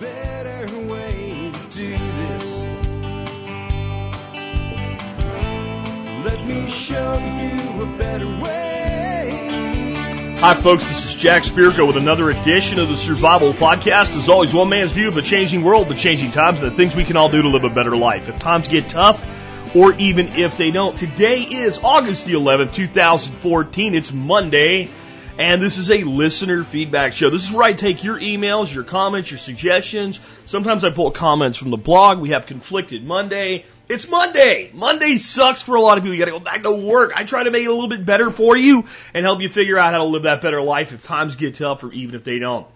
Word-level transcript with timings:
better 0.00 0.78
way 0.86 1.52
to 1.52 1.76
do 1.76 1.96
this. 1.96 2.62
Let 6.24 6.46
me 6.46 6.68
show 6.68 7.18
you 7.18 7.82
a 7.82 7.96
better 7.96 8.26
way. 8.26 10.36
Hi, 10.40 10.54
folks. 10.54 10.86
This 10.86 11.06
is 11.06 11.14
Jack 11.14 11.42
Spirko 11.42 11.86
with 11.86 11.96
another 11.96 12.30
edition 12.30 12.78
of 12.78 12.88
the 12.88 12.96
Survival 12.96 13.52
Podcast. 13.52 14.16
As 14.16 14.28
always, 14.28 14.52
one 14.52 14.68
man's 14.68 14.92
view 14.92 15.08
of 15.08 15.14
the 15.14 15.22
changing 15.22 15.62
world, 15.62 15.88
the 15.88 15.94
changing 15.94 16.32
times, 16.32 16.60
and 16.60 16.70
the 16.70 16.74
things 16.74 16.96
we 16.96 17.04
can 17.04 17.16
all 17.16 17.30
do 17.30 17.42
to 17.42 17.48
live 17.48 17.64
a 17.64 17.70
better 17.70 17.96
life. 17.96 18.28
If 18.28 18.38
times 18.38 18.68
get 18.68 18.88
tough, 18.88 19.24
or 19.74 19.92
even 19.94 20.28
if 20.28 20.56
they 20.56 20.70
don't. 20.70 20.98
Today 20.98 21.40
is 21.40 21.78
August 21.82 22.26
the 22.26 22.34
11th, 22.34 22.74
2014. 22.74 23.94
It's 23.94 24.12
Monday, 24.12 24.88
and 25.38 25.60
this 25.60 25.78
is 25.78 25.90
a 25.90 26.04
listener 26.04 26.62
feedback 26.62 27.12
show. 27.12 27.28
This 27.28 27.44
is 27.44 27.52
where 27.52 27.64
I 27.64 27.72
take 27.72 28.04
your 28.04 28.18
emails, 28.18 28.72
your 28.72 28.84
comments, 28.84 29.30
your 29.30 29.38
suggestions. 29.38 30.20
Sometimes 30.46 30.84
I 30.84 30.90
pull 30.90 31.10
comments 31.10 31.58
from 31.58 31.70
the 31.70 31.76
blog. 31.76 32.20
We 32.20 32.30
have 32.30 32.46
Conflicted 32.46 33.04
Monday. 33.04 33.64
It's 33.88 34.08
Monday. 34.08 34.70
Monday 34.72 35.18
sucks 35.18 35.60
for 35.60 35.74
a 35.74 35.80
lot 35.80 35.98
of 35.98 36.04
people. 36.04 36.14
You 36.14 36.20
gotta 36.20 36.30
go 36.30 36.40
back 36.40 36.62
to 36.62 36.72
work. 36.72 37.12
I 37.16 37.24
try 37.24 37.42
to 37.42 37.50
make 37.50 37.64
it 37.64 37.68
a 37.68 37.72
little 37.72 37.88
bit 37.88 38.06
better 38.06 38.30
for 38.30 38.56
you 38.56 38.84
and 39.12 39.24
help 39.24 39.40
you 39.40 39.48
figure 39.48 39.76
out 39.76 39.92
how 39.92 39.98
to 39.98 40.04
live 40.04 40.22
that 40.22 40.40
better 40.40 40.62
life 40.62 40.92
if 40.92 41.04
times 41.04 41.36
get 41.36 41.56
tough 41.56 41.82
or 41.82 41.92
even 41.92 42.14
if 42.14 42.22
they 42.22 42.38
don't. 42.38 42.66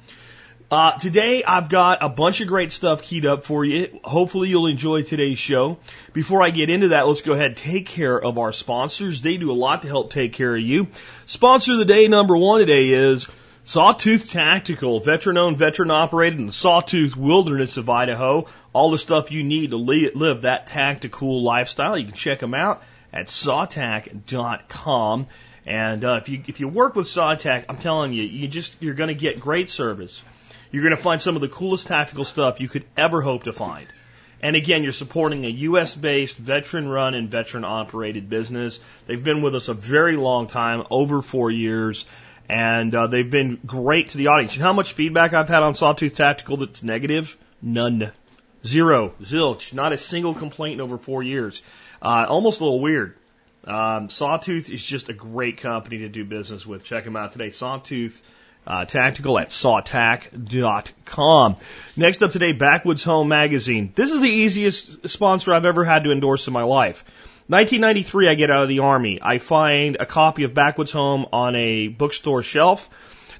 Uh, 0.71 0.99
today 0.99 1.43
I've 1.43 1.71
got 1.71 2.03
a 2.03 2.11
bunch 2.11 2.43
of 2.43 2.49
great 2.49 2.73
stuff 2.73 3.03
keyed 3.03 3.25
up 3.25 3.43
for 3.43 3.65
you. 3.65 4.01
Hopefully 4.05 4.51
you'll 4.51 4.67
enjoy 4.67 5.03
today's 5.03 5.39
show. 5.39 5.79
Before 6.13 6.43
I 6.43 6.51
get 6.51 6.69
into 6.69 6.89
that, 6.89 7.09
let's 7.09 7.23
go 7.23 7.33
ahead 7.33 7.47
and 7.47 7.57
take 7.57 7.87
care 7.87 8.21
of 8.21 8.37
our 8.37 8.53
sponsors. 8.53 9.23
They 9.23 9.39
do 9.39 9.51
a 9.51 9.55
lot 9.55 9.81
to 9.83 9.89
help 9.89 10.12
take 10.12 10.35
care 10.35 10.55
of 10.55 10.61
you. 10.61 10.89
Sponsor 11.25 11.73
of 11.73 11.79
the 11.79 11.87
day 11.87 12.07
number 12.07 12.37
one 12.37 12.61
today 12.61 12.91
is 12.91 13.29
Sawtooth 13.65 14.29
Tactical, 14.29 15.01
veteran 15.01 15.39
owned, 15.39 15.57
veteran 15.57 15.91
operated 15.91 16.39
in 16.39 16.49
the 16.49 16.53
Sawtooth 16.53 17.17
Wilderness 17.17 17.79
of 17.79 17.89
Idaho. 17.89 18.47
All 18.75 18.91
the 18.91 18.98
stuff 18.98 19.33
you 19.33 19.45
need 19.45 19.70
to 19.70 19.79
live 19.79 20.42
that 20.42 20.67
tactical 20.67 21.42
lifestyle. 21.42 21.97
You 21.97 22.05
can 22.05 22.14
check 22.14 22.41
them 22.41 22.53
out 22.53 22.83
at 23.11 23.29
sawtac.com. 23.29 25.29
And 25.64 26.05
uh, 26.05 26.19
if 26.20 26.29
you 26.29 26.42
if 26.47 26.61
you 26.61 26.69
work 26.69 26.95
with 26.95 27.07
Sawtac, 27.07 27.64
I'm 27.70 27.79
telling 27.79 28.12
you, 28.12 28.25
you 28.25 28.48
just 28.48 28.77
you're 28.81 28.92
going 28.92 29.09
to 29.09 29.14
get 29.14 29.41
great 29.41 29.70
service. 29.70 30.23
You're 30.70 30.83
going 30.83 30.97
to 30.97 31.02
find 31.02 31.20
some 31.22 31.34
of 31.34 31.41
the 31.41 31.48
coolest 31.48 31.86
tactical 31.86 32.24
stuff 32.24 32.61
you 32.61 32.69
could 32.69 32.84
ever 32.97 33.20
hope 33.20 33.44
to 33.44 33.52
find. 33.52 33.86
And 34.41 34.55
again, 34.55 34.84
you're 34.84 34.92
supporting 34.92 35.44
a 35.44 35.48
U.S. 35.48 35.94
based, 35.94 36.36
veteran 36.36 36.88
run 36.88 37.14
and 37.14 37.28
veteran 37.28 37.64
operated 37.64 38.28
business. 38.28 38.78
They've 39.06 39.22
been 39.22 39.42
with 39.42 39.55
us 39.55 39.69
a 39.69 39.74
very 39.74 40.16
long 40.16 40.46
time, 40.46 40.84
over 40.91 41.22
four 41.22 41.50
years, 41.50 42.05
and 42.48 42.94
uh, 42.94 43.08
they've 43.08 43.28
been 43.28 43.58
great 43.66 44.11
to 44.11 44.19
the 44.19 44.28
audience. 44.28 44.55
You 44.55 44.61
know 44.61 44.69
how 44.69 44.72
much 44.74 44.92
feedback 44.92 45.34
I've 45.34 45.48
had 45.48 45.62
on 45.62 45.74
Sawtooth 45.74 46.14
Tactical 46.14 46.58
that's 46.58 46.84
negative? 46.84 47.36
None. 47.61 48.12
Zero. 48.64 49.14
Zilch. 49.20 49.72
Not 49.72 49.92
a 49.92 49.98
single 49.98 50.34
complaint 50.34 50.74
in 50.74 50.80
over 50.80 50.98
four 50.98 51.22
years. 51.22 51.62
Uh, 52.00 52.27
almost 52.28 52.61
a 52.61 52.64
little 52.64 52.80
weird. 52.80 53.16
Um, 53.64 54.08
Sawtooth 54.08 54.70
is 54.70 54.83
just 54.83 55.08
a 55.08 55.12
great 55.12 55.58
company 55.58 55.98
to 55.98 56.08
do 56.08 56.24
business 56.24 56.64
with. 56.64 56.84
Check 56.84 57.05
them 57.05 57.16
out 57.16 57.33
today. 57.33 57.50
Sawtooth 57.50 58.22
uh, 58.69 58.84
tactical 58.84 59.38
at 59.38 59.48
sawtac.com. 59.48 60.36
Next 61.97 62.22
up 62.22 62.30
today, 62.33 62.52
Backwoods 62.52 63.02
Home 63.05 63.28
Magazine. 63.28 63.91
This 63.94 64.11
is 64.12 64.20
the 64.20 64.28
easiest 64.28 65.08
sponsor 65.08 65.55
I've 65.55 65.64
ever 65.64 65.84
had 65.84 66.05
to 66.05 66.12
endorse 66.12 66.47
in 66.47 66.52
my 66.52 66.64
life. 66.64 67.02
1993, 67.46 68.28
I 68.28 68.34
get 68.34 68.50
out 68.50 68.62
of 68.62 68.69
the 68.69 68.80
Army. 68.80 69.20
I 69.22 69.39
find 69.39 69.96
a 69.98 70.05
copy 70.05 70.44
of 70.44 70.52
Backwoods 70.52 70.92
Home 70.92 71.24
on 71.33 71.56
a 71.56 71.89
bookstore 71.89 72.42
shelf. 72.42 72.91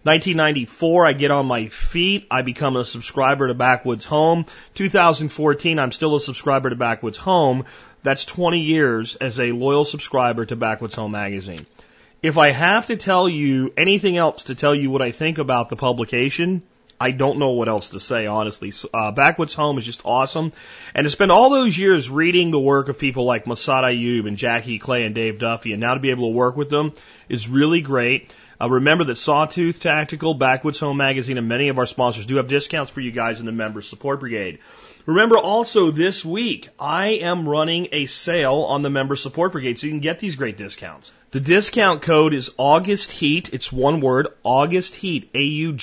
1994, 0.05 1.07
I 1.07 1.13
get 1.13 1.31
on 1.31 1.45
my 1.45 1.69
feet. 1.69 2.27
I 2.31 2.41
become 2.41 2.77
a 2.77 2.85
subscriber 2.87 3.49
to 3.49 3.55
Backwoods 3.55 4.07
Home. 4.07 4.47
2014, 4.77 5.79
I'm 5.79 5.93
still 5.93 6.17
a 6.17 6.21
subscriber 6.23 6.71
to 6.71 6.77
Backwoods 6.77 7.19
Home. 7.19 7.67
That's 8.03 8.25
20 8.25 8.61
years 8.61 9.17
as 9.17 9.39
a 9.39 9.53
loyal 9.53 9.85
subscriber 9.85 10.47
to 10.47 10.57
Backwoods 10.57 10.95
Home 10.95 11.13
Magazine. 11.13 11.67
If 12.21 12.37
I 12.37 12.49
have 12.51 12.89
to 12.89 12.97
tell 12.97 13.29
you 13.29 13.73
anything 13.77 14.17
else 14.17 14.45
to 14.45 14.57
tell 14.57 14.75
you 14.75 14.91
what 14.91 15.03
I 15.03 15.13
think 15.13 15.39
about 15.39 15.69
the 15.69 15.77
publication, 15.77 16.63
I 17.01 17.13
don't 17.13 17.39
know 17.39 17.51
what 17.51 17.69
else 17.69 17.91
to 17.91 18.01
say, 18.01 18.27
honestly. 18.27 18.73
Uh, 18.93 19.13
Backwoods 19.13 19.55
Home 19.55 19.79
is 19.79 19.87
just 19.87 20.03
awesome. 20.05 20.53
And 20.97 21.05
to 21.05 21.11
spend 21.11 21.31
all 21.31 21.49
those 21.49 21.79
years 21.79 22.11
reading 22.11 22.51
the 22.51 22.59
work 22.59 22.89
of 22.89 22.99
people 22.99 23.25
like 23.25 23.45
Massad 23.45 23.85
Ayoob 23.85 24.27
and 24.27 24.37
Jackie 24.37 24.81
Clay 24.81 25.05
and 25.05 25.15
Dave 25.15 25.39
Duffy, 25.39 25.73
and 25.73 25.81
now 25.81 25.95
to 25.95 26.01
be 26.01 26.11
able 26.11 26.31
to 26.31 26.35
work 26.35 26.57
with 26.57 26.71
them 26.71 26.93
is 27.29 27.49
really 27.49 27.83
great. 27.83 28.35
Uh, 28.61 28.69
remember 28.69 29.05
that 29.05 29.15
Sawtooth 29.15 29.79
Tactical, 29.79 30.35
Backwoods 30.35 30.81
Home 30.81 30.97
Magazine, 30.97 31.39
and 31.39 31.47
many 31.47 31.69
of 31.69 31.79
our 31.79 31.87
sponsors 31.87 32.27
do 32.27 32.37
have 32.37 32.49
discounts 32.49 32.91
for 32.91 33.01
you 33.01 33.13
guys 33.13 33.39
in 33.39 33.47
the 33.47 33.53
Member 33.53 33.81
Support 33.81 34.19
Brigade. 34.19 34.59
Remember 35.09 35.39
also 35.39 35.91
this 35.91 36.23
week, 36.23 36.69
I 36.79 37.21
am 37.23 37.49
running 37.49 37.89
a 37.93 38.05
sale 38.05 38.67
on 38.69 38.83
the 38.83 38.91
Member 38.91 39.17
Support 39.17 39.53
Brigade 39.53 39.79
so 39.79 39.87
you 39.87 39.93
can 39.95 40.01
get 40.01 40.19
these 40.19 40.37
great 40.37 40.59
discounts. 40.59 41.15
The 41.31 41.41
discount 41.41 42.03
code 42.03 42.35
is 42.35 42.51
August 42.59 43.11
Heat. 43.11 43.49
It's 43.55 43.73
one 43.73 44.03
word, 44.03 44.29
August 44.43 44.95
Heat, 44.95 45.31
A-U-G-U-S-T-H-E-A-T. 45.35 45.79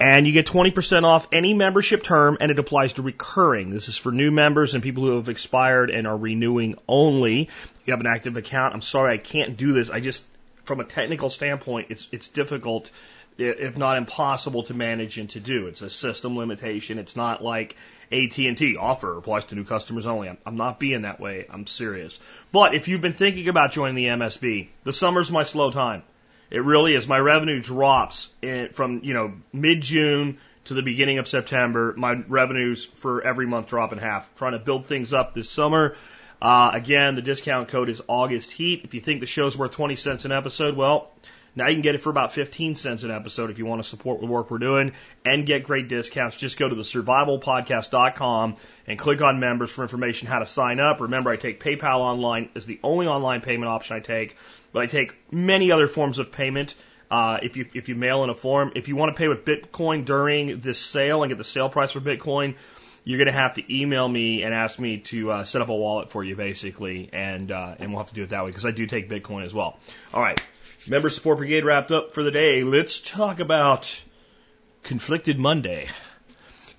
And 0.00 0.26
you 0.26 0.32
get 0.32 0.46
20% 0.46 1.04
off 1.04 1.28
any 1.30 1.52
membership 1.52 2.02
term 2.02 2.38
and 2.40 2.50
it 2.50 2.58
applies 2.58 2.94
to 2.94 3.02
recurring. 3.02 3.68
This 3.68 3.90
is 3.90 3.98
for 3.98 4.10
new 4.10 4.30
members 4.30 4.72
and 4.72 4.82
people 4.82 5.04
who 5.04 5.16
have 5.16 5.28
expired 5.28 5.90
and 5.90 6.06
are 6.06 6.16
renewing 6.16 6.76
only. 6.88 7.50
You 7.84 7.92
have 7.92 8.00
an 8.00 8.06
active 8.06 8.38
account, 8.38 8.72
I'm 8.72 8.80
sorry 8.80 9.12
I 9.12 9.18
can't 9.18 9.58
do 9.58 9.74
this. 9.74 9.90
I 9.90 10.00
just, 10.00 10.24
from 10.64 10.80
a 10.80 10.84
technical 10.84 11.28
standpoint, 11.28 11.88
it's, 11.90 12.08
it's 12.12 12.28
difficult 12.28 12.90
if 13.38 13.76
not 13.76 13.96
impossible 13.96 14.64
to 14.64 14.74
manage 14.74 15.18
and 15.18 15.30
to 15.30 15.40
do. 15.40 15.66
It's 15.66 15.82
a 15.82 15.90
system 15.90 16.36
limitation. 16.36 16.98
It's 16.98 17.16
not 17.16 17.42
like 17.42 17.76
AT&T 18.12 18.76
offer 18.76 19.16
applies 19.16 19.44
to 19.46 19.54
new 19.54 19.64
customers 19.64 20.06
only. 20.06 20.28
I'm, 20.28 20.38
I'm 20.44 20.56
not 20.56 20.80
being 20.80 21.02
that 21.02 21.20
way. 21.20 21.46
I'm 21.48 21.66
serious. 21.66 22.18
But 22.52 22.74
if 22.74 22.88
you've 22.88 23.00
been 23.00 23.14
thinking 23.14 23.48
about 23.48 23.72
joining 23.72 23.94
the 23.94 24.06
MSB, 24.06 24.68
the 24.84 24.92
summer's 24.92 25.30
my 25.30 25.44
slow 25.44 25.70
time. 25.70 26.02
It 26.50 26.64
really 26.64 26.94
is. 26.94 27.06
My 27.06 27.18
revenue 27.18 27.62
drops 27.62 28.30
in, 28.42 28.70
from, 28.70 29.02
you 29.04 29.14
know, 29.14 29.34
mid-June 29.52 30.38
to 30.64 30.74
the 30.74 30.82
beginning 30.82 31.18
of 31.18 31.28
September. 31.28 31.94
My 31.96 32.14
revenues 32.26 32.84
for 32.84 33.22
every 33.22 33.46
month 33.46 33.68
drop 33.68 33.92
in 33.92 33.98
half. 33.98 34.28
trying 34.34 34.52
to 34.52 34.58
build 34.58 34.86
things 34.86 35.12
up 35.12 35.32
this 35.32 35.48
summer. 35.48 35.94
Uh, 36.42 36.70
again, 36.74 37.14
the 37.14 37.22
discount 37.22 37.68
code 37.68 37.88
is 37.88 38.02
August 38.08 38.50
Heat. 38.50 38.80
If 38.84 38.94
you 38.94 39.00
think 39.00 39.20
the 39.20 39.26
show's 39.26 39.56
worth 39.56 39.72
20 39.72 39.94
cents 39.94 40.24
an 40.24 40.32
episode, 40.32 40.74
well, 40.74 41.10
now 41.54 41.68
you 41.68 41.74
can 41.74 41.82
get 41.82 41.94
it 41.94 42.00
for 42.00 42.10
about 42.10 42.32
15 42.32 42.76
cents 42.76 43.02
an 43.02 43.10
episode 43.10 43.50
if 43.50 43.58
you 43.58 43.66
want 43.66 43.82
to 43.82 43.88
support 43.88 44.20
the 44.20 44.26
work 44.26 44.50
we're 44.50 44.58
doing 44.58 44.92
and 45.24 45.44
get 45.46 45.64
great 45.64 45.88
discounts. 45.88 46.36
Just 46.36 46.58
go 46.58 46.68
to 46.68 46.74
the 46.74 46.82
survivalpodcast.com 46.82 48.56
and 48.86 48.98
click 48.98 49.20
on 49.22 49.40
members 49.40 49.70
for 49.70 49.82
information 49.82 50.28
how 50.28 50.38
to 50.38 50.46
sign 50.46 50.80
up. 50.80 51.00
Remember, 51.00 51.30
I 51.30 51.36
take 51.36 51.62
PayPal 51.62 51.98
online 51.98 52.50
as 52.54 52.66
the 52.66 52.78
only 52.82 53.06
online 53.06 53.40
payment 53.40 53.68
option 53.68 53.96
I 53.96 54.00
take, 54.00 54.36
but 54.72 54.82
I 54.82 54.86
take 54.86 55.14
many 55.32 55.72
other 55.72 55.88
forms 55.88 56.18
of 56.18 56.32
payment. 56.32 56.74
Uh, 57.10 57.38
if 57.42 57.56
you 57.56 57.66
if 57.74 57.88
you 57.88 57.96
mail 57.96 58.22
in 58.22 58.30
a 58.30 58.36
form, 58.36 58.70
if 58.76 58.86
you 58.86 58.94
want 58.94 59.14
to 59.14 59.18
pay 59.18 59.26
with 59.26 59.44
Bitcoin 59.44 60.04
during 60.04 60.60
this 60.60 60.78
sale 60.78 61.24
and 61.24 61.30
get 61.30 61.38
the 61.38 61.44
sale 61.44 61.68
price 61.68 61.90
for 61.90 62.00
Bitcoin, 62.00 62.54
you're 63.02 63.18
going 63.18 63.26
to 63.26 63.32
have 63.32 63.54
to 63.54 63.74
email 63.74 64.08
me 64.08 64.42
and 64.42 64.54
ask 64.54 64.78
me 64.78 64.98
to 64.98 65.30
uh, 65.32 65.44
set 65.44 65.62
up 65.62 65.68
a 65.68 65.74
wallet 65.74 66.10
for 66.10 66.22
you, 66.22 66.36
basically, 66.36 67.08
and 67.12 67.50
uh, 67.50 67.74
and 67.78 67.90
we'll 67.90 67.98
have 67.98 68.10
to 68.10 68.14
do 68.14 68.22
it 68.22 68.30
that 68.30 68.44
way 68.44 68.50
because 68.50 68.64
I 68.64 68.70
do 68.70 68.86
take 68.86 69.08
Bitcoin 69.08 69.44
as 69.44 69.52
well. 69.52 69.78
All 70.14 70.22
right, 70.22 70.40
Member 70.88 71.10
Support 71.10 71.38
Brigade 71.38 71.64
wrapped 71.64 71.92
up 71.92 72.14
for 72.14 72.22
the 72.22 72.30
day. 72.30 72.64
Let's 72.64 73.00
talk 73.00 73.38
about 73.38 74.02
Conflicted 74.82 75.38
Monday. 75.38 75.88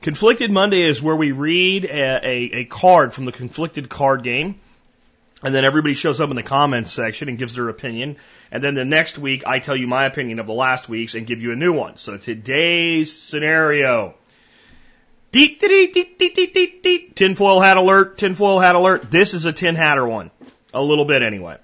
Conflicted 0.02 0.50
Monday 0.50 0.82
is 0.82 1.04
where 1.04 1.16
we 1.16 1.32
read 1.32 1.86
a, 1.86 2.28
a, 2.28 2.52
a, 2.62 2.66
card 2.66 3.14
from 3.14 3.26
the 3.26 3.32
Conflicted 3.32 3.90
card 3.90 4.24
game, 4.24 4.60
and 5.44 5.54
then 5.54 5.66
everybody 5.66 5.94
shows 5.94 6.20
up 6.20 6.32
in 6.32 6.36
the 6.36 6.42
comments 6.42 6.92
section 6.92 7.30
and 7.30 7.38
gives 7.38 7.54
their 7.54 7.70
opinion. 7.70 8.18
And 8.52 8.64
then 8.64 8.74
the 8.74 8.86
next 8.86 9.20
week, 9.20 9.46
I 9.46 9.60
tell 9.60 9.76
you 9.76 9.86
my 9.86 10.06
opinion 10.06 10.40
of 10.40 10.48
the 10.48 10.54
last 10.54 10.90
week's 10.90 11.14
and 11.14 11.28
give 11.28 11.40
you 11.40 11.52
a 11.52 11.56
new 11.56 11.74
one. 11.74 11.98
So 11.98 12.18
today's 12.18 13.16
scenario. 13.16 14.16
Tinfoil 17.16 17.60
hat 17.60 17.78
alert, 17.78 18.18
tinfoil 18.18 18.60
hat 18.60 18.76
alert. 18.76 19.12
This 19.12 19.36
is 19.36 19.46
a 19.46 19.54
tin 19.54 19.76
hatter 19.76 20.08
one. 20.08 20.32
A 20.74 20.82
little 20.82 21.06
bit 21.06 21.22
anyway. 21.22 21.58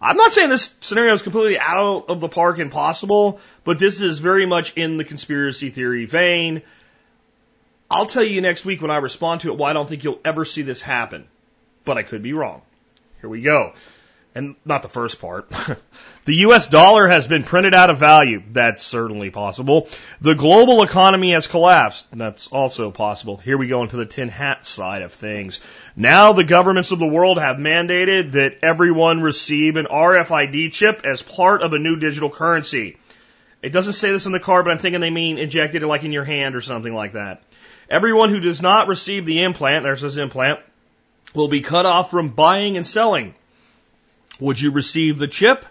I'm 0.00 0.16
not 0.16 0.32
saying 0.32 0.50
this 0.50 0.74
scenario 0.82 1.14
is 1.14 1.22
completely 1.22 1.58
out 1.58 2.06
of 2.08 2.20
the 2.20 2.28
park 2.28 2.58
impossible, 2.58 3.40
but 3.64 3.78
this 3.78 4.02
is 4.02 4.18
very 4.18 4.46
much 4.46 4.74
in 4.74 4.98
the 4.98 5.04
conspiracy 5.04 5.70
theory 5.70 6.04
vein. 6.04 6.62
I'll 7.90 8.06
tell 8.06 8.22
you 8.22 8.40
next 8.40 8.64
week 8.64 8.82
when 8.82 8.90
I 8.90 8.96
respond 8.96 9.42
to 9.42 9.48
it 9.48 9.56
why 9.56 9.70
I 9.70 9.72
don't 9.72 9.88
think 9.88 10.04
you'll 10.04 10.20
ever 10.24 10.44
see 10.44 10.62
this 10.62 10.80
happen. 10.80 11.26
But 11.84 11.98
I 11.98 12.02
could 12.02 12.22
be 12.22 12.32
wrong. 12.32 12.62
Here 13.20 13.30
we 13.30 13.40
go 13.40 13.72
and 14.36 14.54
not 14.66 14.82
the 14.82 14.88
first 14.88 15.18
part. 15.18 15.50
the 16.26 16.34
US 16.38 16.66
dollar 16.66 17.06
has 17.06 17.28
been 17.28 17.44
printed 17.44 17.72
out 17.72 17.88
of 17.88 17.98
value. 17.98 18.42
That's 18.50 18.84
certainly 18.84 19.30
possible. 19.30 19.88
The 20.20 20.34
global 20.34 20.82
economy 20.82 21.32
has 21.32 21.46
collapsed. 21.46 22.06
That's 22.12 22.48
also 22.48 22.90
possible. 22.90 23.36
Here 23.36 23.56
we 23.56 23.68
go 23.68 23.82
into 23.82 23.96
the 23.96 24.06
tin 24.06 24.28
hat 24.28 24.66
side 24.66 25.02
of 25.02 25.12
things. 25.12 25.60
Now 25.94 26.32
the 26.32 26.42
governments 26.42 26.90
of 26.90 26.98
the 26.98 27.06
world 27.06 27.38
have 27.38 27.58
mandated 27.58 28.32
that 28.32 28.58
everyone 28.62 29.22
receive 29.22 29.76
an 29.76 29.86
RFID 29.86 30.72
chip 30.72 31.02
as 31.04 31.22
part 31.22 31.62
of 31.62 31.72
a 31.72 31.78
new 31.78 31.94
digital 31.94 32.28
currency. 32.28 32.98
It 33.62 33.70
doesn't 33.70 33.92
say 33.92 34.10
this 34.10 34.26
in 34.26 34.32
the 34.32 34.40
card, 34.40 34.64
but 34.64 34.72
I'm 34.72 34.78
thinking 34.78 35.00
they 35.00 35.10
mean 35.10 35.38
injected 35.38 35.84
it 35.84 35.86
like 35.86 36.02
in 36.02 36.12
your 36.12 36.24
hand 36.24 36.56
or 36.56 36.60
something 36.60 36.92
like 36.92 37.12
that. 37.12 37.42
Everyone 37.88 38.30
who 38.30 38.40
does 38.40 38.60
not 38.60 38.88
receive 38.88 39.26
the 39.26 39.44
implant, 39.44 39.84
there's 39.84 40.00
this 40.00 40.16
implant, 40.16 40.58
will 41.34 41.48
be 41.48 41.60
cut 41.60 41.86
off 41.86 42.10
from 42.10 42.30
buying 42.30 42.76
and 42.76 42.84
selling. 42.84 43.32
Would 44.40 44.60
you 44.60 44.72
receive 44.72 45.18
the 45.18 45.28
chip? 45.28 45.64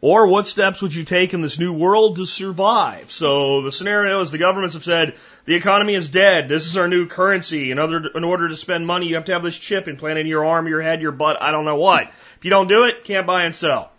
Or 0.00 0.28
what 0.28 0.46
steps 0.46 0.80
would 0.80 0.94
you 0.94 1.02
take 1.02 1.34
in 1.34 1.40
this 1.40 1.58
new 1.58 1.72
world 1.72 2.16
to 2.16 2.26
survive? 2.26 3.10
So 3.10 3.62
the 3.62 3.72
scenario 3.72 4.20
is 4.20 4.30
the 4.30 4.38
governments 4.38 4.74
have 4.74 4.84
said 4.84 5.16
the 5.44 5.56
economy 5.56 5.94
is 5.94 6.08
dead. 6.08 6.48
This 6.48 6.66
is 6.66 6.76
our 6.76 6.86
new 6.86 7.08
currency. 7.08 7.72
In 7.72 7.80
order, 7.80 8.08
in 8.14 8.22
order 8.22 8.48
to 8.48 8.56
spend 8.56 8.86
money, 8.86 9.08
you 9.08 9.16
have 9.16 9.24
to 9.24 9.32
have 9.32 9.42
this 9.42 9.58
chip 9.58 9.88
implanted 9.88 10.26
in 10.26 10.26
your 10.28 10.44
arm, 10.44 10.68
your 10.68 10.80
head, 10.80 11.02
your 11.02 11.10
butt. 11.10 11.42
I 11.42 11.50
don't 11.50 11.64
know 11.64 11.76
what. 11.76 12.04
If 12.36 12.44
you 12.44 12.50
don't 12.50 12.68
do 12.68 12.84
it, 12.84 13.02
can't 13.04 13.26
buy 13.26 13.42
and 13.42 13.54
sell. 13.54 13.90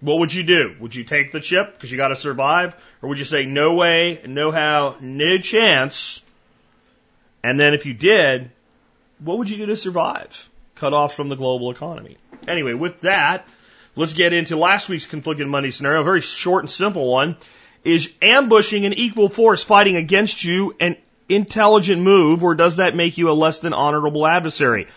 What 0.00 0.18
would 0.18 0.34
you 0.34 0.42
do? 0.42 0.76
Would 0.78 0.94
you 0.94 1.04
take 1.04 1.32
the 1.32 1.40
chip 1.40 1.72
because 1.72 1.90
you 1.90 1.96
got 1.96 2.08
to 2.08 2.16
survive, 2.16 2.76
or 3.00 3.08
would 3.08 3.18
you 3.18 3.24
say 3.24 3.46
no 3.46 3.74
way, 3.74 4.20
no 4.26 4.50
how, 4.50 4.96
no 5.00 5.38
chance? 5.38 6.22
And 7.42 7.58
then 7.58 7.72
if 7.72 7.86
you 7.86 7.94
did, 7.94 8.50
what 9.20 9.38
would 9.38 9.48
you 9.48 9.56
do 9.56 9.66
to 9.66 9.76
survive? 9.76 10.50
Cut 10.74 10.92
off 10.92 11.14
from 11.14 11.30
the 11.30 11.36
global 11.36 11.70
economy. 11.70 12.18
Anyway, 12.46 12.74
with 12.74 13.00
that. 13.00 13.48
Let's 13.98 14.12
get 14.12 14.34
into 14.34 14.56
last 14.56 14.90
week's 14.90 15.06
conflicted 15.06 15.46
money 15.46 15.70
scenario. 15.70 16.02
A 16.02 16.04
very 16.04 16.20
short 16.20 16.62
and 16.62 16.70
simple 16.70 17.10
one. 17.10 17.36
Is 17.82 18.12
ambushing 18.20 18.84
an 18.84 18.92
equal 18.92 19.28
force 19.28 19.62
fighting 19.62 19.96
against 19.96 20.44
you 20.44 20.74
an 20.80 20.96
intelligent 21.28 22.02
move, 22.02 22.42
or 22.42 22.54
does 22.54 22.76
that 22.76 22.94
make 22.94 23.16
you 23.16 23.30
a 23.30 23.32
less 23.32 23.60
than 23.60 23.72
honorable 23.72 24.26
adversary? 24.26 24.88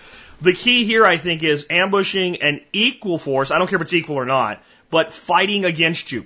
The 0.42 0.54
key 0.54 0.86
here, 0.86 1.06
I 1.06 1.18
think, 1.18 1.44
is 1.44 1.66
ambushing 1.70 2.42
an 2.42 2.62
equal 2.74 3.18
force. 3.18 3.52
I 3.52 3.58
don't 3.58 3.68
care 3.68 3.78
if 3.78 3.84
it's 3.84 3.94
equal 3.94 4.16
or 4.16 4.26
not, 4.26 4.62
but 4.90 5.14
fighting 5.14 5.66
against 5.66 6.12
you. 6.12 6.26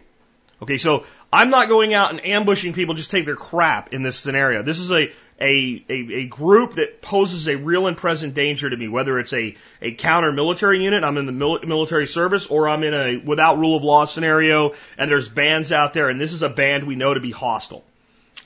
Okay, 0.61 0.77
so 0.77 1.05
I'm 1.31 1.49
not 1.49 1.67
going 1.67 1.93
out 1.93 2.11
and 2.11 2.25
ambushing 2.25 2.73
people 2.73 2.95
just 2.95 3.11
take 3.11 3.25
their 3.25 3.35
crap 3.35 3.93
in 3.93 4.01
this 4.01 4.17
scenario. 4.17 4.63
This 4.63 4.79
is 4.79 4.91
a 4.91 5.11
a, 5.39 5.83
a, 5.89 5.93
a 5.93 6.25
group 6.25 6.73
that 6.73 7.01
poses 7.01 7.47
a 7.47 7.55
real 7.55 7.87
and 7.87 7.97
present 7.97 8.33
danger 8.33 8.69
to 8.69 8.77
me, 8.77 8.87
whether 8.87 9.19
it's 9.19 9.33
a, 9.33 9.55
a 9.81 9.93
counter 9.93 10.31
military 10.31 10.83
unit, 10.83 11.03
I'm 11.03 11.17
in 11.17 11.25
the 11.25 11.31
mil- 11.31 11.59
military 11.61 12.07
service, 12.07 12.47
or 12.47 12.69
I'm 12.69 12.83
in 12.83 12.93
a 12.93 13.17
without 13.17 13.57
rule 13.57 13.75
of 13.75 13.83
law 13.83 14.05
scenario, 14.05 14.73
and 14.97 15.09
there's 15.09 15.27
bands 15.27 15.71
out 15.71 15.93
there, 15.93 16.09
and 16.09 16.19
this 16.19 16.33
is 16.33 16.43
a 16.43 16.49
band 16.49 16.85
we 16.85 16.95
know 16.95 17.13
to 17.13 17.19
be 17.19 17.31
hostile. 17.31 17.83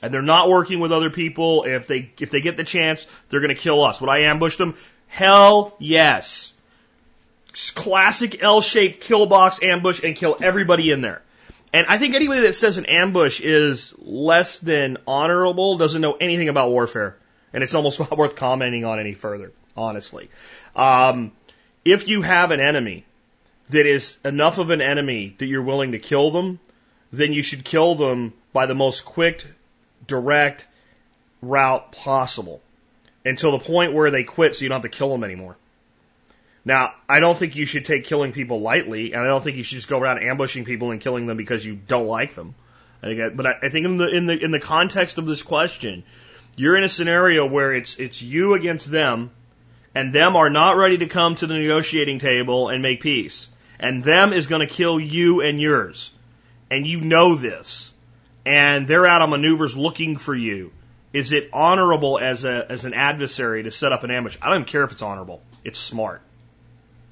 And 0.00 0.14
they're 0.14 0.22
not 0.22 0.48
working 0.48 0.80
with 0.80 0.92
other 0.92 1.10
people. 1.10 1.64
If 1.64 1.86
they, 1.86 2.10
if 2.18 2.30
they 2.30 2.40
get 2.40 2.56
the 2.56 2.64
chance, 2.64 3.06
they're 3.28 3.40
gonna 3.40 3.54
kill 3.54 3.82
us. 3.82 4.00
Would 4.00 4.10
I 4.10 4.20
ambush 4.20 4.56
them? 4.56 4.74
Hell 5.08 5.74
yes. 5.78 6.52
Classic 7.74 8.42
L-shaped 8.42 9.00
kill 9.00 9.26
box 9.26 9.60
ambush 9.62 10.02
and 10.04 10.14
kill 10.14 10.36
everybody 10.40 10.90
in 10.90 11.00
there. 11.00 11.22
And 11.72 11.86
I 11.86 11.98
think 11.98 12.14
anybody 12.14 12.42
that 12.42 12.54
says 12.54 12.78
an 12.78 12.86
ambush 12.86 13.40
is 13.40 13.94
less 13.98 14.58
than 14.58 14.98
honorable 15.06 15.76
doesn't 15.76 16.00
know 16.00 16.14
anything 16.14 16.48
about 16.48 16.70
warfare. 16.70 17.16
And 17.52 17.62
it's 17.62 17.74
almost 17.74 18.00
not 18.00 18.16
worth 18.16 18.36
commenting 18.36 18.84
on 18.84 19.00
any 19.00 19.14
further, 19.14 19.52
honestly. 19.76 20.30
Um, 20.74 21.32
if 21.84 22.08
you 22.08 22.22
have 22.22 22.50
an 22.50 22.60
enemy 22.60 23.04
that 23.70 23.86
is 23.86 24.16
enough 24.24 24.58
of 24.58 24.70
an 24.70 24.80
enemy 24.80 25.34
that 25.38 25.46
you're 25.46 25.62
willing 25.62 25.92
to 25.92 25.98
kill 25.98 26.30
them, 26.30 26.58
then 27.12 27.32
you 27.32 27.42
should 27.42 27.64
kill 27.64 27.94
them 27.94 28.32
by 28.52 28.66
the 28.66 28.74
most 28.74 29.04
quick, 29.04 29.46
direct 30.06 30.66
route 31.42 31.92
possible 31.92 32.60
until 33.24 33.52
the 33.52 33.58
point 33.58 33.92
where 33.92 34.10
they 34.10 34.24
quit 34.24 34.54
so 34.54 34.62
you 34.62 34.68
don't 34.68 34.82
have 34.82 34.90
to 34.90 34.96
kill 34.96 35.10
them 35.10 35.24
anymore. 35.24 35.56
Now, 36.64 36.94
I 37.08 37.20
don't 37.20 37.36
think 37.36 37.56
you 37.56 37.66
should 37.66 37.84
take 37.84 38.04
killing 38.04 38.32
people 38.32 38.60
lightly, 38.60 39.12
and 39.12 39.22
I 39.22 39.26
don't 39.26 39.42
think 39.42 39.56
you 39.56 39.62
should 39.62 39.76
just 39.76 39.88
go 39.88 39.98
around 39.98 40.22
ambushing 40.22 40.64
people 40.64 40.90
and 40.90 41.00
killing 41.00 41.26
them 41.26 41.36
because 41.36 41.64
you 41.64 41.76
don't 41.76 42.06
like 42.06 42.34
them. 42.34 42.54
But 43.00 43.46
I, 43.46 43.54
I 43.62 43.68
think 43.68 43.86
in 43.86 43.96
the 43.96 44.08
in 44.08 44.26
the 44.26 44.44
in 44.44 44.50
the 44.50 44.60
context 44.60 45.18
of 45.18 45.26
this 45.26 45.42
question, 45.42 46.02
you're 46.56 46.76
in 46.76 46.84
a 46.84 46.88
scenario 46.88 47.46
where 47.46 47.72
it's 47.72 47.96
it's 47.96 48.20
you 48.20 48.54
against 48.54 48.90
them, 48.90 49.30
and 49.94 50.12
them 50.12 50.36
are 50.36 50.50
not 50.50 50.76
ready 50.76 50.98
to 50.98 51.06
come 51.06 51.36
to 51.36 51.46
the 51.46 51.54
negotiating 51.54 52.18
table 52.18 52.68
and 52.68 52.82
make 52.82 53.00
peace, 53.00 53.48
and 53.78 54.02
them 54.02 54.32
is 54.32 54.48
going 54.48 54.66
to 54.66 54.72
kill 54.72 54.98
you 54.98 55.40
and 55.42 55.60
yours, 55.60 56.10
and 56.70 56.86
you 56.86 57.00
know 57.00 57.36
this, 57.36 57.94
and 58.44 58.88
they're 58.88 59.06
out 59.06 59.22
on 59.22 59.30
maneuvers 59.30 59.76
looking 59.76 60.16
for 60.16 60.34
you. 60.34 60.72
Is 61.12 61.32
it 61.32 61.50
honorable 61.52 62.18
as 62.18 62.44
a 62.44 62.66
as 62.68 62.84
an 62.84 62.94
adversary 62.94 63.62
to 63.62 63.70
set 63.70 63.92
up 63.92 64.02
an 64.02 64.10
ambush? 64.10 64.36
I 64.42 64.50
don't 64.50 64.66
care 64.66 64.82
if 64.82 64.90
it's 64.90 65.02
honorable. 65.02 65.40
It's 65.64 65.78
smart. 65.78 66.20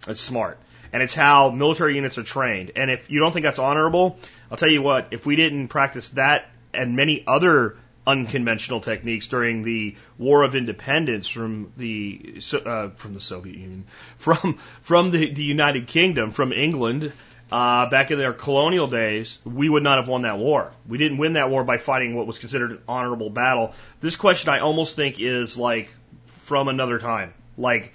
It's 0.06 0.20
smart. 0.20 0.58
And 0.93 1.03
it's 1.03 1.14
how 1.14 1.50
military 1.50 1.97
units 1.97 2.17
are 2.19 2.23
trained. 2.23 2.73
And 2.76 2.91
if 2.91 3.11
you 3.11 3.20
don't 3.20 3.32
think 3.32 3.44
that's 3.44 3.58
honorable, 3.58 4.19
I'll 4.50 4.56
tell 4.56 4.70
you 4.70 4.82
what, 4.82 5.08
if 5.11 5.26
we 5.26 5.37
didn't 5.37 5.69
practice 5.69 6.11
that 6.11 6.49
and 6.73 6.97
many 6.97 7.25
other 7.26 7.76
unconventional 8.06 8.81
techniques 8.81 9.26
during 9.26 9.62
the 9.62 9.97
War 10.17 10.44
of 10.44 10.55
Independence 10.55 11.29
from 11.29 11.73
the 11.76 12.41
uh, 12.64 12.91
from 12.91 13.14
the 13.14 13.20
Soviet 13.20 13.56
Union, 13.56 13.87
from 14.17 14.58
from 14.81 15.11
the, 15.11 15.32
the 15.32 15.43
United 15.43 15.88
Kingdom, 15.88 16.31
from 16.31 16.52
England, 16.52 17.12
uh, 17.50 17.88
back 17.91 18.11
in 18.11 18.19
their 18.19 18.32
colonial 18.32 18.87
days, 18.87 19.38
we 19.44 19.69
would 19.69 19.82
not 19.82 19.99
have 19.99 20.09
won 20.09 20.23
that 20.23 20.38
war. 20.38 20.73
We 20.87 20.99
didn't 20.99 21.19
win 21.19 21.35
that 21.35 21.50
war 21.50 21.64
by 21.64 21.79
fighting 21.79 22.14
what 22.14 22.26
was 22.26 22.38
considered 22.38 22.73
an 22.73 22.79
honorable 22.88 23.31
battle. 23.31 23.75
This 24.00 24.17
question, 24.17 24.50
I 24.50 24.61
almost 24.61 24.97
think, 24.97 25.20
is 25.20 25.56
like 25.56 25.93
from 26.26 26.69
another 26.69 26.99
time. 26.99 27.35
Like 27.56 27.93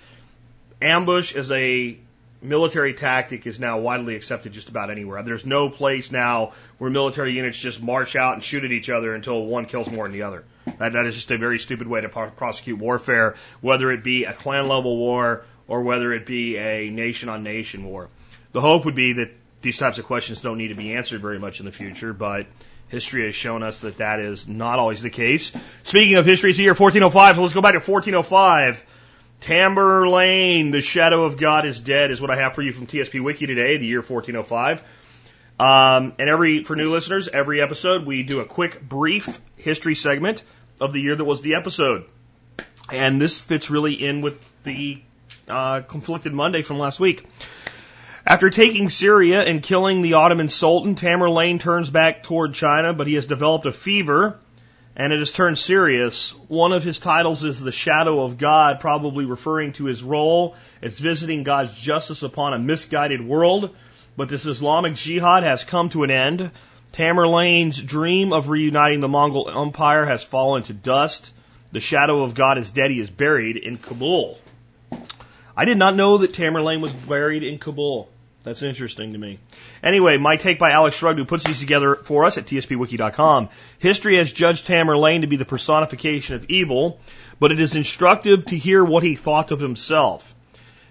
ambush 0.82 1.36
as 1.36 1.52
a 1.52 1.98
military 2.42 2.94
tactic 2.94 3.46
is 3.46 3.60
now 3.60 3.80
widely 3.80 4.16
accepted 4.16 4.52
just 4.52 4.70
about 4.70 4.90
anywhere. 4.90 5.22
There's 5.24 5.46
no 5.46 5.70
place 5.70 6.12
now 6.12 6.54
where 6.78 6.90
military 6.90 7.34
units 7.34 7.60
just 7.60 7.82
march 7.82 8.16
out 8.16 8.34
and 8.34 8.44
shoot 8.44 8.64
at 8.64 8.72
each 8.72 8.90
other 8.90 9.14
until 9.14 9.46
one 9.46 9.66
kills 9.66 9.90
more 9.90 10.06
than 10.06 10.14
the 10.14 10.24
other. 10.24 10.44
That, 10.80 10.94
that 10.94 11.06
is 11.06 11.16
just 11.16 11.32
a 11.32 11.38
very 11.38 11.60
stupid 11.60 11.88
way 11.88 12.02
to 12.02 12.10
prosecute 12.10 12.80
warfare, 12.80 13.36
whether 13.62 13.92
it 13.92 14.04
be 14.04 14.26
a 14.26 14.34
clan 14.34 14.68
level 14.68 14.98
war 14.98 15.46
or 15.68 15.84
whether 15.84 16.14
it 16.14 16.26
be 16.26 16.58
a 16.58 16.90
nation 16.90 17.30
on 17.30 17.44
nation 17.44 17.86
war. 17.86 18.10
The 18.52 18.62
hope 18.62 18.86
would 18.86 18.96
be 18.96 19.14
that 19.14 19.32
these 19.62 19.78
types 19.78 20.00
of 20.00 20.06
questions 20.06 20.42
don't 20.42 20.58
need 20.58 20.70
to 20.70 20.76
be 20.76 20.96
answered 20.96 21.22
very 21.22 21.40
much 21.40 21.60
in 21.60 21.66
the 21.66 21.72
future, 21.72 22.14
but 22.14 22.48
history 22.88 23.26
has 23.26 23.36
shown 23.36 23.64
us 23.64 23.80
that 23.82 23.98
that 23.98 24.20
is 24.20 24.48
not 24.48 24.80
always 24.80 25.02
the 25.02 25.10
case. 25.10 25.52
Speaking 25.84 26.16
of 26.16 26.26
history, 26.26 26.50
it's 26.50 26.58
the 26.58 26.64
year 26.64 26.74
1405, 26.74 27.36
so 27.36 27.42
let's 27.42 27.54
go 27.54 27.62
back 27.62 27.74
to 27.74 27.92
1405. 27.92 28.84
Tamerlane, 29.42 30.72
the 30.72 30.82
shadow 30.82 31.24
of 31.24 31.36
God 31.36 31.66
is 31.66 31.80
dead, 31.82 32.12
is 32.12 32.22
what 32.22 32.30
I 32.30 32.38
have 32.38 32.54
for 32.54 32.62
you 32.62 32.72
from 32.72 32.86
TSP 32.86 33.24
Wiki 33.24 33.48
today, 33.48 33.78
the 33.78 33.88
year 33.88 34.02
1405. 34.02 34.84
Um, 35.60 36.14
and 36.20 36.30
every, 36.30 36.64
for 36.64 36.76
new 36.76 36.92
listeners, 36.92 37.28
every 37.28 37.62
episode 37.62 38.06
we 38.06 38.22
do 38.22 38.40
a 38.40 38.46
quick, 38.46 38.82
brief 38.82 39.42
history 39.58 39.96
segment 39.96 40.44
of 40.80 40.94
the 40.94 41.02
year 41.02 41.16
that 41.16 41.26
was 41.26 41.42
the 41.42 41.56
episode. 41.56 42.06
And 42.92 43.20
this 43.20 43.42
fits 43.42 43.72
really 43.72 43.94
in 43.94 44.22
with 44.22 44.40
the 44.64 45.02
uh, 45.48 45.82
conflicted 45.82 46.34
Monday 46.34 46.62
from 46.62 46.78
last 46.78 47.00
week. 47.00 47.26
After 48.26 48.52
taking 48.52 48.90
Syria 48.90 49.42
and 49.44 49.64
killing 49.64 50.04
the 50.04 50.14
Ottoman 50.14 50.50
Sultan, 50.50 50.94
Tamerlane 50.94 51.60
turns 51.60 51.90
back 51.90 52.22
toward 52.22 52.54
China, 52.54 52.94
but 52.94 53.08
he 53.08 53.16
has 53.16 53.26
developed 53.26 53.66
a 53.66 53.74
fever 53.74 54.38
and 54.96 55.14
it 55.14 55.20
has 55.20 55.32
turned 55.32 55.58
serious. 55.58 56.32
One 56.48 56.74
of 56.74 56.84
his 56.84 57.00
titles 57.00 57.44
is 57.44 57.62
the 57.62 57.72
shadow 57.72 58.24
of 58.24 58.38
God, 58.38 58.80
probably 58.80 59.26
referring 59.26 59.74
to 59.74 59.86
his 59.86 60.04
role 60.04 60.56
as 60.82 61.00
visiting 61.00 61.44
God's 61.44 61.78
justice 61.78 62.24
upon 62.24 62.54
a 62.54 62.60
misguided 62.60 63.26
world. 63.26 63.76
But 64.18 64.30
this 64.30 64.46
Islamic 64.46 64.96
jihad 64.96 65.44
has 65.44 65.64
come 65.64 65.90
to 65.90 66.04
an 66.04 66.12
end. 66.12 66.52
Tamerlane's 66.92 67.82
dream 67.82 68.34
of 68.34 68.50
reuniting 68.50 69.00
the 69.00 69.08
Mongol 69.08 69.50
Empire 69.50 70.06
has 70.06 70.24
fallen 70.24 70.64
to 70.64 70.74
dust. 70.74 71.32
The 71.72 71.80
shadow 71.80 72.24
of 72.24 72.36
God 72.36 72.58
is 72.58 72.70
dead. 72.70 72.92
He 72.92 73.00
is 73.00 73.10
buried 73.10 73.56
in 73.56 73.78
Kabul. 73.78 74.38
I 75.56 75.64
did 75.64 75.78
not 75.78 75.96
know 75.96 76.18
that 76.18 76.34
Tamerlane 76.34 76.82
was 76.82 76.94
buried 76.94 77.44
in 77.44 77.60
Kabul. 77.60 78.10
That's 78.44 78.64
interesting 78.64 79.14
to 79.14 79.20
me. 79.20 79.38
Anyway, 79.84 80.18
my 80.18 80.36
take 80.36 80.58
by 80.58 80.72
Alex 80.72 80.96
Shrugged, 80.96 81.20
who 81.20 81.26
puts 81.26 81.44
these 81.44 81.60
together 81.60 81.96
for 81.96 82.26
us 82.26 82.40
at 82.40 82.46
tspwiki.com. 82.46 83.50
History 83.78 84.18
has 84.18 84.34
judged 84.34 84.66
Tamerlane 84.66 85.22
to 85.22 85.28
be 85.28 85.36
the 85.36 85.46
personification 85.46 86.36
of 86.36 86.46
evil, 86.50 87.00
but 87.40 87.52
it 87.52 87.60
is 87.60 87.76
instructive 87.76 88.46
to 88.46 88.58
hear 88.58 88.84
what 88.84 89.04
he 89.04 89.16
thought 89.16 89.52
of 89.52 89.60
himself. 89.60 90.34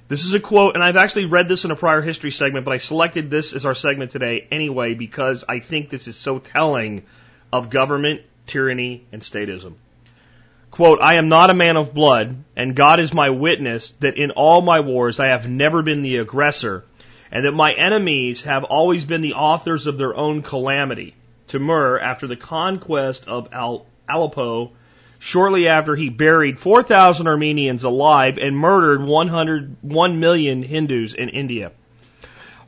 This 0.07 0.25
is 0.25 0.35
a 0.35 0.41
quote, 0.41 0.75
and 0.75 0.83
I've 0.83 0.97
actually 0.97 1.27
read 1.27 1.49
this 1.49 1.65
in 1.65 1.71
a 1.71 1.77
prior 1.77 2.03
history 2.03 2.31
segment, 2.31 2.65
but 2.65 2.73
I 2.73 2.79
selected 2.79 3.31
this 3.31 3.53
as 3.53 3.67
our 3.67 3.75
segment 3.75 4.13
today 4.13 4.47
anyway 4.51 4.95
because 4.95 5.45
I 5.49 5.59
think 5.59 5.89
this 5.89 6.09
is 6.09 6.17
so 6.17 6.39
telling 6.39 7.05
of 7.53 7.71
government, 7.71 8.23
tyranny, 8.47 9.05
and 9.13 9.23
statism. 9.23 9.75
Quote, 10.71 11.01
I 11.01 11.17
am 11.17 11.29
not 11.29 11.51
a 11.51 11.55
man 11.55 11.77
of 11.77 11.95
blood, 11.95 12.37
and 12.57 12.77
God 12.77 13.01
is 13.01 13.13
my 13.13 13.31
witness 13.31 13.91
that 14.01 14.17
in 14.17 14.31
all 14.31 14.63
my 14.63 14.81
wars 14.81 15.19
I 15.19 15.29
have 15.29 15.49
never 15.49 15.83
been 15.83 16.03
the 16.03 16.19
aggressor, 16.19 16.85
and 17.31 17.45
that 17.45 17.53
my 17.53 17.73
enemies 17.73 18.43
have 18.43 18.65
always 18.65 19.05
been 19.05 19.21
the 19.21 19.35
authors 19.35 19.87
of 19.87 19.99
their 19.99 20.15
own 20.15 20.43
calamity. 20.43 21.15
Timur, 21.47 21.99
after 21.99 22.27
the 22.27 22.37
conquest 22.37 23.29
of 23.29 23.49
Al- 23.53 23.87
Aleppo, 24.09 24.73
shortly 25.19 25.69
after 25.69 25.95
he 25.95 26.09
buried 26.09 26.59
4,000 26.59 27.27
Armenians 27.27 27.85
alive 27.85 28.39
and 28.39 28.57
murdered 28.57 29.03
101 29.03 30.21
million 30.21 30.63
Hindus 30.63 31.15
in 31.15 31.29
India. 31.29 31.73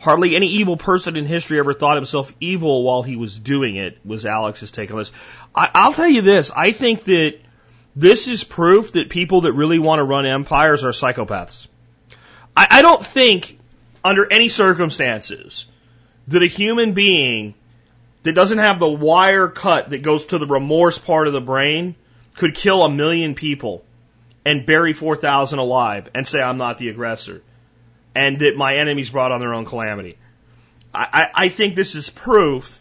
Hardly 0.00 0.34
any 0.34 0.48
evil 0.48 0.76
person 0.76 1.16
in 1.16 1.26
history 1.26 1.58
ever 1.58 1.74
thought 1.74 1.96
himself 1.96 2.32
evil 2.40 2.82
while 2.82 3.02
he 3.02 3.16
was 3.16 3.38
doing 3.38 3.76
it, 3.76 3.98
was 4.04 4.26
Alex's 4.26 4.72
take 4.72 4.90
on 4.90 4.98
this. 4.98 5.12
I, 5.54 5.70
I'll 5.74 5.92
tell 5.92 6.08
you 6.08 6.22
this, 6.22 6.50
I 6.50 6.72
think 6.72 7.04
that 7.04 7.38
this 7.94 8.26
is 8.26 8.42
proof 8.42 8.92
that 8.92 9.10
people 9.10 9.42
that 9.42 9.52
really 9.52 9.78
want 9.78 10.00
to 10.00 10.04
run 10.04 10.26
empires 10.26 10.84
are 10.84 10.90
psychopaths. 10.90 11.66
I, 12.56 12.66
I 12.70 12.82
don't 12.82 13.04
think, 13.04 13.58
under 14.04 14.30
any 14.30 14.48
circumstances, 14.48 15.66
that 16.28 16.42
a 16.42 16.46
human 16.46 16.92
being 16.92 17.54
that 18.22 18.34
doesn't 18.34 18.58
have 18.58 18.78
the 18.78 18.88
wire 18.88 19.48
cut 19.48 19.90
that 19.90 20.02
goes 20.02 20.26
to 20.26 20.38
the 20.38 20.46
remorse 20.46 20.98
part 20.98 21.26
of 21.26 21.32
the 21.32 21.40
brain 21.40 21.94
could 22.36 22.54
kill 22.54 22.84
a 22.84 22.90
million 22.90 23.34
people 23.34 23.84
and 24.44 24.66
bury 24.66 24.92
4,000 24.92 25.58
alive 25.58 26.10
and 26.14 26.26
say, 26.26 26.40
I'm 26.40 26.58
not 26.58 26.78
the 26.78 26.88
aggressor. 26.88 27.42
And 28.14 28.40
that 28.40 28.56
my 28.56 28.76
enemies 28.76 29.10
brought 29.10 29.32
on 29.32 29.40
their 29.40 29.54
own 29.54 29.64
calamity. 29.64 30.18
I, 30.94 31.08
I, 31.34 31.44
I 31.44 31.48
think 31.48 31.74
this 31.74 31.94
is 31.94 32.10
proof 32.10 32.80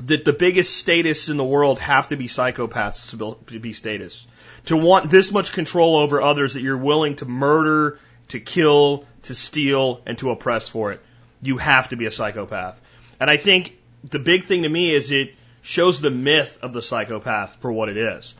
that 0.00 0.24
the 0.24 0.32
biggest 0.32 0.76
statists 0.76 1.28
in 1.28 1.36
the 1.36 1.44
world 1.44 1.78
have 1.80 2.08
to 2.08 2.16
be 2.16 2.28
psychopaths 2.28 3.10
to, 3.10 3.16
build, 3.16 3.46
to 3.48 3.58
be 3.58 3.72
statists. 3.72 4.28
To 4.66 4.76
want 4.76 5.10
this 5.10 5.32
much 5.32 5.52
control 5.52 5.96
over 5.96 6.20
others 6.20 6.54
that 6.54 6.60
you're 6.60 6.76
willing 6.76 7.16
to 7.16 7.24
murder, 7.24 7.98
to 8.28 8.40
kill, 8.40 9.04
to 9.22 9.34
steal, 9.34 10.00
and 10.06 10.18
to 10.18 10.30
oppress 10.30 10.68
for 10.68 10.92
it. 10.92 11.00
You 11.40 11.56
have 11.58 11.88
to 11.90 11.96
be 11.96 12.06
a 12.06 12.10
psychopath. 12.10 12.80
And 13.20 13.30
I 13.30 13.36
think 13.36 13.78
the 14.04 14.18
big 14.18 14.44
thing 14.44 14.62
to 14.62 14.68
me 14.68 14.94
is 14.94 15.10
it 15.10 15.34
shows 15.62 16.00
the 16.00 16.10
myth 16.10 16.58
of 16.62 16.72
the 16.72 16.82
psychopath 16.82 17.56
for 17.60 17.72
what 17.72 17.88
it 17.88 17.96
is. 17.96 18.34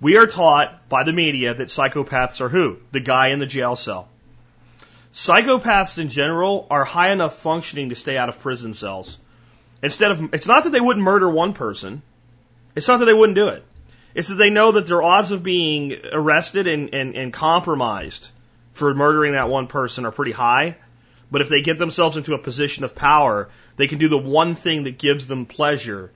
We 0.00 0.16
are 0.16 0.26
taught 0.26 0.88
by 0.88 1.04
the 1.04 1.12
media 1.12 1.54
that 1.54 1.68
psychopaths 1.68 2.40
are 2.40 2.48
who? 2.48 2.78
The 2.92 3.00
guy 3.00 3.28
in 3.28 3.38
the 3.38 3.46
jail 3.46 3.76
cell. 3.76 4.08
Psychopaths 5.12 5.98
in 5.98 6.08
general 6.08 6.66
are 6.70 6.84
high 6.84 7.10
enough 7.10 7.34
functioning 7.34 7.90
to 7.90 7.96
stay 7.96 8.16
out 8.16 8.28
of 8.28 8.38
prison 8.38 8.74
cells. 8.74 9.18
Instead 9.82 10.12
of, 10.12 10.34
it's 10.34 10.46
not 10.46 10.64
that 10.64 10.70
they 10.70 10.80
wouldn't 10.80 11.04
murder 11.04 11.28
one 11.28 11.52
person. 11.52 12.02
It's 12.76 12.88
not 12.88 12.98
that 12.98 13.06
they 13.06 13.12
wouldn't 13.12 13.36
do 13.36 13.48
it. 13.48 13.64
It's 14.14 14.28
that 14.28 14.36
they 14.36 14.50
know 14.50 14.72
that 14.72 14.86
their 14.86 15.02
odds 15.02 15.32
of 15.32 15.42
being 15.42 15.96
arrested 16.12 16.66
and, 16.66 16.94
and, 16.94 17.14
and 17.14 17.32
compromised 17.32 18.28
for 18.72 18.94
murdering 18.94 19.32
that 19.32 19.48
one 19.48 19.66
person 19.66 20.04
are 20.04 20.12
pretty 20.12 20.32
high. 20.32 20.76
But 21.30 21.40
if 21.42 21.48
they 21.48 21.62
get 21.62 21.78
themselves 21.78 22.16
into 22.16 22.34
a 22.34 22.38
position 22.38 22.84
of 22.84 22.94
power, 22.94 23.48
they 23.76 23.86
can 23.86 23.98
do 23.98 24.08
the 24.08 24.18
one 24.18 24.54
thing 24.54 24.84
that 24.84 24.98
gives 24.98 25.26
them 25.26 25.46
pleasure 25.46 26.10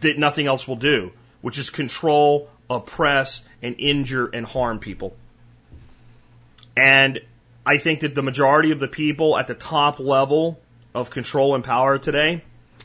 that 0.00 0.18
nothing 0.18 0.46
else 0.46 0.66
will 0.66 0.76
do, 0.76 1.12
which 1.42 1.58
is 1.58 1.70
control, 1.70 2.48
oppress, 2.68 3.44
and 3.62 3.76
injure 3.78 4.26
and 4.26 4.46
harm 4.46 4.78
people. 4.78 5.16
And 6.76 7.20
I 7.66 7.78
think 7.78 8.00
that 8.00 8.14
the 8.14 8.22
majority 8.22 8.70
of 8.70 8.80
the 8.80 8.88
people 8.88 9.36
at 9.36 9.46
the 9.46 9.54
top 9.54 9.98
level 9.98 10.58
of 10.94 11.10
control 11.10 11.54
and 11.54 11.62
power 11.62 11.98
today 11.98 12.42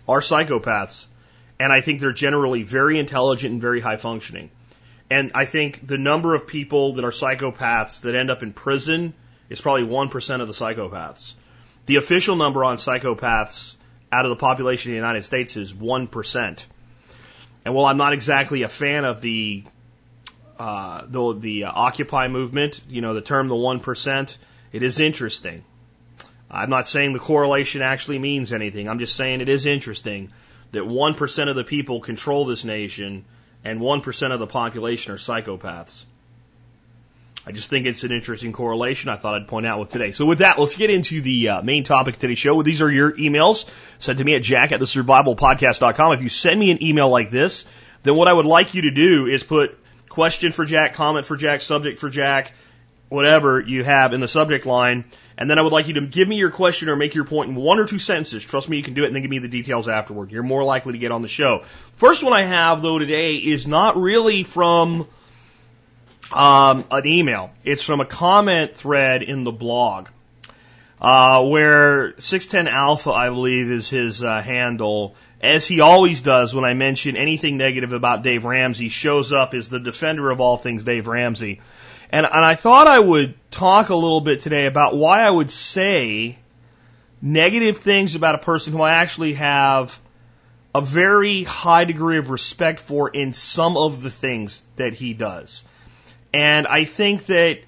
are 0.07 0.19
psychopaths. 0.19 1.07
And 1.59 1.71
I 1.71 1.81
think 1.81 2.01
they're 2.01 2.11
generally 2.11 2.63
very 2.63 2.99
intelligent 2.99 3.53
and 3.53 3.61
very 3.61 3.79
high 3.79 3.97
functioning. 3.97 4.49
And 5.09 5.31
I 5.35 5.45
think 5.45 5.85
the 5.85 5.97
number 5.97 6.33
of 6.33 6.47
people 6.47 6.93
that 6.93 7.05
are 7.05 7.11
psychopaths 7.11 8.01
that 8.01 8.15
end 8.15 8.31
up 8.31 8.41
in 8.41 8.53
prison 8.53 9.13
is 9.49 9.61
probably 9.61 9.83
1% 9.83 10.41
of 10.41 10.47
the 10.47 10.53
psychopaths. 10.53 11.35
The 11.85 11.97
official 11.97 12.35
number 12.35 12.63
on 12.63 12.77
psychopaths 12.77 13.75
out 14.11 14.25
of 14.25 14.29
the 14.29 14.35
population 14.35 14.91
of 14.91 14.93
the 14.93 14.97
United 14.97 15.23
States 15.23 15.55
is 15.57 15.73
1%. 15.73 16.65
And 17.65 17.73
while 17.73 17.85
I'm 17.85 17.97
not 17.97 18.13
exactly 18.13 18.63
a 18.63 18.69
fan 18.69 19.05
of 19.05 19.21
the 19.21 19.63
uh, 20.57 21.03
the, 21.05 21.33
the 21.33 21.63
uh, 21.65 21.71
Occupy 21.73 22.29
movement, 22.29 22.81
you 22.87 23.01
know, 23.01 23.13
the 23.13 23.21
term 23.21 23.49
the 23.49 23.55
1%, 23.55 24.37
it 24.71 24.83
is 24.83 25.01
interesting. 25.01 25.65
I'm 26.49 26.69
not 26.69 26.87
saying 26.87 27.11
the 27.11 27.19
correlation 27.19 27.81
actually 27.81 28.19
means 28.19 28.53
anything. 28.53 28.87
I'm 28.87 28.99
just 28.99 29.17
saying 29.17 29.41
it 29.41 29.49
is 29.49 29.65
interesting 29.65 30.31
that 30.71 30.83
1% 30.83 31.49
of 31.49 31.55
the 31.57 31.65
people 31.65 31.99
control 31.99 32.45
this 32.45 32.63
nation 32.63 33.25
and 33.65 33.81
1% 33.81 34.31
of 34.31 34.39
the 34.39 34.47
population 34.47 35.11
are 35.11 35.17
psychopaths. 35.17 36.03
I 37.47 37.51
just 37.51 37.69
think 37.69 37.85
it's 37.85 38.03
an 38.03 38.11
interesting 38.11 38.53
correlation 38.53 39.09
I 39.09 39.17
thought 39.17 39.35
I'd 39.35 39.47
point 39.47 39.65
out 39.65 39.79
with 39.79 39.89
today. 39.89 40.13
So 40.13 40.25
with 40.25 40.39
that, 40.39 40.57
let's 40.57 40.75
get 40.75 40.89
into 40.89 41.21
the 41.21 41.49
uh, 41.49 41.61
main 41.61 41.83
topic 41.83 42.15
of 42.15 42.21
today's 42.21 42.39
show. 42.39 42.61
These 42.63 42.81
are 42.81 42.89
your 42.89 43.11
emails 43.11 43.69
sent 43.99 44.19
to 44.19 44.23
me 44.23 44.35
at 44.35 44.41
jack 44.41 44.71
at 44.71 44.79
the 44.79 44.85
survivalpodcast.com. 44.85 46.13
If 46.13 46.23
you 46.23 46.29
send 46.29 46.59
me 46.59 46.71
an 46.71 46.81
email 46.81 47.09
like 47.09 47.29
this, 47.29 47.65
then 48.03 48.15
what 48.15 48.27
I 48.27 48.33
would 48.33 48.45
like 48.45 48.73
you 48.73 48.83
to 48.83 48.91
do 48.91 49.27
is 49.27 49.43
put 49.43 49.77
question 50.09 50.51
for 50.51 50.65
Jack, 50.65 50.93
comment 50.93 51.25
for 51.25 51.35
Jack, 51.35 51.61
subject 51.61 51.99
for 51.99 52.09
Jack, 52.09 52.53
whatever 53.09 53.59
you 53.59 53.83
have 53.83 54.13
in 54.13 54.21
the 54.21 54.27
subject 54.27 54.65
line. 54.65 55.05
And 55.37 55.49
then 55.49 55.59
I 55.59 55.61
would 55.61 55.73
like 55.73 55.87
you 55.87 55.95
to 55.95 56.01
give 56.01 56.27
me 56.27 56.37
your 56.37 56.49
question 56.49 56.87
or 56.87 56.95
make 56.95 57.13
your 57.13 57.25
point 57.25 57.49
in 57.49 57.55
one 57.55 57.77
or 57.77 57.85
two 57.85 57.99
sentences. 57.99 58.43
Trust 58.43 58.69
me, 58.69 58.77
you 58.77 58.83
can 58.83 58.93
do 58.93 59.03
it 59.03 59.07
and 59.07 59.15
then 59.15 59.21
give 59.21 59.31
me 59.31 59.39
the 59.39 59.49
details 59.49 59.87
afterward. 59.87 60.31
You're 60.31 60.43
more 60.43 60.63
likely 60.63 60.93
to 60.93 60.97
get 60.97 61.11
on 61.11 61.21
the 61.21 61.27
show. 61.27 61.63
First 61.97 62.23
one 62.23 62.33
I 62.33 62.43
have 62.43 62.81
though 62.81 62.99
today 62.99 63.35
is 63.35 63.67
not 63.67 63.97
really 63.97 64.43
from 64.43 65.07
um, 66.31 66.85
an 66.89 67.05
email. 67.05 67.51
It's 67.63 67.83
from 67.83 67.99
a 67.99 68.05
comment 68.05 68.75
thread 68.75 69.23
in 69.23 69.43
the 69.43 69.51
blog. 69.51 70.07
Uh, 71.01 71.45
where 71.45 72.13
610 72.19 72.73
Alpha, 72.73 73.11
I 73.11 73.29
believe, 73.29 73.69
is 73.69 73.89
his 73.89 74.23
uh, 74.23 74.41
handle. 74.41 75.15
As 75.41 75.67
he 75.67 75.81
always 75.81 76.21
does 76.21 76.55
when 76.55 76.63
I 76.63 76.73
mention 76.73 77.17
anything 77.17 77.57
negative 77.57 77.91
about 77.91 78.23
Dave 78.23 78.45
Ramsey, 78.45 78.87
shows 78.87 79.33
up 79.33 79.53
as 79.53 79.67
the 79.67 79.79
defender 79.79 80.31
of 80.31 80.39
all 80.39 80.57
things 80.57 80.83
Dave 80.83 81.07
Ramsey. 81.07 81.59
And, 82.15 82.25
and 82.25 82.45
I 82.45 82.55
thought 82.55 82.87
I 82.87 82.97
would 82.97 83.33
talk 83.51 83.89
a 83.89 83.95
little 83.95 84.21
bit 84.21 84.39
today 84.39 84.67
about 84.67 84.95
why 84.95 85.19
I 85.19 85.29
would 85.29 85.51
say 85.51 86.37
negative 87.21 87.79
things 87.79 88.15
about 88.15 88.35
a 88.35 88.37
person 88.37 88.71
who 88.71 88.81
I 88.81 88.93
actually 88.93 89.33
have 89.33 89.99
a 90.73 90.79
very 90.79 91.43
high 91.43 91.83
degree 91.83 92.17
of 92.17 92.29
respect 92.29 92.79
for 92.79 93.09
in 93.09 93.33
some 93.33 93.75
of 93.75 94.01
the 94.01 94.09
things 94.09 94.63
that 94.77 94.93
he 94.93 95.13
does. 95.13 95.65
And 96.33 96.67
I 96.67 96.85
think 96.85 97.25
that 97.25 97.59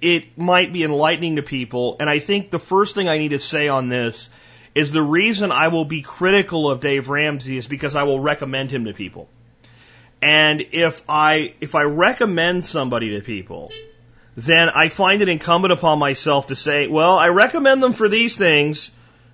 it 0.00 0.38
might 0.38 0.72
be 0.72 0.82
enlightening 0.82 1.36
to 1.36 1.42
people. 1.42 1.98
And 2.00 2.08
I 2.08 2.20
think 2.20 2.50
the 2.50 2.58
first 2.58 2.94
thing 2.94 3.10
I 3.10 3.18
need 3.18 3.32
to 3.32 3.38
say 3.38 3.68
on 3.68 3.90
this 3.90 4.30
is 4.74 4.90
the 4.90 5.02
reason 5.02 5.52
I 5.52 5.68
will 5.68 5.84
be 5.84 6.00
critical 6.00 6.70
of 6.70 6.80
Dave 6.80 7.10
Ramsey 7.10 7.58
is 7.58 7.66
because 7.66 7.94
I 7.94 8.04
will 8.04 8.20
recommend 8.20 8.70
him 8.70 8.86
to 8.86 8.94
people. 8.94 9.28
And 10.24 10.68
if 10.72 11.02
I 11.06 11.52
if 11.60 11.74
I 11.74 11.82
recommend 11.82 12.64
somebody 12.64 13.10
to 13.10 13.20
people, 13.20 13.70
then 14.36 14.70
I 14.70 14.88
find 14.88 15.20
it 15.20 15.28
incumbent 15.28 15.74
upon 15.74 15.98
myself 15.98 16.46
to 16.46 16.56
say, 16.56 16.86
well, 16.86 17.18
I 17.18 17.28
recommend 17.28 17.82
them 17.82 17.92
for 17.92 18.08
these 18.08 18.34
things, 18.34 18.90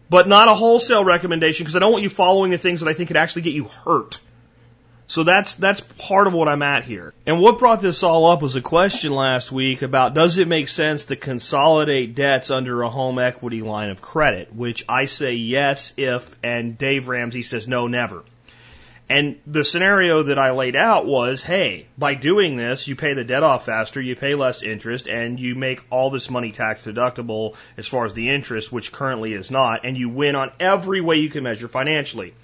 but 0.08 0.26
not 0.26 0.48
a 0.48 0.54
wholesale 0.54 1.04
recommendation 1.04 1.62
because 1.62 1.76
I 1.76 1.78
don't 1.78 1.92
want 1.92 2.02
you 2.02 2.10
following 2.10 2.50
the 2.50 2.58
things 2.58 2.80
that 2.80 2.88
I 2.88 2.94
think 2.94 3.06
could 3.06 3.16
actually 3.16 3.42
get 3.42 3.54
you 3.54 3.68
hurt. 3.84 4.18
So 5.06 5.22
that's 5.22 5.54
that's 5.54 5.80
part 5.80 6.26
of 6.26 6.32
what 6.32 6.48
I'm 6.48 6.62
at 6.62 6.82
here. 6.82 7.14
And 7.24 7.38
what 7.38 7.60
brought 7.60 7.80
this 7.80 8.02
all 8.02 8.28
up 8.28 8.42
was 8.42 8.56
a 8.56 8.60
question 8.60 9.12
last 9.12 9.52
week 9.52 9.82
about 9.82 10.12
does 10.12 10.38
it 10.38 10.48
make 10.48 10.66
sense 10.66 11.04
to 11.04 11.14
consolidate 11.14 12.16
debts 12.16 12.50
under 12.50 12.82
a 12.82 12.88
home 12.88 13.20
equity 13.20 13.62
line 13.62 13.90
of 13.90 14.02
credit, 14.02 14.52
which 14.52 14.84
I 14.88 15.04
say 15.04 15.34
yes 15.34 15.92
if 15.96 16.36
and 16.42 16.76
Dave 16.76 17.06
Ramsey 17.06 17.44
says 17.44 17.68
no 17.68 17.86
never. 17.86 18.24
And 19.10 19.40
the 19.44 19.64
scenario 19.64 20.22
that 20.22 20.38
I 20.38 20.52
laid 20.52 20.76
out 20.76 21.04
was, 21.04 21.42
hey, 21.42 21.88
by 21.98 22.14
doing 22.14 22.56
this, 22.56 22.86
you 22.86 22.94
pay 22.94 23.14
the 23.14 23.24
debt 23.24 23.42
off 23.42 23.66
faster, 23.66 24.00
you 24.00 24.14
pay 24.14 24.36
less 24.36 24.62
interest, 24.62 25.08
and 25.08 25.40
you 25.40 25.56
make 25.56 25.84
all 25.90 26.10
this 26.10 26.30
money 26.30 26.52
tax 26.52 26.86
deductible 26.86 27.56
as 27.76 27.88
far 27.88 28.04
as 28.04 28.12
the 28.12 28.30
interest, 28.30 28.70
which 28.70 28.92
currently 28.92 29.32
is 29.32 29.50
not, 29.50 29.84
and 29.84 29.98
you 29.98 30.08
win 30.08 30.36
on 30.36 30.52
every 30.60 31.00
way 31.00 31.16
you 31.16 31.28
can 31.28 31.42
measure 31.42 31.66
financially. 31.66 32.34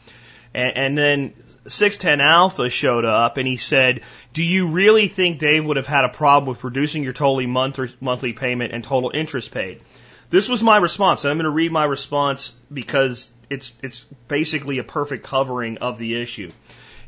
And, 0.52 0.76
and 0.76 0.98
then 0.98 1.34
610 1.68 2.20
Alpha 2.20 2.68
showed 2.68 3.04
up 3.04 3.36
and 3.36 3.46
he 3.46 3.58
said, 3.58 4.00
Do 4.32 4.42
you 4.42 4.66
really 4.66 5.06
think 5.06 5.38
Dave 5.38 5.64
would 5.66 5.76
have 5.76 5.86
had 5.86 6.04
a 6.04 6.08
problem 6.08 6.48
with 6.48 6.64
reducing 6.64 7.04
your 7.04 7.12
total 7.12 7.46
month 7.46 7.78
or 7.78 7.88
monthly 8.00 8.32
payment 8.32 8.72
and 8.72 8.82
total 8.82 9.12
interest 9.14 9.52
paid? 9.52 9.82
This 10.30 10.48
was 10.48 10.64
my 10.64 10.78
response. 10.78 11.24
And 11.24 11.30
I'm 11.30 11.36
going 11.36 11.44
to 11.44 11.50
read 11.50 11.70
my 11.70 11.84
response 11.84 12.52
because 12.72 13.30
it's, 13.50 13.72
it's 13.82 14.04
basically 14.28 14.78
a 14.78 14.84
perfect 14.84 15.24
covering 15.24 15.78
of 15.78 15.98
the 15.98 16.20
issue. 16.20 16.50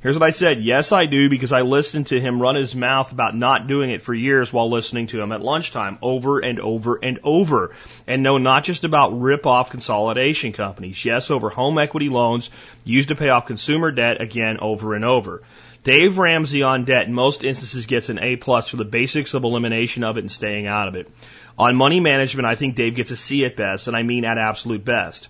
Here's 0.01 0.15
what 0.15 0.27
I 0.27 0.31
said. 0.31 0.61
Yes, 0.61 0.93
I 0.93 1.07
do 1.07 1.29
because 1.29 1.53
I 1.53 1.63
listened 1.63 2.07
to 2.09 2.21
him 2.21 2.41
run 2.41 2.55
his 2.55 2.73
mouth 2.73 3.11
about 3.11 3.37
not 3.37 3.67
doing 3.67 3.91
it 3.91 4.01
for 4.01 4.15
years 4.15 4.53
while 4.53 4.71
listening 4.71 5.09
to 5.09 5.21
him 5.21 5.33
at 5.33 5.43
lunchtime 5.43 5.99
over 6.01 6.39
and 6.39 6.61
over 6.61 6.95
and 7.03 7.19
over. 7.25 7.75
And 8.07 8.23
no, 8.23 8.39
not 8.39 8.63
just 8.63 8.85
about 8.85 9.21
rip 9.21 9.45
off 9.45 9.71
consolidation 9.71 10.53
companies. 10.53 11.05
Yes, 11.05 11.33
over 11.33 11.49
home 11.49 11.79
equity 11.79 12.11
loans 12.11 12.51
used 12.85 13.09
to 13.09 13.17
pay 13.17 13.29
off 13.29 13.47
consumer 13.47 13.91
debt 13.91 14.21
again 14.21 14.59
over 14.61 14.95
and 14.95 15.05
over. 15.05 15.43
Dave 15.83 16.17
Ramsey 16.19 16.63
on 16.63 16.85
debt 16.85 17.09
in 17.09 17.15
most 17.15 17.43
instances 17.43 17.87
gets 17.87 18.09
an 18.09 18.21
A 18.21 18.37
plus 18.37 18.69
for 18.69 18.77
the 18.77 18.85
basics 18.85 19.35
of 19.35 19.43
elimination 19.43 20.05
of 20.05 20.17
it 20.17 20.21
and 20.21 20.31
staying 20.31 20.69
out 20.69 20.87
of 20.87 20.95
it. 20.95 21.11
On 21.59 21.75
money 21.75 21.99
management, 21.99 22.47
I 22.47 22.55
think 22.55 22.77
Dave 22.77 22.95
gets 22.95 23.11
a 23.11 23.17
C 23.17 23.45
at 23.45 23.57
best, 23.57 23.89
and 23.89 23.97
I 23.97 24.05
mean 24.05 24.25
at 24.25 24.39
absolute 24.39 24.85
best. 24.85 25.27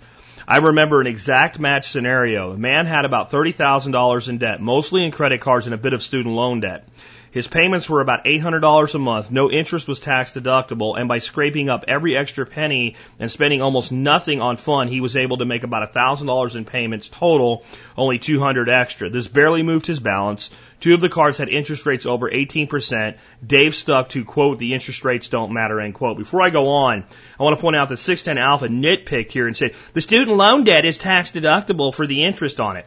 I 0.51 0.57
remember 0.57 1.03
an 1.03 1.07
exact 1.07 1.59
match 1.59 1.91
scenario. 1.91 2.53
A 2.53 2.57
man 2.57 2.87
had 2.87 3.05
about 3.05 3.31
$30,000 3.31 4.29
in 4.31 4.39
debt, 4.39 4.63
mostly 4.63 5.05
in 5.05 5.11
credit 5.11 5.43
cards 5.43 5.67
and 5.67 5.75
a 5.75 5.77
bit 5.77 5.93
of 5.93 6.03
student 6.03 6.35
loan 6.35 6.61
debt. 6.61 6.89
His 7.31 7.47
payments 7.47 7.87
were 7.87 8.01
about 8.01 8.25
$800 8.25 8.95
a 8.95 8.99
month. 8.99 9.31
No 9.31 9.51
interest 9.51 9.87
was 9.87 10.01
tax 10.01 10.33
deductible. 10.33 10.99
And 10.99 11.07
by 11.07 11.19
scraping 11.19 11.69
up 11.69 11.85
every 11.87 12.17
extra 12.17 12.47
penny 12.47 12.97
and 13.19 13.31
spending 13.31 13.61
almost 13.61 13.93
nothing 13.93 14.41
on 14.41 14.57
fun, 14.57 14.89
he 14.89 15.03
was 15.03 15.19
able 15.19 15.37
to 15.37 15.45
make 15.45 15.65
about 15.65 15.93
$1,000 15.93 16.57
in 16.57 16.65
payments 16.65 17.11
total, 17.11 17.63
only 17.95 18.19
200 18.19 18.71
extra. 18.71 19.11
This 19.11 19.29
barely 19.29 19.63
moved 19.63 19.85
his 19.85 20.01
balance. 20.01 20.49
Two 20.81 20.95
of 20.95 21.01
the 21.01 21.09
cards 21.09 21.39
had 21.39 21.49
interest 21.49 21.87
rates 21.87 22.07
over 22.07 22.31
18%. 22.31 23.17
Dave 23.45 23.75
stuck 23.75 24.11
to, 24.11 24.25
quote, 24.25 24.59
the 24.59 24.75
interest 24.75 25.05
rates 25.05 25.29
don't 25.29 25.53
matter, 25.53 25.81
end 25.81 25.95
quote. 25.95 26.17
Before 26.17 26.41
I 26.41 26.51
go 26.51 26.69
on, 26.69 27.05
I 27.39 27.43
want 27.43 27.57
to 27.57 27.61
point 27.61 27.77
out 27.77 27.89
that 27.89 27.97
610 27.97 28.43
Alpha 28.43 28.69
nitpicked 28.69 29.33
here 29.33 29.47
and 29.47 29.57
said, 29.57 29.75
the 29.93 30.01
student 30.01 30.37
loan 30.37 30.65
debt 30.65 30.85
is 30.85 30.97
tax 30.97 31.33
deductible 31.33 31.93
for 31.93 32.07
the 32.07 32.25
interest 32.25 32.61
on 32.61 32.77
it. 32.77 32.87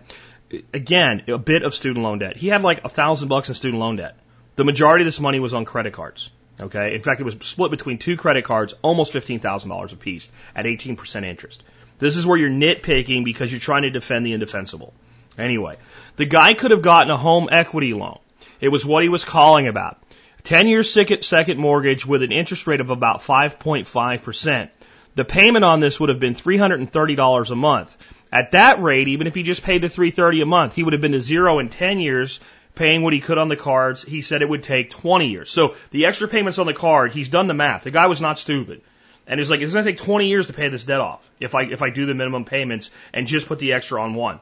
Again, 0.73 1.23
a 1.27 1.37
bit 1.37 1.63
of 1.63 1.75
student 1.75 2.03
loan 2.03 2.19
debt. 2.19 2.37
He 2.37 2.47
had 2.47 2.61
like 2.61 2.83
a 2.85 2.89
thousand 2.89 3.27
bucks 3.27 3.49
in 3.49 3.55
student 3.55 3.79
loan 3.79 3.97
debt. 3.97 4.17
The 4.55 4.65
majority 4.65 5.03
of 5.03 5.07
this 5.07 5.19
money 5.19 5.39
was 5.39 5.53
on 5.53 5.65
credit 5.65 5.93
cards. 5.93 6.29
Okay. 6.59 6.93
In 6.95 7.01
fact, 7.01 7.19
it 7.19 7.23
was 7.23 7.35
split 7.41 7.71
between 7.71 7.97
two 7.97 8.17
credit 8.17 8.43
cards, 8.45 8.73
almost 8.81 9.13
$15,000 9.13 9.93
apiece 9.93 10.31
at 10.55 10.65
18% 10.65 11.25
interest. 11.25 11.63
This 11.99 12.17
is 12.17 12.25
where 12.25 12.37
you're 12.37 12.49
nitpicking 12.49 13.23
because 13.23 13.51
you're 13.51 13.59
trying 13.59 13.83
to 13.83 13.89
defend 13.89 14.25
the 14.25 14.33
indefensible. 14.33 14.93
Anyway, 15.37 15.77
the 16.15 16.25
guy 16.25 16.53
could 16.53 16.71
have 16.71 16.81
gotten 16.81 17.11
a 17.11 17.17
home 17.17 17.49
equity 17.51 17.93
loan. 17.93 18.19
It 18.59 18.69
was 18.69 18.85
what 18.85 19.03
he 19.03 19.09
was 19.09 19.25
calling 19.25 19.67
about. 19.67 20.01
10 20.43 20.67
year 20.67 20.83
second 20.83 21.57
mortgage 21.57 22.05
with 22.05 22.23
an 22.23 22.31
interest 22.31 22.67
rate 22.67 22.81
of 22.81 22.89
about 22.89 23.21
5.5%. 23.21 24.69
The 25.15 25.25
payment 25.25 25.65
on 25.65 25.79
this 25.79 25.99
would 25.99 26.09
have 26.09 26.19
been 26.19 26.35
$330 26.35 27.51
a 27.51 27.55
month. 27.55 27.97
At 28.31 28.53
that 28.53 28.81
rate, 28.81 29.09
even 29.09 29.27
if 29.27 29.35
he 29.35 29.43
just 29.43 29.63
paid 29.63 29.81
the 29.81 29.89
330 29.89 30.41
a 30.41 30.45
month, 30.45 30.75
he 30.75 30.83
would 30.83 30.93
have 30.93 31.01
been 31.01 31.11
to 31.11 31.19
zero 31.19 31.59
in 31.59 31.69
10 31.69 31.99
years, 31.99 32.39
paying 32.75 33.01
what 33.01 33.13
he 33.13 33.19
could 33.19 33.37
on 33.37 33.49
the 33.49 33.57
cards. 33.57 34.03
He 34.03 34.21
said 34.21 34.41
it 34.41 34.47
would 34.47 34.63
take 34.63 34.89
20 34.89 35.27
years. 35.27 35.49
So 35.49 35.75
the 35.91 36.05
extra 36.05 36.29
payments 36.29 36.57
on 36.57 36.65
the 36.65 36.73
card, 36.73 37.11
he's 37.11 37.27
done 37.27 37.47
the 37.47 37.53
math. 37.53 37.83
The 37.83 37.91
guy 37.91 38.07
was 38.07 38.21
not 38.21 38.39
stupid. 38.39 38.81
And 39.27 39.39
he's 39.39 39.51
like, 39.51 39.61
it's 39.61 39.73
going 39.73 39.85
to 39.85 39.91
take 39.91 39.99
20 39.99 40.27
years 40.27 40.47
to 40.47 40.53
pay 40.53 40.69
this 40.69 40.85
debt 40.85 41.01
off 41.01 41.29
if 41.39 41.55
I, 41.55 41.63
if 41.63 41.81
I 41.81 41.89
do 41.89 42.05
the 42.05 42.13
minimum 42.13 42.45
payments 42.45 42.89
and 43.13 43.27
just 43.27 43.47
put 43.47 43.59
the 43.59 43.73
extra 43.73 44.01
on 44.01 44.13
one. 44.13 44.39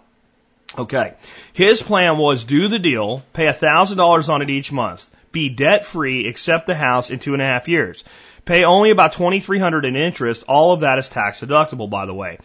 Okay. 0.78 1.14
His 1.54 1.82
plan 1.82 2.18
was 2.18 2.46
do 2.46 2.68
the 2.68 2.80
deal, 2.80 3.24
pay 3.34 3.48
a 3.48 3.54
$1,000 3.54 4.30
on 4.30 4.42
it 4.42 4.50
each 4.50 4.72
month, 4.72 5.10
be 5.32 5.50
debt 5.50 5.86
free, 5.86 6.28
accept 6.28 6.68
the 6.68 6.76
house 6.76 7.10
in 7.10 7.20
two 7.20 7.34
and 7.34 7.42
a 7.42 7.46
half 7.46 7.68
years. 7.68 8.04
Pay 8.46 8.64
only 8.64 8.90
about 8.90 9.14
2300 9.14 9.86
in 9.86 9.96
interest. 9.96 10.44
All 10.48 10.72
of 10.74 10.82
that 10.82 10.98
is 10.98 11.10
tax 11.10 11.42
deductible, 11.42 11.90
by 11.90 12.06
the 12.06 12.14
way. 12.14 12.40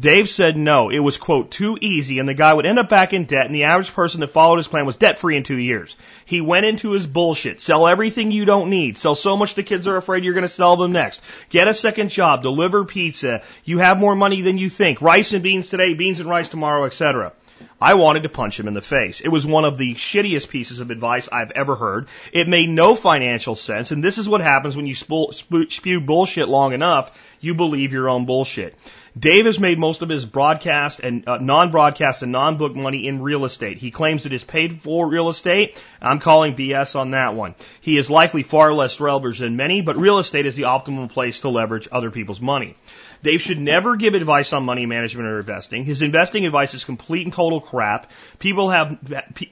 Dave 0.00 0.30
said 0.30 0.56
no. 0.56 0.88
It 0.88 1.00
was, 1.00 1.18
quote, 1.18 1.50
too 1.50 1.76
easy, 1.78 2.18
and 2.18 2.26
the 2.26 2.32
guy 2.32 2.54
would 2.54 2.64
end 2.64 2.78
up 2.78 2.88
back 2.88 3.12
in 3.12 3.24
debt, 3.24 3.44
and 3.44 3.54
the 3.54 3.64
average 3.64 3.92
person 3.92 4.20
that 4.20 4.28
followed 4.28 4.56
his 4.56 4.68
plan 4.68 4.86
was 4.86 4.96
debt 4.96 5.18
free 5.18 5.36
in 5.36 5.42
two 5.42 5.58
years. 5.58 5.94
He 6.24 6.40
went 6.40 6.64
into 6.64 6.92
his 6.92 7.06
bullshit. 7.06 7.60
Sell 7.60 7.86
everything 7.86 8.30
you 8.30 8.46
don't 8.46 8.70
need. 8.70 8.96
Sell 8.96 9.14
so 9.14 9.36
much 9.36 9.54
the 9.54 9.62
kids 9.62 9.86
are 9.86 9.98
afraid 9.98 10.24
you're 10.24 10.32
going 10.32 10.42
to 10.42 10.48
sell 10.48 10.76
them 10.76 10.92
next. 10.92 11.20
Get 11.50 11.68
a 11.68 11.74
second 11.74 12.08
job. 12.08 12.42
Deliver 12.42 12.86
pizza. 12.86 13.42
You 13.62 13.78
have 13.78 14.00
more 14.00 14.16
money 14.16 14.40
than 14.40 14.56
you 14.56 14.70
think. 14.70 15.02
Rice 15.02 15.34
and 15.34 15.42
beans 15.42 15.68
today, 15.68 15.92
beans 15.92 16.20
and 16.20 16.30
rice 16.30 16.48
tomorrow, 16.48 16.86
etc. 16.86 17.32
I 17.80 17.94
wanted 17.94 18.24
to 18.24 18.28
punch 18.28 18.58
him 18.58 18.68
in 18.68 18.74
the 18.74 18.82
face. 18.82 19.20
It 19.20 19.28
was 19.28 19.46
one 19.46 19.64
of 19.64 19.78
the 19.78 19.94
shittiest 19.94 20.48
pieces 20.48 20.80
of 20.80 20.90
advice 20.90 21.28
I've 21.30 21.50
ever 21.52 21.74
heard. 21.74 22.08
It 22.32 22.48
made 22.48 22.68
no 22.68 22.94
financial 22.94 23.54
sense, 23.54 23.90
and 23.90 24.04
this 24.04 24.18
is 24.18 24.28
what 24.28 24.40
happens 24.40 24.76
when 24.76 24.86
you 24.86 24.94
spew 24.94 26.00
bullshit 26.00 26.48
long 26.48 26.72
enough, 26.72 27.10
you 27.40 27.54
believe 27.54 27.92
your 27.92 28.08
own 28.08 28.26
bullshit. 28.26 28.76
Dave 29.18 29.46
has 29.46 29.58
made 29.58 29.78
most 29.78 30.02
of 30.02 30.08
his 30.08 30.24
broadcast 30.24 31.00
and 31.00 31.26
uh, 31.26 31.38
non-broadcast 31.38 32.22
and 32.22 32.30
non-book 32.30 32.76
money 32.76 33.08
in 33.08 33.20
real 33.20 33.44
estate. 33.44 33.78
He 33.78 33.90
claims 33.90 34.24
it 34.24 34.32
is 34.32 34.44
paid 34.44 34.80
for 34.80 35.08
real 35.08 35.30
estate. 35.30 35.82
I'm 36.00 36.20
calling 36.20 36.54
BS 36.54 36.94
on 36.94 37.10
that 37.10 37.34
one. 37.34 37.56
He 37.80 37.98
is 37.98 38.08
likely 38.08 38.44
far 38.44 38.72
less 38.72 38.98
leveraged 38.98 39.40
than 39.40 39.56
many, 39.56 39.80
but 39.82 39.96
real 39.96 40.20
estate 40.20 40.46
is 40.46 40.54
the 40.54 40.62
optimal 40.62 41.10
place 41.10 41.40
to 41.40 41.48
leverage 41.48 41.88
other 41.90 42.10
people's 42.12 42.40
money. 42.40 42.76
Dave 43.22 43.40
should 43.40 43.58
never 43.60 43.96
give 43.96 44.14
advice 44.14 44.52
on 44.52 44.64
money 44.64 44.86
management 44.86 45.28
or 45.28 45.40
investing. 45.40 45.84
His 45.84 46.02
investing 46.02 46.46
advice 46.46 46.74
is 46.74 46.84
complete 46.84 47.26
and 47.26 47.32
total 47.32 47.60
crap. 47.60 48.10
People 48.38 48.70
have 48.70 48.98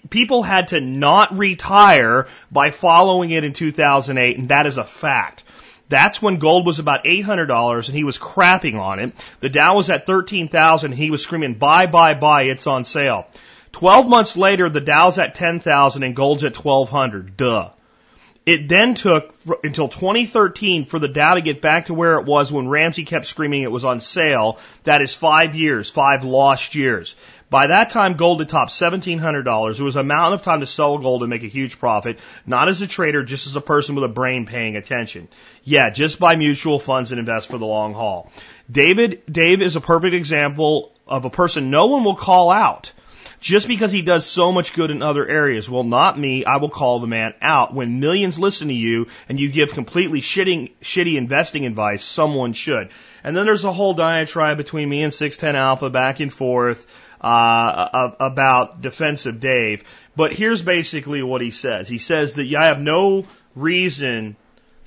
people 0.09 0.43
had 0.43 0.69
to 0.69 0.81
not 0.81 1.37
retire 1.37 2.29
by 2.51 2.71
following 2.71 3.31
it 3.31 3.45
in 3.45 3.53
2008, 3.53 4.39
and 4.39 4.49
that 4.49 4.67
is 4.67 4.79
a 4.79 4.85
fact. 4.85 5.43
That's 5.89 6.21
when 6.21 6.37
gold 6.37 6.67
was 6.67 6.79
about 6.79 7.05
$800 7.05 7.89
and 7.89 7.97
he 7.97 8.05
was 8.05 8.19
crapping 8.19 8.79
on 8.79 8.99
it. 9.01 9.13
The 9.41 9.49
Dow 9.49 9.77
was 9.77 9.89
at 9.89 10.07
13,000 10.07 10.93
and 10.93 10.99
he 10.99 11.11
was 11.11 11.23
screaming, 11.23 11.55
buy, 11.55 11.87
buy, 11.87 12.13
buy, 12.15 12.43
it's 12.43 12.67
on 12.67 12.85
sale. 12.85 13.27
12 13.73 14.07
months 14.09 14.37
later, 14.37 14.69
the 14.69 14.83
Dow's 14.83 15.19
at 15.19 15.35
10,000 15.35 16.03
and 16.03 16.15
gold's 16.15 16.45
at 16.45 16.63
1200. 16.63 17.37
Duh. 17.37 17.71
It 18.49 18.67
then 18.67 18.95
took 18.95 19.35
until 19.63 19.89
2013 19.89 20.87
for 20.87 20.99
the 20.99 21.07
Dow 21.07 21.35
to 21.35 21.43
get 21.43 21.61
back 21.61 21.85
to 21.87 21.95
where 21.95 22.15
it 22.15 22.25
was 22.25 22.51
when 22.51 22.67
Ramsey 22.67 23.05
kept 23.05 23.27
screaming 23.27 23.61
it 23.61 23.71
was 23.71 23.85
on 23.85 24.01
sale. 24.01 24.59
That 24.85 25.03
is 25.03 25.15
five 25.15 25.55
years, 25.55 25.91
five 25.91 26.25
lost 26.25 26.75
years. 26.75 27.15
By 27.51 27.67
that 27.67 27.91
time, 27.91 28.15
gold 28.15 28.41
had 28.41 28.49
topped 28.49 28.73
$1,700. 28.73 29.79
It 29.79 29.83
was 29.83 29.97
a 29.97 30.03
mountain 30.03 30.33
of 30.33 30.45
time 30.45 30.61
to 30.61 30.67
sell 30.67 30.97
gold 30.97 31.23
and 31.23 31.29
make 31.29 31.43
a 31.43 31.49
huge 31.49 31.79
profit, 31.79 32.21
not 32.47 32.69
as 32.69 32.81
a 32.81 32.87
trader, 32.87 33.23
just 33.23 33.47
as 33.47 33.55
a 33.55 33.61
person 33.61 33.95
with 33.95 34.05
a 34.05 34.09
brain 34.09 34.47
paying 34.47 34.77
attention. 34.77 35.29
Yeah, 35.63 35.91
just 35.91 36.19
buy 36.19 36.37
mutual 36.37 36.79
funds 36.79 37.13
and 37.13 37.19
invest 37.19 37.51
for 37.51 37.59
the 37.59 37.67
long 37.67 37.93
haul. 37.93 38.33
David, 38.73 39.25
Dave 39.31 39.61
is 39.61 39.77
a 39.77 39.83
perfect 39.83 40.15
example 40.15 40.95
of 41.07 41.27
a 41.27 41.31
person 41.31 41.71
no 41.71 41.85
one 41.85 42.03
will 42.03 42.17
call 42.17 42.51
out 42.51 42.95
just 43.41 43.69
because 43.69 43.93
he 43.93 44.03
does 44.03 44.27
so 44.27 44.51
much 44.53 44.73
good 44.73 44.91
in 44.91 45.03
other 45.03 45.27
areas. 45.27 45.71
Well, 45.71 45.85
not 45.85 46.19
me. 46.19 46.45
I 46.45 46.57
will 46.57 46.71
call 46.71 47.01
the 47.01 47.07
man 47.07 47.35
out. 47.41 47.75
When 47.75 48.01
millions 48.01 48.39
listen 48.39 48.69
to 48.69 48.75
you 48.75 49.09
and 49.29 49.39
you 49.39 49.49
give 49.49 49.73
completely 49.73 50.21
shitty, 50.21 50.73
shitty 50.83 51.17
investing 51.17 51.65
advice, 51.65 52.05
someone 52.05 52.53
should. 52.53 52.91
And 53.23 53.37
then 53.37 53.45
there's 53.45 53.65
a 53.65 53.73
whole 53.73 53.95
diatribe 53.95 54.57
between 54.57 54.89
me 54.89 55.03
and 55.03 55.13
610 55.13 55.61
Alpha 55.61 55.91
back 55.91 56.21
and 56.21 56.33
forth 56.33 56.87
uh, 57.21 58.11
about 58.21 58.81
defensive 58.81 59.41
Dave. 59.41 59.85
But 60.17 60.33
here's 60.33 60.63
basically 60.63 61.23
what 61.23 61.41
he 61.41 61.51
says. 61.51 61.89
He 61.89 61.99
says 61.99 62.35
that 62.35 62.53
I 62.55 62.67
have 62.67 62.81
no 62.81 63.27
reason 63.55 64.37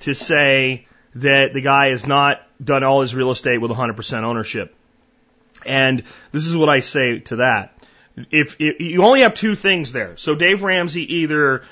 to 0.00 0.14
say 0.14 0.86
that 1.14 1.52
the 1.52 1.60
guy 1.60 1.88
has 1.88 2.06
not 2.06 2.42
done 2.62 2.84
all 2.84 3.02
his 3.02 3.14
real 3.14 3.30
estate 3.30 3.58
with 3.58 3.70
100% 3.70 4.22
ownership. 4.22 4.74
And 5.64 6.04
this 6.32 6.46
is 6.46 6.56
what 6.56 6.68
I 6.68 6.80
say 6.80 7.20
to 7.20 7.36
that. 7.36 7.78
If, 8.16 8.56
if 8.60 8.80
you 8.80 9.04
only 9.04 9.22
have 9.22 9.34
two 9.34 9.54
things 9.54 9.92
there, 9.92 10.16
so 10.16 10.34
Dave 10.34 10.62
Ramsey 10.62 11.14
either 11.16 11.62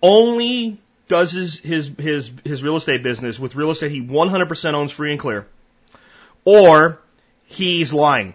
only 0.00 0.78
does 1.08 1.32
his, 1.32 1.58
his, 1.58 1.92
his, 1.98 2.30
his 2.44 2.62
real 2.62 2.76
estate 2.76 3.02
business 3.02 3.38
with 3.38 3.56
real 3.56 3.70
estate 3.70 3.90
he 3.90 4.00
100% 4.00 4.74
owns 4.74 4.92
free 4.92 5.10
and 5.10 5.20
clear, 5.20 5.46
or 6.44 7.00
he's 7.46 7.92
lying. 7.92 8.34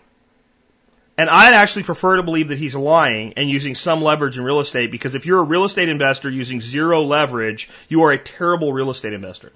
And 1.17 1.29
I'd 1.29 1.53
actually 1.53 1.83
prefer 1.83 2.17
to 2.17 2.23
believe 2.23 2.49
that 2.49 2.59
he's 2.59 2.75
lying 2.75 3.33
and 3.37 3.49
using 3.49 3.73
some 3.73 4.03
leverage 4.03 4.37
in 4.37 4.43
real 4.43 4.59
estate 4.59 4.91
because 4.91 5.15
if 5.15 5.25
you're 5.25 5.39
a 5.39 5.43
real 5.43 5.65
estate 5.65 5.89
investor 5.89 6.29
using 6.29 6.61
zero 6.61 7.01
leverage, 7.01 7.69
you 7.89 8.03
are 8.03 8.11
a 8.11 8.19
terrible 8.19 8.71
real 8.71 8.91
estate 8.91 9.13
investor. 9.13 9.51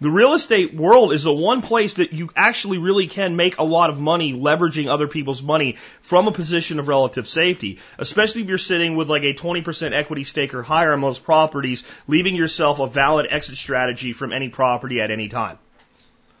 The 0.00 0.10
real 0.10 0.34
estate 0.34 0.74
world 0.74 1.12
is 1.12 1.22
the 1.22 1.32
one 1.32 1.62
place 1.62 1.94
that 1.94 2.12
you 2.12 2.30
actually 2.34 2.78
really 2.78 3.06
can 3.06 3.36
make 3.36 3.58
a 3.58 3.64
lot 3.64 3.90
of 3.90 4.00
money 4.00 4.32
leveraging 4.32 4.88
other 4.88 5.06
people's 5.06 5.42
money 5.42 5.76
from 6.00 6.26
a 6.26 6.32
position 6.32 6.78
of 6.78 6.88
relative 6.88 7.28
safety, 7.28 7.78
especially 7.98 8.42
if 8.42 8.48
you're 8.48 8.58
sitting 8.58 8.96
with 8.96 9.08
like 9.08 9.22
a 9.22 9.34
20% 9.34 9.92
equity 9.92 10.24
stake 10.24 10.54
or 10.54 10.62
higher 10.62 10.92
on 10.92 11.00
most 11.00 11.22
properties, 11.22 11.84
leaving 12.08 12.34
yourself 12.34 12.80
a 12.80 12.86
valid 12.86 13.26
exit 13.30 13.56
strategy 13.56 14.12
from 14.12 14.32
any 14.32 14.48
property 14.48 15.00
at 15.00 15.10
any 15.10 15.28
time. 15.28 15.58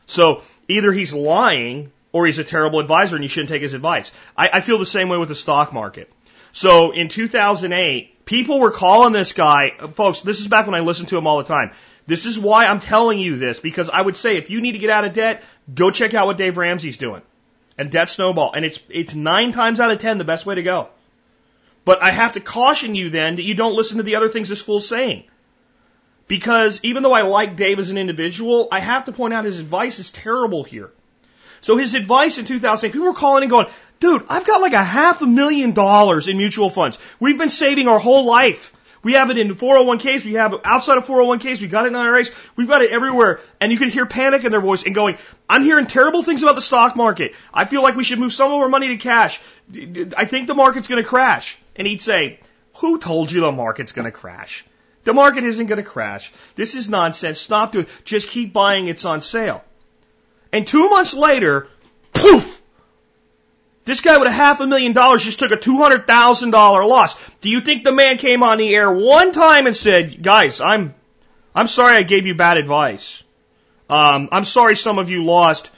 So 0.06 0.42
either 0.68 0.92
he's 0.92 1.14
lying 1.14 1.92
or 2.12 2.26
he's 2.26 2.38
a 2.38 2.44
terrible 2.44 2.80
advisor 2.80 3.16
and 3.16 3.24
you 3.24 3.28
shouldn't 3.28 3.50
take 3.50 3.62
his 3.62 3.74
advice. 3.74 4.12
I, 4.36 4.50
I 4.54 4.60
feel 4.60 4.78
the 4.78 4.86
same 4.86 5.08
way 5.08 5.16
with 5.16 5.28
the 5.28 5.34
stock 5.34 5.72
market. 5.72 6.12
So 6.52 6.92
in 6.92 7.08
2008, 7.08 8.24
people 8.24 8.60
were 8.60 8.70
calling 8.70 9.12
this 9.12 9.32
guy, 9.32 9.72
folks, 9.94 10.20
this 10.20 10.38
is 10.38 10.46
back 10.46 10.66
when 10.66 10.74
I 10.76 10.80
listened 10.80 11.08
to 11.08 11.18
him 11.18 11.26
all 11.26 11.38
the 11.38 11.44
time. 11.44 11.72
This 12.06 12.26
is 12.26 12.38
why 12.38 12.66
I'm 12.66 12.80
telling 12.80 13.18
you 13.18 13.36
this, 13.36 13.58
because 13.58 13.88
I 13.88 14.00
would 14.00 14.16
say 14.16 14.36
if 14.36 14.50
you 14.50 14.60
need 14.60 14.72
to 14.72 14.78
get 14.78 14.90
out 14.90 15.04
of 15.04 15.14
debt, 15.14 15.42
go 15.74 15.90
check 15.90 16.12
out 16.12 16.26
what 16.26 16.36
Dave 16.36 16.58
Ramsey's 16.58 16.98
doing. 16.98 17.22
And 17.78 17.90
debt 17.90 18.08
snowball. 18.08 18.52
And 18.52 18.64
it's, 18.64 18.78
it's 18.88 19.14
nine 19.14 19.52
times 19.52 19.80
out 19.80 19.90
of 19.90 19.98
ten 19.98 20.18
the 20.18 20.24
best 20.24 20.46
way 20.46 20.54
to 20.54 20.62
go. 20.62 20.88
But 21.84 22.02
I 22.02 22.10
have 22.10 22.34
to 22.34 22.40
caution 22.40 22.94
you 22.94 23.10
then 23.10 23.36
that 23.36 23.42
you 23.42 23.54
don't 23.54 23.74
listen 23.74 23.96
to 23.96 24.02
the 24.02 24.16
other 24.16 24.28
things 24.28 24.48
this 24.48 24.62
fool's 24.62 24.88
saying. 24.88 25.24
Because 26.28 26.80
even 26.82 27.02
though 27.02 27.12
I 27.12 27.22
like 27.22 27.56
Dave 27.56 27.78
as 27.78 27.90
an 27.90 27.98
individual, 27.98 28.68
I 28.70 28.80
have 28.80 29.04
to 29.04 29.12
point 29.12 29.34
out 29.34 29.44
his 29.44 29.58
advice 29.58 29.98
is 29.98 30.10
terrible 30.10 30.62
here. 30.62 30.90
So 31.60 31.76
his 31.76 31.94
advice 31.94 32.38
in 32.38 32.44
2008, 32.44 32.92
people 32.92 33.08
were 33.08 33.14
calling 33.14 33.42
and 33.42 33.50
going, 33.50 33.66
dude, 33.98 34.24
I've 34.28 34.46
got 34.46 34.60
like 34.60 34.74
a 34.74 34.82
half 34.82 35.22
a 35.22 35.26
million 35.26 35.72
dollars 35.72 36.28
in 36.28 36.36
mutual 36.36 36.68
funds. 36.68 36.98
We've 37.18 37.38
been 37.38 37.48
saving 37.48 37.88
our 37.88 37.98
whole 37.98 38.26
life. 38.26 38.73
We 39.04 39.12
have 39.12 39.30
it 39.30 39.38
in 39.38 39.54
401ks. 39.54 40.24
We 40.24 40.34
have 40.34 40.54
it 40.54 40.60
outside 40.64 40.98
of 40.98 41.06
401ks. 41.06 41.60
We 41.60 41.68
got 41.68 41.84
it 41.84 41.88
in 41.88 41.94
IRAs. 41.94 42.30
We've 42.56 42.66
got 42.66 42.82
it 42.82 42.90
everywhere. 42.90 43.40
And 43.60 43.70
you 43.70 43.78
could 43.78 43.88
hear 43.88 44.06
panic 44.06 44.44
in 44.44 44.50
their 44.50 44.60
voice 44.60 44.84
and 44.84 44.94
going, 44.94 45.18
I'm 45.48 45.62
hearing 45.62 45.86
terrible 45.86 46.22
things 46.22 46.42
about 46.42 46.56
the 46.56 46.62
stock 46.62 46.96
market. 46.96 47.34
I 47.52 47.66
feel 47.66 47.82
like 47.82 47.94
we 47.94 48.04
should 48.04 48.18
move 48.18 48.32
some 48.32 48.50
of 48.50 48.58
our 48.58 48.68
money 48.68 48.88
to 48.88 48.96
cash. 48.96 49.40
I 50.16 50.24
think 50.24 50.48
the 50.48 50.54
market's 50.54 50.88
going 50.88 51.02
to 51.02 51.08
crash. 51.08 51.58
And 51.76 51.86
he'd 51.86 52.02
say, 52.02 52.40
who 52.78 52.98
told 52.98 53.30
you 53.30 53.42
the 53.42 53.52
market's 53.52 53.92
going 53.92 54.06
to 54.06 54.12
crash? 54.12 54.64
The 55.04 55.12
market 55.12 55.44
isn't 55.44 55.66
going 55.66 55.82
to 55.82 55.88
crash. 55.88 56.32
This 56.56 56.74
is 56.74 56.88
nonsense. 56.88 57.38
Stop 57.38 57.72
doing 57.72 57.84
it. 57.84 58.04
Just 58.04 58.30
keep 58.30 58.52
buying. 58.52 58.88
It's 58.88 59.04
on 59.04 59.20
sale. 59.20 59.62
And 60.50 60.66
two 60.66 60.88
months 60.88 61.12
later, 61.14 61.68
poof! 62.14 62.62
This 63.84 64.00
guy 64.00 64.16
with 64.16 64.28
a 64.28 64.32
half 64.32 64.60
a 64.60 64.66
million 64.66 64.92
dollars 64.92 65.22
just 65.22 65.38
took 65.38 65.50
a 65.50 65.56
$200,000 65.56 66.52
loss. 66.88 67.30
Do 67.40 67.50
you 67.50 67.60
think 67.60 67.84
the 67.84 67.92
man 67.92 68.16
came 68.16 68.42
on 68.42 68.58
the 68.58 68.74
air 68.74 68.90
one 68.90 69.32
time 69.32 69.66
and 69.66 69.76
said, 69.76 70.22
guys, 70.22 70.60
I'm, 70.60 70.94
I'm 71.54 71.68
sorry 71.68 71.96
I 71.96 72.02
gave 72.02 72.26
you 72.26 72.34
bad 72.34 72.56
advice. 72.56 73.24
Um, 73.90 74.30
I'm 74.32 74.46
sorry 74.46 74.76
some 74.76 74.98
of 74.98 75.10
you 75.10 75.24
lost 75.24 75.70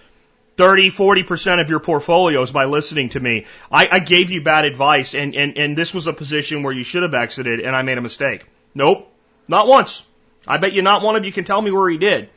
30, 0.56 0.90
40% 0.90 1.60
of 1.60 1.68
your 1.68 1.80
portfolios 1.80 2.52
by 2.52 2.66
listening 2.66 3.08
to 3.10 3.20
me. 3.20 3.46
I, 3.72 3.88
I 3.90 3.98
gave 3.98 4.30
you 4.30 4.42
bad 4.42 4.64
advice 4.64 5.14
and, 5.14 5.34
and, 5.34 5.58
and 5.58 5.76
this 5.76 5.92
was 5.92 6.06
a 6.06 6.12
position 6.12 6.62
where 6.62 6.72
you 6.72 6.84
should 6.84 7.02
have 7.02 7.14
exited 7.14 7.58
and 7.60 7.74
I 7.74 7.82
made 7.82 7.98
a 7.98 8.02
mistake. 8.02 8.46
Nope. 8.74 9.12
Not 9.48 9.66
once. 9.66 10.06
I 10.46 10.58
bet 10.58 10.72
you 10.72 10.82
not 10.82 11.02
one 11.02 11.16
of 11.16 11.24
you 11.24 11.32
can 11.32 11.44
tell 11.44 11.60
me 11.60 11.72
where 11.72 11.88
he 11.88 11.98
did. 11.98 12.28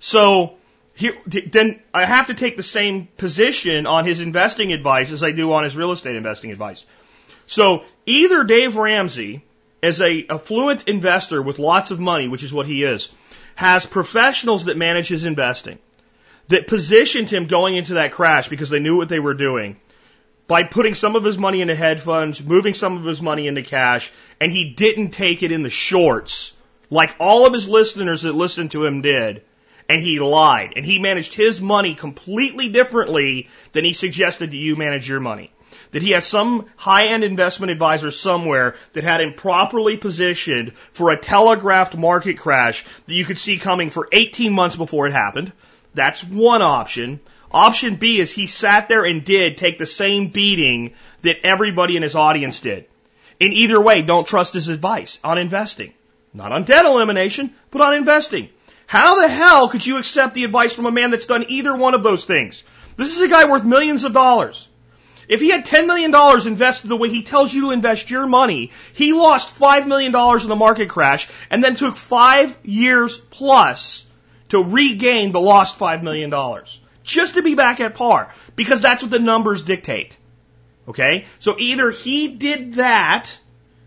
So, 0.00 0.56
here, 1.02 1.16
then 1.26 1.80
I 1.92 2.04
have 2.04 2.28
to 2.28 2.34
take 2.34 2.56
the 2.56 2.62
same 2.62 3.08
position 3.16 3.86
on 3.86 4.04
his 4.04 4.20
investing 4.20 4.72
advice 4.72 5.10
as 5.10 5.22
I 5.22 5.32
do 5.32 5.52
on 5.52 5.64
his 5.64 5.76
real 5.76 5.92
estate 5.92 6.16
investing 6.16 6.52
advice. 6.52 6.86
So 7.46 7.84
either 8.06 8.44
Dave 8.44 8.76
Ramsey, 8.76 9.44
as 9.82 10.00
a 10.00 10.26
affluent 10.30 10.86
investor 10.86 11.42
with 11.42 11.58
lots 11.58 11.90
of 11.90 11.98
money, 11.98 12.28
which 12.28 12.44
is 12.44 12.54
what 12.54 12.66
he 12.66 12.84
is, 12.84 13.08
has 13.56 13.84
professionals 13.84 14.66
that 14.66 14.76
manage 14.76 15.08
his 15.08 15.24
investing 15.24 15.78
that 16.48 16.66
positioned 16.66 17.28
him 17.30 17.46
going 17.46 17.76
into 17.76 17.94
that 17.94 18.12
crash 18.12 18.48
because 18.48 18.70
they 18.70 18.78
knew 18.78 18.96
what 18.96 19.08
they 19.08 19.20
were 19.20 19.34
doing 19.34 19.76
by 20.46 20.62
putting 20.62 20.94
some 20.94 21.16
of 21.16 21.24
his 21.24 21.38
money 21.38 21.60
into 21.60 21.74
hedge 21.74 22.00
funds, 22.00 22.42
moving 22.44 22.74
some 22.74 22.96
of 22.96 23.04
his 23.04 23.20
money 23.20 23.46
into 23.46 23.62
cash, 23.62 24.12
and 24.40 24.52
he 24.52 24.72
didn't 24.72 25.10
take 25.10 25.42
it 25.42 25.52
in 25.52 25.62
the 25.62 25.70
shorts 25.70 26.54
like 26.90 27.16
all 27.18 27.46
of 27.46 27.54
his 27.54 27.68
listeners 27.68 28.22
that 28.22 28.34
listened 28.34 28.70
to 28.70 28.84
him 28.84 29.00
did. 29.00 29.42
And 29.92 30.00
he 30.00 30.18
lied. 30.18 30.72
And 30.76 30.86
he 30.86 30.98
managed 30.98 31.34
his 31.34 31.60
money 31.60 31.94
completely 31.94 32.70
differently 32.70 33.50
than 33.72 33.84
he 33.84 33.92
suggested 33.92 34.50
that 34.50 34.56
you 34.56 34.74
manage 34.74 35.06
your 35.06 35.20
money. 35.20 35.52
That 35.90 36.00
he 36.00 36.12
had 36.12 36.24
some 36.24 36.64
high-end 36.76 37.24
investment 37.24 37.72
advisor 37.72 38.10
somewhere 38.10 38.76
that 38.94 39.04
had 39.04 39.20
him 39.20 39.34
properly 39.34 39.98
positioned 39.98 40.72
for 40.92 41.10
a 41.10 41.20
telegraphed 41.20 41.94
market 41.94 42.38
crash 42.38 42.86
that 43.06 43.12
you 43.12 43.26
could 43.26 43.36
see 43.36 43.58
coming 43.58 43.90
for 43.90 44.08
18 44.10 44.54
months 44.54 44.76
before 44.76 45.06
it 45.06 45.12
happened. 45.12 45.52
That's 45.92 46.24
one 46.24 46.62
option. 46.62 47.20
Option 47.50 47.96
B 47.96 48.18
is 48.18 48.32
he 48.32 48.46
sat 48.46 48.88
there 48.88 49.04
and 49.04 49.22
did 49.22 49.58
take 49.58 49.78
the 49.78 49.84
same 49.84 50.28
beating 50.28 50.94
that 51.20 51.44
everybody 51.44 51.98
in 51.98 52.02
his 52.02 52.14
audience 52.14 52.60
did. 52.60 52.86
In 53.38 53.52
either 53.52 53.78
way, 53.78 54.00
don't 54.00 54.26
trust 54.26 54.54
his 54.54 54.68
advice 54.68 55.18
on 55.22 55.36
investing. 55.36 55.92
Not 56.32 56.50
on 56.50 56.64
debt 56.64 56.86
elimination, 56.86 57.54
but 57.70 57.82
on 57.82 57.92
investing. 57.92 58.48
How 58.92 59.22
the 59.22 59.28
hell 59.28 59.68
could 59.70 59.86
you 59.86 59.96
accept 59.96 60.34
the 60.34 60.44
advice 60.44 60.74
from 60.74 60.84
a 60.84 60.90
man 60.90 61.10
that's 61.10 61.24
done 61.24 61.46
either 61.48 61.74
one 61.74 61.94
of 61.94 62.02
those 62.02 62.26
things? 62.26 62.62
This 62.98 63.16
is 63.16 63.22
a 63.22 63.28
guy 63.28 63.46
worth 63.46 63.64
millions 63.64 64.04
of 64.04 64.12
dollars. 64.12 64.68
If 65.28 65.40
he 65.40 65.48
had 65.48 65.64
$10 65.64 65.86
million 65.86 66.14
invested 66.46 66.88
the 66.88 66.98
way 66.98 67.08
he 67.08 67.22
tells 67.22 67.54
you 67.54 67.62
to 67.62 67.70
invest 67.70 68.10
your 68.10 68.26
money, 68.26 68.70
he 68.92 69.14
lost 69.14 69.58
$5 69.58 69.86
million 69.86 70.14
in 70.14 70.48
the 70.50 70.56
market 70.56 70.90
crash 70.90 71.26
and 71.48 71.64
then 71.64 71.74
took 71.74 71.96
five 71.96 72.54
years 72.64 73.16
plus 73.16 74.04
to 74.50 74.62
regain 74.62 75.32
the 75.32 75.40
lost 75.40 75.78
$5 75.78 76.02
million. 76.02 76.30
Just 77.02 77.36
to 77.36 77.42
be 77.42 77.54
back 77.54 77.80
at 77.80 77.94
par. 77.94 78.34
Because 78.56 78.82
that's 78.82 79.00
what 79.00 79.10
the 79.10 79.18
numbers 79.18 79.62
dictate. 79.62 80.18
Okay? 80.86 81.24
So 81.38 81.56
either 81.58 81.90
he 81.90 82.28
did 82.28 82.74
that, 82.74 83.38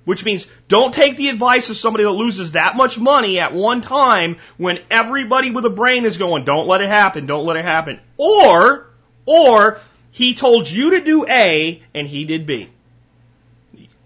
which 0.06 0.24
means 0.24 0.48
don't 0.68 0.94
take 0.94 1.18
the 1.18 1.30
advice 1.30 1.70
of 1.70 1.78
somebody 1.78 2.04
that 2.04 2.12
loses 2.12 2.54
that 2.54 2.78
much 2.78 2.98
money 2.98 3.40
at 3.40 3.54
one 3.54 3.82
time 3.82 4.38
when 4.58 4.80
everybody 4.90 5.52
with 5.52 5.66
a 5.66 5.70
brain 5.70 6.06
is 6.06 6.18
going, 6.18 6.46
don't 6.46 6.68
let 6.68 6.82
it 6.82 6.90
happen, 6.90 7.26
don't 7.26 7.46
let 7.46 7.58
it 7.58 7.66
happen. 7.66 8.00
Or, 8.18 8.88
or 9.26 9.82
he 10.12 10.36
told 10.36 10.70
you 10.70 10.92
to 10.92 11.02
do 11.02 11.26
A 11.28 11.84
and 11.94 12.08
he 12.08 12.26
did 12.26 12.46
B. 12.46 12.70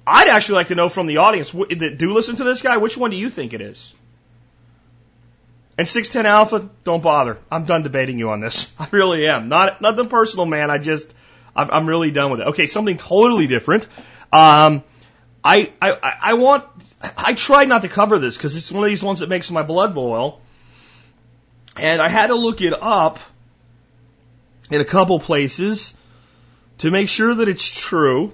I'd 0.07 0.27
actually 0.27 0.55
like 0.55 0.69
to 0.69 0.75
know 0.75 0.89
from 0.89 1.05
the 1.05 1.17
audience 1.17 1.51
do 1.51 2.13
listen 2.13 2.37
to 2.37 2.43
this 2.43 2.63
guy, 2.63 2.77
which 2.77 2.97
one 2.97 3.11
do 3.11 3.17
you 3.17 3.29
think 3.29 3.53
it 3.53 3.61
is? 3.61 3.93
And 5.77 5.87
610 5.87 6.29
Alpha, 6.29 6.69
don't 6.83 7.03
bother. 7.03 7.37
I'm 7.51 7.63
done 7.63 7.83
debating 7.83 8.17
you 8.17 8.31
on 8.31 8.39
this. 8.39 8.69
I 8.79 8.87
really 8.91 9.27
am. 9.27 9.49
Not 9.49 9.81
nothing 9.81 10.09
personal, 10.09 10.45
man. 10.45 10.71
I 10.71 10.77
just 10.77 11.13
I'm, 11.55 11.69
I'm 11.71 11.87
really 11.87 12.11
done 12.11 12.31
with 12.31 12.41
it. 12.41 12.47
Okay, 12.47 12.65
something 12.65 12.97
totally 12.97 13.47
different. 13.47 13.87
Um, 14.31 14.83
I, 15.43 15.71
I 15.81 16.13
I 16.21 16.33
want 16.33 16.65
I 17.17 17.33
tried 17.33 17.69
not 17.69 17.83
to 17.83 17.89
cover 17.89 18.19
this 18.19 18.35
because 18.35 18.55
it's 18.55 18.71
one 18.71 18.83
of 18.83 18.89
these 18.89 19.03
ones 19.03 19.19
that 19.19 19.29
makes 19.29 19.49
my 19.49 19.63
blood 19.63 19.95
boil, 19.95 20.41
and 21.77 22.01
I 22.01 22.09
had 22.09 22.27
to 22.27 22.35
look 22.35 22.61
it 22.61 22.73
up 22.73 23.19
in 24.69 24.81
a 24.81 24.85
couple 24.85 25.19
places 25.19 25.93
to 26.79 26.91
make 26.91 27.09
sure 27.09 27.35
that 27.35 27.47
it's 27.47 27.69
true. 27.69 28.33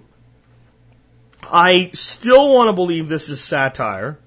I 1.44 1.92
still 1.94 2.54
want 2.54 2.70
to 2.70 2.74
believe 2.74 3.08
this 3.08 3.30
is 3.30 3.44
satire. 3.44 4.18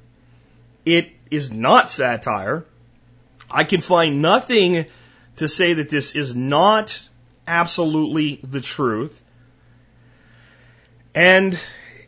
It 0.85 1.11
is 1.31 1.51
not 1.51 1.91
satire. 1.91 2.65
I 3.51 3.65
can 3.65 3.81
find 3.81 4.23
nothing 4.23 4.87
to 5.37 5.49
say 5.49 5.75
that 5.75 5.91
this 5.91 6.15
is 6.15 6.35
not 6.35 7.09
absolutely 7.47 8.41
the 8.43 8.61
truth. 8.61 9.21
And 11.15 11.59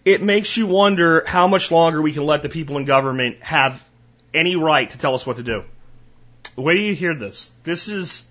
it 0.05 0.23
makes 0.23 0.57
you 0.57 0.67
wonder 0.67 1.25
how 1.27 1.47
much 1.47 1.71
longer 1.71 2.01
we 2.01 2.13
can 2.13 2.25
let 2.25 2.43
the 2.43 2.49
people 2.49 2.79
in 2.79 2.85
government 2.85 3.43
have 3.43 3.83
any 4.33 4.57
right 4.57 4.89
to 4.91 4.99
tell 4.99 5.15
us 5.15 5.27
what 5.27 5.37
to 5.37 5.43
do. 5.43 5.65
Where 6.55 6.75
do 6.75 6.81
you 6.81 6.95
hear 6.95 7.15
this? 7.15 7.53
This 7.65 7.89
is 7.89 8.25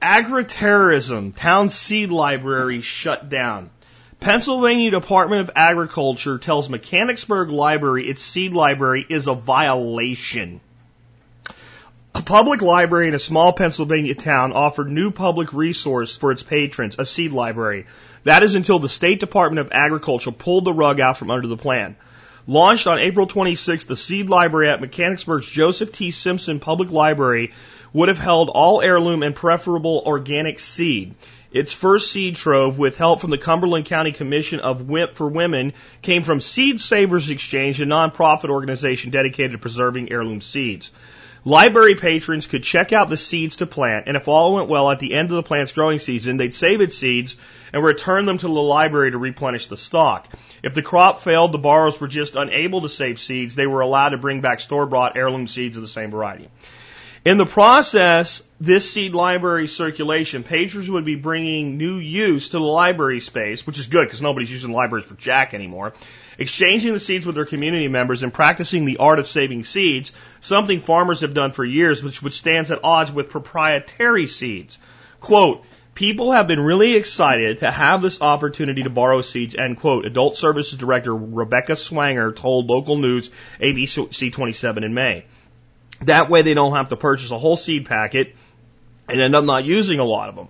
agri-terrorism. 0.00 1.32
Town 1.32 1.70
seed 1.70 2.10
library 2.10 2.80
shut 2.80 3.28
down. 3.28 3.70
Pennsylvania 4.20 4.90
Department 4.90 5.42
of 5.42 5.50
Agriculture 5.56 6.38
tells 6.38 6.68
Mechanicsburg 6.68 7.50
Library 7.50 8.08
its 8.08 8.22
seed 8.22 8.52
library 8.52 9.04
is 9.08 9.26
a 9.26 9.34
violation. 9.34 10.60
A 12.14 12.22
public 12.22 12.62
library 12.62 13.08
in 13.08 13.14
a 13.14 13.18
small 13.18 13.52
Pennsylvania 13.52 14.14
town 14.14 14.52
offered 14.52 14.90
new 14.90 15.10
public 15.10 15.52
resource 15.52 16.16
for 16.16 16.30
its 16.30 16.42
patrons, 16.42 16.96
a 16.98 17.06
seed 17.06 17.32
library. 17.32 17.86
That 18.24 18.42
is 18.42 18.54
until 18.54 18.78
the 18.78 18.88
State 18.88 19.20
Department 19.20 19.66
of 19.66 19.72
Agriculture 19.72 20.30
pulled 20.30 20.64
the 20.64 20.72
rug 20.72 21.00
out 21.00 21.16
from 21.16 21.30
under 21.30 21.48
the 21.48 21.56
plan. 21.56 21.96
Launched 22.46 22.86
on 22.86 22.98
April 22.98 23.26
26, 23.26 23.84
the 23.84 23.96
seed 23.96 24.28
library 24.28 24.68
at 24.68 24.80
Mechanicsburg's 24.80 25.48
Joseph 25.48 25.92
T. 25.92 26.10
Simpson 26.10 26.60
Public 26.60 26.90
Library 26.90 27.52
would 27.92 28.08
have 28.08 28.18
held 28.18 28.48
all 28.48 28.80
heirloom 28.80 29.22
and 29.22 29.34
preferable 29.34 30.02
organic 30.06 30.58
seed. 30.58 31.14
Its 31.52 31.72
first 31.72 32.10
seed 32.10 32.34
trove, 32.34 32.78
with 32.78 32.96
help 32.96 33.20
from 33.20 33.30
the 33.30 33.38
Cumberland 33.38 33.84
County 33.84 34.12
Commission 34.12 34.60
of 34.60 34.88
Whip 34.88 35.16
for 35.16 35.28
Women, 35.28 35.74
came 36.00 36.22
from 36.22 36.40
Seed 36.40 36.80
Savers 36.80 37.28
Exchange, 37.28 37.80
a 37.80 37.84
nonprofit 37.84 38.48
organization 38.48 39.10
dedicated 39.10 39.52
to 39.52 39.58
preserving 39.58 40.10
heirloom 40.10 40.40
seeds. 40.40 40.90
Library 41.44 41.96
patrons 41.96 42.46
could 42.46 42.62
check 42.62 42.92
out 42.92 43.08
the 43.08 43.16
seeds 43.16 43.56
to 43.56 43.66
plant, 43.66 44.06
and 44.06 44.16
if 44.16 44.28
all 44.28 44.54
went 44.54 44.68
well 44.68 44.92
at 44.92 45.00
the 45.00 45.12
end 45.12 45.30
of 45.30 45.36
the 45.36 45.42
plant's 45.42 45.72
growing 45.72 45.98
season, 45.98 46.36
they'd 46.36 46.54
save 46.54 46.80
its 46.80 46.96
seeds 46.96 47.36
and 47.72 47.82
return 47.82 48.26
them 48.26 48.38
to 48.38 48.46
the 48.46 48.52
library 48.52 49.10
to 49.10 49.18
replenish 49.18 49.66
the 49.66 49.76
stock. 49.76 50.28
If 50.62 50.74
the 50.74 50.82
crop 50.82 51.20
failed, 51.20 51.50
the 51.50 51.58
borrowers 51.58 52.00
were 52.00 52.06
just 52.06 52.36
unable 52.36 52.82
to 52.82 52.88
save 52.88 53.18
seeds, 53.18 53.56
they 53.56 53.66
were 53.66 53.80
allowed 53.80 54.10
to 54.10 54.18
bring 54.18 54.40
back 54.40 54.60
store-bought 54.60 55.16
heirloom 55.16 55.48
seeds 55.48 55.76
of 55.76 55.82
the 55.82 55.88
same 55.88 56.12
variety. 56.12 56.48
In 57.24 57.38
the 57.38 57.46
process, 57.46 58.42
this 58.60 58.90
seed 58.90 59.12
library 59.12 59.66
circulation, 59.66 60.44
patrons 60.44 60.90
would 60.90 61.04
be 61.04 61.16
bringing 61.16 61.76
new 61.76 61.96
use 61.96 62.50
to 62.50 62.58
the 62.58 62.64
library 62.64 63.20
space, 63.20 63.66
which 63.66 63.80
is 63.80 63.88
good 63.88 64.06
because 64.06 64.22
nobody's 64.22 64.50
using 64.50 64.72
libraries 64.72 65.06
for 65.06 65.14
jack 65.14 65.54
anymore, 65.54 65.92
exchanging 66.38 66.92
the 66.92 67.00
seeds 67.00 67.26
with 67.26 67.34
their 67.34 67.44
community 67.44 67.88
members 67.88 68.22
and 68.22 68.32
practicing 68.32 68.84
the 68.84 68.98
art 68.98 69.18
of 69.18 69.26
saving 69.26 69.64
seeds, 69.64 70.12
something 70.40 70.80
farmers 70.80 71.20
have 71.20 71.34
done 71.34 71.52
for 71.52 71.64
years, 71.64 72.02
which, 72.02 72.22
which 72.22 72.34
stands 72.34 72.70
at 72.70 72.80
odds 72.84 73.10
with 73.10 73.30
proprietary 73.30 74.26
seeds. 74.26 74.78
Quote, 75.20 75.64
People 75.94 76.32
have 76.32 76.46
been 76.46 76.60
really 76.60 76.96
excited 76.96 77.58
to 77.58 77.70
have 77.70 78.00
this 78.00 78.22
opportunity 78.22 78.82
to 78.84 78.90
borrow 78.90 79.20
seeds, 79.20 79.54
end 79.54 79.78
quote. 79.78 80.06
Adult 80.06 80.38
Services 80.38 80.78
Director 80.78 81.14
Rebecca 81.14 81.76
Swanger 81.76 82.32
told 82.32 82.70
local 82.70 82.96
news 82.96 83.30
ABC 83.60 84.32
27 84.32 84.84
in 84.84 84.94
May. 84.94 85.26
That 86.00 86.30
way 86.30 86.40
they 86.42 86.54
don't 86.54 86.74
have 86.74 86.88
to 86.88 86.96
purchase 86.96 87.30
a 87.30 87.36
whole 87.36 87.58
seed 87.58 87.84
packet 87.86 88.34
and 89.06 89.20
end 89.20 89.36
up 89.36 89.44
not 89.44 89.64
using 89.64 89.98
a 89.98 90.04
lot 90.04 90.30
of 90.30 90.36
them. 90.36 90.48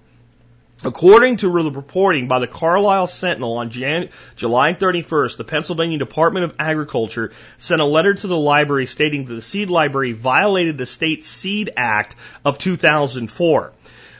According 0.85 1.37
to 1.39 1.49
reporting 1.49 2.27
by 2.27 2.41
the 2.41 2.49
Carlisle 2.49 3.07
Sentinel 3.07 3.59
on 3.59 3.71
Jan- 3.71 4.09
July 4.35 4.75
31st, 4.75 5.37
the 5.37 5.45
Pennsylvania 5.45 5.97
Department 5.97 6.45
of 6.45 6.57
Agriculture 6.59 7.31
sent 7.59 7.81
a 7.81 7.85
letter 7.85 8.15
to 8.15 8.27
the 8.27 8.37
library 8.37 8.87
stating 8.87 9.27
that 9.27 9.35
the 9.35 9.43
seed 9.43 9.71
library 9.71 10.11
violated 10.11 10.77
the 10.77 10.87
State 10.87 11.25
Seed 11.25 11.71
Act 11.77 12.17
of 12.45 12.59
2004. 12.59 13.73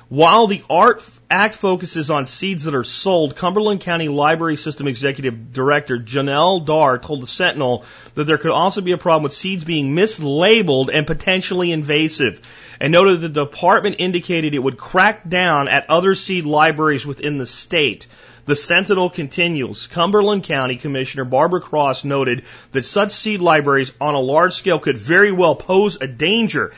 While 0.09 0.47
the 0.47 0.63
ART 0.71 1.01
Act 1.33 1.55
focuses 1.55 2.11
on 2.11 2.27
seeds 2.27 2.65
that 2.65 2.75
are 2.75 2.85
sold, 2.85 3.37
Cumberland 3.37 3.81
County 3.81 4.09
Library 4.09 4.57
System 4.57 4.87
Executive 4.87 5.51
Director 5.51 5.99
Jonelle 5.99 6.63
Darr 6.63 6.99
told 6.99 7.23
the 7.23 7.27
Sentinel 7.27 7.87
that 8.17 8.25
there 8.25 8.37
could 8.37 8.51
also 8.51 8.83
be 8.83 8.93
a 8.93 8.99
problem 8.99 9.23
with 9.23 9.33
seeds 9.33 9.65
being 9.65 9.97
mislabeled 9.97 10.91
and 10.93 11.07
potentially 11.07 11.73
invasive, 11.73 12.43
and 12.79 12.93
noted 12.93 13.23
that 13.23 13.33
the 13.33 13.47
department 13.47 13.97
indicated 13.99 14.53
it 14.53 14.59
would 14.59 14.77
crack 14.77 15.27
down 15.27 15.69
at 15.69 15.89
other 15.89 16.15
seed 16.15 16.45
libraries 16.45 17.07
within 17.07 17.39
the 17.39 17.47
state. 17.47 18.09
The 18.45 18.55
Sentinel 18.55 19.09
continues. 19.09 19.87
Cumberland 19.87 20.45
County 20.45 20.77
Commissioner 20.77 21.25
Barbara 21.25 21.63
Cross 21.63 22.05
noted 22.05 22.45
that 22.73 22.85
such 22.85 23.13
seed 23.13 23.41
libraries 23.41 23.95
on 24.03 24.15
a 24.15 24.21
large 24.21 24.53
scale 24.53 24.81
could 24.81 24.99
very 24.99 25.33
well 25.33 25.55
pose 25.55 25.97
a 25.99 26.07
danger 26.07 26.75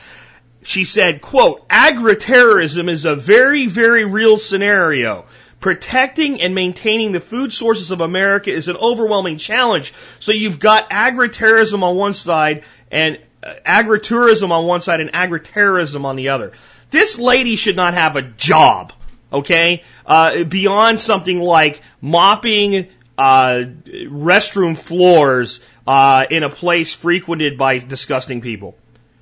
she 0.65 0.83
said, 0.83 1.21
quote, 1.21 1.63
agri-terrorism 1.69 2.89
is 2.89 3.05
a 3.05 3.15
very, 3.15 3.67
very 3.67 4.03
real 4.03 4.37
scenario. 4.37 5.25
Protecting 5.59 6.41
and 6.41 6.55
maintaining 6.55 7.11
the 7.11 7.19
food 7.19 7.53
sources 7.53 7.91
of 7.91 8.01
America 8.01 8.51
is 8.51 8.67
an 8.67 8.75
overwhelming 8.75 9.37
challenge. 9.37 9.93
So 10.19 10.31
you've 10.31 10.59
got 10.59 10.87
agri-terrorism 10.89 11.83
on 11.83 11.95
one 11.95 12.13
side 12.13 12.63
and 12.91 13.19
uh, 13.43 13.53
agri-tourism 13.63 14.51
on 14.51 14.65
one 14.65 14.81
side 14.81 15.01
and 15.01 15.13
agri-terrorism 15.13 16.03
on 16.05 16.15
the 16.15 16.29
other. 16.29 16.53
This 16.89 17.19
lady 17.19 17.57
should 17.57 17.75
not 17.75 17.93
have 17.93 18.15
a 18.15 18.23
job, 18.23 18.91
okay? 19.31 19.83
Uh, 20.05 20.45
beyond 20.45 20.99
something 20.99 21.39
like 21.39 21.81
mopping 22.01 22.87
uh, 23.17 23.63
restroom 23.85 24.75
floors 24.75 25.61
uh, 25.85 26.25
in 26.29 26.43
a 26.43 26.49
place 26.49 26.91
frequented 26.93 27.57
by 27.57 27.77
disgusting 27.77 28.41
people. 28.41 28.75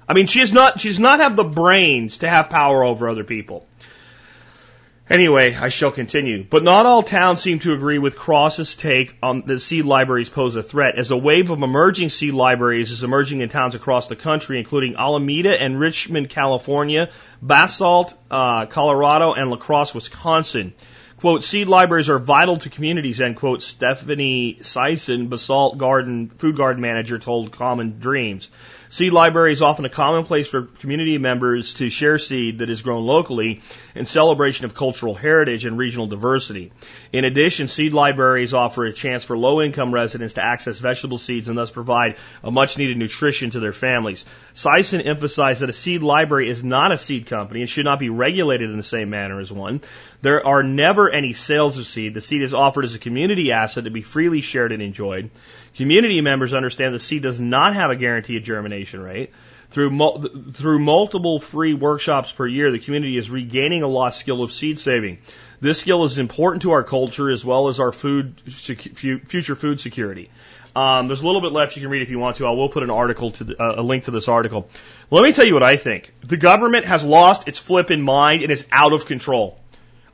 I 0.08 0.14
mean, 0.14 0.28
she 0.28 0.40
does 0.40 0.54
not, 0.54 0.80
she 0.80 0.90
does 0.90 1.00
not 1.00 1.20
have 1.20 1.36
the 1.36 1.44
brains 1.44 2.20
to 2.20 2.30
have 2.30 2.50
power 2.50 2.84
over 2.84 3.08
other 3.10 3.24
people. 3.24 3.66
Anyway, 5.10 5.54
I 5.54 5.68
shall 5.68 5.92
continue. 5.92 6.46
But 6.50 6.64
not 6.64 6.86
all 6.86 7.04
towns 7.04 7.42
seem 7.42 7.60
to 7.60 7.74
agree 7.74 8.00
with 8.00 8.18
Cross's 8.18 8.76
take 8.76 9.18
on 9.22 9.44
the 9.46 9.60
seed 9.60 9.84
libraries 9.84 10.30
pose 10.30 10.56
a 10.56 10.64
threat, 10.64 10.98
as 10.98 11.12
a 11.12 11.18
wave 11.18 11.50
of 11.50 11.62
emerging 11.62 12.08
seed 12.08 12.34
libraries 12.34 12.90
is 12.90 13.04
emerging 13.04 13.42
in 13.42 13.50
towns 13.50 13.76
across 13.76 14.08
the 14.08 14.16
country, 14.16 14.60
including 14.60 14.96
Alameda 14.96 15.62
and 15.62 15.78
Richmond, 15.78 16.30
California, 16.30 17.10
Basalt, 17.42 18.14
uh, 18.32 18.66
Colorado, 18.68 19.34
and 19.34 19.50
La 19.50 19.58
Crosse, 19.58 19.94
Wisconsin. 19.94 20.74
Quote, 21.18 21.44
seed 21.44 21.68
libraries 21.68 22.10
are 22.10 22.20
vital 22.20 22.58
to 22.58 22.70
communities, 22.70 23.22
end 23.22 23.36
quote, 23.36 23.62
Stephanie 23.62 24.58
Syson, 24.62 25.30
Basalt 25.30 25.78
Garden, 25.78 26.30
food 26.30 26.58
garden 26.58 26.82
manager, 26.82 27.20
told 27.20 27.52
Common 27.52 28.00
Dreams. 28.00 28.50
Seed 28.94 29.12
library 29.12 29.54
is 29.54 29.64
often 29.64 29.86
a 29.86 29.90
common 29.90 30.24
place 30.24 30.48
for 30.48 30.68
community 30.68 31.18
members 31.18 31.74
to 31.74 31.90
share 31.90 32.20
seed 32.20 32.60
that 32.60 32.70
is 32.70 32.84
grown 32.84 33.04
locally 33.08 33.64
in 33.96 34.06
celebration 34.06 34.66
of 34.66 34.76
cultural 34.76 35.16
heritage 35.16 35.66
and 35.66 35.80
regional 35.80 36.06
diversity. 36.06 36.72
In 37.12 37.26
addition, 37.26 37.70
seed 37.70 37.92
libraries 37.92 38.54
offer 38.54 38.86
a 38.86 38.94
chance 38.94 39.24
for 39.24 39.36
low 39.36 39.64
income 39.64 39.92
residents 39.96 40.36
to 40.36 40.46
access 40.46 40.78
vegetable 40.78 41.18
seeds 41.18 41.48
and 41.48 41.58
thus 41.58 41.72
provide 41.72 42.18
a 42.44 42.52
much 42.52 42.78
needed 42.78 42.98
nutrition 42.98 43.50
to 43.50 43.60
their 43.60 43.74
families. 43.74 44.26
Syson 44.54 45.04
emphasized 45.04 45.62
that 45.62 45.72
a 45.72 45.74
seed 45.74 46.04
library 46.04 46.48
is 46.48 46.64
not 46.64 46.92
a 46.92 46.98
seed 47.00 47.26
company 47.26 47.62
and 47.62 47.70
should 47.72 47.86
not 47.86 47.98
be 47.98 48.12
regulated 48.12 48.70
in 48.70 48.78
the 48.78 48.84
same 48.84 49.10
manner 49.10 49.40
as 49.40 49.52
one. 49.52 49.82
There 50.24 50.48
are 50.48 50.64
never 50.64 51.10
any 51.10 51.34
sales 51.34 51.78
of 51.78 51.86
seed. 51.86 52.14
The 52.14 52.22
seed 52.22 52.44
is 52.44 52.54
offered 52.54 52.86
as 52.86 52.96
a 52.96 53.00
community 53.00 53.52
asset 53.52 53.84
to 53.84 53.90
be 53.90 54.04
freely 54.04 54.40
shared 54.40 54.72
and 54.72 54.82
enjoyed. 54.82 55.32
Community 55.76 56.22
members 56.22 56.54
understand 56.54 56.96
the 56.96 57.00
seed 57.02 57.24
does 57.24 57.42
not 57.42 57.76
have 57.76 57.92
a 57.92 57.98
guaranteed 57.98 58.46
germination 58.46 59.02
rate. 59.02 59.32
Through, 59.72 59.90
mul- 59.90 60.26
through 60.54 60.80
multiple 60.80 61.42
free 61.42 61.74
workshops 61.74 62.32
per 62.32 62.48
year, 62.48 62.72
the 62.72 62.80
community 62.80 63.18
is 63.18 63.30
regaining 63.30 63.84
a 63.84 63.88
lost 63.88 64.18
skill 64.18 64.44
of 64.44 64.54
seed 64.54 64.80
saving. 64.80 65.18
This 65.60 65.82
skill 65.82 66.06
is 66.06 66.18
important 66.18 66.62
to 66.62 66.72
our 66.72 66.84
culture 66.84 67.30
as 67.30 67.44
well 67.44 67.68
as 67.68 67.82
our 67.82 67.92
food 67.92 68.40
future 68.46 69.56
food 69.58 69.82
security. 69.82 70.30
Um, 70.74 71.08
there's 71.08 71.22
a 71.22 71.26
little 71.26 71.42
bit 71.42 71.52
left 71.52 71.76
you 71.76 71.82
can 71.82 71.92
read 71.92 72.02
if 72.02 72.10
you 72.10 72.18
want 72.18 72.38
to. 72.38 72.48
I 72.48 72.52
will 72.52 72.70
put 72.70 72.84
an 72.84 72.92
article 72.92 73.32
to 73.32 73.44
the, 73.44 73.62
uh, 73.62 73.82
a 73.82 73.84
link 73.84 74.06
to 74.06 74.12
this 74.12 74.30
article. 74.30 74.70
Let 75.12 75.24
me 75.24 75.34
tell 75.34 75.46
you 75.46 75.54
what 75.54 75.64
I 75.64 75.76
think. 75.76 76.14
The 76.22 76.38
government 76.38 76.86
has 76.86 77.04
lost 77.04 77.50
its 77.50 77.60
flipping 77.60 78.02
mind 78.02 78.42
and 78.42 78.54
is 78.54 78.66
out 78.72 78.94
of 78.94 79.06
control. 79.06 79.60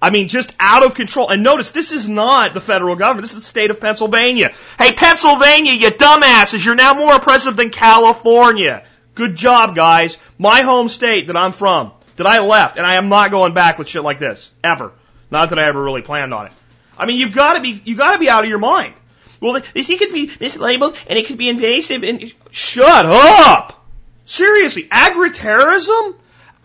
I 0.01 0.11
mean, 0.11 0.29
just 0.29 0.53
out 0.59 0.85
of 0.85 0.93
control. 0.93 1.29
And 1.29 1.43
notice, 1.43 1.71
this 1.71 1.91
is 1.91 2.07
not 2.07 2.53
the 2.53 2.61
federal 2.61 2.95
government. 2.95 3.23
This 3.23 3.33
is 3.33 3.41
the 3.41 3.45
state 3.45 3.69
of 3.69 3.81
Pennsylvania. 3.81 4.53
Hey, 4.77 4.93
Pennsylvania, 4.93 5.73
you 5.73 5.89
dumbasses, 5.89 6.63
you're 6.63 6.75
now 6.75 6.93
more 6.93 7.15
oppressive 7.15 7.55
than 7.55 7.69
California. 7.69 8.83
Good 9.15 9.35
job, 9.35 9.75
guys. 9.75 10.17
My 10.37 10.61
home 10.61 10.87
state 10.87 11.27
that 11.27 11.35
I'm 11.35 11.51
from, 11.51 11.91
that 12.15 12.27
I 12.27 12.39
left, 12.39 12.77
and 12.77 12.85
I 12.85 12.95
am 12.95 13.09
not 13.09 13.31
going 13.31 13.53
back 13.53 13.77
with 13.77 13.89
shit 13.89 14.03
like 14.03 14.19
this. 14.19 14.49
Ever. 14.63 14.93
Not 15.31 15.49
that 15.49 15.59
I 15.59 15.65
ever 15.65 15.83
really 15.83 16.01
planned 16.01 16.33
on 16.33 16.47
it. 16.47 16.53
I 16.97 17.05
mean, 17.05 17.19
you've 17.19 17.33
gotta 17.33 17.59
be, 17.59 17.81
you 17.83 17.95
gotta 17.95 18.19
be 18.19 18.29
out 18.29 18.43
of 18.43 18.49
your 18.49 18.59
mind. 18.59 18.93
Well, 19.41 19.61
this 19.73 19.87
could 19.87 20.13
be 20.13 20.27
mislabeled, 20.27 20.97
and 21.07 21.17
it 21.17 21.27
could 21.27 21.37
be 21.37 21.49
invasive, 21.49 22.03
and, 22.03 22.33
shut 22.51 23.05
up! 23.05 23.85
Seriously, 24.25 24.87
agri-terrorism? 24.91 26.15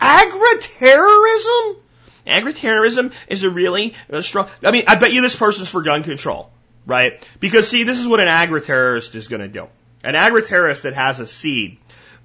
Agri-terrorism? 0.01 1.77
Agri-terrorism 2.26 3.12
is 3.28 3.44
a 3.44 3.50
really 3.50 3.94
a 4.08 4.22
strong. 4.22 4.48
I 4.62 4.70
mean, 4.70 4.84
I 4.88 4.96
bet 4.96 5.12
you 5.12 5.20
this 5.20 5.37
person's 5.37 5.68
for 5.68 5.82
gun 5.82 6.02
control, 6.02 6.50
right? 6.87 7.28
Because 7.40 7.68
see, 7.68 7.84
this 7.84 7.98
is 7.98 8.08
what 8.08 8.20
an 8.20 8.28
agri-terrorist 8.28 9.14
is 9.14 9.28
going 9.28 9.42
to 9.42 9.48
do. 9.48 9.68
An 10.02 10.14
agri-terrorist 10.16 10.84
that 10.84 10.94
has 10.94 11.20
a 11.20 11.26
seed 11.26 11.78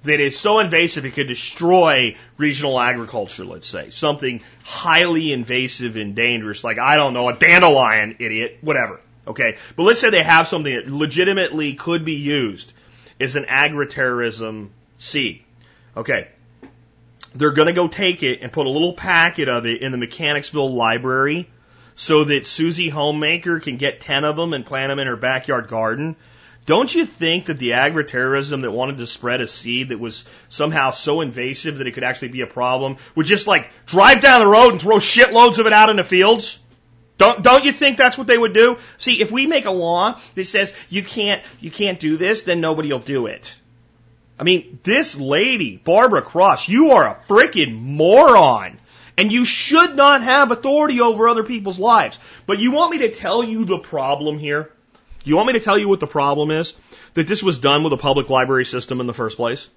that 0.04 0.20
is 0.20 0.38
so 0.38 0.60
invasive 0.60 1.04
it 1.04 1.12
could 1.12 1.26
destroy 1.26 2.16
regional 2.38 2.80
agriculture, 2.80 3.44
let's 3.44 3.66
say. 3.66 3.90
Something 3.90 4.40
highly 4.64 5.32
invasive 5.32 5.96
and 5.96 6.14
dangerous, 6.14 6.64
like, 6.64 6.78
I 6.78 6.96
don't 6.96 7.12
know, 7.12 7.28
a 7.28 7.36
dandelion, 7.36 8.16
idiot, 8.18 8.58
whatever. 8.62 9.00
Okay? 9.26 9.58
But 9.76 9.82
let's 9.82 10.00
say 10.00 10.08
they 10.08 10.22
have 10.22 10.48
something 10.48 10.74
that 10.74 10.90
legitimately 10.90 11.74
could 11.74 12.06
be 12.06 12.14
used 12.14 12.72
as 13.18 13.36
an 13.36 13.44
agri-terrorism 13.46 14.70
seed. 14.96 15.44
Okay 15.94 16.28
they're 17.34 17.52
going 17.52 17.68
to 17.68 17.72
go 17.72 17.88
take 17.88 18.22
it 18.22 18.40
and 18.42 18.52
put 18.52 18.66
a 18.66 18.70
little 18.70 18.92
packet 18.92 19.48
of 19.48 19.66
it 19.66 19.82
in 19.82 19.92
the 19.92 19.98
Mechanicsville 19.98 20.74
library 20.74 21.48
so 21.94 22.24
that 22.24 22.46
Susie 22.46 22.88
Homemaker 22.88 23.60
can 23.60 23.76
get 23.76 24.00
10 24.00 24.24
of 24.24 24.36
them 24.36 24.52
and 24.52 24.64
plant 24.64 24.90
them 24.90 24.98
in 24.98 25.06
her 25.06 25.16
backyard 25.16 25.68
garden. 25.68 26.16
Don't 26.66 26.94
you 26.94 27.04
think 27.06 27.46
that 27.46 27.58
the 27.58 27.74
agri-terrorism 27.74 28.62
that 28.62 28.70
wanted 28.70 28.98
to 28.98 29.06
spread 29.06 29.40
a 29.40 29.46
seed 29.46 29.88
that 29.88 29.98
was 29.98 30.24
somehow 30.48 30.90
so 30.90 31.20
invasive 31.20 31.78
that 31.78 31.86
it 31.86 31.92
could 31.92 32.04
actually 32.04 32.28
be 32.28 32.42
a 32.42 32.46
problem 32.46 32.96
would 33.14 33.26
just 33.26 33.46
like 33.46 33.70
drive 33.86 34.20
down 34.20 34.40
the 34.40 34.46
road 34.46 34.72
and 34.72 34.80
throw 34.80 34.96
shitloads 34.96 35.58
of 35.58 35.66
it 35.66 35.72
out 35.72 35.88
in 35.88 35.96
the 35.96 36.04
fields? 36.04 36.60
Don't, 37.18 37.42
don't 37.42 37.64
you 37.64 37.72
think 37.72 37.98
that's 37.98 38.16
what 38.16 38.26
they 38.26 38.38
would 38.38 38.54
do? 38.54 38.78
See, 38.96 39.20
if 39.20 39.30
we 39.30 39.46
make 39.46 39.66
a 39.66 39.70
law 39.70 40.18
that 40.34 40.44
says 40.46 40.72
you 40.88 41.02
can't, 41.02 41.42
you 41.60 41.70
can't 41.70 42.00
do 42.00 42.16
this, 42.16 42.42
then 42.42 42.60
nobody 42.60 42.90
will 42.90 42.98
do 42.98 43.26
it. 43.26 43.54
I 44.40 44.42
mean, 44.42 44.78
this 44.84 45.18
lady, 45.18 45.76
Barbara 45.76 46.22
Cross, 46.22 46.66
you 46.66 46.92
are 46.92 47.06
a 47.06 47.14
freaking 47.28 47.78
moron. 47.78 48.78
And 49.18 49.30
you 49.30 49.44
should 49.44 49.96
not 49.96 50.22
have 50.22 50.50
authority 50.50 51.02
over 51.02 51.28
other 51.28 51.42
people's 51.42 51.78
lives. 51.78 52.18
But 52.46 52.58
you 52.58 52.72
want 52.72 52.90
me 52.90 52.98
to 53.00 53.10
tell 53.10 53.44
you 53.44 53.66
the 53.66 53.78
problem 53.78 54.38
here? 54.38 54.72
You 55.24 55.36
want 55.36 55.48
me 55.48 55.52
to 55.52 55.60
tell 55.60 55.76
you 55.76 55.90
what 55.90 56.00
the 56.00 56.06
problem 56.06 56.50
is? 56.50 56.72
That 57.12 57.28
this 57.28 57.42
was 57.42 57.58
done 57.58 57.84
with 57.84 57.92
a 57.92 57.98
public 57.98 58.30
library 58.30 58.64
system 58.64 59.02
in 59.02 59.06
the 59.06 59.12
first 59.12 59.36
place? 59.36 59.68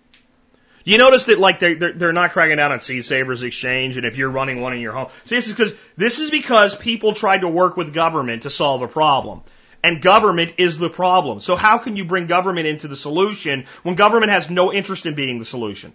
You 0.85 0.97
notice 0.97 1.25
that 1.25 1.39
like 1.39 1.59
they're, 1.59 1.75
they're, 1.75 1.93
they're 1.93 2.13
not 2.13 2.31
cracking 2.31 2.55
down 2.55 2.71
on 2.71 2.79
Seed 2.79 3.03
Savers 3.03 3.43
Exchange 3.43 3.97
and 3.97 4.05
if 4.05 4.17
you're 4.17 4.29
running 4.29 4.61
one 4.61 4.71
in 4.71 4.79
your 4.79 4.93
home. 4.93 5.09
See, 5.25 5.35
this 5.35 5.47
is 5.47 5.53
because, 5.53 5.75
this 5.97 6.19
is 6.19 6.31
because 6.31 6.73
people 6.73 7.13
tried 7.13 7.41
to 7.41 7.49
work 7.49 7.75
with 7.75 7.93
government 7.93 8.43
to 8.43 8.49
solve 8.49 8.81
a 8.81 8.87
problem 8.87 9.43
and 9.83 10.01
government 10.01 10.55
is 10.57 10.77
the 10.77 10.89
problem. 10.89 11.41
So 11.41 11.55
how 11.55 11.77
can 11.77 11.97
you 11.97 12.05
bring 12.05 12.25
government 12.25 12.67
into 12.67 12.87
the 12.87 12.95
solution 12.95 13.65
when 13.83 13.95
government 13.95 14.31
has 14.31 14.49
no 14.49 14.71
interest 14.73 15.05
in 15.05 15.13
being 15.13 15.39
the 15.39 15.45
solution? 15.45 15.93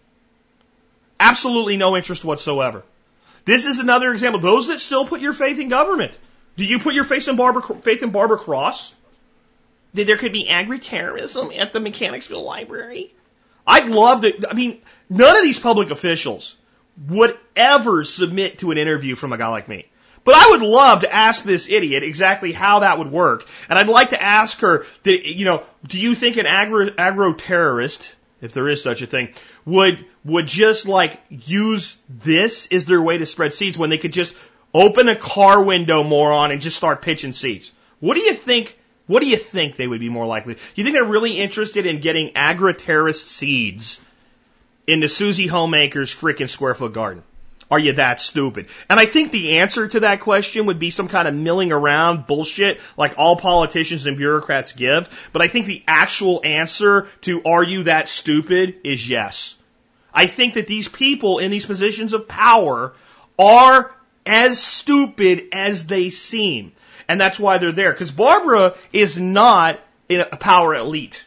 Absolutely 1.18 1.76
no 1.76 1.96
interest 1.96 2.24
whatsoever. 2.24 2.84
This 3.46 3.64
is 3.64 3.78
another 3.78 4.12
example. 4.12 4.40
Those 4.40 4.68
that 4.68 4.80
still 4.80 5.06
put 5.06 5.22
your 5.22 5.32
faith 5.32 5.58
in 5.58 5.68
government. 5.68 6.16
Do 6.56 6.64
you 6.64 6.78
put 6.78 6.94
your 6.94 7.04
faith 7.04 7.26
in 7.28 7.36
Barbara, 7.36 7.62
faith 7.80 8.02
in 8.02 8.10
Barbara 8.10 8.38
Cross? 8.38 8.94
That 9.94 10.06
there 10.06 10.18
could 10.18 10.32
be 10.32 10.48
agri-terrorism 10.48 11.50
at 11.56 11.72
the 11.72 11.80
Mechanicsville 11.80 12.42
Library? 12.42 13.14
I'd 13.66 13.88
love 13.88 14.22
to, 14.22 14.48
I 14.50 14.54
mean, 14.54 14.80
none 15.08 15.36
of 15.36 15.42
these 15.42 15.58
public 15.58 15.90
officials 15.90 16.56
would 17.06 17.38
ever 17.56 18.04
submit 18.04 18.58
to 18.58 18.70
an 18.70 18.78
interview 18.78 19.14
from 19.14 19.32
a 19.32 19.38
guy 19.38 19.48
like 19.48 19.68
me. 19.68 19.86
But 20.28 20.36
I 20.36 20.50
would 20.50 20.60
love 20.60 21.00
to 21.00 21.10
ask 21.10 21.42
this 21.42 21.70
idiot 21.70 22.02
exactly 22.02 22.52
how 22.52 22.80
that 22.80 22.98
would 22.98 23.10
work. 23.10 23.46
And 23.70 23.78
I'd 23.78 23.88
like 23.88 24.10
to 24.10 24.22
ask 24.22 24.60
her, 24.60 24.84
that, 25.04 25.26
you 25.26 25.46
know, 25.46 25.64
do 25.86 25.98
you 25.98 26.14
think 26.14 26.36
an 26.36 26.44
agro, 26.44 26.90
agro 26.98 27.32
terrorist, 27.32 28.14
if 28.42 28.52
there 28.52 28.68
is 28.68 28.82
such 28.82 29.00
a 29.00 29.06
thing, 29.06 29.32
would, 29.64 30.04
would 30.26 30.46
just 30.46 30.86
like 30.86 31.18
use 31.30 31.96
this 32.10 32.68
as 32.70 32.84
their 32.84 33.00
way 33.00 33.16
to 33.16 33.24
spread 33.24 33.54
seeds 33.54 33.78
when 33.78 33.88
they 33.88 33.96
could 33.96 34.12
just 34.12 34.36
open 34.74 35.08
a 35.08 35.16
car 35.16 35.64
window 35.64 36.04
moron 36.04 36.50
and 36.50 36.60
just 36.60 36.76
start 36.76 37.00
pitching 37.00 37.32
seeds? 37.32 37.72
What 38.00 38.12
do 38.12 38.20
you 38.20 38.34
think? 38.34 38.78
What 39.06 39.22
do 39.22 39.30
you 39.30 39.38
think 39.38 39.76
they 39.76 39.88
would 39.88 40.00
be 40.00 40.10
more 40.10 40.26
likely? 40.26 40.58
You 40.74 40.84
think 40.84 40.92
they're 40.92 41.04
really 41.06 41.38
interested 41.40 41.86
in 41.86 42.02
getting 42.02 42.32
agri 42.36 42.74
terrorist 42.74 43.26
seeds 43.28 43.98
into 44.86 45.08
Susie 45.08 45.46
Homemaker's 45.46 46.14
freaking 46.14 46.50
square 46.50 46.74
foot 46.74 46.92
garden? 46.92 47.22
Are 47.70 47.78
you 47.78 47.94
that 47.94 48.20
stupid? 48.20 48.68
And 48.88 48.98
I 48.98 49.04
think 49.04 49.30
the 49.30 49.58
answer 49.58 49.86
to 49.88 50.00
that 50.00 50.20
question 50.20 50.66
would 50.66 50.78
be 50.78 50.88
some 50.88 51.08
kind 51.08 51.28
of 51.28 51.34
milling 51.34 51.70
around 51.70 52.26
bullshit 52.26 52.80
like 52.96 53.18
all 53.18 53.36
politicians 53.36 54.06
and 54.06 54.16
bureaucrats 54.16 54.72
give. 54.72 55.28
But 55.32 55.42
I 55.42 55.48
think 55.48 55.66
the 55.66 55.84
actual 55.86 56.40
answer 56.44 57.08
to 57.22 57.42
are 57.44 57.62
you 57.62 57.84
that 57.84 58.08
stupid 58.08 58.76
is 58.84 59.06
yes. 59.08 59.56
I 60.14 60.26
think 60.26 60.54
that 60.54 60.66
these 60.66 60.88
people 60.88 61.38
in 61.38 61.50
these 61.50 61.66
positions 61.66 62.14
of 62.14 62.26
power 62.26 62.94
are 63.38 63.94
as 64.24 64.58
stupid 64.58 65.48
as 65.52 65.86
they 65.86 66.08
seem. 66.08 66.72
And 67.06 67.20
that's 67.20 67.38
why 67.38 67.58
they're 67.58 67.72
there. 67.72 67.92
Because 67.92 68.10
Barbara 68.10 68.76
is 68.94 69.20
not 69.20 69.78
a 70.08 70.36
power 70.38 70.74
elite. 70.74 71.22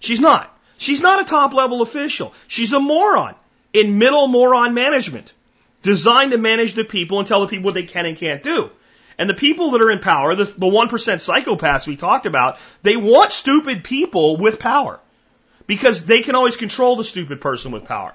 She's 0.00 0.20
not. 0.20 0.48
She's 0.76 1.00
not 1.00 1.20
a 1.20 1.24
top 1.24 1.54
level 1.54 1.82
official. 1.82 2.34
She's 2.48 2.72
a 2.72 2.80
moron 2.80 3.36
in 3.72 3.98
middle 3.98 4.26
moron 4.26 4.74
management 4.74 5.32
designed 5.82 6.32
to 6.32 6.38
manage 6.38 6.74
the 6.74 6.84
people 6.84 7.18
and 7.18 7.28
tell 7.28 7.40
the 7.40 7.48
people 7.48 7.66
what 7.66 7.74
they 7.74 7.82
can 7.82 8.06
and 8.06 8.16
can't 8.16 8.42
do. 8.42 8.70
And 9.18 9.28
the 9.28 9.34
people 9.34 9.72
that 9.72 9.82
are 9.82 9.90
in 9.90 9.98
power, 9.98 10.34
the, 10.34 10.44
the 10.44 10.66
1% 10.66 10.88
psychopaths 10.88 11.86
we 11.86 11.96
talked 11.96 12.26
about, 12.26 12.58
they 12.82 12.96
want 12.96 13.32
stupid 13.32 13.84
people 13.84 14.36
with 14.36 14.58
power 14.58 14.98
because 15.66 16.04
they 16.04 16.22
can 16.22 16.34
always 16.34 16.56
control 16.56 16.96
the 16.96 17.04
stupid 17.04 17.40
person 17.40 17.72
with 17.72 17.84
power. 17.84 18.14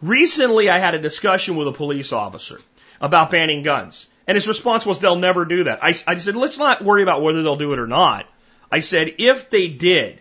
Recently, 0.00 0.70
I 0.70 0.78
had 0.78 0.94
a 0.94 0.98
discussion 0.98 1.56
with 1.56 1.68
a 1.68 1.72
police 1.72 2.12
officer 2.12 2.60
about 3.00 3.30
banning 3.30 3.62
guns. 3.62 4.06
And 4.26 4.36
his 4.36 4.48
response 4.48 4.84
was, 4.84 5.00
they'll 5.00 5.16
never 5.16 5.44
do 5.44 5.64
that. 5.64 5.82
I, 5.82 5.94
I 6.06 6.16
said, 6.16 6.36
let's 6.36 6.58
not 6.58 6.84
worry 6.84 7.02
about 7.02 7.22
whether 7.22 7.42
they'll 7.42 7.56
do 7.56 7.72
it 7.72 7.78
or 7.78 7.86
not. 7.86 8.26
I 8.70 8.80
said, 8.80 9.14
if 9.18 9.48
they 9.50 9.68
did, 9.68 10.20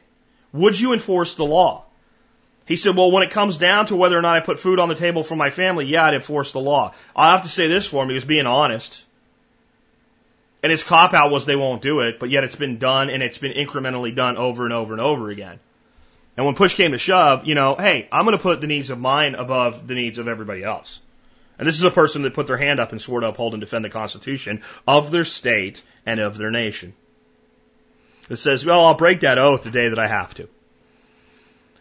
would 0.53 0.79
you 0.79 0.93
enforce 0.93 1.35
the 1.35 1.45
law? 1.45 1.86
He 2.67 2.75
said, 2.75 2.97
well, 2.97 3.11
when 3.11 3.23
it 3.23 3.31
comes 3.31 3.57
down 3.57 3.87
to 3.87 3.95
whether 3.95 4.17
or 4.17 4.21
not 4.21 4.35
I 4.35 4.41
put 4.41 4.59
food 4.59 4.79
on 4.79 4.89
the 4.89 4.95
table 4.95 5.23
for 5.23 5.37
my 5.37 5.49
family, 5.49 5.85
yeah, 5.85 6.05
I'd 6.05 6.13
enforce 6.13 6.51
the 6.51 6.59
law. 6.59 6.93
I'll 7.15 7.31
have 7.31 7.43
to 7.43 7.49
say 7.49 7.67
this 7.67 7.87
for 7.87 8.03
him. 8.03 8.09
He 8.09 8.15
was 8.15 8.25
being 8.25 8.45
honest. 8.45 9.03
And 10.61 10.69
his 10.69 10.83
cop 10.83 11.13
out 11.13 11.31
was 11.31 11.45
they 11.45 11.55
won't 11.55 11.81
do 11.81 12.01
it, 12.01 12.19
but 12.19 12.29
yet 12.29 12.43
it's 12.43 12.57
been 12.57 12.77
done 12.77 13.09
and 13.09 13.23
it's 13.23 13.37
been 13.37 13.53
incrementally 13.53 14.13
done 14.13 14.35
over 14.35 14.65
and 14.65 14.73
over 14.73 14.93
and 14.93 15.01
over 15.01 15.29
again. 15.29 15.59
And 16.35 16.45
when 16.45 16.55
push 16.55 16.75
came 16.75 16.91
to 16.91 16.97
shove, 16.97 17.45
you 17.45 17.55
know, 17.55 17.75
hey, 17.75 18.09
I'm 18.11 18.25
going 18.25 18.37
to 18.37 18.43
put 18.43 18.59
the 18.59 18.67
needs 18.67 18.89
of 18.89 18.99
mine 18.99 19.35
above 19.35 19.87
the 19.87 19.95
needs 19.95 20.17
of 20.17 20.27
everybody 20.27 20.61
else. 20.61 20.99
And 21.57 21.67
this 21.67 21.77
is 21.77 21.83
a 21.83 21.91
person 21.91 22.23
that 22.23 22.33
put 22.33 22.47
their 22.47 22.57
hand 22.57 22.81
up 22.81 22.91
and 22.91 23.01
swore 23.01 23.21
to 23.21 23.29
uphold 23.29 23.53
and 23.53 23.61
defend 23.61 23.85
the 23.85 23.89
Constitution 23.89 24.61
of 24.85 25.09
their 25.09 25.25
state 25.25 25.81
and 26.05 26.19
of 26.19 26.37
their 26.37 26.51
nation. 26.51 26.93
It 28.29 28.35
says, 28.35 28.65
well, 28.65 28.85
I'll 28.85 28.93
break 28.97 29.21
that 29.21 29.37
oath 29.37 29.63
the 29.63 29.71
day 29.71 29.87
that 29.87 29.99
I 29.99 30.07
have 30.07 30.35
to. 30.35 30.49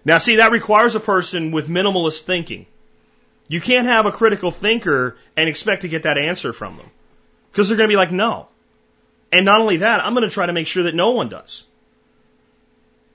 Now, 0.06 0.18
see, 0.18 0.36
that 0.36 0.52
requires 0.52 0.94
a 0.94 1.00
person 1.00 1.50
with 1.50 1.68
minimalist 1.68 2.20
thinking. 2.20 2.66
You 3.48 3.60
can't 3.60 3.88
have 3.88 4.06
a 4.06 4.12
critical 4.12 4.52
thinker 4.52 5.16
and 5.36 5.48
expect 5.48 5.82
to 5.82 5.88
get 5.88 6.04
that 6.04 6.16
answer 6.16 6.52
from 6.52 6.76
them. 6.76 6.88
Because 7.50 7.66
they're 7.66 7.76
going 7.76 7.88
to 7.88 7.92
be 7.92 7.96
like, 7.96 8.12
no. 8.12 8.46
And 9.32 9.44
not 9.44 9.60
only 9.60 9.78
that, 9.78 10.04
I'm 10.04 10.14
going 10.14 10.28
to 10.28 10.32
try 10.32 10.46
to 10.46 10.52
make 10.52 10.68
sure 10.68 10.84
that 10.84 10.94
no 10.94 11.10
one 11.10 11.28
does. 11.28 11.66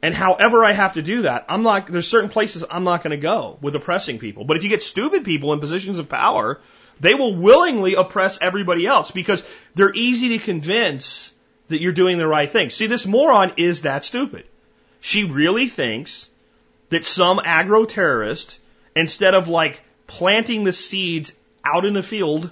And 0.01 0.13
however 0.13 0.65
I 0.65 0.73
have 0.73 0.95
to 0.95 1.01
do 1.01 1.21
that, 1.21 1.45
I'm 1.47 1.63
not, 1.63 1.87
there's 1.87 2.09
certain 2.09 2.29
places 2.29 2.65
I'm 2.69 2.83
not 2.83 3.03
going 3.03 3.11
to 3.11 3.17
go 3.17 3.57
with 3.61 3.73
oppressing 3.75 4.19
people. 4.19 4.43
But 4.43 4.57
if 4.57 4.63
you 4.63 4.69
get 4.69 4.83
stupid 4.83 5.23
people 5.23 5.53
in 5.53 5.61
positions 5.61 5.97
of 5.97 6.09
power, 6.09 6.59
they 6.99 7.13
will 7.13 7.35
willingly 7.35 7.95
oppress 7.95 8.37
everybody 8.41 8.85
else 8.85 9.11
because 9.11 9.43
they're 9.75 9.93
easy 9.93 10.37
to 10.37 10.43
convince 10.43 11.33
that 11.69 11.81
you're 11.81 11.93
doing 11.93 12.17
the 12.17 12.27
right 12.27 12.49
thing. 12.49 12.69
See, 12.69 12.87
this 12.87 13.05
moron 13.05 13.53
is 13.55 13.83
that 13.83 14.03
stupid. 14.03 14.43
She 14.99 15.23
really 15.23 15.67
thinks 15.67 16.29
that 16.91 17.03
some 17.03 17.41
agro 17.43 17.85
terrorist, 17.85 18.59
instead 18.95 19.33
of 19.33 19.47
like 19.47 19.81
planting 20.07 20.63
the 20.63 20.73
seeds 20.73 21.33
out 21.65 21.85
in 21.85 21.93
the 21.93 22.03
field 22.03 22.51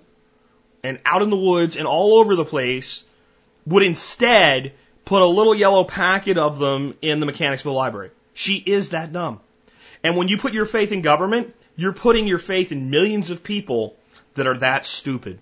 and 0.84 1.00
out 1.06 1.22
in 1.22 1.30
the 1.30 1.38
woods 1.38 1.76
and 1.76 1.86
all 1.86 2.18
over 2.18 2.36
the 2.36 2.46
place, 2.46 3.04
would 3.68 3.84
instead 3.84 4.74
put 5.06 5.22
a 5.22 5.28
little 5.28 5.54
yellow 5.54 5.84
packet 5.84 6.38
of 6.38 6.58
them 6.58 6.96
in 7.02 7.20
the 7.20 7.26
Mechanicsville 7.26 7.74
library. 7.74 8.12
She 8.34 8.56
is 8.56 8.90
that 8.90 9.12
dumb. 9.12 9.42
And 10.04 10.16
when 10.16 10.30
you 10.30 10.38
put 10.38 10.54
your 10.54 10.66
faith 10.66 10.92
in 10.92 11.02
government, 11.02 11.54
you're 11.76 11.94
putting 11.94 12.28
your 12.28 12.40
faith 12.40 12.72
in 12.72 12.90
millions 12.90 13.30
of 13.30 13.44
people 13.44 13.96
that 14.36 14.48
are 14.48 14.58
that 14.60 14.86
stupid. 14.86 15.40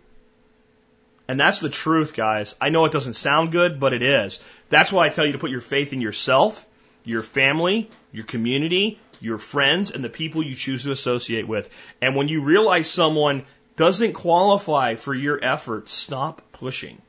And 1.28 1.40
that's 1.40 1.60
the 1.60 1.70
truth, 1.70 2.16
guys. 2.16 2.56
I 2.60 2.70
know 2.70 2.86
it 2.86 2.92
doesn't 2.92 3.14
sound 3.14 3.52
good, 3.52 3.80
but 3.80 3.94
it 3.94 4.02
is. 4.02 4.40
That's 4.70 4.92
why 4.92 5.06
I 5.06 5.10
tell 5.10 5.26
you 5.26 5.34
to 5.34 5.38
put 5.38 5.52
your 5.52 5.62
faith 5.62 5.94
in 5.94 6.02
yourself 6.02 6.66
your 7.08 7.24
family, 7.24 7.90
your 8.12 8.26
community, 8.26 9.00
your 9.22 9.38
friends, 9.38 9.92
and 9.92 10.04
the 10.04 10.10
people 10.10 10.44
you 10.44 10.56
choose 10.56 10.84
to 10.84 10.92
associate 10.92 11.48
with. 11.48 11.70
And 12.02 12.16
when 12.16 12.28
you 12.28 12.44
realize 12.44 12.90
someone 12.90 13.46
doesn't 13.78 14.14
qualify 14.14 14.96
for 14.96 15.14
your 15.14 15.44
efforts, 15.44 15.94
stop 15.94 16.42
pushing. 16.52 17.02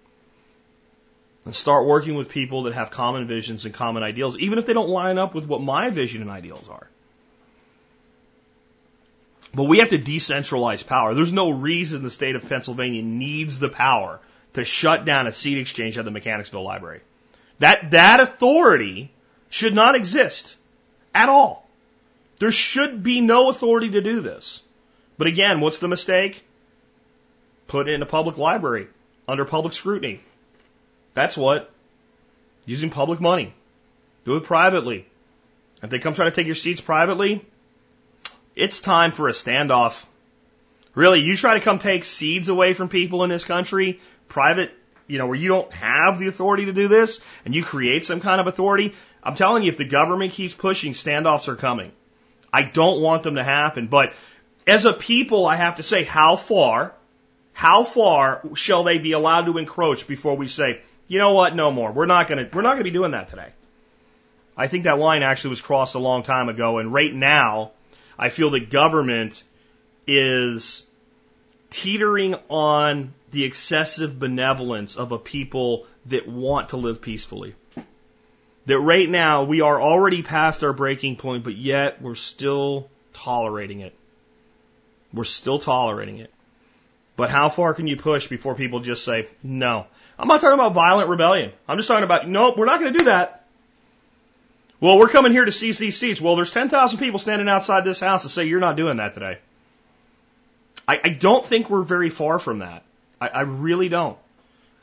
And 1.45 1.55
start 1.55 1.87
working 1.87 2.15
with 2.15 2.29
people 2.29 2.65
that 2.65 2.75
have 2.75 2.91
common 2.91 3.27
visions 3.27 3.65
and 3.65 3.75
common 3.75 4.03
ideals, 4.03 4.39
even 4.39 4.59
if 4.59 4.67
they 4.67 4.73
don't 4.73 4.89
line 4.89 5.19
up 5.19 5.35
with 5.35 5.47
what 5.47 5.63
my 5.63 5.91
vision 5.91 6.23
and 6.23 6.31
ideals 6.31 6.69
are. 6.69 6.87
But 9.53 9.65
we 9.65 9.79
have 9.79 9.89
to 9.89 9.99
decentralize 9.99 10.87
power. 10.87 11.15
There's 11.15 11.33
no 11.33 11.51
reason 11.51 12.03
the 12.03 12.11
state 12.11 12.37
of 12.37 12.49
Pennsylvania 12.49 13.03
needs 13.03 13.59
the 13.59 13.71
power 13.71 14.21
to 14.53 14.65
shut 14.65 15.05
down 15.05 15.27
a 15.27 15.33
seed 15.33 15.59
exchange 15.59 15.99
at 15.99 16.05
the 16.05 16.11
Mechanicsville 16.11 16.63
Library. 16.63 17.01
That, 17.59 17.91
that 17.91 18.21
authority 18.21 19.11
should 19.51 19.75
not 19.75 19.95
exist 19.95 20.57
at 21.15 21.29
all. 21.29 21.67
There 22.39 22.53
should 22.53 23.03
be 23.03 23.21
no 23.21 23.51
authority 23.51 23.91
to 23.91 24.01
do 24.01 24.21
this. 24.21 24.63
But 25.17 25.27
again, 25.27 25.61
what's 25.61 25.79
the 25.79 25.89
mistake? 25.89 26.45
Put 27.67 27.89
it 27.89 27.95
in 27.95 28.03
a 28.03 28.07
public 28.07 28.39
library 28.39 28.87
under 29.27 29.45
public 29.45 29.73
scrutiny. 29.73 30.21
That's 31.15 31.37
what. 31.37 31.71
Using 32.65 32.91
public 32.91 33.21
money. 33.21 33.55
Do 34.25 34.37
it 34.37 34.45
privately. 34.45 35.07
If 35.83 35.91
they 35.91 35.99
come 35.99 36.15
try 36.15 36.27
to 36.27 36.31
take 36.31 36.47
your 36.47 36.55
seats 36.55 36.81
privately, 36.81 37.45
it's 38.55 38.81
time 38.81 39.13
for 39.13 39.29
a 39.29 39.33
standoff. 39.33 40.05
Really, 40.95 41.21
you 41.21 41.37
try 41.37 41.55
to 41.55 41.61
come 41.61 41.79
take 41.79 42.05
seeds 42.05 42.49
away 42.49 42.75
from 42.75 42.89
people 42.89 43.23
in 43.23 43.31
this 43.31 43.45
country, 43.45 44.01
private, 44.29 44.73
you 45.07 45.19
know, 45.19 45.27
where 45.27 45.37
you 45.37 45.49
don't 45.49 45.73
have 45.73 46.19
the 46.19 46.27
authority 46.27 46.67
to 46.67 46.73
do 46.73 46.89
this, 46.89 47.21
and 47.45 47.55
you 47.55 47.63
create 47.63 48.05
some 48.05 48.21
kind 48.21 48.41
of 48.41 48.47
authority, 48.47 48.95
I'm 49.23 49.35
telling 49.35 49.63
you, 49.63 49.71
if 49.71 49.79
the 49.79 49.85
government 49.85 50.33
keeps 50.33 50.55
pushing, 50.55 50.93
standoffs 50.93 51.49
are 51.49 51.57
coming. 51.57 51.93
I 52.53 52.63
don't 52.63 53.03
want 53.03 53.23
them 53.23 53.35
to 53.35 53.45
happen, 53.45 53.89
but 53.89 54.15
as 54.67 54.85
a 54.85 54.93
people, 54.93 55.47
I 55.47 55.57
have 55.57 55.77
to 55.77 55.83
say, 55.83 56.05
how 56.05 56.37
far, 56.37 56.95
how 57.53 57.85
far 57.85 58.43
shall 58.55 58.85
they 58.85 58.99
be 58.99 59.13
allowed 59.13 59.47
to 59.47 59.59
encroach 59.59 60.07
before 60.07 60.37
we 60.37 60.49
say, 60.49 60.81
you 61.09 61.19
know 61.19 61.33
what, 61.33 61.55
no 61.55 61.71
more. 61.71 61.91
We're 61.91 62.07
not 62.07 62.29
gonna, 62.29 62.49
we're 62.53 62.63
not 62.63 62.73
gonna 62.73 62.85
be 62.85 62.91
doing 62.91 63.13
that 63.13 63.29
today. 63.29 63.51
I 64.57 64.67
think 64.67 64.85
that 64.85 64.99
line 64.99 65.23
actually 65.23 65.51
was 65.51 65.61
crossed 65.61 65.95
a 65.95 65.99
long 65.99 66.23
time 66.23 66.49
ago, 66.49 66.79
and 66.79 66.93
right 66.93 67.15
now, 67.15 67.73
I 68.19 68.29
feel 68.29 68.51
the 68.51 68.61
government 68.61 69.43
is 70.07 70.85
teetering 71.71 72.35
on 72.49 73.15
the 73.31 73.45
excessive 73.45 74.19
benevolence 74.19 74.97
of 74.97 75.13
a 75.13 75.19
people 75.19 75.87
that 76.07 76.27
want 76.27 76.71
to 76.71 76.77
live 76.77 77.01
peacefully 77.01 77.55
that 78.69 78.79
right 78.79 79.09
now 79.09 79.45
we 79.45 79.63
are 79.63 79.81
already 79.81 80.23
past 80.23 80.63
our 80.63 80.75
breaking 80.75 81.17
point, 81.17 81.43
but 81.43 81.57
yet 81.57 82.03
we're 82.03 82.15
still 82.15 82.91
tolerating 83.15 83.81
it. 83.81 83.95
We're 85.11 85.25
still 85.25 85.59
tolerating 85.59 86.19
it. 86.19 86.31
But 87.17 87.31
how 87.31 87.49
far 87.49 87.73
can 87.73 87.87
you 87.87 87.97
push 87.97 88.27
before 88.27 88.55
people 88.55 88.81
just 88.81 89.05
say, 89.05 89.27
no? 89.43 89.87
I'm 90.19 90.29
not 90.29 90.43
talking 90.43 90.53
about 90.55 90.75
violent 90.75 91.09
rebellion. 91.09 91.53
I'm 91.67 91.79
just 91.79 91.89
talking 91.89 92.05
about, 92.05 92.29
nope, 92.29 92.59
we're 92.59 92.67
not 92.67 92.79
going 92.79 92.93
to 92.93 92.99
do 92.99 93.05
that. 93.07 93.47
Well, 94.81 94.99
we're 94.99 95.09
coming 95.09 95.33
here 95.33 95.47
to 95.47 95.51
seize 95.51 95.79
these 95.79 95.97
seats. 95.97 96.21
Well, 96.21 96.37
there's 96.37 96.53
10,000 96.53 96.99
people 96.99 97.19
standing 97.19 97.49
outside 97.49 97.87
this 97.87 98.01
house 98.01 98.25
that 98.25 98.29
say 98.29 98.45
you're 98.45 98.61
not 98.61 98.77
doing 98.77 98.99
that 98.99 99.15
today. 99.15 99.39
I, 100.87 101.01
I 101.05 101.09
don't 101.09 101.45
think 101.45 101.71
we're 101.71 101.83
very 101.83 102.11
far 102.11 102.39
from 102.39 102.59
that. 102.59 102.83
I, 103.19 103.29
I 103.29 103.41
really 103.41 103.89
don't. 103.89 104.19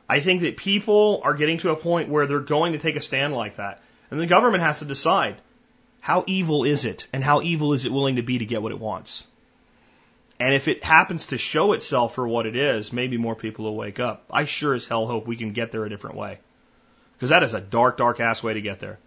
I 0.07 0.19
think 0.19 0.41
that 0.41 0.57
people 0.57 1.21
are 1.23 1.33
getting 1.33 1.57
to 1.59 1.71
a 1.71 1.75
point 1.75 2.09
where 2.09 2.27
they're 2.27 2.39
going 2.39 2.73
to 2.73 2.79
take 2.79 2.95
a 2.95 3.01
stand 3.01 3.33
like 3.33 3.55
that. 3.55 3.81
And 4.11 4.19
the 4.19 4.27
government 4.27 4.63
has 4.63 4.79
to 4.79 4.85
decide 4.85 5.37
how 5.99 6.23
evil 6.27 6.63
is 6.63 6.85
it 6.85 7.07
and 7.11 7.23
how 7.23 7.41
evil 7.41 7.73
is 7.73 7.85
it 7.85 7.91
willing 7.91 8.17
to 8.17 8.21
be 8.21 8.37
to 8.37 8.45
get 8.45 8.61
what 8.61 8.71
it 8.71 8.79
wants. 8.79 9.25
And 10.39 10.53
if 10.53 10.67
it 10.67 10.83
happens 10.83 11.27
to 11.27 11.37
show 11.37 11.73
itself 11.73 12.13
for 12.13 12.27
what 12.27 12.45
it 12.45 12.55
is, 12.55 12.93
maybe 12.93 13.17
more 13.17 13.35
people 13.35 13.65
will 13.65 13.75
wake 13.75 13.99
up. 13.99 14.25
I 14.29 14.45
sure 14.45 14.73
as 14.73 14.85
hell 14.85 15.07
hope 15.07 15.25
we 15.25 15.37
can 15.37 15.53
get 15.53 15.71
there 15.71 15.85
a 15.85 15.89
different 15.89 16.17
way. 16.17 16.39
Because 17.13 17.29
that 17.29 17.43
is 17.43 17.53
a 17.53 17.61
dark, 17.61 17.97
dark 17.97 18.19
ass 18.19 18.43
way 18.43 18.53
to 18.53 18.61
get 18.61 18.79
there. 18.79 18.99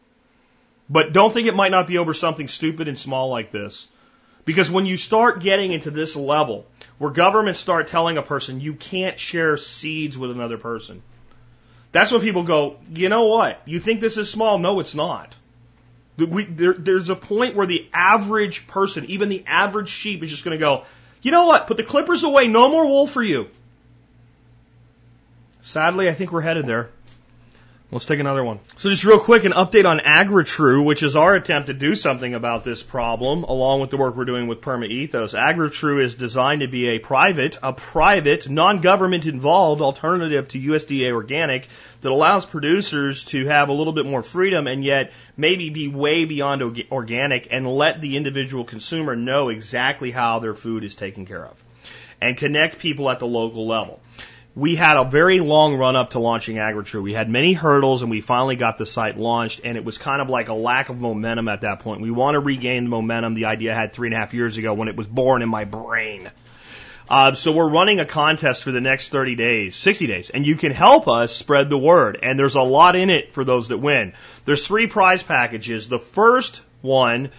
But 0.89 1.13
don't 1.13 1.33
think 1.33 1.47
it 1.47 1.55
might 1.55 1.71
not 1.71 1.87
be 1.87 1.99
over 1.99 2.15
something 2.15 2.49
stupid 2.49 2.89
and 2.89 2.99
small 2.99 3.29
like 3.29 3.53
this. 3.53 3.87
Because 4.49 4.71
when 4.71 4.87
you 4.87 4.97
start 4.97 5.41
getting 5.41 5.73
into 5.73 5.91
this 5.91 6.17
level, 6.17 6.65
where 6.97 7.11
governments 7.11 7.59
start 7.59 7.89
telling 7.89 8.17
a 8.17 8.23
person 8.23 8.63
you 8.63 8.73
can't 8.73 9.19
share 9.19 9.59
seeds 9.59 10.17
with 10.17 10.31
another 10.31 10.57
person. 10.57 11.03
That's 11.93 12.11
when 12.11 12.23
people 12.23 12.45
go, 12.45 12.79
you 12.91 13.11
know 13.11 13.27
what? 13.27 13.61
You 13.67 13.79
think 13.79 14.01
this 14.01 14.17
is 14.17 14.31
small? 14.31 14.59
No, 14.59 14.81
it's 14.81 14.95
not. 14.95 15.37
We, 16.17 16.45
there, 16.47 16.73
there's 16.73 17.11
a 17.11 17.15
point 17.15 17.57
where 17.57 17.67
the 17.67 17.91
average 17.93 18.67
person, 18.67 19.05
even 19.11 19.29
the 19.29 19.45
average 19.47 19.91
sheep, 19.91 20.23
is 20.23 20.31
just 20.31 20.47
going 20.47 20.57
to 20.57 20.59
go, 20.59 20.85
You 21.21 21.31
know 21.31 21.45
what? 21.45 21.67
Put 21.67 21.77
the 21.77 21.83
clippers 21.83 22.25
away. 22.25 22.49
No 22.49 22.71
more 22.71 22.87
wool 22.87 23.07
for 23.07 23.23
you. 23.23 23.51
Sadly, 25.61 26.09
I 26.09 26.15
think 26.15 26.33
we're 26.33 26.41
headed 26.41 26.65
there. 26.65 26.89
Let's 27.91 28.05
take 28.05 28.21
another 28.21 28.45
one. 28.45 28.61
So 28.77 28.91
just 28.91 29.07
real 29.07 29.19
quick, 29.19 29.47
an 29.47 29.53
update 29.53 29.87
on 29.87 30.01
AgriTrue, 30.01 30.85
which 30.85 31.03
is 31.03 31.17
our 31.17 31.35
attempt 31.35 31.69
to 31.69 31.73
do 31.73 31.95
something 31.95 32.35
about 32.35 32.63
this 32.63 32.83
problem, 32.83 33.45
along 33.45 33.81
with 33.81 33.89
the 33.89 33.97
work 33.97 34.15
we're 34.15 34.27
doing 34.27 34.47
with 34.47 34.61
PermaEthos. 34.61 35.33
AgriTrue 35.33 36.03
is 36.03 36.15
designed 36.15 36.61
to 36.61 36.69
be 36.69 36.89
a 36.89 36.99
private, 36.99 37.59
a 37.63 37.73
private, 37.73 38.47
non-government 38.47 39.25
involved 39.25 39.81
alternative 39.81 40.49
to 40.49 40.61
USDA 40.61 41.13
organic 41.13 41.67
that 42.03 42.13
allows 42.13 42.45
producers 42.45 43.25
to 43.25 43.47
have 43.47 43.71
a 43.71 43.73
little 43.73 43.95
bit 43.95 44.05
more 44.05 44.23
freedom 44.23 44.67
and 44.67 44.85
yet 44.85 45.11
maybe 45.35 45.71
be 45.71 45.89
way 45.89 46.27
beyond 46.27 46.61
organic 46.93 47.49
and 47.51 47.67
let 47.67 48.03
the 48.03 48.19
individual 48.19 48.65
consumer 48.65 49.17
know 49.17 49.49
exactly 49.49 50.11
how 50.11 50.41
their 50.41 50.55
food 50.55 50.85
is 50.85 50.95
taken 50.95 51.25
care 51.25 51.47
of 51.47 51.65
and 52.21 52.37
connect 52.37 52.81
people 52.81 53.09
at 53.09 53.19
the 53.19 53.27
local 53.27 53.67
level 53.67 53.99
we 54.59 54.75
had 54.75 54.97
a 54.97 55.05
very 55.05 55.39
long 55.39 55.77
run 55.77 55.95
up 55.95 56.11
to 56.11 56.19
launching 56.19 56.57
AgriTrue. 56.57 57.01
We 57.01 57.15
had 57.15 57.31
many 57.31 57.53
hurdles 57.53 58.03
and 58.03 58.11
we 58.11 58.21
finally 58.21 58.57
got 58.57 58.77
the 58.77 58.87
site 58.87 59.17
launched 59.17 59.61
and 59.63 59.77
it 59.77 59.85
was 59.85 59.99
kind 59.99 60.21
of 60.21 60.29
like 60.29 60.49
a 60.49 60.53
lack 60.53 60.89
of 60.89 60.99
momentum 60.99 61.47
at 61.47 61.61
that 61.61 61.79
point. 61.79 62.01
We 62.01 62.11
want 62.11 62.35
to 62.35 62.41
regain 62.41 62.85
the 62.85 62.91
momentum 62.91 63.35
the 63.35 63.45
idea 63.45 63.73
I 63.73 63.77
had 63.77 63.93
three 63.93 64.09
and 64.09 64.15
a 64.15 64.19
half 64.19 64.35
years 64.35 64.57
ago 64.57 64.75
when 64.75 64.89
it 64.89 64.97
was 64.97 65.07
born 65.07 65.43
in 65.43 65.49
my 65.49 65.65
brain. 65.65 66.29
Uh, 67.09 67.35
so 67.35 67.53
we're 67.53 67.71
running 67.71 68.01
a 68.01 68.05
contest 68.05 68.65
for 68.65 68.73
the 68.73 68.81
next 68.81 69.11
30 69.11 69.37
days, 69.37 69.77
60 69.77 70.09
days, 70.09 70.29
and 70.29 70.45
you 70.45 70.57
can 70.57 70.73
help 70.73 71.07
us 71.07 71.33
spread 71.33 71.71
the 71.71 71.79
word. 71.79 72.19
And 72.21 72.37
there's 72.37 72.57
a 72.57 72.61
lot 72.61 72.97
in 72.97 73.11
it 73.11 73.35
for 73.35 73.45
those 73.45 73.69
that 73.69 73.79
win. 73.79 74.13
There's 74.45 74.67
three 74.67 74.89
prize 74.89 75.23
packages. 75.23 75.89
The 75.89 76.01
first 76.01 76.61
one, 76.83 77.31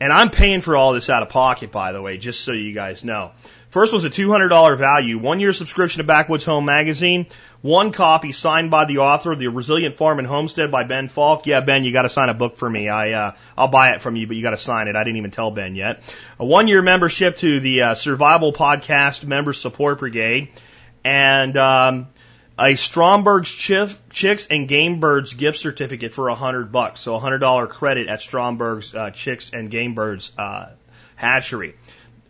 and 0.00 0.12
I'm 0.12 0.30
paying 0.30 0.62
for 0.62 0.76
all 0.76 0.94
this 0.94 1.10
out 1.10 1.22
of 1.22 1.28
pocket, 1.28 1.70
by 1.70 1.92
the 1.92 2.00
way, 2.00 2.16
just 2.16 2.40
so 2.40 2.52
you 2.52 2.72
guys 2.72 3.04
know. 3.04 3.32
First 3.70 3.92
was 3.92 4.04
a 4.04 4.10
$200 4.10 4.78
value, 4.78 5.18
one 5.18 5.40
year 5.40 5.52
subscription 5.52 5.98
to 5.98 6.04
Backwoods 6.04 6.46
Home 6.46 6.64
Magazine, 6.64 7.26
one 7.60 7.92
copy 7.92 8.32
signed 8.32 8.70
by 8.70 8.86
the 8.86 8.98
author 8.98 9.32
of 9.32 9.38
The 9.38 9.48
Resilient 9.48 9.94
Farm 9.94 10.18
and 10.18 10.26
Homestead 10.26 10.70
by 10.70 10.84
Ben 10.84 11.08
Falk. 11.08 11.46
Yeah, 11.46 11.60
Ben, 11.60 11.84
you 11.84 11.92
got 11.92 12.02
to 12.02 12.08
sign 12.08 12.30
a 12.30 12.34
book 12.34 12.56
for 12.56 12.68
me. 12.68 12.88
I 12.88 13.12
uh, 13.12 13.32
I'll 13.58 13.68
buy 13.68 13.90
it 13.90 14.00
from 14.00 14.16
you, 14.16 14.26
but 14.26 14.36
you 14.36 14.42
got 14.42 14.50
to 14.50 14.58
sign 14.58 14.88
it. 14.88 14.96
I 14.96 15.04
didn't 15.04 15.18
even 15.18 15.32
tell 15.32 15.50
Ben 15.50 15.74
yet. 15.74 16.02
A 16.38 16.46
one 16.46 16.66
year 16.66 16.80
membership 16.80 17.36
to 17.38 17.60
the 17.60 17.82
uh, 17.82 17.94
Survival 17.94 18.54
Podcast 18.54 19.24
Member 19.24 19.52
Support 19.52 19.98
Brigade, 19.98 20.48
and 21.04 21.54
um, 21.58 22.08
a 22.58 22.74
Stromberg's 22.74 23.52
Chicks 23.52 24.46
and 24.46 24.66
Game 24.66 24.98
Birds 24.98 25.34
gift 25.34 25.58
certificate 25.58 26.12
for 26.12 26.28
a 26.28 26.34
hundred 26.34 26.72
bucks. 26.72 27.00
So 27.00 27.16
a 27.16 27.18
hundred 27.18 27.40
dollar 27.40 27.66
credit 27.66 28.08
at 28.08 28.20
Stromberg's 28.20 28.94
uh, 28.94 29.10
Chicks 29.10 29.50
and 29.52 29.70
Game 29.70 29.94
Birds 29.94 30.32
uh, 30.38 30.70
hatchery. 31.16 31.74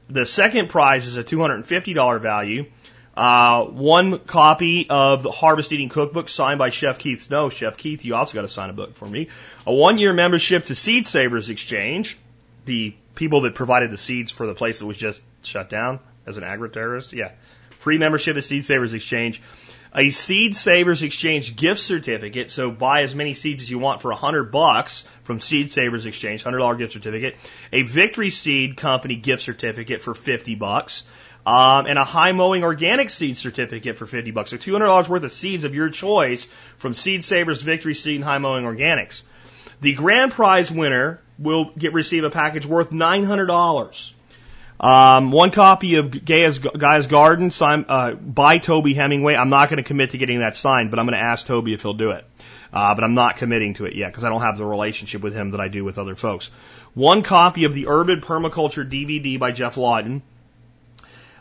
The 0.08 0.26
second 0.26 0.68
prize 0.68 1.06
is 1.06 1.16
a 1.16 1.24
$250 1.24 2.20
value. 2.20 2.66
Uh, 3.14 3.64
one 3.64 4.20
copy 4.20 4.86
of 4.88 5.22
the 5.22 5.30
Harvest 5.30 5.72
Eating 5.72 5.88
Cookbook 5.88 6.28
signed 6.28 6.58
by 6.58 6.70
Chef 6.70 6.98
Keith 6.98 7.22
Snow. 7.22 7.48
Chef 7.48 7.76
Keith, 7.76 8.04
you 8.04 8.14
also 8.14 8.34
got 8.34 8.42
to 8.42 8.48
sign 8.48 8.70
a 8.70 8.72
book 8.72 8.94
for 8.94 9.06
me. 9.06 9.28
A 9.66 9.74
one 9.74 9.98
year 9.98 10.12
membership 10.12 10.64
to 10.66 10.74
Seed 10.74 11.06
Savers 11.06 11.50
Exchange, 11.50 12.16
the 12.64 12.94
people 13.16 13.40
that 13.40 13.56
provided 13.56 13.90
the 13.90 13.98
seeds 13.98 14.30
for 14.30 14.46
the 14.46 14.54
place 14.54 14.78
that 14.78 14.86
was 14.86 14.96
just 14.96 15.20
shut 15.42 15.68
down 15.68 15.98
as 16.26 16.38
an 16.38 16.44
agri 16.44 16.70
terrorist. 16.70 17.12
Yeah. 17.12 17.32
Free 17.70 17.98
membership 17.98 18.36
to 18.36 18.42
Seed 18.42 18.64
Savers 18.64 18.94
Exchange 18.94 19.42
a 19.94 20.10
Seed 20.10 20.54
Savers 20.56 21.02
Exchange 21.02 21.56
gift 21.56 21.80
certificate. 21.80 22.50
So 22.50 22.70
buy 22.70 23.02
as 23.02 23.14
many 23.14 23.34
seeds 23.34 23.62
as 23.62 23.70
you 23.70 23.78
want 23.78 24.02
for 24.02 24.10
a 24.10 24.16
hundred 24.16 24.52
bucks 24.52 25.04
from 25.24 25.40
Seed 25.40 25.72
Savers 25.72 26.06
Exchange, 26.06 26.42
hundred 26.42 26.58
dollar 26.58 26.76
gift 26.76 26.92
certificate. 26.92 27.36
A 27.72 27.82
Victory 27.82 28.30
Seed 28.30 28.76
Company 28.76 29.16
gift 29.16 29.42
certificate 29.42 30.02
for 30.02 30.14
fifty 30.14 30.54
bucks. 30.54 31.04
Um, 31.46 31.86
and 31.86 31.98
a 31.98 32.04
high 32.04 32.32
mowing 32.32 32.62
organic 32.62 33.08
seed 33.08 33.38
certificate 33.38 33.96
for 33.96 34.04
50 34.04 34.32
bucks. 34.32 34.50
So 34.50 34.58
$200 34.58 35.08
worth 35.08 35.22
of 35.22 35.32
seeds 35.32 35.64
of 35.64 35.74
your 35.74 35.88
choice 35.88 36.46
from 36.76 36.92
Seed 36.92 37.24
Savers, 37.24 37.62
Victory 37.62 37.94
Seed, 37.94 38.16
and 38.16 38.24
High 38.24 38.36
Mowing 38.36 38.64
Organics. 38.64 39.22
The 39.80 39.94
grand 39.94 40.32
prize 40.32 40.70
winner 40.70 41.20
will 41.38 41.70
get 41.78 41.94
receive 41.94 42.24
a 42.24 42.30
package 42.30 42.66
worth 42.66 42.90
$900. 42.90 44.12
Um, 44.80 45.32
one 45.32 45.50
copy 45.50 45.96
of 45.96 46.24
Gaia's, 46.24 46.58
Gaia's 46.58 47.08
Garden 47.08 47.50
signed 47.50 47.86
uh, 47.88 48.12
by 48.12 48.58
Toby 48.58 48.94
Hemenway. 48.94 49.36
I'm 49.36 49.50
not 49.50 49.68
going 49.70 49.78
to 49.78 49.82
commit 49.82 50.10
to 50.10 50.18
getting 50.18 50.38
that 50.38 50.54
signed, 50.54 50.90
but 50.90 51.00
I'm 51.00 51.06
going 51.06 51.18
to 51.18 51.24
ask 51.24 51.46
Toby 51.46 51.74
if 51.74 51.82
he'll 51.82 51.94
do 51.94 52.12
it. 52.12 52.24
Uh, 52.72 52.94
but 52.94 53.02
I'm 53.02 53.14
not 53.14 53.36
committing 53.36 53.74
to 53.74 53.86
it 53.86 53.94
yet 53.94 54.08
because 54.08 54.24
I 54.24 54.28
don't 54.28 54.42
have 54.42 54.58
the 54.58 54.64
relationship 54.64 55.22
with 55.22 55.34
him 55.34 55.52
that 55.52 55.60
I 55.60 55.68
do 55.68 55.84
with 55.84 55.98
other 55.98 56.14
folks. 56.14 56.50
One 56.94 57.22
copy 57.22 57.64
of 57.64 57.74
the 57.74 57.88
Urban 57.88 58.20
Permaculture 58.20 58.88
DVD 58.88 59.38
by 59.38 59.52
Geoff 59.52 59.76
Lawton 59.76 60.22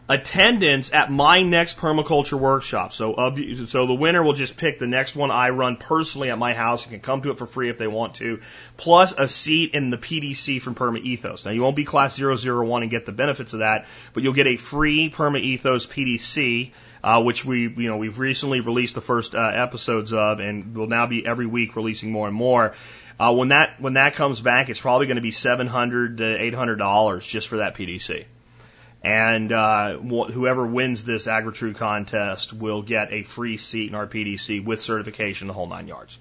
attendance 0.10 0.94
at 0.94 1.12
my 1.12 1.42
next 1.42 1.78
permaculture 1.78 2.40
workshop. 2.40 2.94
So 2.94 3.14
of 3.14 3.38
so 3.68 3.88
the 3.88 3.94
winner 3.94 4.24
will 4.24 4.34
just 4.34 4.56
pick 4.56 4.80
the 4.80 4.88
next 4.88 5.16
one 5.16 5.32
I 5.32 5.50
run 5.50 5.76
personally 5.76 6.30
at 6.30 6.38
my 6.38 6.54
house 6.54 6.84
and 6.84 6.92
can 6.92 7.02
come 7.02 7.22
to 7.24 7.32
it 7.32 7.38
for 7.38 7.46
free 7.46 7.70
if 7.70 7.78
they 7.78 7.88
want 7.88 8.16
to, 8.16 8.40
plus 8.78 9.14
a 9.18 9.28
seat 9.28 9.74
in 9.74 9.90
the 9.90 9.98
PDC 9.98 10.62
from 10.62 10.76
Perma 10.76 11.02
Ethos. 11.02 11.46
Now 11.46 11.52
you 11.52 11.62
won't 11.62 11.76
be 11.76 11.84
class 11.84 12.18
001 12.18 12.84
and 12.84 12.92
get 12.92 13.06
the 13.06 13.12
benefits 13.12 13.54
of 13.54 13.60
that, 13.60 13.86
but 14.14 14.24
you'll 14.24 14.34
get 14.34 14.48
a 14.48 14.58
free 14.58 15.10
Perma 15.10 15.42
Ethos 15.42 15.86
PDC. 15.86 16.72
Uh, 17.04 17.22
which 17.22 17.46
we, 17.46 17.70
you 17.70 17.88
know, 17.88 17.98
we've 17.98 18.18
recently 18.18 18.60
released 18.60 18.96
the 18.96 19.02
first 19.02 19.36
uh, 19.36 19.40
episodes 19.40 20.12
of, 20.12 20.40
and 20.40 20.76
will 20.76 20.88
now 20.88 21.06
be 21.06 21.26
every 21.26 21.46
week 21.46 21.76
releasing 21.76 22.12
more 22.12 22.28
and 22.28 22.36
more. 22.36 22.74
Uh, 23.20 23.34
when 23.34 23.50
that 23.50 23.80
when 23.80 23.94
that 23.94 24.16
comes 24.16 24.42
back, 24.42 24.70
it's 24.70 24.82
probably 24.82 25.06
going 25.06 25.16
to 25.16 25.22
be 25.22 25.32
seven 25.32 25.68
hundred 25.68 26.18
to 26.18 26.26
eight 26.26 26.56
hundred 26.56 26.78
dollars 26.78 27.26
just 27.26 27.48
for 27.48 27.58
that 27.58 27.76
PDC. 27.76 28.26
And 29.04 29.52
uh, 29.52 29.98
whoever 29.98 30.66
wins 30.66 31.04
this 31.04 31.28
AgriTrue 31.28 31.76
contest 31.76 32.52
will 32.52 32.82
get 32.82 33.14
a 33.14 33.24
free 33.24 33.58
seat 33.58 33.90
in 33.90 33.96
our 33.96 34.08
PDC 34.08 34.64
with 34.64 34.82
certification, 34.82 35.48
the 35.48 35.54
whole 35.54 35.68
nine 35.68 35.88
yards. 35.88 36.20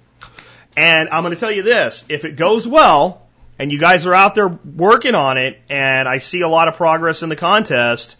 And 0.76 1.08
I'm 1.08 1.22
going 1.22 1.34
to 1.34 1.40
tell 1.40 1.50
you 1.50 1.62
this: 1.62 2.04
if 2.08 2.24
it 2.24 2.36
goes 2.36 2.68
well, 2.68 3.26
and 3.58 3.72
you 3.72 3.78
guys 3.78 4.06
are 4.06 4.14
out 4.14 4.34
there 4.34 4.48
working 4.48 5.14
on 5.14 5.38
it, 5.38 5.58
and 5.70 6.06
I 6.06 6.18
see 6.18 6.42
a 6.42 6.48
lot 6.48 6.68
of 6.68 6.74
progress 6.74 7.22
in 7.22 7.30
the 7.30 7.36
contest, 7.36 8.16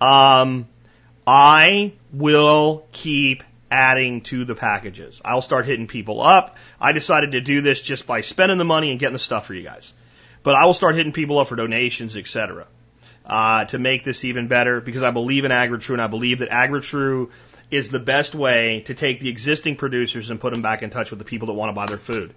um, 0.00 0.68
I 1.26 1.92
will 2.12 2.86
keep 2.92 3.42
adding 3.68 4.20
to 4.20 4.44
the 4.44 4.54
packages. 4.54 5.20
I'll 5.24 5.42
start 5.42 5.66
hitting 5.66 5.88
people 5.88 6.22
up. 6.22 6.56
I 6.80 6.92
decided 6.92 7.32
to 7.32 7.40
do 7.40 7.60
this 7.60 7.80
just 7.80 8.06
by 8.06 8.20
spending 8.20 8.58
the 8.58 8.64
money 8.64 8.92
and 8.92 9.00
getting 9.00 9.14
the 9.14 9.18
stuff 9.18 9.46
for 9.46 9.54
you 9.54 9.64
guys. 9.64 9.92
But 10.44 10.54
I 10.54 10.66
will 10.66 10.74
start 10.74 10.94
hitting 10.94 11.12
people 11.12 11.40
up 11.40 11.48
for 11.48 11.56
donations, 11.56 12.16
etc 12.16 12.68
uh, 13.26 13.64
to 13.66 13.78
make 13.78 14.04
this 14.04 14.24
even 14.24 14.48
better 14.48 14.80
because 14.80 15.02
I 15.02 15.10
believe 15.10 15.44
in 15.44 15.50
AgriTrue 15.50 15.94
and 15.94 16.02
I 16.02 16.06
believe 16.06 16.38
that 16.38 16.50
AgriTrue 16.50 17.30
is 17.70 17.88
the 17.88 17.98
best 17.98 18.34
way 18.34 18.82
to 18.86 18.94
take 18.94 19.20
the 19.20 19.28
existing 19.28 19.76
producers 19.76 20.30
and 20.30 20.40
put 20.40 20.52
them 20.52 20.62
back 20.62 20.82
in 20.82 20.90
touch 20.90 21.10
with 21.10 21.18
the 21.18 21.24
people 21.24 21.48
that 21.48 21.54
want 21.54 21.70
to 21.70 21.72
buy 21.72 21.86
their 21.86 21.98
food. 21.98 22.32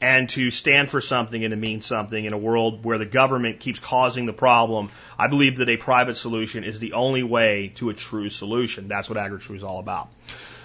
And 0.00 0.28
to 0.30 0.50
stand 0.50 0.90
for 0.90 1.00
something 1.00 1.42
and 1.42 1.50
to 1.50 1.56
mean 1.56 1.80
something 1.80 2.24
in 2.24 2.32
a 2.32 2.38
world 2.38 2.84
where 2.84 2.98
the 2.98 3.06
government 3.06 3.58
keeps 3.58 3.80
causing 3.80 4.26
the 4.26 4.32
problem, 4.32 4.90
I 5.18 5.26
believe 5.26 5.56
that 5.56 5.68
a 5.68 5.76
private 5.76 6.16
solution 6.16 6.62
is 6.62 6.78
the 6.78 6.92
only 6.92 7.24
way 7.24 7.72
to 7.76 7.90
a 7.90 7.94
true 7.94 8.28
solution. 8.28 8.86
That's 8.86 9.08
what 9.08 9.18
AgriTrue 9.18 9.56
is 9.56 9.64
all 9.64 9.80
about. 9.80 10.08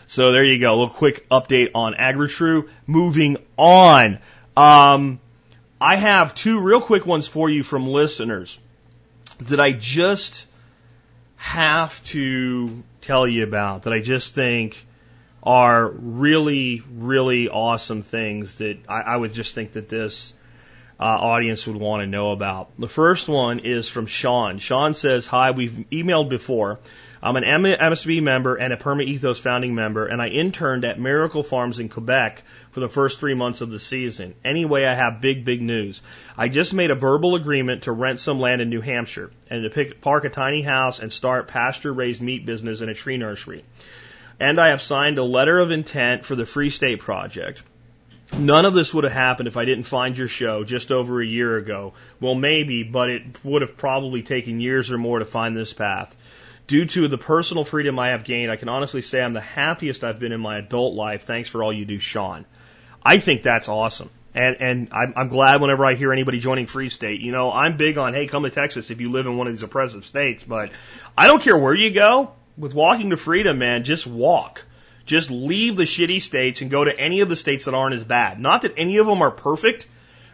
So 0.05 0.33
there 0.33 0.43
you 0.43 0.59
go. 0.59 0.69
A 0.69 0.75
little 0.75 0.89
quick 0.89 1.27
update 1.29 1.71
on 1.73 1.93
AgriTrue. 1.93 2.69
Moving 2.85 3.37
on. 3.57 4.19
Um, 4.55 5.19
I 5.81 5.95
have 5.95 6.35
two 6.35 6.59
real 6.59 6.81
quick 6.81 7.05
ones 7.05 7.27
for 7.27 7.49
you 7.49 7.63
from 7.63 7.87
listeners 7.87 8.59
that 9.39 9.59
I 9.59 9.71
just 9.71 10.47
have 11.35 12.01
to 12.05 12.83
tell 13.01 13.27
you 13.27 13.43
about 13.43 13.83
that 13.83 13.93
I 13.93 13.99
just 13.99 14.33
think 14.33 14.85
are 15.43 15.87
really, 15.87 16.81
really 16.95 17.49
awesome 17.49 18.01
things 18.01 18.55
that 18.55 18.77
I, 18.87 19.01
I 19.01 19.17
would 19.17 19.33
just 19.33 19.53
think 19.53 19.73
that 19.73 19.89
this 19.89 20.33
uh, 20.99 21.03
audience 21.03 21.67
would 21.67 21.75
want 21.75 22.01
to 22.01 22.07
know 22.07 22.31
about. 22.31 22.69
The 22.79 22.87
first 22.87 23.27
one 23.27 23.59
is 23.59 23.89
from 23.89 24.05
Sean. 24.05 24.57
Sean 24.59 24.93
says, 24.93 25.25
Hi, 25.27 25.51
we've 25.51 25.85
emailed 25.91 26.29
before. 26.29 26.79
I'm 27.21 27.35
an 27.35 27.43
MSB 27.43 28.21
member 28.21 28.55
and 28.55 28.73
a 28.73 28.77
Perma 28.77 29.05
Ethos 29.05 29.39
founding 29.39 29.75
member, 29.75 30.05
and 30.05 30.21
I 30.21 30.27
interned 30.27 30.85
at 30.85 30.99
Miracle 30.99 31.43
Farms 31.43 31.79
in 31.79 31.89
Quebec 31.89 32.43
for 32.73 32.79
the 32.79 32.89
first 32.89 33.19
three 33.19 33.35
months 33.35 33.61
of 33.61 33.69
the 33.69 33.79
season. 33.79 34.33
Anyway, 34.43 34.83
I 34.83 34.95
have 34.95 35.21
big, 35.21 35.45
big 35.45 35.61
news. 35.61 36.01
I 36.35 36.49
just 36.49 36.73
made 36.73 36.89
a 36.89 36.95
verbal 36.95 37.35
agreement 37.35 37.83
to 37.83 37.91
rent 37.91 38.19
some 38.19 38.39
land 38.39 38.61
in 38.61 38.69
New 38.69 38.81
Hampshire 38.81 39.31
and 39.49 39.63
to 39.63 39.69
pick, 39.69 40.01
park 40.01 40.25
a 40.25 40.29
tiny 40.29 40.63
house 40.63 40.99
and 40.99 41.13
start 41.13 41.47
pasture 41.47 41.93
raised 41.93 42.21
meat 42.21 42.47
business 42.47 42.81
in 42.81 42.89
a 42.89 42.95
tree 42.95 43.17
nursery. 43.17 43.63
And 44.39 44.59
I 44.59 44.69
have 44.69 44.81
signed 44.81 45.19
a 45.19 45.23
letter 45.23 45.59
of 45.59 45.69
intent 45.69 46.25
for 46.25 46.35
the 46.35 46.47
Free 46.47 46.71
State 46.71 46.99
Project. 46.99 47.61
None 48.35 48.65
of 48.65 48.73
this 48.73 48.91
would 48.91 49.03
have 49.03 49.13
happened 49.13 49.47
if 49.47 49.57
I 49.57 49.65
didn't 49.65 49.83
find 49.83 50.17
your 50.17 50.27
show 50.27 50.63
just 50.63 50.91
over 50.91 51.21
a 51.21 51.25
year 51.25 51.55
ago. 51.57 51.93
Well, 52.19 52.33
maybe, 52.33 52.81
but 52.81 53.11
it 53.11 53.43
would 53.43 53.61
have 53.61 53.77
probably 53.77 54.23
taken 54.23 54.59
years 54.59 54.89
or 54.89 54.97
more 54.97 55.19
to 55.19 55.25
find 55.25 55.55
this 55.55 55.73
path. 55.73 56.15
Due 56.65 56.85
to 56.85 57.07
the 57.07 57.17
personal 57.19 57.65
freedom 57.65 57.99
I 57.99 58.09
have 58.09 58.23
gained, 58.23 58.49
I 58.49 58.55
can 58.55 58.69
honestly 58.69 59.01
say 59.01 59.21
I'm 59.21 59.33
the 59.33 59.41
happiest 59.41 60.03
I've 60.03 60.19
been 60.19 60.31
in 60.31 60.41
my 60.41 60.57
adult 60.57 60.95
life. 60.95 61.23
Thanks 61.23 61.49
for 61.49 61.61
all 61.61 61.71
you 61.71 61.85
do, 61.85 61.99
Sean. 61.99 62.45
I 63.03 63.19
think 63.19 63.43
that's 63.43 63.69
awesome. 63.69 64.09
And 64.35 64.57
and 64.59 64.89
I'm, 64.91 65.13
I'm 65.15 65.27
glad 65.27 65.61
whenever 65.61 65.85
I 65.85 65.95
hear 65.95 66.11
anybody 66.11 66.39
joining 66.39 66.65
Free 66.65 66.89
State. 66.89 67.21
You 67.21 67.31
know, 67.31 67.51
I'm 67.51 67.77
big 67.77 67.97
on 67.97 68.13
hey, 68.13 68.27
come 68.27 68.43
to 68.43 68.49
Texas 68.49 68.89
if 68.89 68.99
you 68.99 69.11
live 69.11 69.25
in 69.25 69.37
one 69.37 69.47
of 69.47 69.53
these 69.53 69.63
oppressive 69.63 70.05
states. 70.05 70.43
But 70.43 70.71
I 71.17 71.27
don't 71.27 71.41
care 71.41 71.57
where 71.57 71.75
you 71.75 71.91
go 71.91 72.31
with 72.57 72.73
walking 72.73 73.11
to 73.11 73.17
freedom, 73.17 73.59
man. 73.59 73.83
Just 73.83 74.07
walk. 74.07 74.65
Just 75.05 75.31
leave 75.31 75.75
the 75.75 75.83
shitty 75.83 76.21
states 76.21 76.61
and 76.61 76.71
go 76.71 76.83
to 76.83 76.97
any 76.97 77.19
of 77.19 77.29
the 77.29 77.35
states 77.35 77.65
that 77.65 77.73
aren't 77.73 77.95
as 77.95 78.05
bad. 78.05 78.39
Not 78.39 78.61
that 78.61 78.73
any 78.77 78.97
of 78.97 79.05
them 79.05 79.21
are 79.21 79.31
perfect, 79.31 79.85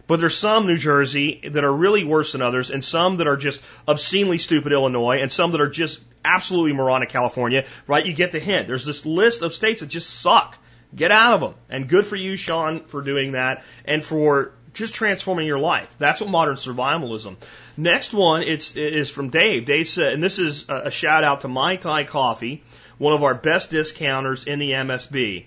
but 0.05 0.19
there's 0.19 0.37
some 0.37 0.67
New 0.67 0.77
Jersey 0.77 1.41
that 1.51 1.63
are 1.63 1.73
really 1.73 2.03
worse 2.03 2.33
than 2.33 2.41
others, 2.41 2.69
and 2.69 2.83
some 2.83 3.17
that 3.17 3.27
are 3.27 3.37
just 3.37 3.63
obscenely 3.87 4.37
stupid 4.37 4.71
Illinois, 4.71 5.21
and 5.21 5.31
some 5.31 5.51
that 5.51 5.61
are 5.61 5.69
just 5.69 5.99
absolutely 6.23 6.73
moronic 6.73 7.09
California. 7.09 7.65
Right? 7.87 8.05
You 8.05 8.13
get 8.13 8.31
the 8.31 8.39
hint. 8.39 8.67
There's 8.67 8.85
this 8.85 9.05
list 9.05 9.41
of 9.41 9.53
states 9.53 9.81
that 9.81 9.87
just 9.87 10.09
suck. 10.09 10.57
Get 10.95 11.11
out 11.11 11.33
of 11.33 11.41
them. 11.41 11.53
And 11.69 11.87
good 11.87 12.05
for 12.05 12.15
you, 12.15 12.35
Sean, 12.35 12.85
for 12.85 13.01
doing 13.01 13.33
that 13.33 13.63
and 13.85 14.03
for 14.03 14.53
just 14.73 14.93
transforming 14.93 15.47
your 15.47 15.59
life. 15.59 15.93
That's 15.99 16.21
what 16.21 16.29
modern 16.29 16.55
survivalism. 16.55 17.37
Next 17.77 18.13
one, 18.13 18.43
it's 18.43 18.75
is 18.75 19.09
from 19.09 19.29
Dave. 19.29 19.65
Dave 19.65 19.87
said, 19.87 20.13
and 20.13 20.23
this 20.23 20.39
is 20.39 20.65
a 20.69 20.91
shout 20.91 21.23
out 21.23 21.41
to 21.41 21.47
Mai 21.47 21.75
Thai 21.75 22.03
Coffee, 22.03 22.63
one 22.97 23.13
of 23.13 23.23
our 23.23 23.35
best 23.35 23.71
discounters 23.71 24.45
in 24.45 24.59
the 24.59 24.71
MSB. 24.71 25.45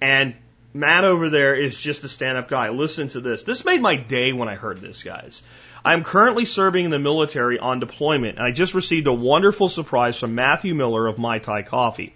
And 0.00 0.34
Matt 0.72 1.04
over 1.04 1.30
there 1.30 1.54
is 1.54 1.78
just 1.78 2.04
a 2.04 2.08
stand 2.08 2.36
up 2.36 2.48
guy. 2.48 2.70
Listen 2.70 3.08
to 3.08 3.20
this. 3.20 3.44
This 3.44 3.64
made 3.64 3.80
my 3.80 3.96
day 3.96 4.32
when 4.32 4.48
I 4.48 4.56
heard 4.56 4.80
this, 4.80 5.02
guys. 5.02 5.42
I'm 5.84 6.02
currently 6.02 6.46
serving 6.46 6.86
in 6.86 6.90
the 6.90 6.98
military 6.98 7.58
on 7.58 7.78
deployment, 7.78 8.38
and 8.38 8.46
I 8.46 8.52
just 8.52 8.74
received 8.74 9.06
a 9.06 9.12
wonderful 9.12 9.68
surprise 9.68 10.18
from 10.18 10.34
Matthew 10.34 10.74
Miller 10.74 11.06
of 11.06 11.18
Mai 11.18 11.38
Thai 11.38 11.62
Coffee. 11.62 12.14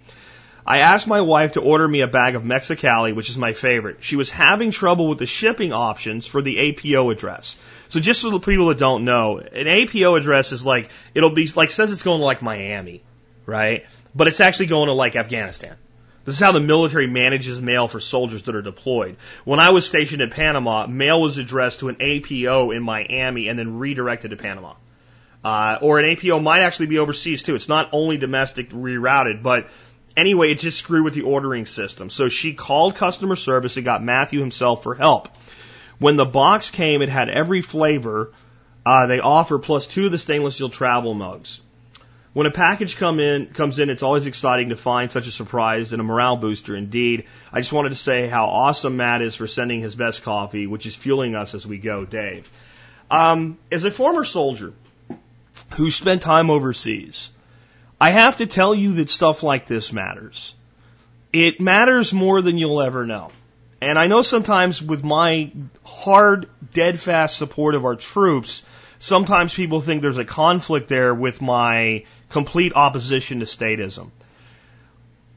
I 0.65 0.79
asked 0.79 1.07
my 1.07 1.21
wife 1.21 1.53
to 1.53 1.61
order 1.61 1.87
me 1.87 2.01
a 2.01 2.07
bag 2.07 2.35
of 2.35 2.43
Mexicali, 2.43 3.15
which 3.15 3.29
is 3.29 3.37
my 3.37 3.53
favorite. 3.53 3.97
She 4.01 4.15
was 4.15 4.29
having 4.29 4.71
trouble 4.71 5.07
with 5.07 5.19
the 5.19 5.25
shipping 5.25 5.73
options 5.73 6.27
for 6.27 6.41
the 6.41 6.59
APO 6.59 7.09
address. 7.09 7.57
So 7.87 7.99
just 7.99 8.21
for 8.21 8.29
the 8.29 8.39
people 8.39 8.67
that 8.67 8.77
don't 8.77 9.05
know, 9.05 9.39
an 9.39 9.67
APO 9.67 10.15
address 10.15 10.51
is 10.51 10.65
like, 10.65 10.89
it'll 11.13 11.31
be 11.31 11.47
like, 11.55 11.71
says 11.71 11.91
it's 11.91 12.03
going 12.03 12.19
to 12.19 12.25
like 12.25 12.41
Miami, 12.41 13.01
right? 13.45 13.85
But 14.13 14.27
it's 14.27 14.39
actually 14.39 14.67
going 14.67 14.87
to 14.87 14.93
like 14.93 15.15
Afghanistan. 15.15 15.75
This 16.25 16.35
is 16.35 16.41
how 16.41 16.51
the 16.51 16.59
military 16.59 17.07
manages 17.07 17.59
mail 17.59 17.87
for 17.87 17.99
soldiers 17.99 18.43
that 18.43 18.55
are 18.55 18.61
deployed. 18.61 19.17
When 19.45 19.59
I 19.59 19.71
was 19.71 19.87
stationed 19.87 20.21
in 20.21 20.29
Panama, 20.29 20.85
mail 20.85 21.19
was 21.19 21.37
addressed 21.37 21.79
to 21.79 21.89
an 21.89 21.97
APO 21.99 22.71
in 22.71 22.83
Miami 22.83 23.47
and 23.47 23.57
then 23.57 23.79
redirected 23.79 24.31
to 24.31 24.37
Panama. 24.37 24.73
Uh, 25.43 25.77
or 25.81 25.99
an 25.99 26.05
APO 26.05 26.39
might 26.39 26.61
actually 26.61 26.87
be 26.87 26.99
overseas 26.99 27.43
too. 27.43 27.55
It's 27.55 27.69
not 27.69 27.89
only 27.93 28.17
domestic 28.17 28.69
rerouted, 28.71 29.41
but 29.41 29.67
Anyway, 30.17 30.51
it 30.51 30.59
just 30.59 30.79
screwed 30.79 31.03
with 31.03 31.13
the 31.13 31.21
ordering 31.21 31.65
system. 31.65 32.09
So 32.09 32.29
she 32.29 32.53
called 32.53 32.95
customer 32.95 33.35
service 33.35 33.75
and 33.77 33.85
got 33.85 34.03
Matthew 34.03 34.39
himself 34.39 34.83
for 34.83 34.95
help. 34.95 35.29
When 35.99 36.15
the 36.15 36.25
box 36.25 36.69
came, 36.69 37.01
it 37.01 37.09
had 37.09 37.29
every 37.29 37.61
flavor 37.61 38.31
uh, 38.85 39.05
they 39.05 39.19
offer 39.19 39.59
plus 39.59 39.87
two 39.87 40.05
of 40.05 40.11
the 40.11 40.17
stainless 40.17 40.55
steel 40.55 40.69
travel 40.69 41.13
mugs. 41.13 41.61
When 42.33 42.45
a 42.45 42.51
package 42.51 42.95
come 42.95 43.19
in, 43.19 43.47
comes 43.47 43.79
in, 43.79 43.89
it's 43.89 44.03
always 44.03 44.25
exciting 44.25 44.69
to 44.69 44.75
find 44.75 45.11
such 45.11 45.27
a 45.27 45.31
surprise 45.31 45.93
and 45.93 45.99
a 45.99 46.03
morale 46.03 46.37
booster 46.37 46.75
indeed. 46.75 47.25
I 47.51 47.59
just 47.59 47.73
wanted 47.73 47.89
to 47.89 47.95
say 47.95 48.27
how 48.27 48.45
awesome 48.45 48.97
Matt 48.97 49.21
is 49.21 49.35
for 49.35 49.47
sending 49.47 49.81
his 49.81 49.95
best 49.95 50.23
coffee, 50.23 50.67
which 50.67 50.85
is 50.85 50.95
fueling 50.95 51.35
us 51.35 51.55
as 51.55 51.65
we 51.65 51.79
go, 51.79 52.05
Dave. 52.05 52.49
Um, 53.09 53.57
as 53.71 53.83
a 53.83 53.91
former 53.91 54.23
soldier 54.23 54.73
who 55.71 55.89
spent 55.89 56.21
time 56.21 56.49
overseas, 56.51 57.31
I 58.01 58.11
have 58.11 58.37
to 58.37 58.45
tell 58.45 58.73
you 58.73 58.93
that 58.93 59.09
stuff 59.09 59.43
like 59.43 59.67
this 59.67 59.91
matters. 59.91 60.55
It 61.33 61.59
matters 61.59 62.13
more 62.13 62.41
than 62.41 62.57
you'll 62.57 62.81
ever 62.81 63.05
know. 63.05 63.29
And 63.81 63.99
I 63.99 64.07
know 64.07 64.21
sometimes 64.21 64.81
with 64.81 65.03
my 65.03 65.51
hard, 65.83 66.49
dead 66.73 66.99
fast 66.99 67.37
support 67.37 67.75
of 67.75 67.85
our 67.85 67.95
troops, 67.95 68.63
sometimes 68.99 69.53
people 69.53 69.81
think 69.81 70.01
there's 70.01 70.17
a 70.17 70.25
conflict 70.25 70.87
there 70.89 71.13
with 71.13 71.41
my 71.41 72.05
complete 72.29 72.73
opposition 72.75 73.39
to 73.39 73.45
statism. 73.45 74.11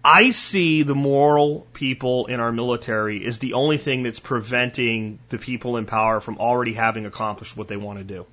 I 0.04 0.30
see 0.30 0.82
the 0.82 0.96
moral 0.96 1.66
people 1.72 2.26
in 2.26 2.40
our 2.40 2.50
military 2.50 3.24
is 3.24 3.38
the 3.38 3.52
only 3.52 3.78
thing 3.78 4.02
that's 4.02 4.18
preventing 4.18 5.20
the 5.28 5.38
people 5.38 5.76
in 5.76 5.86
power 5.86 6.20
from 6.20 6.38
already 6.38 6.72
having 6.72 7.06
accomplished 7.06 7.56
what 7.56 7.68
they 7.68 7.76
want 7.76 7.98
to 7.98 8.04
do. 8.04 8.26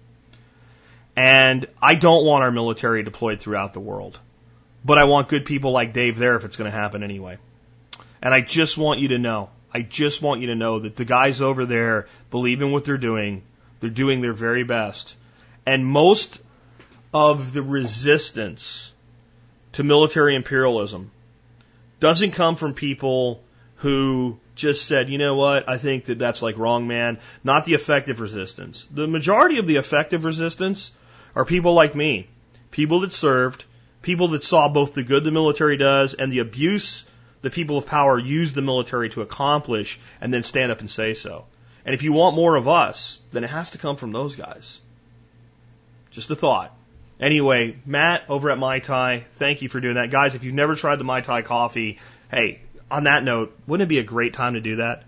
And 1.20 1.68
I 1.82 1.96
don't 1.96 2.26
want 2.26 2.46
our 2.46 2.52
military 2.52 3.04
deployed 3.04 3.42
throughout 3.42 3.74
the 3.74 3.82
world. 3.82 4.18
But 4.86 4.98
I 4.98 5.04
want 5.04 5.28
good 5.28 5.44
people 5.44 5.74
like 5.74 5.92
Dave 5.92 6.18
there 6.18 6.38
if 6.38 6.46
it's 6.46 6.56
going 6.56 6.72
to 6.72 6.78
happen 6.78 7.04
anyway. 7.04 7.40
And 8.22 8.34
I 8.34 8.40
just 8.40 8.78
want 8.78 9.02
you 9.02 9.10
to 9.10 9.18
know, 9.18 9.50
I 9.74 9.82
just 9.82 10.22
want 10.22 10.40
you 10.40 10.48
to 10.48 10.56
know 10.56 10.80
that 10.80 10.96
the 10.96 11.04
guys 11.04 11.42
over 11.42 11.66
there 11.66 12.08
believe 12.32 12.62
in 12.62 12.72
what 12.72 12.86
they're 12.86 12.98
doing. 12.98 13.44
They're 13.82 13.90
doing 13.90 14.22
their 14.22 14.32
very 14.32 14.64
best. 14.64 15.18
And 15.66 15.86
most 15.86 16.40
of 17.14 17.52
the 17.52 17.64
resistance 17.64 18.94
to 19.74 19.84
military 19.84 20.38
imperialism 20.38 21.12
doesn't 22.00 22.32
come 22.32 22.56
from 22.56 22.76
people 22.76 23.44
who 23.76 24.40
just 24.56 24.86
said, 24.86 25.10
you 25.10 25.18
know 25.18 25.36
what, 25.36 25.68
I 25.68 25.80
think 25.80 26.06
that 26.06 26.18
that's 26.18 26.42
like 26.42 26.58
wrong, 26.58 26.88
man. 26.88 27.20
Not 27.44 27.66
the 27.66 27.74
effective 27.74 28.22
resistance. 28.22 28.88
The 28.90 29.06
majority 29.06 29.58
of 29.60 29.68
the 29.68 29.76
effective 29.76 30.24
resistance 30.24 30.94
are 31.36 31.46
people 31.46 31.74
like 31.74 31.96
me, 31.96 32.28
people 32.72 33.02
that 33.02 33.14
served, 33.14 33.66
people 34.02 34.30
that 34.30 34.44
saw 34.44 34.70
both 34.70 34.94
the 34.94 35.04
good 35.04 35.24
the 35.24 35.32
military 35.32 35.78
does 35.78 36.14
and 36.14 36.32
the 36.32 36.40
abuse 36.40 37.06
the 37.42 37.50
people 37.50 37.78
of 37.78 37.86
power 37.86 38.20
use 38.20 38.54
the 38.54 38.62
military 38.62 39.10
to 39.10 39.22
accomplish 39.22 40.00
and 40.20 40.34
then 40.34 40.44
stand 40.44 40.72
up 40.72 40.80
and 40.80 40.90
say 40.90 41.14
so. 41.14 41.46
And 41.86 41.96
if 41.96 42.04
you 42.04 42.12
want 42.14 42.36
more 42.36 42.56
of 42.56 42.68
us, 42.68 43.22
then 43.32 43.44
it 43.44 43.50
has 43.50 43.72
to 43.72 43.78
come 43.78 43.96
from 43.96 44.12
those 44.12 44.36
guys. 44.36 44.80
Just 46.12 46.30
a 46.32 46.36
thought. 46.36 46.76
Anyway, 47.20 47.78
Matt 47.86 48.24
over 48.30 48.52
at 48.52 48.58
Mai 48.58 48.80
Thai, 48.80 49.26
thank 49.34 49.62
you 49.62 49.70
for 49.70 49.80
doing 49.80 49.96
that. 49.96 50.10
Guys, 50.10 50.36
if 50.36 50.44
you've 50.44 50.54
never 50.54 50.76
tried 50.76 50.98
the 50.98 51.04
Mai 51.04 51.22
Thai 51.22 51.42
coffee, 51.42 52.00
hey, 52.32 52.62
on 52.90 53.06
that 53.06 53.24
note, 53.24 53.58
wouldn't 53.68 53.88
it 53.88 53.90
be 53.90 54.00
a 54.00 54.04
great 54.04 54.34
time 54.34 54.54
to 54.54 54.62
do 54.62 54.78
that? 54.78 55.04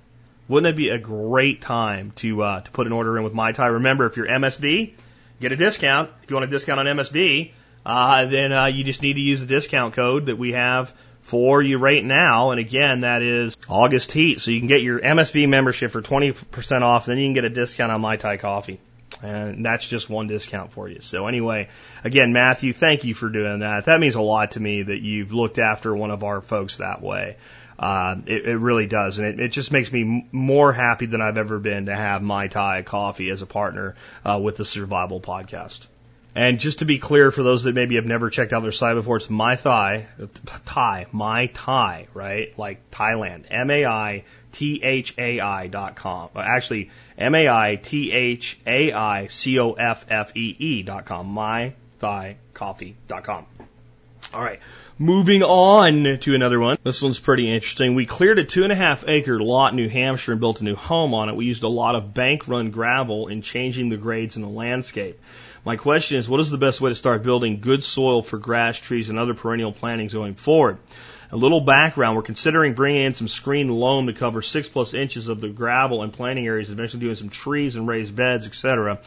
Wouldn't 0.48 0.74
it 0.74 0.78
be 0.78 0.90
a 0.90 0.98
great 0.98 1.62
time 1.62 2.12
to 2.18 2.44
uh, 2.44 2.62
to 2.62 2.72
put 2.72 2.86
an 2.86 2.94
order 2.94 3.18
in 3.18 3.24
with 3.24 3.34
Mai 3.34 3.54
Thai? 3.54 3.68
Remember, 3.68 4.06
if 4.06 4.18
you're 4.18 4.28
MSB, 4.28 4.94
get 5.42 5.52
a 5.52 5.58
discount. 5.58 6.10
If 6.24 6.30
you 6.30 6.36
want 6.36 6.46
a 6.46 6.50
discount 6.50 6.80
on 6.80 6.86
MSB, 6.86 7.52
uh, 7.86 8.26
then 8.26 8.54
uh, 8.54 8.66
you 8.66 8.84
just 8.84 9.02
need 9.02 9.16
to 9.16 9.22
use 9.22 9.42
the 9.42 9.48
discount 9.48 9.96
code 9.96 10.28
that 10.28 10.38
we 10.38 10.54
have 10.54 10.94
for 11.22 11.62
you 11.62 11.78
right 11.78 12.04
now. 12.04 12.52
And 12.52 12.60
again, 12.60 13.02
that 13.02 13.22
is 13.22 13.58
August 13.68 14.12
Heat. 14.12 14.42
So 14.42 14.52
you 14.52 14.60
can 14.60 14.68
get 14.68 14.82
your 14.82 15.00
MSB 15.00 15.50
membership 15.50 15.92
for 15.92 16.02
20% 16.02 16.82
off, 16.82 17.06
then 17.08 17.18
you 17.18 17.26
can 17.26 17.34
get 17.34 17.46
a 17.46 17.50
discount 17.50 17.92
on 17.92 18.02
Mai 18.02 18.18
Thai 18.18 18.38
Coffee. 18.38 18.80
And 19.22 19.66
that's 19.66 19.86
just 19.86 20.10
one 20.10 20.28
discount 20.28 20.72
for 20.72 20.88
you. 20.88 21.02
So 21.02 21.28
anyway, 21.28 21.70
again, 22.04 22.32
Matthew, 22.32 22.72
thank 22.72 23.04
you 23.04 23.14
for 23.14 23.30
doing 23.30 23.60
that. 23.60 23.86
That 23.86 24.00
means 24.00 24.16
a 24.16 24.22
lot 24.22 24.52
to 24.52 24.60
me 24.60 24.84
that 24.84 25.02
you've 25.02 25.34
looked 25.34 25.60
after 25.60 25.94
one 25.94 26.12
of 26.12 26.24
our 26.24 26.42
folks 26.42 26.78
that 26.78 27.02
way. 27.02 27.36
Uh, 27.82 28.16
it, 28.28 28.46
it 28.46 28.58
really 28.58 28.86
does, 28.86 29.18
and 29.18 29.28
it, 29.28 29.40
it 29.40 29.48
just 29.50 29.72
makes 29.72 29.92
me 29.92 30.28
more 30.32 30.72
happy 30.72 31.08
than 31.08 31.20
I've 31.20 31.40
ever 31.40 31.58
been 31.58 31.88
to 31.88 31.96
have 31.96 32.22
Mai 32.22 32.48
Thai 32.48 32.84
Coffee 32.84 33.32
as 33.32 33.42
a 33.42 33.48
partner 33.48 33.96
uh, 34.24 34.40
with 34.42 34.56
the 34.58 34.66
Survival 34.66 35.20
Podcast. 35.20 35.88
And 36.36 36.60
just 36.60 36.80
to 36.80 36.86
be 36.86 37.00
clear, 37.00 37.32
for 37.32 37.42
those 37.42 37.64
that 37.64 37.74
maybe 37.74 37.96
have 37.96 38.06
never 38.06 38.30
checked 38.30 38.54
out 38.54 38.62
their 38.62 38.72
site 38.72 38.96
before, 38.96 39.18
it's 39.18 39.32
my 39.32 39.56
thigh, 39.56 40.08
Thai, 40.66 41.08
my 41.12 41.48
Thai, 41.48 42.08
right? 42.14 42.58
Like 42.58 42.92
Thailand, 42.92 43.46
M 43.50 43.72
A 43.72 43.86
I 43.86 44.24
T 44.52 44.82
H 44.84 45.16
A 45.18 45.40
I 45.40 45.68
dot 45.68 45.96
com. 45.96 46.30
Actually, 46.36 46.92
M 47.18 47.34
A 47.34 47.50
I 47.50 47.76
T 47.82 48.12
H 48.12 48.60
A 48.66 48.94
I 48.94 49.28
C 49.28 49.60
O 49.60 49.74
F 49.74 50.06
F 50.08 50.38
E 50.38 50.56
E 50.58 50.84
dot 50.84 51.06
com. 51.06 51.28
My 51.28 51.74
Thai 52.00 52.38
Coffee 52.54 52.96
dot 53.08 53.24
com. 53.24 53.46
All 54.34 54.42
right. 54.42 54.60
Moving 55.02 55.42
on 55.42 56.20
to 56.20 56.36
another 56.36 56.60
one. 56.60 56.78
This 56.84 57.02
one's 57.02 57.20
pretty 57.20 57.52
interesting. 57.52 57.96
We 57.96 58.06
cleared 58.06 58.38
a 58.38 58.44
two 58.44 58.62
and 58.62 58.72
a 58.72 58.76
half 58.76 59.04
acre 59.08 59.40
lot 59.40 59.74
in 59.74 59.78
New 59.78 59.90
Hampshire 59.90 60.34
and 60.34 60.40
built 60.40 60.62
a 60.62 60.64
new 60.64 60.76
home 60.76 61.16
on 61.16 61.28
it. 61.28 61.36
We 61.36 61.46
used 61.46 61.64
a 61.64 61.68
lot 61.68 61.96
of 61.96 62.14
bank 62.14 62.48
run 62.48 62.70
gravel 62.70 63.28
in 63.28 63.42
changing 63.42 63.90
the 63.90 63.98
grades 63.98 64.36
in 64.36 64.44
the 64.44 64.48
landscape. 64.48 65.20
My 65.66 65.76
question 65.76 66.18
is, 66.18 66.30
what 66.30 66.40
is 66.40 66.52
the 66.52 66.60
best 66.60 66.82
way 66.82 66.92
to 66.92 66.96
start 66.96 67.24
building 67.24 67.62
good 67.62 67.84
soil 67.84 68.22
for 68.22 68.38
grass, 68.38 68.78
trees, 68.78 69.10
and 69.10 69.18
other 69.18 69.34
perennial 69.34 69.72
plantings 69.72 70.14
going 70.14 70.36
forward? 70.36 70.78
A 71.32 71.36
little 71.36 71.62
background, 71.62 72.16
we're 72.16 72.22
considering 72.22 72.76
bringing 72.76 73.06
in 73.06 73.16
some 73.16 73.28
screen 73.28 73.70
loam 73.70 74.06
to 74.06 74.14
cover 74.14 74.44
six 74.44 74.68
plus 74.68 74.94
inches 74.94 75.30
of 75.30 75.42
the 75.42 75.50
gravel 75.50 76.04
and 76.04 76.14
planting 76.14 76.46
areas, 76.46 76.70
eventually 76.70 77.00
doing 77.00 77.16
some 77.16 77.30
trees 77.30 77.76
and 77.76 77.88
raised 77.88 78.16
beds, 78.16 78.46
etc. 78.46 79.00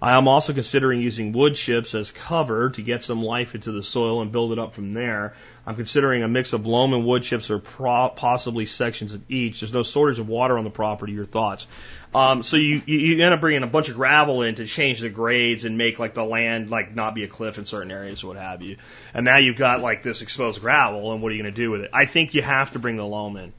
I 0.00 0.16
am 0.16 0.28
also 0.28 0.52
considering 0.52 1.00
using 1.00 1.32
wood 1.32 1.54
chips 1.54 1.94
as 1.94 2.10
cover 2.10 2.70
to 2.70 2.82
get 2.82 3.02
some 3.02 3.22
life 3.22 3.54
into 3.54 3.72
the 3.72 3.82
soil 3.82 4.20
and 4.20 4.30
build 4.30 4.52
it 4.52 4.58
up 4.58 4.74
from 4.74 4.92
there. 4.92 5.34
I'm 5.66 5.74
considering 5.74 6.22
a 6.22 6.28
mix 6.28 6.52
of 6.52 6.66
loam 6.66 6.92
and 6.92 7.06
wood 7.06 7.22
chips 7.22 7.50
or 7.50 7.58
pro- 7.58 8.10
possibly 8.10 8.66
sections 8.66 9.14
of 9.14 9.22
each. 9.30 9.60
There's 9.60 9.72
no 9.72 9.82
shortage 9.82 10.18
of 10.18 10.28
water 10.28 10.58
on 10.58 10.64
the 10.64 10.70
property. 10.70 11.12
Your 11.12 11.24
thoughts? 11.24 11.66
Um, 12.14 12.42
so 12.42 12.56
you, 12.56 12.82
you 12.86 13.24
end 13.24 13.34
up 13.34 13.40
bringing 13.40 13.62
a 13.62 13.66
bunch 13.66 13.88
of 13.88 13.96
gravel 13.96 14.42
in 14.42 14.54
to 14.56 14.66
change 14.66 15.00
the 15.00 15.10
grades 15.10 15.64
and 15.64 15.76
make 15.76 15.98
like 15.98 16.14
the 16.14 16.24
land 16.24 16.70
like 16.70 16.94
not 16.94 17.14
be 17.14 17.24
a 17.24 17.28
cliff 17.28 17.58
in 17.58 17.64
certain 17.64 17.90
areas 17.90 18.24
what 18.24 18.36
have 18.36 18.62
you. 18.62 18.76
And 19.12 19.24
now 19.24 19.38
you've 19.38 19.58
got 19.58 19.80
like 19.80 20.02
this 20.02 20.22
exposed 20.22 20.60
gravel 20.60 21.12
and 21.12 21.22
what 21.22 21.32
are 21.32 21.34
you 21.34 21.42
going 21.42 21.54
to 21.54 21.60
do 21.60 21.70
with 21.70 21.82
it? 21.82 21.90
I 21.92 22.06
think 22.06 22.34
you 22.34 22.42
have 22.42 22.72
to 22.72 22.78
bring 22.78 22.96
the 22.96 23.06
loam 23.06 23.36
in. 23.36 23.52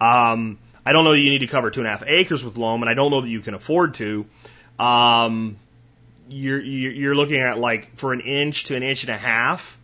Um, 0.00 0.58
I 0.84 0.92
don't 0.92 1.04
know 1.04 1.12
that 1.12 1.18
you 1.18 1.30
need 1.30 1.40
to 1.40 1.48
cover 1.48 1.70
two 1.70 1.80
and 1.80 1.88
a 1.88 1.90
half 1.90 2.04
acres 2.06 2.44
with 2.44 2.56
loam, 2.56 2.82
and 2.82 2.88
I 2.88 2.94
don't 2.94 3.10
know 3.10 3.20
that 3.20 3.28
you 3.28 3.40
can 3.40 3.54
afford 3.54 3.94
to. 3.94 4.24
Um, 4.78 5.56
you're 6.28 6.60
you're 6.60 7.14
looking 7.14 7.40
at 7.40 7.58
like 7.58 7.96
for 7.96 8.12
an 8.12 8.20
inch 8.20 8.64
to 8.64 8.76
an 8.76 8.82
inch 8.82 9.04
and 9.04 9.10
a 9.10 9.16
half, 9.16 9.78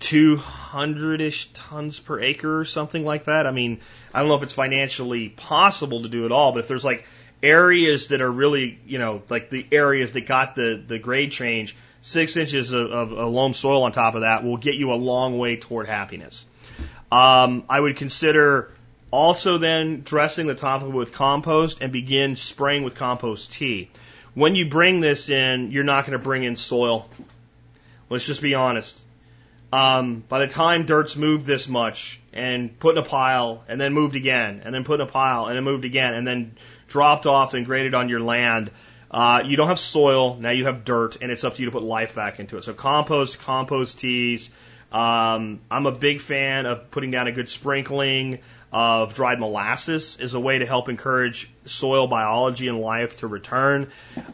200 0.00 1.20
ish 1.20 1.50
tons 1.52 1.98
per 1.98 2.20
acre 2.20 2.60
or 2.60 2.64
something 2.64 3.04
like 3.04 3.24
that. 3.24 3.46
I 3.46 3.50
mean, 3.50 3.80
I 4.12 4.20
don't 4.20 4.28
know 4.28 4.36
if 4.36 4.42
it's 4.42 4.52
financially 4.52 5.28
possible 5.28 6.02
to 6.02 6.08
do 6.08 6.26
it 6.26 6.32
all, 6.32 6.52
but 6.52 6.60
if 6.60 6.68
there's 6.68 6.84
like 6.84 7.06
areas 7.42 8.08
that 8.08 8.20
are 8.20 8.30
really, 8.30 8.78
you 8.86 8.98
know, 8.98 9.22
like 9.28 9.50
the 9.50 9.66
areas 9.72 10.12
that 10.12 10.26
got 10.26 10.56
the, 10.56 10.82
the 10.86 10.98
grade 10.98 11.32
change, 11.32 11.76
six 12.02 12.36
inches 12.36 12.72
of, 12.72 12.90
of, 12.90 13.12
of 13.12 13.32
loam 13.32 13.54
soil 13.54 13.82
on 13.82 13.92
top 13.92 14.14
of 14.14 14.22
that 14.22 14.44
will 14.44 14.56
get 14.56 14.74
you 14.74 14.92
a 14.92 14.96
long 14.96 15.38
way 15.38 15.56
toward 15.56 15.86
happiness. 15.86 16.44
Um, 17.12 17.64
I 17.68 17.80
would 17.80 17.96
consider 17.96 18.72
also 19.10 19.58
then 19.58 20.02
dressing 20.02 20.46
the 20.46 20.54
top 20.54 20.82
of 20.82 20.88
it 20.88 20.94
with 20.94 21.12
compost 21.12 21.78
and 21.80 21.92
begin 21.92 22.36
spraying 22.36 22.84
with 22.84 22.94
compost 22.94 23.52
tea. 23.52 23.90
When 24.34 24.54
you 24.54 24.68
bring 24.68 25.00
this 25.00 25.28
in, 25.28 25.72
you're 25.72 25.84
not 25.84 26.06
going 26.06 26.18
to 26.18 26.22
bring 26.22 26.44
in 26.44 26.56
soil. 26.56 27.08
Let's 28.08 28.26
just 28.26 28.42
be 28.42 28.54
honest. 28.54 29.02
Um, 29.72 30.24
by 30.28 30.40
the 30.40 30.48
time 30.48 30.86
dirt's 30.86 31.16
moved 31.16 31.46
this 31.46 31.68
much 31.68 32.20
and 32.32 32.76
put 32.78 32.96
in 32.96 33.04
a 33.04 33.06
pile 33.06 33.62
and 33.68 33.80
then 33.80 33.92
moved 33.92 34.16
again 34.16 34.62
and 34.64 34.74
then 34.74 34.82
put 34.82 35.00
in 35.00 35.06
a 35.06 35.10
pile 35.10 35.46
and 35.46 35.56
then 35.56 35.62
moved 35.62 35.84
again 35.84 36.14
and 36.14 36.26
then 36.26 36.56
dropped 36.88 37.26
off 37.26 37.54
and 37.54 37.66
graded 37.66 37.94
on 37.94 38.08
your 38.08 38.20
land, 38.20 38.72
uh, 39.12 39.42
you 39.44 39.56
don't 39.56 39.68
have 39.68 39.78
soil. 39.78 40.36
Now 40.36 40.50
you 40.50 40.66
have 40.66 40.84
dirt 40.84 41.18
and 41.20 41.30
it's 41.30 41.44
up 41.44 41.54
to 41.54 41.62
you 41.62 41.66
to 41.66 41.72
put 41.72 41.84
life 41.84 42.14
back 42.16 42.40
into 42.40 42.56
it. 42.56 42.64
So 42.64 42.74
compost, 42.74 43.40
compost 43.40 44.00
teas. 44.00 44.50
Um, 44.90 45.60
I'm 45.70 45.86
a 45.86 45.92
big 45.92 46.20
fan 46.20 46.66
of 46.66 46.90
putting 46.90 47.12
down 47.12 47.28
a 47.28 47.32
good 47.32 47.48
sprinkling 47.48 48.40
of 48.72 49.14
dried 49.14 49.40
molasses 49.40 50.16
is 50.20 50.34
a 50.34 50.40
way 50.40 50.58
to 50.58 50.66
help 50.66 50.88
encourage 50.88 51.50
soil 51.64 52.06
biology 52.06 52.68
and 52.68 52.78
life 52.78 53.18
to 53.18 53.26
return. 53.26 53.90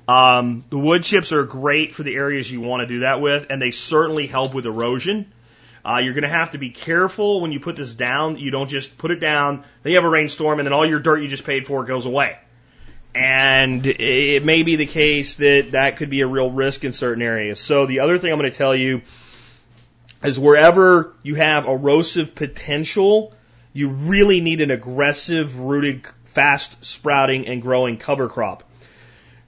Um, 0.07 0.65
the 0.69 0.79
wood 0.79 1.05
chips 1.05 1.33
are 1.33 1.45
great 1.45 1.95
for 1.95 2.03
the 2.03 2.15
areas 2.15 2.51
you 2.51 2.61
want 2.61 2.83
to 2.83 2.87
do 2.87 3.01
that 3.01 3.21
with, 3.21 3.47
and 3.49 3.61
they 3.61 3.71
certainly 3.71 4.27
help 4.27 4.53
with 4.53 4.67
erosion. 4.67 5.33
Uh, 5.85 5.99
you're 5.99 6.15
going 6.15 6.23
to 6.23 6.29
have 6.29 6.51
to 6.51 6.59
be 6.59 6.71
careful 6.71 7.41
when 7.41 7.53
you 7.53 7.61
put 7.61 7.77
this 7.77 7.95
down. 7.95 8.37
You 8.37 8.51
don't 8.51 8.69
just 8.69 8.99
put 8.99 9.11
it 9.11 9.21
down, 9.21 9.65
then 9.83 9.93
you 9.93 9.97
have 9.97 10.05
a 10.05 10.09
rainstorm, 10.09 10.59
and 10.59 10.67
then 10.67 10.73
all 10.73 10.85
your 10.85 11.01
dirt 11.01 11.23
you 11.23 11.29
just 11.29 11.45
paid 11.45 11.67
for 11.67 11.85
goes 11.85 12.05
away. 12.05 12.37
And 13.15 13.87
it 13.87 14.45
may 14.45 14.63
be 14.63 14.77
the 14.77 14.87
case 14.87 15.37
that 15.37 15.69
that 15.71 15.97
could 15.97 16.11
be 16.11 16.21
a 16.21 16.27
real 16.27 16.51
risk 16.51 16.85
in 16.85 16.93
certain 16.93 17.23
areas. 17.23 17.59
So 17.61 17.87
the 17.87 18.01
other 18.01 18.19
thing 18.19 18.31
I'm 18.31 18.39
going 18.39 18.51
to 18.51 18.59
tell 18.59 18.75
you 18.75 19.01
is 20.23 20.39
wherever 20.39 21.15
you 21.23 21.37
have 21.37 21.67
erosive 21.67 22.35
potential, 22.35 23.33
you 23.77 23.91
really 23.91 24.41
need 24.41 24.63
an 24.63 24.71
aggressive 24.71 25.61
rooted, 25.61 26.07
fast 26.25 26.83
sprouting 26.83 27.47
and 27.47 27.61
growing 27.61 27.99
cover 27.99 28.27
crop. 28.27 28.63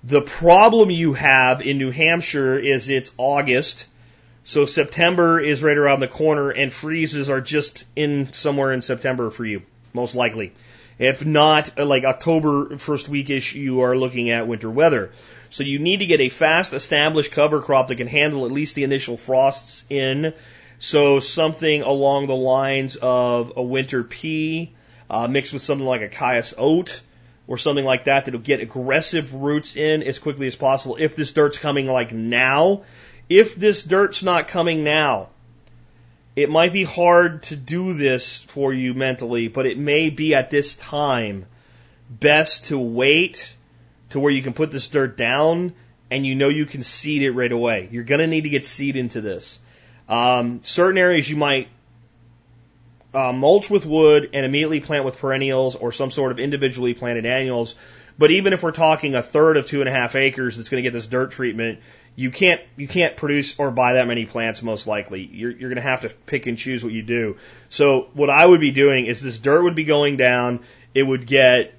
The 0.04 0.20
problem 0.20 0.90
you 0.90 1.14
have 1.14 1.62
in 1.62 1.78
New 1.78 1.90
Hampshire 1.90 2.58
is 2.58 2.90
it's 2.90 3.10
August, 3.16 3.86
so 4.44 4.66
September 4.66 5.40
is 5.40 5.62
right 5.62 5.76
around 5.76 6.00
the 6.00 6.08
corner 6.08 6.50
and 6.50 6.70
freezes 6.70 7.30
are 7.30 7.40
just 7.40 7.84
in 7.96 8.30
somewhere 8.34 8.74
in 8.74 8.82
September 8.82 9.30
for 9.30 9.46
you, 9.46 9.62
most 9.94 10.14
likely. 10.14 10.52
If 10.98 11.24
not, 11.24 11.78
uh, 11.78 11.86
like 11.86 12.04
October 12.04 12.76
first 12.76 13.10
weekish, 13.10 13.54
you 13.54 13.80
are 13.80 13.96
looking 13.96 14.28
at 14.28 14.46
winter 14.46 14.68
weather. 14.68 15.10
So 15.48 15.62
you 15.62 15.78
need 15.78 16.00
to 16.00 16.06
get 16.06 16.20
a 16.20 16.28
fast 16.28 16.74
established 16.74 17.32
cover 17.32 17.62
crop 17.62 17.88
that 17.88 17.96
can 17.96 18.08
handle 18.08 18.44
at 18.44 18.52
least 18.52 18.74
the 18.74 18.84
initial 18.84 19.16
frosts 19.16 19.84
in 19.88 20.34
so 20.78 21.20
something 21.20 21.82
along 21.82 22.26
the 22.26 22.36
lines 22.36 22.96
of 22.96 23.52
a 23.56 23.62
winter 23.62 24.04
pea 24.04 24.72
uh, 25.10 25.26
mixed 25.26 25.52
with 25.52 25.62
something 25.62 25.86
like 25.86 26.02
a 26.02 26.08
cayuse 26.08 26.54
oat 26.56 27.00
or 27.46 27.58
something 27.58 27.84
like 27.84 28.04
that 28.04 28.26
that'll 28.26 28.40
get 28.40 28.60
aggressive 28.60 29.34
roots 29.34 29.74
in 29.74 30.02
as 30.02 30.18
quickly 30.18 30.46
as 30.46 30.54
possible. 30.54 30.96
If 31.00 31.16
this 31.16 31.32
dirt's 31.32 31.58
coming 31.58 31.86
like 31.86 32.12
now, 32.12 32.82
if 33.28 33.54
this 33.56 33.84
dirt's 33.84 34.22
not 34.22 34.48
coming 34.48 34.84
now, 34.84 35.30
it 36.36 36.50
might 36.50 36.72
be 36.72 36.84
hard 36.84 37.42
to 37.44 37.56
do 37.56 37.94
this 37.94 38.38
for 38.38 38.72
you 38.72 38.94
mentally, 38.94 39.48
but 39.48 39.66
it 39.66 39.78
may 39.78 40.10
be 40.10 40.34
at 40.34 40.50
this 40.50 40.76
time 40.76 41.46
best 42.08 42.66
to 42.66 42.78
wait 42.78 43.56
to 44.10 44.20
where 44.20 44.32
you 44.32 44.42
can 44.42 44.52
put 44.52 44.70
this 44.70 44.88
dirt 44.88 45.16
down 45.16 45.72
and 46.10 46.24
you 46.24 46.34
know 46.34 46.48
you 46.48 46.64
can 46.64 46.82
seed 46.82 47.22
it 47.22 47.32
right 47.32 47.50
away. 47.50 47.88
You're 47.90 48.04
going 48.04 48.20
to 48.20 48.26
need 48.26 48.42
to 48.42 48.50
get 48.50 48.64
seed 48.64 48.96
into 48.96 49.20
this. 49.20 49.58
Um, 50.08 50.60
certain 50.62 50.98
areas 50.98 51.28
you 51.28 51.36
might 51.36 51.68
uh, 53.12 53.32
mulch 53.32 53.70
with 53.70 53.86
wood 53.86 54.30
and 54.32 54.44
immediately 54.44 54.80
plant 54.80 55.04
with 55.04 55.18
perennials 55.18 55.76
or 55.76 55.92
some 55.92 56.10
sort 56.10 56.32
of 56.32 56.38
individually 56.38 56.94
planted 56.94 57.26
annuals. 57.26 57.74
But 58.18 58.30
even 58.32 58.52
if 58.52 58.62
we're 58.62 58.72
talking 58.72 59.14
a 59.14 59.22
third 59.22 59.56
of 59.56 59.66
two 59.66 59.80
and 59.80 59.88
a 59.88 59.92
half 59.92 60.16
acres 60.16 60.56
that's 60.56 60.68
going 60.68 60.82
to 60.82 60.86
get 60.86 60.92
this 60.92 61.06
dirt 61.06 61.30
treatment, 61.30 61.80
you 62.16 62.32
can't 62.32 62.60
you 62.76 62.88
can't 62.88 63.16
produce 63.16 63.56
or 63.60 63.70
buy 63.70 63.92
that 63.92 64.08
many 64.08 64.26
plants 64.26 64.60
most 64.60 64.88
likely. 64.88 65.24
You're 65.24 65.52
you're 65.52 65.68
going 65.68 65.76
to 65.76 65.88
have 65.88 66.00
to 66.00 66.08
pick 66.08 66.46
and 66.46 66.58
choose 66.58 66.82
what 66.82 66.92
you 66.92 67.02
do. 67.02 67.36
So 67.68 68.08
what 68.14 68.28
I 68.28 68.44
would 68.44 68.60
be 68.60 68.72
doing 68.72 69.06
is 69.06 69.22
this 69.22 69.38
dirt 69.38 69.62
would 69.62 69.76
be 69.76 69.84
going 69.84 70.16
down. 70.16 70.60
It 70.94 71.04
would 71.04 71.26
get 71.26 71.74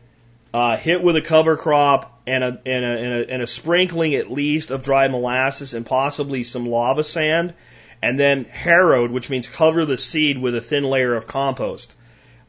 uh, 0.54 0.78
hit 0.78 1.04
with 1.04 1.18
a 1.18 1.22
cover 1.22 1.58
crop 1.58 2.22
and 2.26 2.44
a, 2.44 2.62
and 2.66 2.86
a 2.86 2.88
and 2.88 3.14
a 3.14 3.34
and 3.34 3.42
a 3.42 3.48
sprinkling 3.48 4.16
at 4.16 4.32
least 4.32 4.72
of 4.72 4.82
dry 4.82 5.10
molasses 5.10 5.74
and 5.74 5.86
possibly 5.86 6.44
some 6.44 6.70
lava 6.70 7.04
sand 7.04 7.54
and 8.02 8.20
then 8.20 8.46
harrowed, 8.46 9.12
which 9.12 9.30
means 9.30 9.48
cover 9.48 9.86
the 9.86 9.98
seed 9.98 10.38
with 10.38 10.56
a 10.56 10.62
thin 10.62 10.84
layer 10.84 11.16
of 11.16 11.28
compost. 11.28 11.96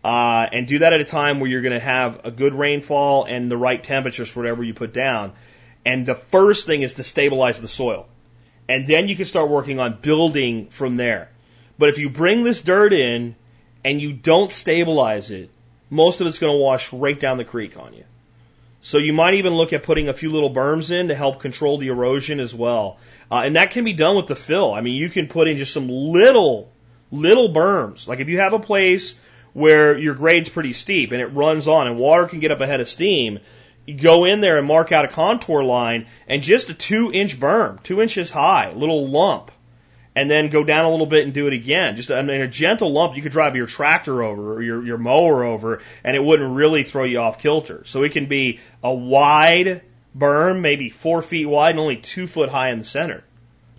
Uh, 0.03 0.47
and 0.53 0.67
do 0.67 0.79
that 0.79 0.93
at 0.93 1.01
a 1.01 1.05
time 1.05 1.41
where 1.41 1.51
you're 1.51 1.61
going 1.61 1.75
to 1.75 1.79
have 1.79 2.25
a 2.25 2.31
good 2.31 2.55
rainfall 2.55 3.25
and 3.25 3.51
the 3.51 3.57
right 3.57 3.83
temperatures 3.83 4.31
for 4.31 4.41
whatever 4.41 4.63
you 4.63 4.73
put 4.73 4.95
down. 4.95 5.33
And 5.85 6.07
the 6.07 6.15
first 6.15 6.67
thing 6.67 6.83
is 6.83 6.95
to 6.95 7.03
stabilize 7.03 7.61
the 7.61 7.69
soil. 7.69 8.07
And 8.69 8.87
then 8.87 9.09
you 9.09 9.17
can 9.17 9.25
start 9.25 9.51
working 9.51 9.79
on 9.79 9.99
building 10.01 10.69
from 10.69 10.97
there. 10.97 11.31
But 11.79 11.91
if 11.91 11.99
you 11.99 12.09
bring 12.09 12.45
this 12.45 12.63
dirt 12.63 12.93
in 12.93 13.35
and 13.85 14.01
you 14.01 14.13
don't 14.13 14.53
stabilize 14.53 15.31
it, 15.31 15.51
most 15.91 16.21
of 16.21 16.27
it's 16.27 16.39
going 16.39 16.53
to 16.53 16.59
wash 16.59 16.93
right 16.93 17.19
down 17.19 17.37
the 17.37 17.45
creek 17.45 17.77
on 17.77 17.95
you. 17.95 18.05
So 18.83 18.99
you 18.99 19.13
might 19.13 19.35
even 19.35 19.55
look 19.55 19.73
at 19.73 19.83
putting 19.83 20.09
a 20.09 20.15
few 20.15 20.31
little 20.31 20.53
berms 20.53 20.91
in 20.91 21.09
to 21.09 21.15
help 21.15 21.41
control 21.41 21.77
the 21.79 21.89
erosion 21.89 22.41
as 22.41 22.55
well. 22.55 22.99
Uh, 23.31 23.43
and 23.45 23.57
that 23.57 23.73
can 23.73 23.85
be 23.85 23.93
done 23.93 24.17
with 24.17 24.27
the 24.27 24.37
fill. 24.37 24.73
I 24.73 24.81
mean, 24.81 24.95
you 24.95 25.11
can 25.11 25.29
put 25.29 25.49
in 25.49 25.59
just 25.59 25.75
some 25.75 25.89
little, 25.89 26.73
little 27.11 27.53
berms. 27.53 28.09
Like 28.09 28.21
if 28.21 28.29
you 28.29 28.39
have 28.39 28.55
a 28.55 28.59
place 28.59 29.15
where 29.53 29.99
your 29.99 30.15
grade's 30.15 30.49
pretty 30.49 30.73
steep 30.73 31.13
and 31.13 31.21
it 31.21 31.27
runs 31.27 31.69
on 31.69 31.89
and 31.89 31.99
water 31.99 32.27
can 32.27 32.41
get 32.41 32.53
up 32.53 32.61
ahead 32.61 32.81
of 32.81 32.89
steam, 32.89 33.41
you 33.85 33.99
go 33.99 34.25
in 34.25 34.41
there 34.41 34.57
and 34.57 34.67
mark 34.67 34.93
out 34.93 35.05
a 35.05 35.09
contour 35.09 35.63
line 35.63 36.07
and 36.27 36.43
just 36.43 36.71
a 36.71 36.75
two 36.75 37.13
inch 37.13 37.39
berm, 37.39 37.83
two 37.83 38.01
inches 38.01 38.31
high, 38.31 38.73
little 38.73 39.09
lump 39.09 39.51
and 40.21 40.31
then 40.31 40.51
go 40.51 40.63
down 40.63 40.85
a 40.85 40.91
little 40.91 41.07
bit 41.07 41.25
and 41.25 41.33
do 41.33 41.47
it 41.47 41.55
again. 41.55 41.97
Just 41.97 42.11
I 42.11 42.21
mean, 42.21 42.43
a 42.43 42.47
gentle 42.47 42.93
lump, 42.93 43.17
you 43.17 43.23
could 43.23 43.33
drive 43.33 43.57
your 43.57 43.67
tractor 43.67 44.23
over 44.23 44.53
or 44.53 44.63
your, 44.63 44.85
your 44.85 44.99
mower 44.99 45.45
over, 45.45 45.81
and 46.05 46.15
it 46.15 46.23
wouldn't 46.23 46.55
really 46.55 46.83
throw 46.83 47.05
you 47.05 47.21
off 47.21 47.39
kilter. 47.39 47.85
So 47.87 48.03
it 48.03 48.13
can 48.13 48.27
be 48.27 48.61
a 48.85 48.93
wide 48.93 49.81
berm, 50.15 50.61
maybe 50.61 50.91
four 50.91 51.23
feet 51.23 51.47
wide 51.47 51.71
and 51.71 51.81
only 51.81 51.97
two 51.97 52.27
foot 52.27 52.51
high 52.51 52.69
in 52.69 52.79
the 52.79 52.85
center. 52.85 53.25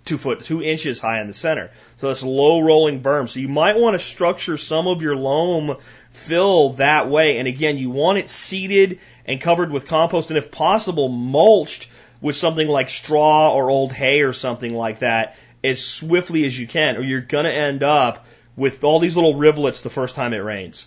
Two 0.04 0.18
foot, 0.18 0.40
two 0.40 0.60
inches 0.60 0.98
high 0.98 1.20
in 1.20 1.28
the 1.28 1.32
center. 1.32 1.70
So 1.98 2.08
a 2.10 2.26
low 2.26 2.60
rolling 2.62 3.04
berm. 3.04 3.28
So 3.28 3.38
you 3.38 3.48
might 3.48 3.78
want 3.78 3.94
to 3.94 4.04
structure 4.04 4.56
some 4.56 4.88
of 4.88 5.00
your 5.00 5.14
loam 5.14 5.76
fill 6.10 6.70
that 6.70 7.08
way. 7.08 7.38
And 7.38 7.46
again, 7.46 7.78
you 7.78 7.90
want 7.90 8.18
it 8.18 8.28
seeded 8.28 8.98
and 9.26 9.40
covered 9.40 9.70
with 9.70 9.86
compost 9.86 10.30
and 10.30 10.38
if 10.38 10.50
possible 10.50 11.08
mulched 11.08 11.88
with 12.20 12.34
something 12.34 12.66
like 12.66 12.88
straw 12.88 13.54
or 13.54 13.70
old 13.70 13.92
hay 13.92 14.22
or 14.22 14.32
something 14.32 14.74
like 14.74 15.00
that 15.00 15.36
as 15.64 15.84
swiftly 15.84 16.44
as 16.44 16.58
you 16.58 16.66
can 16.66 16.96
or 16.96 17.02
you're 17.02 17.20
going 17.20 17.44
to 17.44 17.52
end 17.52 17.82
up 17.82 18.26
with 18.56 18.84
all 18.84 18.98
these 18.98 19.16
little 19.16 19.36
rivulets 19.36 19.82
the 19.82 19.90
first 19.90 20.14
time 20.14 20.32
it 20.32 20.38
rains. 20.38 20.86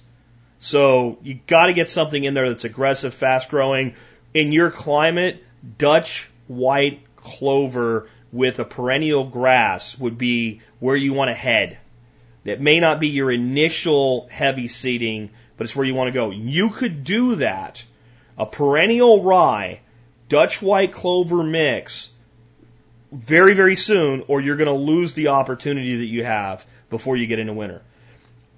So 0.59 1.17
you 1.23 1.39
got 1.47 1.67
to 1.67 1.73
get 1.73 1.89
something 1.89 2.23
in 2.23 2.33
there 2.33 2.49
that's 2.49 2.63
aggressive, 2.63 3.13
fast 3.13 3.49
growing, 3.49 3.95
in 4.33 4.51
your 4.51 4.71
climate, 4.71 5.43
Dutch 5.77 6.29
white 6.47 7.01
clover 7.15 8.09
with 8.31 8.59
a 8.59 8.65
perennial 8.65 9.23
grass 9.23 9.97
would 9.97 10.17
be 10.17 10.61
where 10.79 10.95
you 10.95 11.13
want 11.13 11.29
to 11.29 11.33
head. 11.33 11.77
That 12.43 12.61
may 12.61 12.79
not 12.79 12.99
be 12.99 13.07
your 13.07 13.31
initial 13.31 14.27
heavy 14.29 14.67
seeding, 14.67 15.31
but 15.57 15.63
it's 15.63 15.75
where 15.75 15.85
you 15.85 15.95
want 15.95 16.09
to 16.09 16.13
go. 16.13 16.29
You 16.31 16.69
could 16.69 17.03
do 17.03 17.35
that. 17.35 17.83
A 18.37 18.45
perennial 18.45 19.23
rye, 19.23 19.79
Dutch 20.27 20.61
white 20.61 20.91
clover 20.91 21.43
mix, 21.43 22.09
very, 23.15 23.53
very 23.53 23.75
soon, 23.75 24.23
or 24.27 24.41
you're 24.41 24.57
going 24.57 24.67
to 24.67 24.73
lose 24.73 25.13
the 25.13 25.29
opportunity 25.29 25.97
that 25.97 26.05
you 26.05 26.23
have 26.23 26.65
before 26.89 27.17
you 27.17 27.27
get 27.27 27.39
into 27.39 27.53
winter 27.53 27.81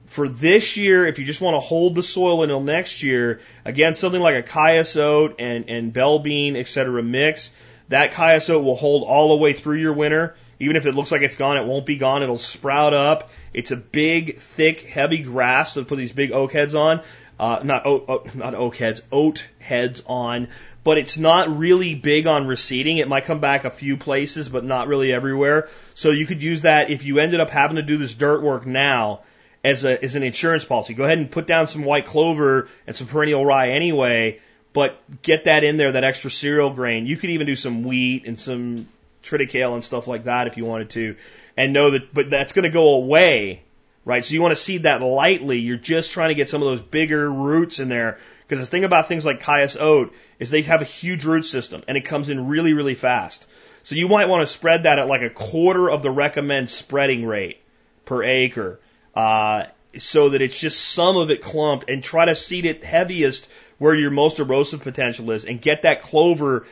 for 0.08 0.30
this 0.30 0.78
year, 0.78 1.06
if 1.06 1.20
you 1.20 1.26
just 1.26 1.42
want 1.42 1.56
to 1.56 1.60
hold 1.60 1.94
the 1.94 2.04
soil 2.04 2.42
until 2.42 2.62
next 2.62 3.04
year, 3.04 3.42
again, 3.66 3.94
something 3.94 4.22
like 4.22 4.36
a 4.36 4.42
cayuse 4.42 4.96
oat 4.96 5.36
and, 5.38 5.70
and 5.70 5.94
bell 5.94 6.20
bean, 6.20 6.56
et 6.56 6.68
cetera, 6.68 7.04
mix, 7.04 7.52
that 7.90 8.14
cayuse 8.14 8.50
oat 8.50 8.64
will 8.64 8.76
hold 8.76 9.04
all 9.04 9.30
the 9.30 9.44
way 9.44 9.54
through 9.54 9.78
your 9.78 9.94
winter. 9.94 10.36
Even 10.60 10.76
if 10.76 10.86
it 10.86 10.96
looks 10.96 11.12
like 11.12 11.22
it's 11.22 11.36
gone, 11.36 11.58
it 11.58 11.66
won't 11.66 11.86
be 11.86 11.98
gone. 11.98 12.24
It'll 12.24 12.38
sprout 12.38 12.94
up. 12.94 13.30
It's 13.54 13.72
a 13.72 13.76
big, 13.76 14.38
thick, 14.38 14.82
heavy 14.82 15.20
grass 15.20 15.76
to 15.76 15.84
put 15.84 15.98
these 15.98 16.14
big 16.14 16.32
oak 16.32 16.54
heads 16.54 16.74
on. 16.74 17.02
uh, 17.40 17.62
not 17.64 17.86
oat, 17.86 18.06
oat, 18.08 18.36
not 18.36 18.56
oak 18.56 18.76
heads, 18.78 19.02
oat 19.12 19.46
heads 19.60 20.02
on, 20.08 20.48
but 20.88 20.98
it's 20.98 21.18
not 21.18 21.58
really 21.58 21.96
big 21.96 22.28
on 22.28 22.48
receding. 22.48 22.98
It 22.98 23.10
might 23.10 23.26
come 23.26 23.42
back 23.42 23.66
a 23.66 23.70
few 23.70 23.98
places, 23.98 24.48
but 24.48 24.64
not 24.64 24.88
really 24.88 25.12
everywhere. 25.12 25.68
So 25.96 26.12
you 26.12 26.26
could 26.26 26.42
use 26.42 26.62
that 26.62 26.90
if 26.90 27.04
you 27.04 27.20
ended 27.20 27.42
up 27.42 27.50
having 27.50 27.76
to 27.76 27.82
do 27.82 27.98
this 27.98 28.14
dirt 28.14 28.42
work 28.42 28.66
now 28.66 29.20
as 29.66 29.84
a 29.84 30.02
as 30.02 30.16
an 30.16 30.24
insurance 30.24 30.64
policy. 30.64 30.94
Go 30.94 31.04
ahead 31.04 31.18
and 31.18 31.30
put 31.30 31.46
down 31.46 31.68
some 31.68 31.84
white 31.84 32.06
clover 32.06 32.70
and 32.88 32.96
some 32.96 33.06
perennial 33.06 33.46
rye 33.46 33.72
anyway, 33.72 34.40
but 34.72 34.98
get 35.24 35.44
that 35.44 35.66
in 35.66 35.76
there, 35.76 35.92
that 35.92 36.06
extra 36.06 36.32
cereal 36.32 36.70
grain. 36.70 37.06
You 37.06 37.18
could 37.18 37.32
even 37.32 37.48
do 37.48 37.58
some 37.58 37.84
wheat 37.84 38.26
and 38.26 38.40
some 38.40 38.88
triticale 39.24 39.74
and 39.74 39.84
stuff 39.84 40.08
like 40.08 40.24
that 40.24 40.48
if 40.48 40.56
you 40.56 40.64
wanted 40.64 40.92
to, 40.92 41.18
and 41.58 41.74
know 41.74 41.92
that. 41.92 42.14
But 42.14 42.30
that's 42.30 42.54
going 42.54 42.64
to 42.64 42.70
go 42.70 42.94
away 42.94 43.62
right? 44.06 44.24
So 44.24 44.36
you 44.36 44.42
want 44.42 44.54
to 44.54 44.56
seed 44.56 44.84
that 44.84 45.02
lightly. 45.02 45.60
You're 45.60 45.76
just 45.76 46.12
trying 46.12 46.30
to 46.30 46.36
get 46.36 46.50
some 46.50 46.62
of 46.62 46.70
those 46.70 46.82
bigger 46.82 47.30
roots 47.30 47.80
in 47.80 47.90
there. 47.90 48.20
Because 48.48 48.64
the 48.64 48.70
thing 48.70 48.86
about 48.86 49.08
things 49.08 49.26
like 49.26 49.42
Cayuse 49.42 49.76
oat 49.76 50.14
is 50.40 50.50
they 50.50 50.62
have 50.62 50.82
a 50.82 50.86
huge 50.86 51.26
root 51.26 51.44
system 51.44 51.84
and 51.88 51.98
it 51.98 52.06
comes 52.06 52.30
in 52.30 52.48
really, 52.48 52.74
really 52.74 52.96
fast. 52.96 53.46
So 53.84 53.96
you 53.96 54.08
might 54.08 54.30
want 54.30 54.46
to 54.46 54.52
spread 54.52 54.84
that 54.84 55.00
at 55.00 55.08
like 55.08 55.22
a 55.22 55.30
quarter 55.30 55.90
of 55.90 56.02
the 56.02 56.12
recommend 56.12 56.70
spreading 56.70 57.26
rate 57.26 57.62
per 58.06 58.24
acre, 58.24 58.80
uh, 59.16 59.66
so 59.98 60.30
that 60.30 60.42
it's 60.42 60.58
just 60.58 60.80
some 60.80 61.18
of 61.18 61.32
it 61.32 61.42
clumped 61.42 61.90
and 61.90 62.04
try 62.04 62.26
to 62.26 62.36
seed 62.36 62.66
it 62.66 62.84
heaviest 62.84 63.48
where 63.78 63.96
your 63.96 64.12
most 64.12 64.40
erosive 64.40 64.82
potential 64.82 65.32
is 65.32 65.46
and 65.46 65.62
get 65.62 65.84
that 65.84 66.02
clover 66.02 66.66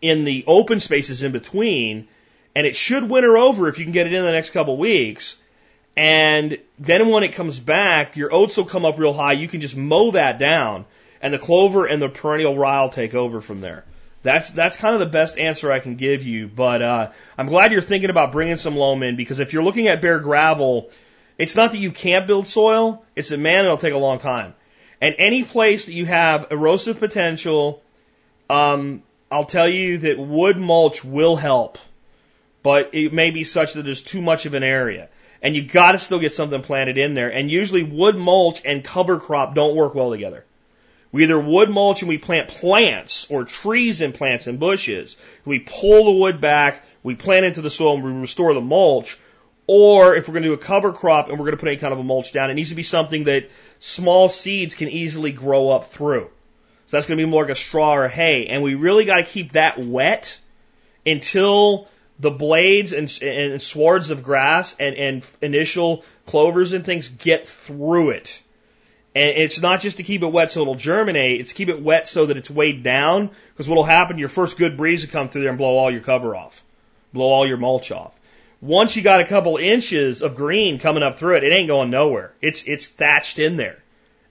in 0.00 0.24
the 0.24 0.44
open 0.46 0.80
spaces 0.80 1.22
in 1.22 1.32
between. 1.32 2.08
And 2.54 2.66
it 2.66 2.74
should 2.74 3.08
winter 3.08 3.38
over 3.38 3.68
if 3.68 3.78
you 3.78 3.84
can 3.84 3.92
get 3.92 4.06
it 4.06 4.12
in 4.12 4.24
the 4.24 4.32
next 4.32 4.50
couple 4.50 4.76
weeks 4.76 5.36
and 5.96 6.58
then 6.78 7.08
when 7.08 7.24
it 7.24 7.34
comes 7.34 7.58
back, 7.58 8.16
your 8.16 8.32
oats 8.32 8.56
will 8.56 8.64
come 8.64 8.84
up 8.84 8.98
real 8.98 9.12
high. 9.12 9.32
You 9.32 9.48
can 9.48 9.60
just 9.60 9.76
mow 9.76 10.12
that 10.12 10.38
down, 10.38 10.86
and 11.20 11.34
the 11.34 11.38
clover 11.38 11.86
and 11.86 12.00
the 12.00 12.08
perennial 12.08 12.56
rye 12.56 12.82
will 12.82 12.90
take 12.90 13.14
over 13.14 13.40
from 13.40 13.60
there. 13.60 13.84
That's 14.22 14.50
that's 14.50 14.76
kind 14.76 14.94
of 14.94 15.00
the 15.00 15.06
best 15.06 15.38
answer 15.38 15.72
I 15.72 15.80
can 15.80 15.96
give 15.96 16.22
you. 16.22 16.46
But 16.46 16.82
uh, 16.82 17.10
I'm 17.38 17.46
glad 17.46 17.72
you're 17.72 17.80
thinking 17.80 18.10
about 18.10 18.32
bringing 18.32 18.56
some 18.56 18.76
loam 18.76 19.02
in 19.02 19.16
because 19.16 19.40
if 19.40 19.52
you're 19.52 19.62
looking 19.64 19.88
at 19.88 20.02
bare 20.02 20.20
gravel, 20.20 20.90
it's 21.38 21.56
not 21.56 21.72
that 21.72 21.78
you 21.78 21.90
can't 21.90 22.26
build 22.26 22.46
soil. 22.46 23.04
It's 23.16 23.30
that 23.30 23.38
man, 23.38 23.64
it'll 23.64 23.78
take 23.78 23.94
a 23.94 23.98
long 23.98 24.18
time. 24.18 24.54
And 25.00 25.14
any 25.18 25.42
place 25.42 25.86
that 25.86 25.94
you 25.94 26.04
have 26.04 26.48
erosive 26.50 27.00
potential, 27.00 27.82
um, 28.50 29.02
I'll 29.30 29.44
tell 29.44 29.68
you 29.68 29.98
that 29.98 30.18
wood 30.18 30.58
mulch 30.58 31.02
will 31.02 31.36
help, 31.36 31.78
but 32.62 32.90
it 32.92 33.14
may 33.14 33.30
be 33.30 33.44
such 33.44 33.72
that 33.74 33.84
there's 33.84 34.02
too 34.02 34.20
much 34.20 34.44
of 34.44 34.52
an 34.52 34.62
area 34.62 35.08
and 35.42 35.56
you 35.56 35.62
got 35.62 35.92
to 35.92 35.98
still 35.98 36.18
get 36.18 36.34
something 36.34 36.62
planted 36.62 36.98
in 36.98 37.14
there. 37.14 37.30
And 37.30 37.50
usually 37.50 37.82
wood 37.82 38.16
mulch 38.16 38.62
and 38.64 38.84
cover 38.84 39.18
crop 39.18 39.54
don't 39.54 39.76
work 39.76 39.94
well 39.94 40.10
together. 40.10 40.44
We 41.12 41.24
either 41.24 41.40
wood 41.40 41.70
mulch 41.70 42.02
and 42.02 42.08
we 42.08 42.18
plant 42.18 42.48
plants 42.48 43.26
or 43.30 43.44
trees 43.44 44.00
and 44.00 44.14
plants 44.14 44.46
and 44.46 44.60
bushes. 44.60 45.16
We 45.44 45.58
pull 45.58 46.04
the 46.04 46.20
wood 46.20 46.40
back, 46.40 46.84
we 47.02 47.16
plant 47.16 47.46
into 47.46 47.62
the 47.62 47.70
soil 47.70 47.94
and 47.94 48.04
we 48.04 48.12
restore 48.12 48.54
the 48.54 48.60
mulch. 48.60 49.18
Or 49.66 50.16
if 50.16 50.28
we're 50.28 50.34
going 50.34 50.42
to 50.42 50.48
do 50.50 50.54
a 50.54 50.58
cover 50.58 50.92
crop 50.92 51.28
and 51.28 51.38
we're 51.38 51.46
going 51.46 51.56
to 51.56 51.60
put 51.60 51.68
any 51.68 51.76
kind 51.78 51.92
of 51.92 51.98
a 51.98 52.04
mulch 52.04 52.32
down, 52.32 52.50
it 52.50 52.54
needs 52.54 52.70
to 52.70 52.76
be 52.76 52.82
something 52.82 53.24
that 53.24 53.50
small 53.78 54.28
seeds 54.28 54.74
can 54.74 54.88
easily 54.88 55.32
grow 55.32 55.70
up 55.70 55.86
through. 55.86 56.28
So 56.86 56.96
that's 56.96 57.06
going 57.06 57.18
to 57.18 57.24
be 57.24 57.30
more 57.30 57.42
like 57.42 57.52
a 57.52 57.54
straw 57.54 57.94
or 57.94 58.08
hay. 58.08 58.46
And 58.46 58.64
we 58.64 58.74
really 58.74 59.04
got 59.04 59.16
to 59.16 59.24
keep 59.24 59.52
that 59.52 59.78
wet 59.78 60.40
until 61.06 61.88
the 62.20 62.30
blades 62.30 62.92
and, 62.92 63.10
and 63.22 63.62
swards 63.62 64.10
of 64.10 64.22
grass 64.22 64.76
and, 64.78 64.94
and 64.96 65.30
initial 65.40 66.04
clovers 66.26 66.74
and 66.74 66.84
things 66.84 67.08
get 67.08 67.48
through 67.48 68.10
it. 68.10 68.42
And 69.14 69.30
it's 69.30 69.60
not 69.60 69.80
just 69.80 69.96
to 69.96 70.02
keep 70.02 70.22
it 70.22 70.28
wet 70.28 70.50
so 70.50 70.60
it'll 70.62 70.74
germinate, 70.74 71.40
it's 71.40 71.52
keep 71.52 71.68
it 71.68 71.82
wet 71.82 72.06
so 72.06 72.26
that 72.26 72.36
it's 72.36 72.50
weighed 72.50 72.84
down, 72.84 73.30
because 73.52 73.68
what'll 73.68 73.84
happen, 73.84 74.18
your 74.18 74.28
first 74.28 74.56
good 74.56 74.76
breeze 74.76 75.04
will 75.04 75.10
come 75.10 75.28
through 75.28 75.42
there 75.42 75.50
and 75.50 75.58
blow 75.58 75.76
all 75.76 75.90
your 75.90 76.02
cover 76.02 76.36
off. 76.36 76.62
Blow 77.12 77.26
all 77.26 77.46
your 77.46 77.56
mulch 77.56 77.90
off. 77.90 78.14
Once 78.60 78.94
you 78.94 79.02
got 79.02 79.20
a 79.20 79.26
couple 79.26 79.56
inches 79.56 80.22
of 80.22 80.36
green 80.36 80.78
coming 80.78 81.02
up 81.02 81.16
through 81.16 81.38
it, 81.38 81.44
it 81.44 81.52
ain't 81.52 81.66
going 81.66 81.90
nowhere. 81.90 82.32
It's, 82.40 82.64
it's 82.64 82.88
thatched 82.88 83.38
in 83.38 83.56
there. 83.56 83.82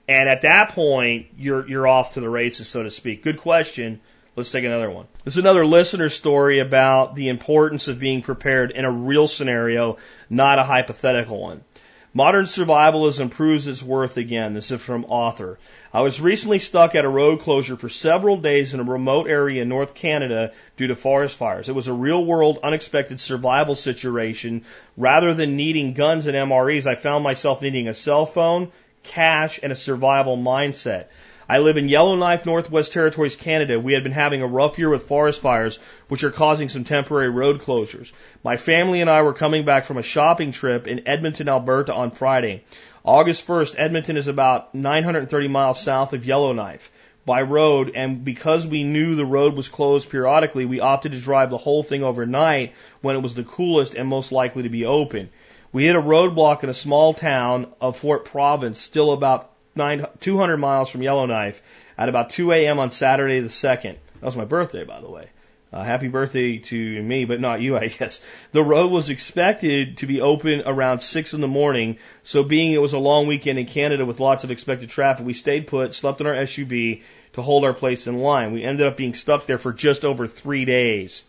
And 0.07 0.29
at 0.29 0.43
that 0.43 0.69
point, 0.69 1.27
you're, 1.37 1.67
you're 1.67 1.87
off 1.87 2.13
to 2.13 2.21
the 2.21 2.29
races, 2.29 2.69
so 2.69 2.83
to 2.83 2.91
speak. 2.91 3.23
Good 3.23 3.37
question. 3.37 3.99
Let's 4.39 4.51
take 4.51 4.63
another 4.63 4.89
one. 4.89 5.05
This 5.25 5.33
is 5.33 5.39
another 5.39 5.65
listener 5.65 6.07
story 6.07 6.61
about 6.61 7.13
the 7.13 7.27
importance 7.27 7.89
of 7.89 7.99
being 7.99 8.21
prepared 8.21 8.71
in 8.71 8.85
a 8.85 8.91
real 8.91 9.27
scenario, 9.27 9.97
not 10.29 10.59
a 10.59 10.63
hypothetical 10.63 11.41
one. 11.41 11.65
Modern 12.13 12.45
survivalism 12.45 13.31
proves 13.31 13.67
its 13.67 13.83
worth 13.83 14.15
again. 14.15 14.53
This 14.53 14.71
is 14.71 14.81
from 14.81 15.03
author. 15.09 15.59
I 15.93 16.03
was 16.03 16.21
recently 16.21 16.59
stuck 16.59 16.95
at 16.95 17.03
a 17.03 17.09
road 17.09 17.41
closure 17.41 17.75
for 17.75 17.89
several 17.89 18.37
days 18.37 18.73
in 18.73 18.79
a 18.79 18.83
remote 18.83 19.27
area 19.27 19.61
in 19.61 19.67
North 19.67 19.93
Canada 19.93 20.53
due 20.77 20.87
to 20.87 20.95
forest 20.95 21.35
fires. 21.35 21.67
It 21.67 21.75
was 21.75 21.89
a 21.89 21.93
real 21.93 22.23
world, 22.23 22.59
unexpected 22.63 23.19
survival 23.19 23.75
situation. 23.75 24.63
Rather 24.95 25.33
than 25.33 25.57
needing 25.57 25.95
guns 25.95 26.27
and 26.27 26.37
MREs, 26.37 26.87
I 26.87 26.95
found 26.95 27.25
myself 27.25 27.61
needing 27.61 27.89
a 27.89 27.93
cell 27.93 28.25
phone, 28.25 28.71
cash, 29.03 29.59
and 29.61 29.73
a 29.73 29.75
survival 29.75 30.37
mindset. 30.37 31.07
I 31.51 31.57
live 31.57 31.77
in 31.77 31.89
Yellowknife, 31.89 32.45
Northwest 32.45 32.93
Territories, 32.93 33.35
Canada. 33.35 33.79
We 33.79 33.93
had 33.93 34.03
been 34.03 34.11
having 34.11 34.43
a 34.43 34.47
rough 34.47 34.77
year 34.77 34.87
with 34.87 35.07
forest 35.07 35.41
fires, 35.41 35.79
which 36.07 36.23
are 36.23 36.29
causing 36.29 36.69
some 36.69 36.83
temporary 36.83 37.31
road 37.31 37.61
closures. 37.61 38.11
My 38.43 38.55
family 38.55 39.01
and 39.01 39.09
I 39.09 39.23
were 39.23 39.33
coming 39.33 39.65
back 39.65 39.85
from 39.85 39.97
a 39.97 40.03
shopping 40.03 40.51
trip 40.51 40.85
in 40.85 41.07
Edmonton, 41.07 41.49
Alberta 41.49 41.91
on 41.91 42.11
Friday. 42.11 42.65
August 43.03 43.47
1st, 43.47 43.73
Edmonton 43.79 44.15
is 44.15 44.27
about 44.27 44.75
930 44.75 45.47
miles 45.47 45.81
south 45.81 46.13
of 46.13 46.23
Yellowknife 46.23 46.91
by 47.25 47.41
road, 47.41 47.93
and 47.95 48.23
because 48.23 48.67
we 48.67 48.83
knew 48.83 49.15
the 49.15 49.25
road 49.25 49.55
was 49.55 49.69
closed 49.69 50.07
periodically, 50.11 50.65
we 50.65 50.81
opted 50.81 51.13
to 51.13 51.19
drive 51.19 51.49
the 51.49 51.57
whole 51.57 51.81
thing 51.81 52.03
overnight 52.03 52.73
when 53.01 53.15
it 53.15 53.23
was 53.23 53.33
the 53.33 53.43
coolest 53.43 53.95
and 53.95 54.07
most 54.07 54.31
likely 54.31 54.61
to 54.61 54.69
be 54.69 54.85
open. 54.85 55.29
We 55.71 55.87
hit 55.87 55.95
a 55.95 56.01
roadblock 56.01 56.63
in 56.63 56.69
a 56.69 56.75
small 56.75 57.15
town 57.15 57.73
of 57.81 57.97
Fort 57.97 58.25
Providence, 58.25 58.79
still 58.79 59.13
about 59.13 59.49
nine, 59.75 60.05
200 60.19 60.57
miles 60.57 60.89
from 60.89 61.01
Yellowknife 61.01 61.61
at 61.97 62.09
about 62.09 62.29
2 62.29 62.51
a.m. 62.51 62.79
on 62.79 62.91
Saturday 62.91 63.39
the 63.39 63.49
2nd. 63.49 63.95
That 64.19 64.25
was 64.25 64.35
my 64.35 64.45
birthday, 64.45 64.83
by 64.83 65.01
the 65.01 65.09
way. 65.09 65.29
Uh, 65.71 65.83
happy 65.83 66.07
birthday 66.07 66.57
to 66.57 67.03
me, 67.03 67.25
but 67.25 67.39
not 67.39 67.61
you, 67.61 67.77
I 67.83 67.87
guess. 67.87 68.21
The 68.51 68.63
road 68.63 68.91
was 68.91 69.09
expected 69.09 69.97
to 69.97 70.07
be 70.07 70.21
open 70.21 70.63
around 70.65 70.99
6 70.99 71.33
in 71.33 71.41
the 71.41 71.47
morning, 71.47 71.97
so 72.23 72.43
being 72.43 72.71
it 72.71 72.81
was 72.81 72.93
a 72.93 72.99
long 72.99 73.27
weekend 73.27 73.59
in 73.59 73.65
Canada 73.65 74.05
with 74.05 74.19
lots 74.19 74.43
of 74.43 74.51
expected 74.51 74.89
traffic, 74.89 75.25
we 75.25 75.33
stayed 75.33 75.67
put, 75.67 75.93
slept 75.93 76.21
in 76.21 76.27
our 76.27 76.33
SUV 76.33 77.03
to 77.33 77.41
hold 77.41 77.65
our 77.65 77.73
place 77.73 78.07
in 78.07 78.19
line. 78.19 78.51
We 78.51 78.63
ended 78.63 78.87
up 78.87 78.97
being 78.97 79.13
stuck 79.13 79.45
there 79.45 79.59
for 79.59 79.71
just 79.71 80.05
over 80.05 80.25
three 80.25 80.65
days. 80.65 81.23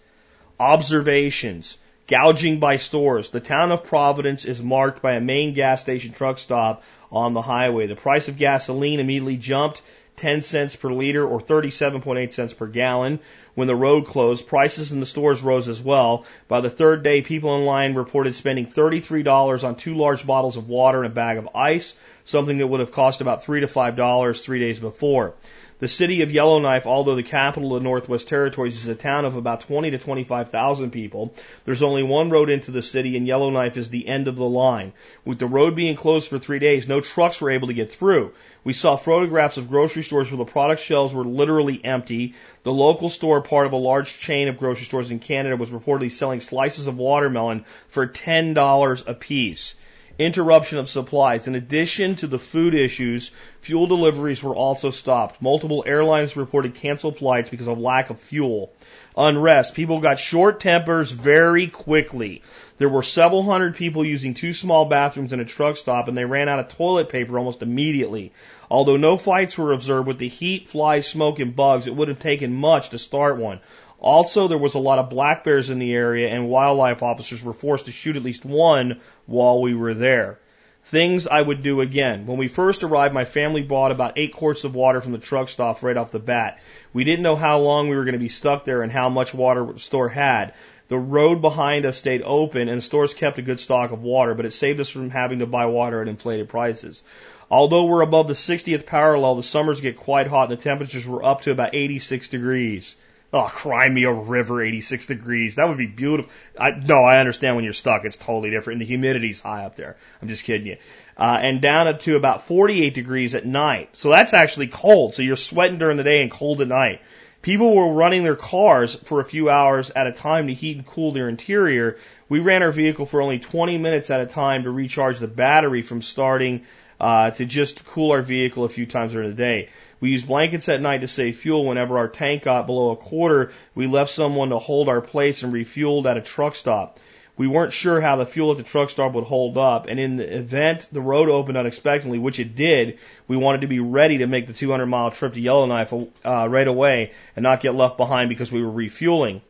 Observations. 0.59 1.77
Gouging 2.11 2.59
by 2.59 2.75
stores. 2.75 3.31
The 3.31 3.39
town 3.39 3.71
of 3.71 3.85
Providence 3.85 4.45
is 4.45 4.61
marked 4.61 5.01
by 5.01 5.13
a 5.13 5.21
main 5.21 5.55
gas 5.55 5.81
station 5.81 6.13
truck 6.13 6.39
stop 6.39 6.83
on 7.13 7.35
the 7.35 7.41
highway. 7.41 7.87
The 7.87 7.95
price 7.95 8.27
of 8.27 8.37
gasoline 8.37 8.99
immediately 8.99 9.37
jumped 9.37 9.81
10 10.17 10.43
cents 10.43 10.75
per 10.75 10.93
liter 10.93 11.25
or 11.25 11.41
37.8 11.41 12.33
cents 12.33 12.53
per 12.53 12.67
gallon. 12.67 13.21
When 13.55 13.69
the 13.69 13.77
road 13.77 14.07
closed, 14.07 14.49
prices 14.49 14.91
in 14.91 14.99
the 14.99 15.07
stores 15.07 15.41
rose 15.41 15.69
as 15.69 15.81
well. 15.81 16.25
By 16.49 16.61
the 16.61 16.69
third 16.69 17.05
day, 17.05 17.23
people 17.23 17.57
in 17.57 17.65
line 17.65 17.95
reported 17.95 18.35
spending 18.35 18.67
$33 18.67 19.63
on 19.63 19.77
two 19.77 19.95
large 19.95 20.27
bottles 20.27 20.57
of 20.57 20.69
water 20.69 21.05
and 21.05 21.13
a 21.13 21.15
bag 21.15 21.39
of 21.39 21.51
ice, 21.55 21.95
something 22.25 22.59
that 22.59 22.67
would 22.67 22.81
have 22.81 22.91
cost 22.91 23.21
about 23.21 23.45
3 23.45 23.61
to 23.61 23.69
$5 23.69 24.43
three 24.43 24.59
days 24.59 24.81
before. 24.81 25.35
The 25.81 25.89
city 25.89 26.21
of 26.21 26.31
Yellowknife, 26.31 26.87
although 26.87 27.15
the 27.15 27.23
capital 27.23 27.75
of 27.75 27.83
the 27.83 27.89
Northwest 27.89 28.29
Territories, 28.29 28.77
is 28.77 28.89
a 28.89 28.95
town 28.95 29.25
of 29.25 29.37
about 29.37 29.63
20 29.63 29.93
to 29.93 29.97
25,000 29.99 30.91
people. 30.91 31.33
There's 31.65 31.83
only 31.83 32.03
one 32.03 32.29
road 32.29 32.51
into 32.51 32.71
the 32.71 32.83
city, 32.83 33.17
and 33.17 33.27
Yellowknife 33.27 33.79
is 33.79 33.89
the 33.89 34.07
end 34.07 34.29
of 34.29 34.37
the 34.37 34.45
line. 34.45 34.93
With 35.25 35.39
the 35.39 35.47
road 35.47 35.75
being 35.75 35.97
closed 35.97 36.29
for 36.29 36.39
three 36.39 36.59
days, 36.59 36.87
no 36.87 37.01
trucks 37.01 37.41
were 37.41 37.49
able 37.49 37.69
to 37.69 37.73
get 37.73 37.91
through. 37.91 38.33
We 38.63 38.75
saw 38.75 38.97
photographs 38.97 39.57
of 39.57 39.71
grocery 39.71 40.03
stores 40.03 40.31
where 40.31 40.45
the 40.45 40.53
product 40.53 40.83
shelves 40.83 41.15
were 41.15 41.25
literally 41.25 41.83
empty. 41.83 42.35
The 42.63 42.75
local 42.75 43.09
store, 43.09 43.41
part 43.41 43.67
of 43.67 43.73
a 43.73 43.77
large 43.77 44.19
chain 44.19 44.49
of 44.49 44.59
grocery 44.59 44.85
stores 44.85 45.11
in 45.11 45.19
Canada, 45.19 45.57
was 45.57 45.71
reportedly 45.71 46.11
selling 46.11 46.41
slices 46.41 46.89
of 46.89 46.99
watermelon 46.99 47.65
for 47.89 48.07
$10 48.07 49.09
a 49.09 49.15
piece 49.15 49.77
interruption 50.21 50.79
of 50.79 50.89
supplies. 50.89 51.47
In 51.49 51.55
addition 51.55 52.15
to 52.17 52.27
the 52.27 52.39
food 52.39 52.75
issues, 52.75 53.31
fuel 53.61 53.87
deliveries 53.87 54.43
were 54.43 54.55
also 54.55 54.91
stopped. 54.91 55.41
Multiple 55.41 55.83
airlines 55.87 56.37
reported 56.37 56.75
canceled 56.75 57.19
flights 57.19 57.49
because 57.49 57.69
of 57.69 57.79
lack 57.79 58.11
of 58.11 58.21
fuel. 58.21 58.73
Unrest. 59.17 59.75
People 59.75 60.01
got 60.01 60.19
short 60.19 60.61
tempers 60.61 61.11
very 61.11 61.67
quickly. 61.69 62.43
There 62.77 62.89
were 62.89 63.03
several 63.03 63.43
hundred 63.43 63.77
people 63.77 64.05
using 64.05 64.35
two 64.35 64.53
small 64.53 64.85
bathrooms 64.85 65.33
in 65.33 65.41
a 65.41 65.45
truck 65.45 65.77
stop 65.77 66.07
and 66.07 66.17
they 66.17 66.25
ran 66.25 66.49
out 66.49 66.59
of 66.59 66.69
toilet 66.69 67.09
paper 67.09 67.39
almost 67.39 67.63
immediately. 67.63 68.33
Although 68.71 68.97
no 68.97 69.17
fights 69.17 69.59
were 69.59 69.73
observed 69.73 70.07
with 70.07 70.19
the 70.19 70.29
heat, 70.29 70.69
flies, 70.69 71.07
smoke, 71.07 71.41
and 71.41 71.57
bugs, 71.57 71.87
it 71.87 71.97
would 71.97 72.09
have 72.09 72.21
taken 72.21 72.55
much 72.55 72.91
to 72.91 72.99
start 72.99 73.37
one. 73.37 73.61
Also, 74.01 74.49
there 74.49 74.59
was 74.59 74.75
a 74.75 74.79
lot 74.79 74.99
of 74.99 75.11
black 75.11 75.45
bears 75.45 75.69
in 75.69 75.79
the 75.79 75.93
area, 75.93 76.29
and 76.29 76.49
wildlife 76.49 77.03
officers 77.03 77.43
were 77.43 77.53
forced 77.53 77.85
to 77.85 77.93
shoot 77.93 78.17
at 78.17 78.23
least 78.23 78.45
one 78.47 79.01
while 79.27 79.61
we 79.61 79.75
were 79.75 79.95
there. 79.95 80.39
Things 80.85 81.29
I 81.29 81.43
would 81.43 81.63
do 81.63 81.83
again. 81.83 82.27
When 82.27 82.39
we 82.39 82.49
first 82.49 82.83
arrived, 82.83 83.13
my 83.13 83.27
family 83.27 83.61
bought 83.61 83.93
about 83.93 84.17
eight 84.17 84.33
quarts 84.33 84.65
of 84.65 84.75
water 84.75 85.03
from 85.03 85.13
the 85.13 85.19
truck 85.19 85.51
stop 85.51 85.83
right 85.83 85.97
off 85.97 86.11
the 86.11 86.19
bat. 86.19 86.59
We 86.95 87.05
didn't 87.05 87.23
know 87.23 87.37
how 87.37 87.59
long 87.59 87.89
we 87.89 87.97
were 87.97 88.05
going 88.05 88.15
to 88.15 88.19
be 88.19 88.31
stuck 88.31 88.65
there 88.65 88.83
and 88.83 88.91
how 88.91 89.11
much 89.11 89.35
water 89.35 89.71
the 89.71 89.79
store 89.79 90.09
had. 90.09 90.55
The 90.89 90.99
road 90.99 91.43
behind 91.43 91.85
us 91.85 91.99
stayed 91.99 92.23
open 92.25 92.69
and 92.69 92.83
stores 92.83 93.13
kept 93.13 93.39
a 93.39 93.43
good 93.43 93.61
stock 93.61 93.93
of 93.93 94.03
water, 94.03 94.35
but 94.35 94.47
it 94.47 94.53
saved 94.53 94.81
us 94.81 94.89
from 94.89 95.11
having 95.11 95.41
to 95.41 95.47
buy 95.47 95.67
water 95.67 96.01
at 96.01 96.09
inflated 96.09 96.49
prices. 96.49 97.03
Although 97.51 97.85
we're 97.85 98.01
above 98.01 98.27
the 98.27 98.35
60th 98.35 98.87
parallel, 98.87 99.37
the 99.37 99.43
summers 99.43 99.81
get 99.81 99.97
quite 99.97 100.27
hot 100.27 100.51
and 100.51 100.59
the 100.59 100.63
temperatures 100.63 101.07
were 101.07 101.25
up 101.25 101.43
to 101.43 101.51
about 101.51 101.75
86 101.75 102.29
degrees. 102.29 102.97
Oh, 103.33 103.45
cry 103.45 103.89
me 103.89 104.05
a 104.05 104.13
river, 104.13 104.61
86 104.61 105.07
degrees. 105.07 105.55
That 105.55 105.69
would 105.69 105.79
be 105.79 105.87
beautiful. 105.87 106.31
I, 106.59 106.71
no, 106.71 107.05
I 107.05 107.19
understand 107.19 107.55
when 107.55 107.65
you're 107.65 107.73
stuck. 107.73 108.05
It's 108.05 108.17
totally 108.17 108.51
different. 108.51 108.81
And 108.81 108.89
the 108.89 108.93
humidity's 108.93 109.41
high 109.41 109.65
up 109.65 109.77
there. 109.77 109.97
I'm 110.21 110.29
just 110.29 110.43
kidding 110.43 110.67
you. 110.67 110.79
Uh, 111.17 111.39
and 111.41 111.61
down 111.61 111.87
up 111.87 112.01
to 112.01 112.17
about 112.17 112.43
48 112.43 112.93
degrees 112.93 113.37
at 113.37 113.47
night. 113.47 113.91
So 113.97 114.11
that's 114.11 114.35
actually 114.35 114.67
cold. 114.67 115.15
So 115.15 115.23
you're 115.23 115.37
sweating 115.37 115.79
during 115.79 115.97
the 115.97 116.03
day 116.03 116.23
and 116.23 116.31
cold 116.31 116.61
at 116.61 116.67
night. 116.67 117.03
People 117.43 117.75
were 117.75 117.93
running 117.93 118.25
their 118.25 118.37
cars 118.37 118.97
for 118.97 119.21
a 119.21 119.25
few 119.25 119.49
hours 119.49 119.91
at 119.91 120.07
a 120.07 120.13
time 120.13 120.49
to 120.49 120.55
heat 120.55 120.77
and 120.77 120.87
cool 120.87 121.13
their 121.13 121.29
interior. 121.29 121.99
We 122.29 122.41
ran 122.41 122.63
our 122.63 122.73
vehicle 122.73 123.07
for 123.07 123.23
only 123.23 123.39
20 123.39 123.79
minutes 123.79 124.11
at 124.11 124.21
a 124.21 124.27
time 124.27 124.65
to 124.65 124.71
recharge 124.71 125.21
the 125.21 125.29
battery 125.29 125.83
from 125.83 126.03
starting 126.03 126.67
uh, 127.01 127.31
to 127.31 127.47
just 127.47 127.87
cool 127.87 128.13
our 128.13 128.21
vehicle 128.21 128.65
a 128.65 128.69
few 128.69 128.85
times 128.85 129.13
during 129.13 129.31
the 129.31 129.37
day. 129.37 129.71
We 130.01 130.11
used 130.11 130.27
blankets 130.27 130.69
at 130.69 130.81
night 130.81 131.03
to 131.03 131.09
save 131.09 131.37
fuel. 131.37 131.67
Whenever 131.67 131.99
our 131.99 132.09
tank 132.09 132.45
got 132.45 132.67
below 132.67 132.91
a 132.91 132.97
quarter, 132.97 133.53
we 133.75 133.87
left 133.87 134.11
someone 134.11 134.49
to 134.49 134.59
hold 134.59 134.89
our 134.89 135.03
place 135.03 135.43
and 135.43 135.53
refueled 135.53 136.07
at 136.07 136.17
a 136.17 136.23
truck 136.23 136.55
stop. 136.57 136.99
We 137.37 137.47
weren't 137.47 137.73
sure 137.73 138.01
how 138.01 138.17
the 138.17 138.27
fuel 138.27 138.51
at 138.51 138.59
the 138.59 138.63
truck 138.63 138.91
stop 138.91 139.13
would 139.13 139.25
hold 139.25 139.57
up, 139.57 139.87
and 139.87 139.99
in 139.99 140.17
the 140.17 140.37
event 140.37 140.89
the 140.93 141.01
road 141.01 141.31
opened 141.31 141.57
unexpectedly, 141.57 142.19
which 142.19 142.39
it 142.39 142.55
did, 142.55 142.99
we 143.29 143.37
wanted 143.37 143.63
to 143.63 143.67
be 143.67 143.81
ready 143.81 144.19
to 144.19 144.27
make 144.27 144.47
the 144.47 144.53
200 144.53 144.85
mile 144.85 145.11
trip 145.11 145.33
to 145.35 145.41
Yellowknife 145.41 145.93
uh, 146.25 146.47
right 146.51 146.69
away 146.69 147.13
and 147.37 147.43
not 147.43 147.61
get 147.61 147.75
left 147.75 147.97
behind 147.97 148.29
because 148.29 148.53
we 148.53 148.63
were 148.63 148.71
refueling. 148.71 149.41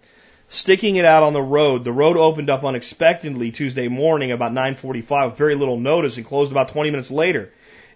Sticking 0.47 0.97
it 0.97 1.05
out 1.05 1.23
on 1.23 1.33
the 1.33 1.41
road, 1.41 1.85
the 1.85 1.93
road 1.93 2.17
opened 2.17 2.51
up 2.51 2.65
unexpectedly 2.65 3.53
Tuesday 3.53 3.89
morning 3.89 4.33
about 4.33 4.53
9:45 4.53 5.31
with 5.31 5.39
very 5.39 5.55
little 5.55 5.79
notice 5.79 6.17
and 6.17 6.27
closed 6.27 6.51
about 6.51 6.69
20 6.69 6.91
minutes 6.91 7.11
later. 7.11 7.51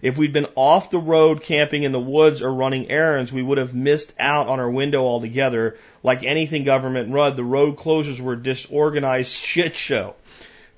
If 0.05 0.19
we'd 0.19 0.33
been 0.33 0.45
off 0.53 0.91
the 0.91 0.99
road 0.99 1.41
camping 1.41 1.81
in 1.81 1.91
the 1.91 1.99
woods 1.99 2.43
or 2.43 2.53
running 2.53 2.91
errands, 2.91 3.33
we 3.33 3.41
would 3.41 3.57
have 3.57 3.73
missed 3.73 4.13
out 4.19 4.47
on 4.47 4.59
our 4.59 4.69
window 4.69 5.03
altogether. 5.03 5.79
Like 6.03 6.23
anything 6.23 6.63
government 6.63 7.11
run, 7.11 7.35
the 7.35 7.43
road 7.43 7.75
closures 7.75 8.21
were 8.21 8.35
disorganized 8.35 9.31
shit 9.31 9.75
show. 9.75 10.13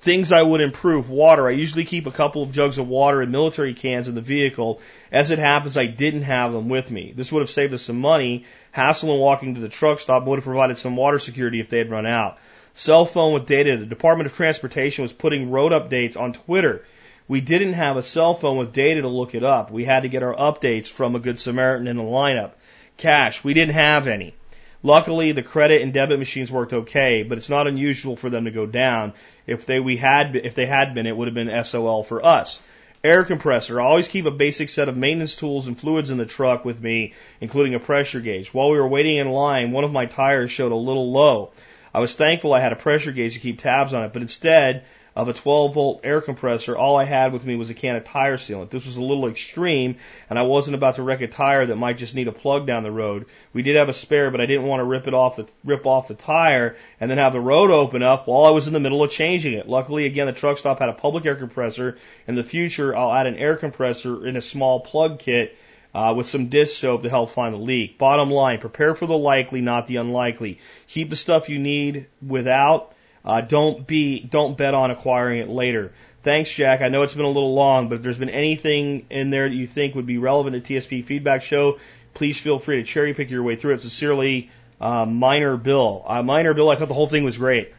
Things 0.00 0.32
I 0.32 0.40
would 0.40 0.62
improve. 0.62 1.10
Water. 1.10 1.46
I 1.46 1.50
usually 1.50 1.84
keep 1.84 2.06
a 2.06 2.10
couple 2.10 2.42
of 2.42 2.52
jugs 2.52 2.78
of 2.78 2.88
water 2.88 3.20
in 3.20 3.30
military 3.30 3.74
cans 3.74 4.08
in 4.08 4.14
the 4.14 4.22
vehicle. 4.22 4.80
As 5.12 5.30
it 5.30 5.38
happens, 5.38 5.76
I 5.76 5.84
didn't 5.84 6.22
have 6.22 6.54
them 6.54 6.70
with 6.70 6.90
me. 6.90 7.12
This 7.14 7.30
would 7.30 7.40
have 7.40 7.50
saved 7.50 7.74
us 7.74 7.82
some 7.82 8.00
money. 8.00 8.46
Hassle 8.70 9.12
in 9.12 9.20
walking 9.20 9.56
to 9.56 9.60
the 9.60 9.68
truck 9.68 10.00
stop 10.00 10.24
would 10.24 10.38
have 10.38 10.44
provided 10.44 10.78
some 10.78 10.96
water 10.96 11.18
security 11.18 11.60
if 11.60 11.68
they 11.68 11.76
had 11.76 11.90
run 11.90 12.06
out. 12.06 12.38
Cell 12.72 13.04
phone 13.04 13.34
with 13.34 13.44
data. 13.44 13.76
The 13.76 13.84
Department 13.84 14.30
of 14.30 14.34
Transportation 14.34 15.02
was 15.02 15.12
putting 15.12 15.50
road 15.50 15.72
updates 15.72 16.18
on 16.18 16.32
Twitter 16.32 16.86
we 17.28 17.42
didn't 17.42 17.74
have 17.74 17.98
a 17.98 18.02
cell 18.02 18.34
phone 18.34 18.56
with 18.56 18.72
data 18.72 19.02
to 19.02 19.08
look 19.08 19.34
it 19.34 19.44
up. 19.44 19.70
We 19.70 19.84
had 19.84 20.04
to 20.04 20.08
get 20.08 20.22
our 20.22 20.34
updates 20.34 20.90
from 20.90 21.14
a 21.14 21.20
Good 21.20 21.38
Samaritan 21.38 21.86
in 21.86 21.98
the 21.98 22.02
lineup. 22.02 22.52
Cash, 22.96 23.44
we 23.44 23.54
didn't 23.54 23.74
have 23.74 24.06
any. 24.06 24.34
Luckily, 24.82 25.32
the 25.32 25.42
credit 25.42 25.82
and 25.82 25.92
debit 25.92 26.18
machines 26.18 26.50
worked 26.50 26.72
okay, 26.72 27.24
but 27.24 27.36
it's 27.36 27.50
not 27.50 27.66
unusual 27.66 28.16
for 28.16 28.30
them 28.30 28.46
to 28.46 28.50
go 28.50 28.64
down. 28.64 29.12
If 29.46 29.66
they 29.66 29.78
we 29.78 29.96
had 29.96 30.36
if 30.36 30.54
they 30.54 30.66
had 30.66 30.94
been, 30.94 31.06
it 31.06 31.16
would 31.16 31.28
have 31.28 31.34
been 31.34 31.64
SOL 31.64 32.02
for 32.04 32.24
us. 32.24 32.60
Air 33.04 33.24
compressor. 33.24 33.80
I 33.80 33.84
always 33.84 34.08
keep 34.08 34.26
a 34.26 34.30
basic 34.30 34.68
set 34.68 34.88
of 34.88 34.96
maintenance 34.96 35.36
tools 35.36 35.68
and 35.68 35.78
fluids 35.78 36.10
in 36.10 36.18
the 36.18 36.26
truck 36.26 36.64
with 36.64 36.80
me, 36.80 37.14
including 37.40 37.74
a 37.74 37.80
pressure 37.80 38.20
gauge. 38.20 38.54
While 38.54 38.70
we 38.70 38.78
were 38.78 38.88
waiting 38.88 39.18
in 39.18 39.28
line, 39.28 39.70
one 39.70 39.84
of 39.84 39.92
my 39.92 40.06
tires 40.06 40.50
showed 40.50 40.72
a 40.72 40.76
little 40.76 41.12
low. 41.12 41.50
I 41.92 42.00
was 42.00 42.14
thankful 42.14 42.52
I 42.52 42.60
had 42.60 42.72
a 42.72 42.76
pressure 42.76 43.12
gauge 43.12 43.34
to 43.34 43.40
keep 43.40 43.60
tabs 43.60 43.94
on 43.94 44.04
it, 44.04 44.12
but 44.12 44.22
instead 44.22 44.84
of 45.18 45.28
a 45.28 45.32
12 45.32 45.74
volt 45.74 46.00
air 46.04 46.20
compressor, 46.20 46.76
all 46.76 46.96
I 46.96 47.02
had 47.02 47.32
with 47.32 47.44
me 47.44 47.56
was 47.56 47.70
a 47.70 47.74
can 47.74 47.96
of 47.96 48.04
tire 48.04 48.36
sealant. 48.36 48.70
This 48.70 48.86
was 48.86 48.96
a 48.96 49.02
little 49.02 49.26
extreme, 49.26 49.96
and 50.30 50.38
I 50.38 50.42
wasn't 50.42 50.76
about 50.76 50.94
to 50.94 51.02
wreck 51.02 51.22
a 51.22 51.26
tire 51.26 51.66
that 51.66 51.74
might 51.74 51.98
just 51.98 52.14
need 52.14 52.28
a 52.28 52.32
plug 52.32 52.68
down 52.68 52.84
the 52.84 52.92
road. 52.92 53.26
We 53.52 53.62
did 53.62 53.74
have 53.74 53.88
a 53.88 53.92
spare, 53.92 54.30
but 54.30 54.40
I 54.40 54.46
didn't 54.46 54.66
want 54.66 54.78
to 54.78 54.84
rip 54.84 55.08
it 55.08 55.14
off 55.14 55.34
the 55.34 55.48
rip 55.64 55.86
off 55.86 56.06
the 56.06 56.14
tire 56.14 56.76
and 57.00 57.10
then 57.10 57.18
have 57.18 57.32
the 57.32 57.40
road 57.40 57.72
open 57.72 58.00
up 58.00 58.28
while 58.28 58.44
I 58.44 58.50
was 58.50 58.68
in 58.68 58.72
the 58.72 58.78
middle 58.78 59.02
of 59.02 59.10
changing 59.10 59.54
it. 59.54 59.68
Luckily, 59.68 60.06
again, 60.06 60.28
the 60.28 60.32
truck 60.32 60.56
stop 60.56 60.78
had 60.78 60.88
a 60.88 60.92
public 60.92 61.26
air 61.26 61.34
compressor. 61.34 61.98
In 62.28 62.36
the 62.36 62.44
future, 62.44 62.96
I'll 62.96 63.12
add 63.12 63.26
an 63.26 63.34
air 63.34 63.56
compressor 63.56 64.24
in 64.24 64.36
a 64.36 64.40
small 64.40 64.78
plug 64.80 65.18
kit. 65.18 65.58
Uh, 65.94 66.12
with 66.14 66.28
some 66.28 66.48
dish 66.48 66.76
soap 66.76 67.02
to 67.02 67.08
help 67.08 67.30
find 67.30 67.54
the 67.54 67.58
leak. 67.58 67.96
Bottom 67.96 68.30
line, 68.30 68.58
prepare 68.58 68.94
for 68.94 69.06
the 69.06 69.16
likely, 69.16 69.62
not 69.62 69.86
the 69.86 69.96
unlikely. 69.96 70.60
Keep 70.86 71.08
the 71.08 71.16
stuff 71.16 71.48
you 71.48 71.58
need 71.58 72.06
without 72.24 72.92
uh, 73.28 73.42
don't 73.42 73.86
be, 73.86 74.20
don't 74.20 74.56
bet 74.56 74.72
on 74.72 74.90
acquiring 74.90 75.38
it 75.38 75.50
later. 75.50 75.92
Thanks, 76.22 76.50
Jack. 76.52 76.80
I 76.80 76.88
know 76.88 77.02
it's 77.02 77.12
been 77.12 77.26
a 77.26 77.30
little 77.30 77.54
long, 77.54 77.90
but 77.90 77.96
if 77.96 78.02
there's 78.02 78.16
been 78.16 78.30
anything 78.30 79.04
in 79.10 79.28
there 79.28 79.48
that 79.48 79.54
you 79.54 79.66
think 79.66 79.94
would 79.94 80.06
be 80.06 80.16
relevant 80.16 80.64
to 80.64 80.74
TSP 80.74 81.04
Feedback 81.04 81.42
Show, 81.42 81.78
please 82.14 82.40
feel 82.40 82.58
free 82.58 82.76
to 82.76 82.84
cherry 82.84 83.12
pick 83.12 83.30
your 83.30 83.42
way 83.42 83.56
through 83.56 83.74
it. 83.74 83.82
Sincerely, 83.82 84.50
uh, 84.80 85.04
Minor 85.04 85.58
Bill. 85.58 86.04
Uh, 86.06 86.22
Minor 86.22 86.54
Bill, 86.54 86.70
I 86.70 86.76
thought 86.76 86.88
the 86.88 86.94
whole 86.94 87.06
thing 87.06 87.22
was 87.22 87.36
great. 87.36 87.74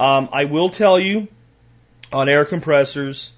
Um, 0.00 0.28
I 0.32 0.44
will 0.44 0.70
tell 0.70 0.98
you 0.98 1.28
on 2.12 2.28
air 2.28 2.44
compressors, 2.44 3.32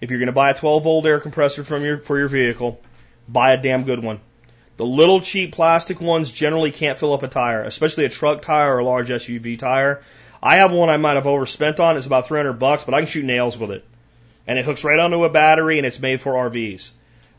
if 0.00 0.10
you're 0.10 0.20
going 0.20 0.26
to 0.28 0.32
buy 0.32 0.50
a 0.50 0.54
12 0.54 0.84
volt 0.84 1.04
air 1.04 1.20
compressor 1.20 1.64
from 1.64 1.84
your 1.84 1.98
for 1.98 2.18
your 2.18 2.28
vehicle, 2.28 2.80
buy 3.28 3.52
a 3.52 3.60
damn 3.60 3.84
good 3.84 4.02
one. 4.02 4.20
The 4.78 4.86
little 4.86 5.20
cheap 5.20 5.52
plastic 5.52 6.00
ones 6.00 6.32
generally 6.32 6.70
can't 6.70 6.98
fill 6.98 7.12
up 7.12 7.22
a 7.22 7.28
tire, 7.28 7.62
especially 7.62 8.06
a 8.06 8.08
truck 8.08 8.42
tire 8.42 8.74
or 8.74 8.78
a 8.78 8.84
large 8.84 9.10
SUV 9.10 9.58
tire. 9.58 10.02
I 10.44 10.56
have 10.56 10.72
one 10.72 10.90
I 10.90 10.98
might 10.98 11.14
have 11.14 11.26
overspent 11.26 11.80
on. 11.80 11.96
It's 11.96 12.04
about 12.04 12.26
300 12.26 12.52
bucks, 12.52 12.84
but 12.84 12.92
I 12.92 13.00
can 13.00 13.06
shoot 13.06 13.24
nails 13.24 13.56
with 13.56 13.70
it. 13.70 13.82
And 14.46 14.58
it 14.58 14.64
hooks 14.66 14.84
right 14.84 15.00
onto 15.00 15.24
a 15.24 15.30
battery 15.30 15.78
and 15.78 15.86
it's 15.86 15.98
made 15.98 16.20
for 16.20 16.34
RVs. 16.34 16.90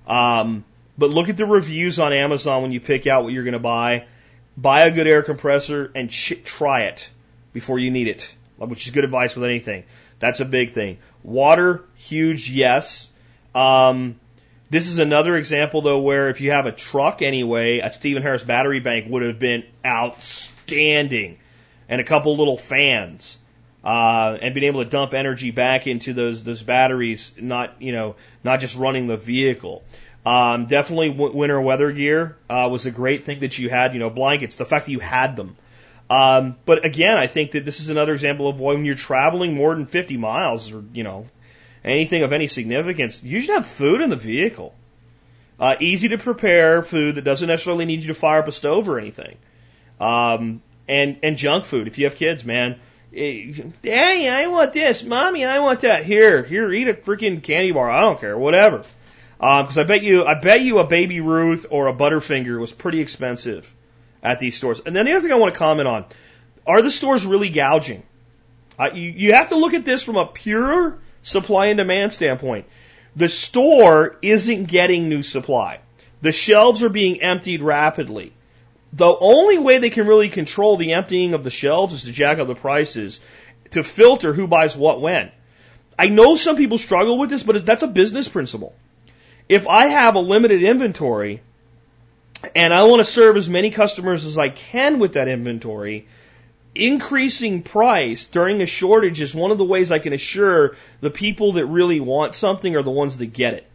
Um, 0.07 0.65
but 0.97 1.11
look 1.11 1.29
at 1.29 1.37
the 1.37 1.45
reviews 1.45 1.99
on 1.99 2.13
Amazon 2.13 2.63
when 2.63 2.71
you 2.71 2.79
pick 2.79 3.05
out 3.05 3.23
what 3.23 3.31
you're 3.31 3.43
going 3.43 3.53
to 3.53 3.59
buy. 3.59 4.07
Buy 4.57 4.81
a 4.81 4.91
good 4.91 5.05
air 5.05 5.21
compressor 5.21 5.91
and 5.93 6.09
ch- 6.09 6.41
try 6.43 6.85
it 6.85 7.07
before 7.53 7.77
you 7.77 7.91
need 7.91 8.07
it, 8.07 8.35
which 8.57 8.87
is 8.87 8.91
good 8.91 9.03
advice 9.03 9.35
with 9.35 9.45
anything. 9.45 9.83
That's 10.17 10.39
a 10.39 10.45
big 10.45 10.71
thing. 10.71 10.97
Water, 11.21 11.83
huge, 11.95 12.49
yes. 12.49 13.07
Um, 13.53 14.19
this 14.71 14.87
is 14.87 14.97
another 14.97 15.35
example 15.35 15.81
though 15.81 15.99
where 15.99 16.29
if 16.29 16.41
you 16.41 16.51
have 16.51 16.65
a 16.65 16.71
truck 16.71 17.21
anyway, 17.21 17.79
a 17.79 17.91
Steven 17.91 18.23
Harris 18.23 18.43
battery 18.43 18.79
bank 18.79 19.05
would 19.11 19.21
have 19.21 19.37
been 19.37 19.63
outstanding 19.85 21.37
and 21.89 22.01
a 22.01 22.03
couple 22.03 22.35
little 22.37 22.57
fans. 22.57 23.37
Uh, 23.83 24.37
and 24.41 24.55
being 24.55 24.65
able 24.65 24.83
to 24.83 24.89
dump 24.89 25.13
energy 25.13 25.51
back 25.51 25.85
into 25.85 26.13
those 26.13 26.43
those 26.43 26.63
batteries, 26.63 27.31
not 27.39 27.79
you 27.79 27.91
know 27.91 28.15
not 28.43 28.59
just 28.59 28.75
running 28.75 29.05
the 29.05 29.17
vehicle. 29.17 29.83
Um, 30.25 30.65
definitely 30.65 31.11
winter 31.11 31.61
weather 31.61 31.91
gear 31.91 32.35
uh, 32.49 32.67
was 32.71 32.87
a 32.87 32.91
great 32.91 33.25
thing 33.25 33.41
that 33.41 33.59
you 33.59 33.69
had. 33.69 33.93
You 33.93 33.99
know, 33.99 34.09
blankets. 34.09 34.55
The 34.55 34.65
fact 34.65 34.87
that 34.87 34.91
you 34.91 34.99
had 34.99 35.35
them. 35.35 35.55
Um, 36.09 36.55
but 36.65 36.83
again, 36.83 37.17
I 37.17 37.27
think 37.27 37.51
that 37.51 37.65
this 37.65 37.79
is 37.79 37.89
another 37.89 38.13
example 38.13 38.47
of 38.47 38.59
when 38.59 38.85
you're 38.85 38.95
traveling 38.95 39.55
more 39.55 39.73
than 39.73 39.85
50 39.85 40.17
miles, 40.17 40.71
or 40.71 40.83
you 40.93 41.03
know, 41.03 41.27
anything 41.83 42.23
of 42.23 42.33
any 42.33 42.47
significance, 42.47 43.21
you 43.23 43.41
should 43.41 43.55
have 43.55 43.67
food 43.67 44.01
in 44.01 44.09
the 44.09 44.15
vehicle. 44.15 44.73
Uh, 45.59 45.75
easy 45.79 46.09
to 46.09 46.17
prepare 46.17 46.81
food 46.81 47.15
that 47.15 47.23
doesn't 47.23 47.47
necessarily 47.47 47.85
need 47.85 48.01
you 48.01 48.07
to 48.07 48.13
fire 48.13 48.39
up 48.39 48.47
a 48.47 48.51
stove 48.51 48.89
or 48.89 48.99
anything. 48.99 49.37
Um, 49.99 50.61
and 50.87 51.17
and 51.23 51.37
junk 51.37 51.65
food. 51.65 51.87
If 51.87 51.97
you 51.97 52.05
have 52.05 52.15
kids, 52.15 52.45
man, 52.45 52.79
eh, 53.15 53.51
Daddy, 53.81 54.29
I 54.29 54.47
want 54.47 54.73
this. 54.73 55.03
Mommy, 55.03 55.45
I 55.45 55.59
want 55.59 55.81
that. 55.81 56.05
Here, 56.05 56.43
here, 56.43 56.71
eat 56.71 56.87
a 56.87 56.93
freaking 56.93 57.41
candy 57.41 57.71
bar. 57.71 57.89
I 57.89 58.01
don't 58.01 58.19
care, 58.19 58.37
whatever. 58.37 58.83
Because 59.37 59.77
um, 59.77 59.83
I 59.83 59.87
bet 59.87 60.03
you, 60.03 60.25
I 60.25 60.35
bet 60.35 60.61
you 60.61 60.79
a 60.79 60.87
Baby 60.87 61.19
Ruth 61.19 61.65
or 61.69 61.87
a 61.87 61.93
Butterfinger 61.93 62.59
was 62.59 62.71
pretty 62.71 63.01
expensive 63.01 63.73
at 64.23 64.39
these 64.39 64.55
stores. 64.55 64.81
And 64.85 64.95
then 64.95 65.05
the 65.05 65.11
other 65.11 65.21
thing 65.21 65.31
I 65.31 65.35
want 65.35 65.53
to 65.53 65.59
comment 65.59 65.87
on: 65.87 66.05
Are 66.65 66.81
the 66.81 66.91
stores 66.91 67.25
really 67.25 67.49
gouging? 67.49 68.03
Uh, 68.77 68.89
you, 68.93 69.09
you 69.11 69.33
have 69.33 69.49
to 69.49 69.55
look 69.55 69.73
at 69.73 69.85
this 69.85 70.03
from 70.03 70.17
a 70.17 70.25
pure 70.25 70.99
supply 71.21 71.67
and 71.67 71.77
demand 71.77 72.13
standpoint. 72.13 72.65
The 73.15 73.29
store 73.29 74.17
isn't 74.21 74.65
getting 74.65 75.07
new 75.07 75.23
supply. 75.23 75.79
The 76.21 76.31
shelves 76.31 76.83
are 76.83 76.89
being 76.89 77.21
emptied 77.21 77.61
rapidly. 77.61 78.33
The 78.95 79.13
only 79.19 79.57
way 79.57 79.79
they 79.79 79.89
can 79.89 80.07
really 80.07 80.29
control 80.29 80.77
the 80.77 80.93
emptying 80.93 81.33
of 81.33 81.43
the 81.43 81.49
shelves 81.49 81.93
is 81.93 82.03
to 82.03 82.13
jack 82.13 82.39
up 82.39 82.47
the 82.47 82.55
prices 82.55 83.19
to 83.71 83.83
filter 83.83 84.31
who 84.31 84.47
buys 84.47 84.77
what 84.77 85.01
when. 85.01 85.31
I 85.99 86.07
know 86.07 86.37
some 86.37 86.55
people 86.55 86.77
struggle 86.77 87.17
with 87.17 87.29
this, 87.29 87.43
but 87.43 87.65
that's 87.65 87.83
a 87.83 87.87
business 87.87 88.29
principle. 88.29 88.73
If 89.49 89.67
I 89.67 89.87
have 89.87 90.15
a 90.15 90.19
limited 90.19 90.63
inventory 90.63 91.41
and 92.55 92.73
I 92.73 92.83
want 92.83 93.01
to 93.01 93.05
serve 93.05 93.35
as 93.35 93.49
many 93.49 93.69
customers 93.69 94.25
as 94.25 94.37
I 94.37 94.47
can 94.47 94.99
with 94.99 95.13
that 95.13 95.27
inventory, 95.27 96.07
increasing 96.73 97.63
price 97.63 98.27
during 98.27 98.61
a 98.61 98.65
shortage 98.65 99.19
is 99.19 99.35
one 99.35 99.51
of 99.51 99.57
the 99.57 99.65
ways 99.65 99.91
I 99.91 99.99
can 99.99 100.13
assure 100.13 100.77
the 101.01 101.11
people 101.11 101.53
that 101.53 101.65
really 101.65 101.99
want 101.99 102.33
something 102.33 102.75
are 102.77 102.83
the 102.83 102.91
ones 102.91 103.17
that 103.17 103.27
get 103.27 103.55
it. 103.55 103.67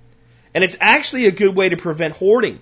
And 0.54 0.64
it's 0.64 0.78
actually 0.80 1.26
a 1.26 1.30
good 1.30 1.54
way 1.54 1.68
to 1.68 1.76
prevent 1.76 2.16
hoarding. 2.16 2.60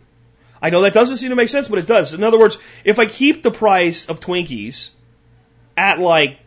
I 0.61 0.70
know 0.70 0.82
that 0.82 0.92
doesn't 0.92 1.18
seem 1.18 1.30
to 1.30 1.36
make 1.36 1.48
sense, 1.48 1.68
but 1.68 1.78
it 1.78 1.86
does. 1.86 2.14
In 2.14 2.22
other 2.22 2.38
words, 2.38 2.59
if 2.84 2.98
I 2.98 3.06
keep 3.06 3.42
the 3.42 3.50
price 3.50 4.06
of 4.06 4.20
Twinkies 4.20 4.90
at 5.76 5.98
like 5.98 6.38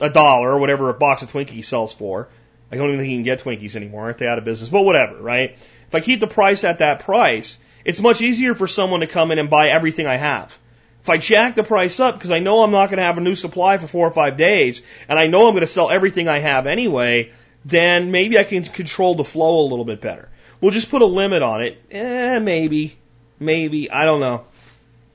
a 0.00 0.08
dollar 0.10 0.52
or 0.52 0.58
whatever 0.58 0.88
a 0.88 0.94
box 0.94 1.22
of 1.22 1.30
Twinkies 1.30 1.66
sells 1.66 1.92
for, 1.92 2.28
I 2.72 2.76
don't 2.76 2.88
even 2.88 3.00
think 3.00 3.10
you 3.10 3.16
can 3.16 3.24
get 3.24 3.42
Twinkies 3.42 3.76
anymore. 3.76 4.04
Aren't 4.04 4.18
they 4.18 4.26
out 4.26 4.38
of 4.38 4.44
business? 4.44 4.70
But 4.70 4.82
whatever, 4.82 5.16
right? 5.16 5.58
If 5.88 5.94
I 5.94 6.00
keep 6.00 6.20
the 6.20 6.26
price 6.26 6.64
at 6.64 6.78
that 6.78 7.00
price, 7.00 7.58
it's 7.84 8.00
much 8.00 8.20
easier 8.20 8.54
for 8.54 8.66
someone 8.66 9.00
to 9.00 9.06
come 9.06 9.30
in 9.30 9.38
and 9.38 9.50
buy 9.50 9.68
everything 9.68 10.06
I 10.06 10.16
have. 10.16 10.56
If 11.02 11.08
I 11.08 11.16
jack 11.16 11.56
the 11.56 11.64
price 11.64 11.98
up 11.98 12.14
because 12.14 12.30
I 12.30 12.40
know 12.40 12.62
I'm 12.62 12.70
not 12.70 12.86
going 12.86 12.98
to 12.98 13.04
have 13.04 13.18
a 13.18 13.22
new 13.22 13.34
supply 13.34 13.78
for 13.78 13.86
four 13.86 14.06
or 14.06 14.10
five 14.10 14.36
days, 14.36 14.82
and 15.08 15.18
I 15.18 15.26
know 15.26 15.46
I'm 15.46 15.54
going 15.54 15.62
to 15.62 15.66
sell 15.66 15.90
everything 15.90 16.28
I 16.28 16.40
have 16.40 16.66
anyway, 16.66 17.32
then 17.64 18.10
maybe 18.10 18.38
I 18.38 18.44
can 18.44 18.62
control 18.64 19.14
the 19.14 19.24
flow 19.24 19.60
a 19.60 19.68
little 19.68 19.84
bit 19.84 20.00
better. 20.00 20.28
We'll 20.60 20.72
just 20.72 20.90
put 20.90 21.00
a 21.00 21.06
limit 21.06 21.42
on 21.42 21.62
it. 21.62 21.82
Eh, 21.90 22.38
maybe, 22.38 22.98
maybe 23.40 23.90
I 23.90 24.04
don't 24.04 24.20
know. 24.20 24.44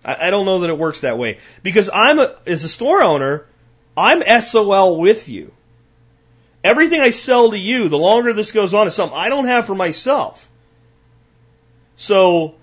I, 0.04 0.28
I 0.28 0.30
don't 0.30 0.46
know 0.46 0.60
that 0.60 0.70
it 0.70 0.78
works 0.78 1.02
that 1.02 1.18
way 1.18 1.40
because 1.64 1.90
I'm 1.94 2.20
a, 2.20 2.36
as 2.46 2.64
a 2.64 2.70
store 2.70 3.02
owner, 3.02 3.46
I'm 3.96 4.42
SOL 4.42 4.98
with 4.98 5.30
you. 5.30 5.54
Everything 6.64 7.00
I 7.00 7.12
sell 7.12 7.52
to 7.52 7.58
you, 7.58 7.90
the 7.90 7.98
longer 7.98 8.34
this 8.34 8.52
goes 8.52 8.74
on, 8.74 8.88
is 8.88 8.96
something 8.96 9.18
I 9.18 9.30
don't 9.30 9.48
have 9.48 9.68
for 9.68 9.76
myself. 9.76 10.50
So 11.96 12.56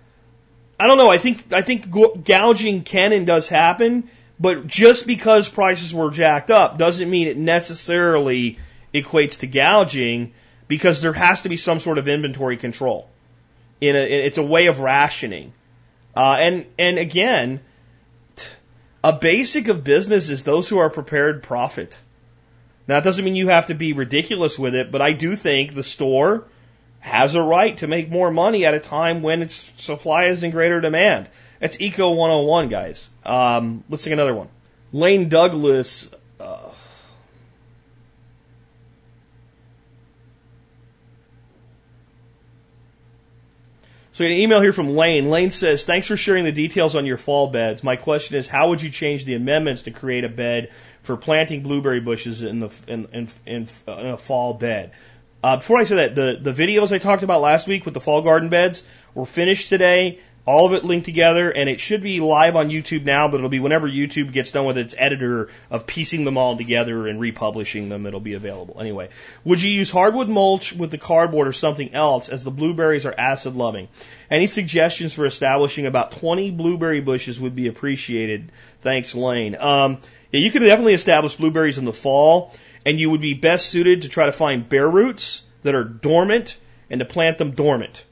I 0.79 0.89
don't 0.89 0.99
know. 0.99 1.09
I 1.09 1.19
think 1.19 1.53
I 1.53 1.63
think 1.63 1.89
gouging 2.25 2.83
can 2.83 3.13
and 3.13 3.27
does 3.27 3.49
happen, 3.49 4.11
but 4.41 4.67
just 4.67 5.07
because 5.07 5.49
prices 5.49 5.95
were 5.95 6.11
jacked 6.11 6.51
up 6.51 6.79
doesn't 6.79 7.09
mean 7.09 7.29
it 7.29 7.37
necessarily 7.37 8.59
equates 8.93 9.39
to 9.41 9.47
gouging 9.47 10.33
because 10.67 11.01
there 11.01 11.13
has 11.13 11.43
to 11.43 11.49
be 11.49 11.57
some 11.57 11.79
sort 11.79 11.99
of 11.99 12.09
inventory 12.09 12.57
control. 12.57 13.09
In 13.83 13.97
a, 13.97 13.99
it's 13.99 14.39
a 14.39 14.43
way 14.43 14.69
of 14.69 14.79
rationing, 14.79 15.53
uh, 16.15 16.37
and 16.39 16.67
and 16.79 16.99
again, 16.99 17.61
a 19.03 19.13
basic 19.13 19.69
of 19.69 19.83
business 19.83 20.31
is 20.31 20.45
those 20.45 20.69
who 20.69 20.79
are 20.79 20.89
prepared 20.89 21.43
profit. 21.43 21.99
Now, 22.87 22.97
that 22.97 23.05
doesn't 23.05 23.25
mean 23.25 23.35
you 23.37 23.49
have 23.49 23.67
to 23.67 23.75
be 23.75 23.93
ridiculous 23.93 24.59
with 24.59 24.75
it, 24.75 24.93
but 24.93 25.03
I 25.03 25.13
do 25.13 25.35
think 25.35 25.75
the 25.75 25.83
store 25.83 26.45
has 27.01 27.35
a 27.35 27.43
right 27.43 27.77
to 27.79 27.89
make 27.89 28.11
more 28.11 28.31
money 28.31 28.65
at 28.65 28.75
a 28.75 28.79
time 28.81 29.23
when 29.23 29.43
its 29.43 29.73
supply 29.79 30.27
is 30.27 30.45
in 30.45 30.53
greater 30.53 30.81
demand. 30.81 31.29
That's 31.59 31.81
Eco 31.81 32.11
101, 32.11 32.69
guys. 32.69 33.11
Um, 33.25 33.83
let's 33.89 34.05
take 34.05 34.13
another 34.13 34.35
one. 34.35 34.49
Lane 34.93 35.29
Douglas. 35.29 36.09
So, 44.15 44.27
an 44.27 44.31
email 44.31 44.61
here 44.61 44.75
from 44.75 44.95
Lane. 44.95 45.31
Lane 45.31 45.51
says, 45.51 45.87
Thanks 45.87 46.07
for 46.07 46.19
sharing 46.19 46.45
the 46.45 46.53
details 46.53 46.97
on 46.97 47.07
your 47.07 47.17
fall 47.17 47.49
beds. 47.49 47.83
My 47.83 47.97
question 47.97 48.37
is, 48.37 48.47
how 48.47 48.69
would 48.69 48.83
you 48.83 48.91
change 48.91 49.25
the 49.25 49.35
amendments 49.35 49.85
to 49.85 49.91
create 49.91 50.25
a 50.25 50.29
bed 50.29 50.71
for 51.03 51.17
planting 51.17 51.63
blueberry 51.63 52.01
bushes 52.01 52.43
in, 52.43 52.61
the, 52.61 52.79
in, 52.87 53.07
in, 53.15 53.29
in, 53.47 53.69
in 53.87 54.07
a 54.07 54.19
fall 54.19 54.53
bed? 54.53 54.93
Uh, 55.43 55.57
before 55.57 55.79
I 55.79 55.85
say 55.85 55.97
that, 55.97 56.15
the, 56.15 56.37
the 56.39 56.53
videos 56.53 56.93
I 56.93 56.99
talked 56.99 57.23
about 57.23 57.41
last 57.41 57.67
week 57.67 57.87
with 57.87 57.95
the 57.95 58.03
fall 58.03 58.21
garden 58.21 58.51
beds 58.51 58.85
were 59.15 59.25
finished 59.25 59.71
today. 59.71 60.21
All 60.45 60.67
of 60.67 60.73
it 60.73 60.85
linked 60.85 61.05
together, 61.05 61.51
and 61.51 61.69
it 61.69 61.79
should 61.79 62.03
be 62.03 62.19
live 62.19 62.57
on 62.57 62.69
YouTube 62.69 63.05
now, 63.05 63.29
but 63.29 63.37
it'll 63.37 63.49
be 63.49 63.61
whenever 63.61 63.89
YouTube 63.89 64.33
gets 64.33 64.51
done 64.51 64.65
with 64.65 64.77
its 64.77 64.95
editor 64.99 65.51
of 65.71 65.87
piecing 65.87 66.25
them 66.25 66.37
all 66.37 66.57
together 66.57 67.07
and 67.07 67.21
republishing 67.21 67.89
them, 67.89 68.07
it'll 68.07 68.19
be 68.19 68.35
available. 68.35 68.81
Anyway, 68.81 69.11
would 69.45 69.63
you 69.63 69.71
use 69.71 69.91
hardwood 69.91 70.29
mulch 70.29 70.73
with 70.73 70.91
the 70.91 70.99
cardboard 70.99 71.47
or 71.47 71.53
something 71.53 71.95
else 71.95 72.29
as 72.29 72.43
the 72.43 72.51
blueberries 72.51 73.07
are 73.07 73.15
acid 73.17 73.55
loving? 73.55 73.87
Any 74.31 74.49
suggestions 74.49 75.15
for 75.15 75.27
establishing 75.27 75.87
about 75.87 76.11
20 76.13 76.51
blueberry 76.51 77.01
bushes 77.01 77.41
would 77.41 77.55
be 77.55 77.69
appreciated. 77.69 78.51
Thanks, 78.81 79.15
Lane. 79.15 79.57
Um, 79.57 79.99
yeah, 80.33 80.41
you 80.41 80.51
could 80.51 80.63
definitely 80.63 80.95
establish 80.95 81.37
blueberries 81.37 81.79
in 81.79 81.85
the 81.85 81.93
fall 81.93 82.53
and 82.85 82.99
you 82.99 83.11
would 83.11 83.21
be 83.21 83.35
best 83.35 83.67
suited 83.67 84.03
to 84.03 84.09
try 84.09 84.27
to 84.27 84.33
find 84.33 84.69
bare 84.69 84.89
roots 84.89 85.43
that 85.63 85.75
are 85.75 85.85
dormant 85.85 86.57
and 86.91 86.99
to 86.99 87.05
plant 87.05 87.39
them 87.39 87.53
dormant. 87.53 88.05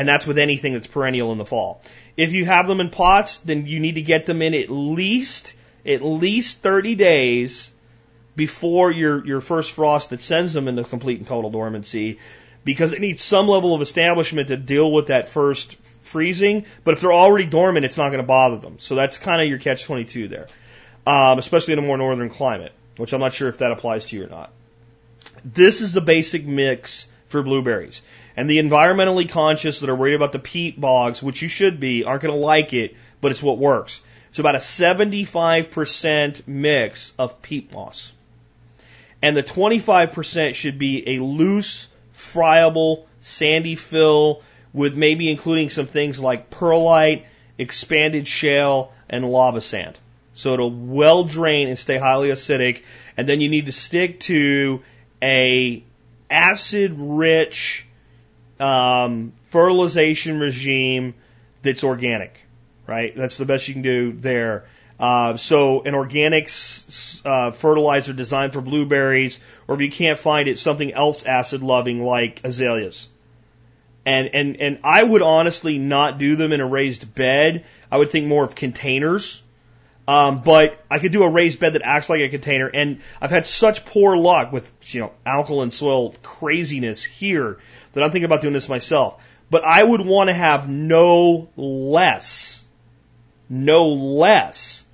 And 0.00 0.08
that's 0.08 0.26
with 0.26 0.38
anything 0.38 0.72
that's 0.72 0.86
perennial 0.86 1.30
in 1.32 1.36
the 1.36 1.44
fall. 1.44 1.82
If 2.16 2.32
you 2.32 2.46
have 2.46 2.66
them 2.66 2.80
in 2.80 2.88
pots, 2.88 3.36
then 3.38 3.66
you 3.66 3.80
need 3.80 3.96
to 3.96 4.02
get 4.02 4.24
them 4.24 4.40
in 4.40 4.54
at 4.54 4.70
least 4.70 5.52
at 5.84 6.02
least 6.02 6.58
30 6.62 6.94
days 6.94 7.70
before 8.34 8.90
your 8.90 9.26
your 9.26 9.40
first 9.42 9.72
frost 9.72 10.08
that 10.10 10.22
sends 10.22 10.54
them 10.54 10.68
into 10.68 10.84
complete 10.84 11.18
and 11.18 11.26
total 11.26 11.50
dormancy 11.50 12.18
because 12.64 12.94
it 12.94 13.02
needs 13.02 13.20
some 13.22 13.46
level 13.46 13.74
of 13.74 13.82
establishment 13.82 14.48
to 14.48 14.56
deal 14.56 14.90
with 14.90 15.08
that 15.08 15.28
first 15.28 15.76
freezing. 16.00 16.64
But 16.82 16.94
if 16.94 17.02
they're 17.02 17.12
already 17.12 17.46
dormant, 17.46 17.84
it's 17.84 17.98
not 17.98 18.08
going 18.08 18.22
to 18.22 18.26
bother 18.26 18.56
them. 18.56 18.78
So 18.78 18.94
that's 18.94 19.18
kind 19.18 19.42
of 19.42 19.48
your 19.48 19.58
catch 19.58 19.84
22 19.84 20.28
there, 20.28 20.48
um, 21.06 21.38
especially 21.38 21.74
in 21.74 21.78
a 21.78 21.82
more 21.82 21.98
northern 21.98 22.30
climate 22.30 22.72
which 23.00 23.14
I'm 23.14 23.20
not 23.20 23.32
sure 23.32 23.48
if 23.48 23.58
that 23.58 23.72
applies 23.72 24.06
to 24.06 24.16
you 24.16 24.24
or 24.24 24.28
not. 24.28 24.52
This 25.42 25.80
is 25.80 25.94
the 25.94 26.02
basic 26.02 26.46
mix 26.46 27.08
for 27.30 27.42
blueberries. 27.42 28.02
And 28.36 28.48
the 28.48 28.58
environmentally 28.58 29.28
conscious 29.28 29.80
that 29.80 29.88
are 29.88 29.94
worried 29.94 30.14
about 30.14 30.32
the 30.32 30.38
peat 30.38 30.80
bogs, 30.80 31.22
which 31.22 31.42
you 31.42 31.48
should 31.48 31.80
be, 31.80 32.04
aren't 32.04 32.22
going 32.22 32.34
to 32.34 32.40
like 32.40 32.72
it, 32.72 32.94
but 33.20 33.30
it's 33.30 33.42
what 33.42 33.58
works. 33.58 34.02
It's 34.28 34.38
about 34.38 34.54
a 34.54 34.58
75% 34.58 36.46
mix 36.46 37.12
of 37.18 37.42
peat 37.42 37.72
moss. 37.72 38.12
And 39.22 39.36
the 39.36 39.42
25% 39.42 40.54
should 40.54 40.78
be 40.78 41.16
a 41.16 41.22
loose, 41.22 41.88
friable, 42.12 43.06
sandy 43.20 43.74
fill 43.74 44.42
with 44.72 44.94
maybe 44.94 45.30
including 45.30 45.70
some 45.70 45.86
things 45.86 46.20
like 46.20 46.50
perlite, 46.50 47.24
expanded 47.58 48.26
shale, 48.26 48.92
and 49.08 49.24
lava 49.24 49.60
sand. 49.60 49.98
So 50.32 50.54
it'll 50.54 50.70
well 50.70 51.24
drain 51.24 51.68
and 51.68 51.78
stay 51.78 51.98
highly 51.98 52.28
acidic. 52.28 52.82
And 53.16 53.28
then 53.28 53.40
you 53.40 53.48
need 53.48 53.66
to 53.66 53.72
stick 53.72 54.20
to 54.20 54.82
a 55.22 55.82
acid 56.30 56.94
rich 56.96 57.86
um, 58.58 59.32
fertilization 59.48 60.38
regime 60.38 61.14
that's 61.62 61.84
organic, 61.84 62.38
right? 62.86 63.14
That's 63.16 63.36
the 63.36 63.44
best 63.44 63.68
you 63.68 63.74
can 63.74 63.82
do 63.82 64.12
there. 64.12 64.66
Uh, 64.98 65.36
so 65.36 65.82
an 65.82 65.94
organic 65.94 66.50
uh, 67.24 67.50
fertilizer 67.52 68.12
designed 68.12 68.52
for 68.52 68.60
blueberries, 68.60 69.40
or 69.66 69.74
if 69.74 69.80
you 69.80 69.90
can't 69.90 70.18
find 70.18 70.46
it, 70.46 70.58
something 70.58 70.92
else 70.92 71.24
acid 71.24 71.62
loving 71.62 72.04
like 72.04 72.42
azaleas. 72.44 73.08
And, 74.04 74.28
and, 74.34 74.56
and 74.56 74.78
I 74.84 75.02
would 75.02 75.22
honestly 75.22 75.78
not 75.78 76.18
do 76.18 76.36
them 76.36 76.52
in 76.52 76.60
a 76.60 76.66
raised 76.66 77.14
bed. 77.14 77.64
I 77.90 77.96
would 77.96 78.10
think 78.10 78.26
more 78.26 78.44
of 78.44 78.54
containers 78.54 79.42
um, 80.10 80.42
but 80.42 80.76
I 80.90 80.98
could 80.98 81.12
do 81.12 81.22
a 81.22 81.28
raised 81.28 81.60
bed 81.60 81.74
that 81.74 81.82
acts 81.84 82.10
like 82.10 82.20
a 82.20 82.28
container, 82.28 82.66
and 82.66 83.00
I've 83.20 83.30
had 83.30 83.46
such 83.46 83.84
poor 83.84 84.16
luck 84.16 84.50
with 84.50 84.68
you 84.92 85.02
know 85.02 85.12
alkaline 85.24 85.70
soil 85.70 86.12
craziness 86.20 87.04
here 87.04 87.58
that 87.92 88.02
I'm 88.02 88.10
thinking 88.10 88.24
about 88.24 88.40
doing 88.40 88.52
this 88.52 88.68
myself. 88.68 89.22
But 89.50 89.62
I 89.62 89.80
would 89.80 90.00
want 90.00 90.26
to 90.26 90.34
have 90.34 90.68
no 90.68 91.48
less, 91.54 92.64
no 93.48 93.90
less 93.90 94.84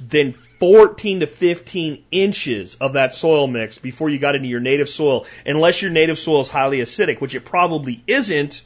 than 0.00 0.32
14 0.32 1.20
to 1.20 1.28
15 1.28 2.04
inches 2.10 2.74
of 2.74 2.94
that 2.94 3.12
soil 3.12 3.46
mix 3.46 3.78
before 3.78 4.10
you 4.10 4.18
got 4.18 4.34
into 4.34 4.48
your 4.48 4.58
native 4.58 4.88
soil, 4.88 5.26
unless 5.46 5.80
your 5.80 5.92
native 5.92 6.18
soil 6.18 6.40
is 6.40 6.48
highly 6.48 6.78
acidic, 6.78 7.20
which 7.20 7.36
it 7.36 7.44
probably 7.44 8.02
isn't, 8.08 8.64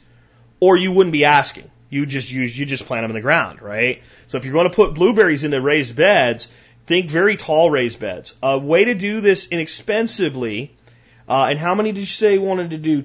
or 0.59 0.77
you 0.77 0.91
wouldn't 0.91 1.13
be 1.13 1.25
asking. 1.25 1.69
You 1.91 2.05
just 2.05 2.31
use, 2.31 2.57
you 2.57 2.65
just 2.65 2.85
plant 2.85 3.03
them 3.03 3.11
in 3.11 3.15
the 3.15 3.21
ground, 3.21 3.61
right? 3.61 4.01
So 4.27 4.37
if 4.37 4.45
you're 4.45 4.53
going 4.53 4.69
to 4.69 4.75
put 4.75 4.95
blueberries 4.95 5.43
into 5.43 5.59
raised 5.59 5.93
beds, 5.93 6.49
think 6.87 7.09
very 7.09 7.35
tall 7.35 7.69
raised 7.69 7.99
beds. 7.99 8.33
A 8.41 8.57
way 8.57 8.85
to 8.85 8.95
do 8.95 9.19
this 9.19 9.47
inexpensively, 9.47 10.73
uh, 11.27 11.47
and 11.49 11.59
how 11.59 11.75
many 11.75 11.91
did 11.91 11.99
you 11.99 12.05
say 12.05 12.35
you 12.35 12.41
wanted 12.41 12.69
to 12.69 12.77
do? 12.77 13.03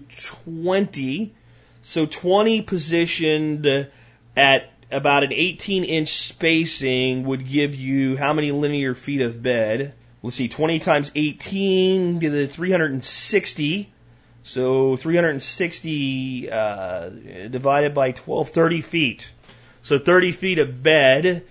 20. 0.54 1.34
So 1.82 2.06
20 2.06 2.62
positioned 2.62 3.88
at 4.36 4.70
about 4.90 5.24
an 5.24 5.32
18 5.32 5.82
inch 5.82 6.08
spacing 6.08 7.24
would 7.24 7.48
give 7.48 7.74
you 7.74 8.16
how 8.16 8.32
many 8.32 8.52
linear 8.52 8.94
feet 8.94 9.20
of 9.20 9.42
bed? 9.42 9.94
Let's 10.22 10.36
see, 10.36 10.48
20 10.48 10.78
times 10.78 11.10
18 11.14 12.20
to 12.20 12.30
the 12.30 12.46
360. 12.46 13.92
So 14.46 14.94
360 14.96 16.50
uh, 16.52 17.08
divided 17.50 17.94
by 17.94 18.12
12, 18.12 18.48
30 18.48 18.80
feet. 18.80 19.32
So 19.82 19.98
30 19.98 20.30
feet 20.30 20.60
of 20.60 20.84
bed. 20.84 21.44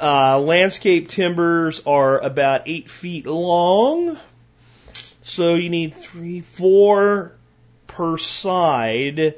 Uh, 0.00 0.40
landscape 0.40 1.08
timbers 1.08 1.82
are 1.84 2.18
about 2.18 2.62
8 2.64 2.88
feet 2.88 3.26
long. 3.26 4.16
So 5.20 5.56
you 5.56 5.68
need 5.68 5.94
three, 5.94 6.40
four 6.40 7.32
per 7.86 8.16
side 8.16 9.34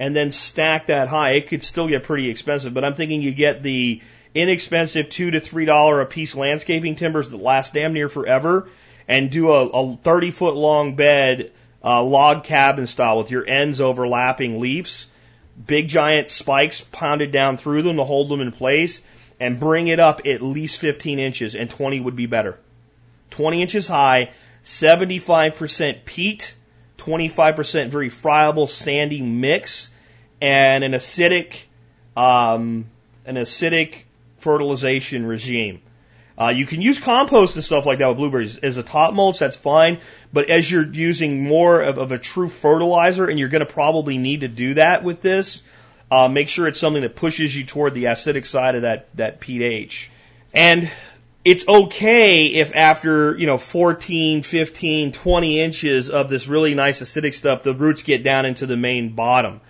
and 0.00 0.16
then 0.16 0.32
stack 0.32 0.86
that 0.88 1.06
high. 1.06 1.34
It 1.34 1.46
could 1.46 1.62
still 1.62 1.86
get 1.86 2.02
pretty 2.02 2.28
expensive, 2.28 2.74
but 2.74 2.84
I'm 2.84 2.94
thinking 2.94 3.22
you 3.22 3.34
get 3.34 3.62
the 3.62 4.02
inexpensive 4.34 5.08
two 5.10 5.30
to 5.30 5.38
three 5.38 5.64
dollar 5.64 6.00
a 6.00 6.06
piece 6.06 6.34
landscaping 6.34 6.96
timbers 6.96 7.30
that 7.30 7.40
last 7.40 7.74
damn 7.74 7.92
near 7.92 8.08
forever, 8.08 8.68
and 9.06 9.30
do 9.30 9.52
a, 9.52 9.66
a 9.66 9.96
30 9.96 10.32
foot 10.32 10.56
long 10.56 10.96
bed, 10.96 11.52
uh, 11.84 12.02
log 12.02 12.44
cabin 12.44 12.86
style 12.86 13.18
with 13.18 13.30
your 13.30 13.46
ends 13.46 13.80
overlapping 13.80 14.60
leaves, 14.60 15.06
big 15.66 15.88
giant 15.88 16.30
spikes 16.30 16.80
pounded 16.80 17.32
down 17.32 17.56
through 17.56 17.82
them 17.82 17.96
to 17.96 18.04
hold 18.04 18.28
them 18.28 18.40
in 18.40 18.52
place, 18.52 19.00
and 19.40 19.60
bring 19.60 19.88
it 19.88 20.00
up 20.00 20.22
at 20.26 20.42
least 20.42 20.80
15 20.80 21.18
inches, 21.18 21.54
and 21.54 21.70
20 21.70 22.00
would 22.00 22.16
be 22.16 22.26
better. 22.26 22.58
20 23.30 23.62
inches 23.62 23.86
high, 23.86 24.32
75% 24.64 26.04
peat, 26.04 26.54
25% 26.98 27.90
very 27.90 28.08
friable 28.08 28.66
sandy 28.66 29.22
mix, 29.22 29.90
and 30.40 30.84
an 30.84 30.92
acidic, 30.92 31.64
um, 32.16 32.86
an 33.24 33.36
acidic 33.36 34.02
fertilization 34.38 35.26
regime. 35.26 35.80
Uh, 36.38 36.50
you 36.50 36.66
can 36.66 36.80
use 36.80 37.00
compost 37.00 37.56
and 37.56 37.64
stuff 37.64 37.84
like 37.84 37.98
that 37.98 38.08
with 38.08 38.16
blueberries 38.16 38.58
as 38.58 38.76
a 38.76 38.82
top 38.82 39.12
mulch. 39.12 39.40
That's 39.40 39.56
fine. 39.56 39.98
But 40.32 40.48
as 40.48 40.70
you're 40.70 40.86
using 40.86 41.42
more 41.42 41.80
of, 41.80 41.98
of 41.98 42.12
a 42.12 42.18
true 42.18 42.48
fertilizer, 42.48 43.26
and 43.26 43.38
you're 43.38 43.48
going 43.48 43.66
to 43.66 43.72
probably 43.72 44.18
need 44.18 44.42
to 44.42 44.48
do 44.48 44.74
that 44.74 45.02
with 45.02 45.20
this, 45.20 45.64
uh, 46.10 46.28
make 46.28 46.48
sure 46.48 46.68
it's 46.68 46.78
something 46.78 47.02
that 47.02 47.16
pushes 47.16 47.56
you 47.56 47.64
toward 47.64 47.94
the 47.94 48.04
acidic 48.04 48.46
side 48.46 48.76
of 48.76 48.82
that 48.82 49.08
that 49.16 49.40
pH. 49.40 50.10
And 50.54 50.90
it's 51.44 51.66
okay 51.66 52.46
if 52.46 52.74
after, 52.74 53.36
you 53.36 53.46
know, 53.46 53.58
14, 53.58 54.42
15, 54.42 55.12
20 55.12 55.60
inches 55.60 56.10
of 56.10 56.28
this 56.28 56.46
really 56.46 56.74
nice 56.74 57.02
acidic 57.02 57.34
stuff, 57.34 57.62
the 57.62 57.74
roots 57.74 58.02
get 58.02 58.22
down 58.22 58.46
into 58.46 58.66
the 58.66 58.76
main 58.76 59.14
bottom. 59.14 59.60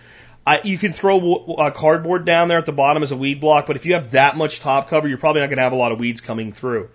I, 0.48 0.62
you 0.64 0.78
can 0.78 0.94
throw 0.94 1.18
a 1.18 1.52
uh, 1.52 1.70
cardboard 1.72 2.24
down 2.24 2.48
there 2.48 2.56
at 2.56 2.64
the 2.64 2.72
bottom 2.72 3.02
as 3.02 3.10
a 3.10 3.16
weed 3.18 3.38
block, 3.38 3.66
but 3.66 3.76
if 3.76 3.84
you 3.84 3.92
have 3.92 4.12
that 4.12 4.34
much 4.34 4.60
top 4.60 4.88
cover, 4.88 5.06
you're 5.06 5.18
probably 5.18 5.42
not 5.42 5.48
going 5.48 5.58
to 5.58 5.62
have 5.62 5.74
a 5.74 5.76
lot 5.76 5.92
of 5.92 5.98
weeds 5.98 6.22
coming 6.22 6.52
through. 6.52 6.88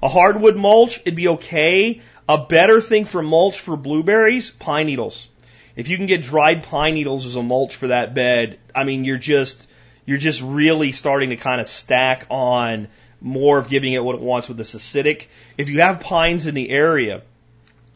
A 0.00 0.06
hardwood 0.06 0.56
mulch, 0.56 1.00
it'd 1.00 1.16
be 1.16 1.26
okay. 1.26 2.02
A 2.28 2.38
better 2.46 2.80
thing 2.80 3.06
for 3.06 3.20
mulch 3.20 3.58
for 3.58 3.76
blueberries, 3.76 4.50
pine 4.50 4.86
needles. 4.86 5.28
If 5.74 5.88
you 5.88 5.96
can 5.96 6.06
get 6.06 6.22
dried 6.22 6.62
pine 6.62 6.94
needles 6.94 7.26
as 7.26 7.34
a 7.34 7.42
mulch 7.42 7.74
for 7.74 7.88
that 7.88 8.14
bed, 8.14 8.60
I 8.76 8.84
mean, 8.84 9.04
you're 9.04 9.18
just, 9.18 9.66
you're 10.06 10.16
just 10.16 10.40
really 10.40 10.92
starting 10.92 11.30
to 11.30 11.36
kind 11.36 11.60
of 11.60 11.66
stack 11.66 12.28
on 12.30 12.86
more 13.20 13.58
of 13.58 13.68
giving 13.68 13.92
it 13.92 14.04
what 14.04 14.14
it 14.14 14.20
wants 14.20 14.46
with 14.46 14.56
this 14.56 14.76
acidic. 14.76 15.26
If 15.58 15.68
you 15.68 15.80
have 15.80 15.98
pines 15.98 16.46
in 16.46 16.54
the 16.54 16.70
area, 16.70 17.22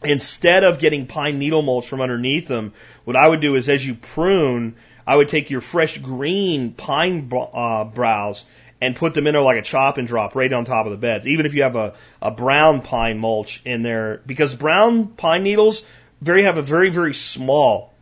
instead 0.03 0.65
of 0.65 0.79
getting 0.79 1.07
pine 1.07 1.39
needle 1.39 1.61
mulch 1.61 1.87
from 1.87 2.01
underneath 2.01 2.49
them, 2.49 2.73
what 3.05 3.15
I 3.15 3.29
would 3.29 3.39
do 3.39 3.55
is 3.55 3.69
as 3.69 3.87
you 3.87 3.95
prune, 3.95 4.75
I 5.07 5.15
would 5.15 5.27
take 5.27 5.49
your 5.49 5.61
fresh 5.61 5.97
green 5.97 6.73
pine 6.73 7.31
uh, 7.31 7.85
browse 7.85 8.45
and 8.81 8.95
put 8.95 9.13
them 9.13 9.27
in 9.27 9.33
there 9.33 9.41
like 9.41 9.57
a 9.57 9.61
chop 9.61 9.97
and 9.97 10.07
drop 10.07 10.35
right 10.35 10.51
on 10.51 10.65
top 10.65 10.85
of 10.85 10.91
the 10.91 10.97
beds. 10.97 11.27
Even 11.27 11.45
if 11.45 11.53
you 11.53 11.63
have 11.63 11.75
a, 11.75 11.93
a 12.21 12.31
brown 12.31 12.81
pine 12.81 13.17
mulch 13.17 13.61
in 13.65 13.81
there, 13.81 14.21
because 14.25 14.55
brown 14.55 15.07
pine 15.07 15.43
needles 15.43 15.83
very 16.21 16.43
have 16.43 16.57
a 16.57 16.61
very 16.61 16.89
very 16.89 17.13
small 17.13 17.93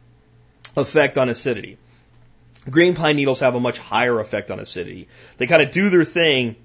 effect 0.78 1.18
on 1.18 1.30
acidity. 1.30 1.78
Green 2.70 2.95
pine 2.95 3.18
needles 3.18 3.41
have 3.41 3.56
a 3.56 3.60
much 3.60 3.78
higher 3.78 4.20
effect 4.20 4.49
on 4.49 4.60
acidity. 4.60 5.10
They 5.38 5.47
kind 5.47 5.62
of 5.62 5.72
do 5.72 5.89
their 5.89 6.06
thing 6.06 6.56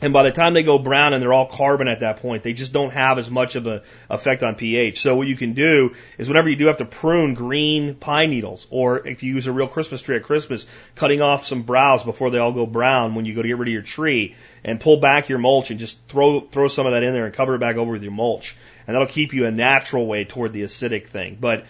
and 0.00 0.12
by 0.12 0.24
the 0.24 0.32
time 0.32 0.54
they 0.54 0.64
go 0.64 0.78
brown 0.78 1.14
and 1.14 1.22
they're 1.22 1.32
all 1.32 1.46
carbon 1.46 1.86
at 1.86 2.00
that 2.00 2.18
point, 2.18 2.42
they 2.42 2.52
just 2.52 2.72
don't 2.72 2.90
have 2.90 3.18
as 3.18 3.30
much 3.30 3.54
of 3.54 3.66
an 3.66 3.80
effect 4.10 4.42
on 4.42 4.56
pH. 4.56 5.00
So 5.00 5.16
what 5.16 5.28
you 5.28 5.36
can 5.36 5.54
do 5.54 5.94
is 6.18 6.28
whenever 6.28 6.48
you 6.48 6.56
do 6.56 6.66
have 6.66 6.78
to 6.78 6.84
prune 6.84 7.34
green 7.34 7.94
pine 7.94 8.30
needles, 8.30 8.66
or 8.70 9.06
if 9.06 9.22
you 9.22 9.34
use 9.34 9.46
a 9.46 9.52
real 9.52 9.68
Christmas 9.68 10.02
tree 10.02 10.16
at 10.16 10.24
Christmas, 10.24 10.66
cutting 10.96 11.20
off 11.20 11.46
some 11.46 11.62
browse 11.62 12.02
before 12.02 12.30
they 12.30 12.38
all 12.38 12.52
go 12.52 12.66
brown 12.66 13.14
when 13.14 13.24
you 13.24 13.34
go 13.34 13.42
to 13.42 13.48
get 13.48 13.56
rid 13.56 13.68
of 13.68 13.72
your 13.72 13.82
tree, 13.82 14.34
and 14.64 14.80
pull 14.80 14.96
back 14.96 15.28
your 15.28 15.38
mulch 15.38 15.70
and 15.70 15.78
just 15.78 15.96
throw 16.08 16.40
throw 16.40 16.68
some 16.68 16.86
of 16.86 16.92
that 16.92 17.02
in 17.02 17.12
there 17.12 17.26
and 17.26 17.34
cover 17.34 17.54
it 17.54 17.60
back 17.60 17.76
over 17.76 17.92
with 17.92 18.02
your 18.02 18.12
mulch, 18.12 18.56
and 18.86 18.94
that'll 18.94 19.06
keep 19.06 19.32
you 19.32 19.46
a 19.46 19.50
natural 19.50 20.06
way 20.06 20.24
toward 20.24 20.52
the 20.52 20.62
acidic 20.62 21.06
thing. 21.06 21.38
But 21.40 21.66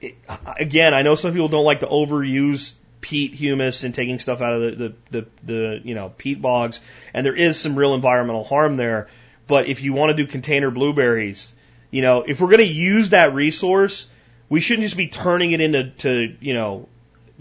it, 0.00 0.16
again, 0.58 0.94
I 0.94 1.02
know 1.02 1.14
some 1.14 1.32
people 1.32 1.48
don't 1.48 1.64
like 1.64 1.80
to 1.80 1.86
overuse 1.86 2.72
peat 3.00 3.34
humus 3.34 3.84
and 3.84 3.94
taking 3.94 4.18
stuff 4.18 4.40
out 4.40 4.54
of 4.54 4.60
the, 4.60 4.70
the, 4.70 4.94
the, 5.10 5.26
the, 5.44 5.80
you 5.84 5.94
know, 5.94 6.10
peat 6.10 6.40
bogs. 6.40 6.80
And 7.14 7.24
there 7.24 7.36
is 7.36 7.58
some 7.58 7.76
real 7.76 7.94
environmental 7.94 8.44
harm 8.44 8.76
there. 8.76 9.08
But 9.46 9.66
if 9.66 9.82
you 9.82 9.92
want 9.92 10.16
to 10.16 10.22
do 10.22 10.30
container 10.30 10.70
blueberries, 10.70 11.52
you 11.90 12.02
know, 12.02 12.22
if 12.22 12.40
we're 12.40 12.48
going 12.48 12.60
to 12.60 12.66
use 12.66 13.10
that 13.10 13.34
resource, 13.34 14.08
we 14.48 14.60
shouldn't 14.60 14.84
just 14.84 14.96
be 14.96 15.08
turning 15.08 15.52
it 15.52 15.60
into, 15.60 15.90
to, 15.90 16.36
you 16.40 16.54
know, 16.54 16.88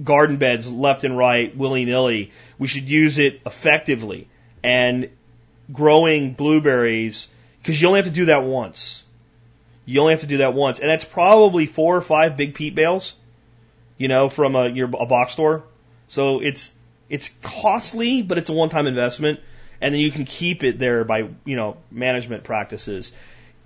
garden 0.04 0.38
beds 0.38 0.72
left 0.72 1.04
and 1.04 1.18
right, 1.18 1.56
willy 1.56 1.86
nilly. 1.86 2.32
We 2.58 2.68
should 2.68 2.90
use 2.90 3.18
it 3.18 3.42
effectively 3.46 4.28
and 4.64 5.10
growing 5.72 6.34
blueberries 6.34 7.28
because 7.62 7.82
you 7.82 7.88
only 7.88 8.00
have 8.00 8.08
to 8.08 8.14
do 8.14 8.26
that 8.26 8.44
once. 8.44 9.04
You 9.86 10.02
only 10.02 10.14
have 10.14 10.22
to 10.22 10.28
do 10.28 10.38
that 10.38 10.54
once. 10.54 10.80
And 10.80 10.90
that's 10.90 11.06
probably 11.06 11.66
four 11.66 11.98
or 11.98 12.02
five 12.02 12.38
big 12.38 12.54
peat 12.54 12.76
bales 12.76 13.16
you 14.00 14.08
know, 14.08 14.30
from 14.30 14.56
a 14.56 14.68
your 14.70 14.88
a 14.88 15.06
box 15.06 15.34
store. 15.34 15.64
So 16.08 16.40
it's 16.40 16.74
it's 17.08 17.30
costly, 17.44 18.24
but 18.24 18.40
it's 18.40 18.50
a 18.50 18.54
one-time 18.54 18.88
investment, 18.88 19.40
and 19.80 19.94
then 19.94 20.02
you 20.02 20.12
can 20.12 20.26
keep 20.26 20.64
it 20.64 20.80
there 20.80 21.04
by 21.04 21.30
you 21.46 21.56
know 21.56 21.78
management 21.92 22.44
practices. 22.44 23.12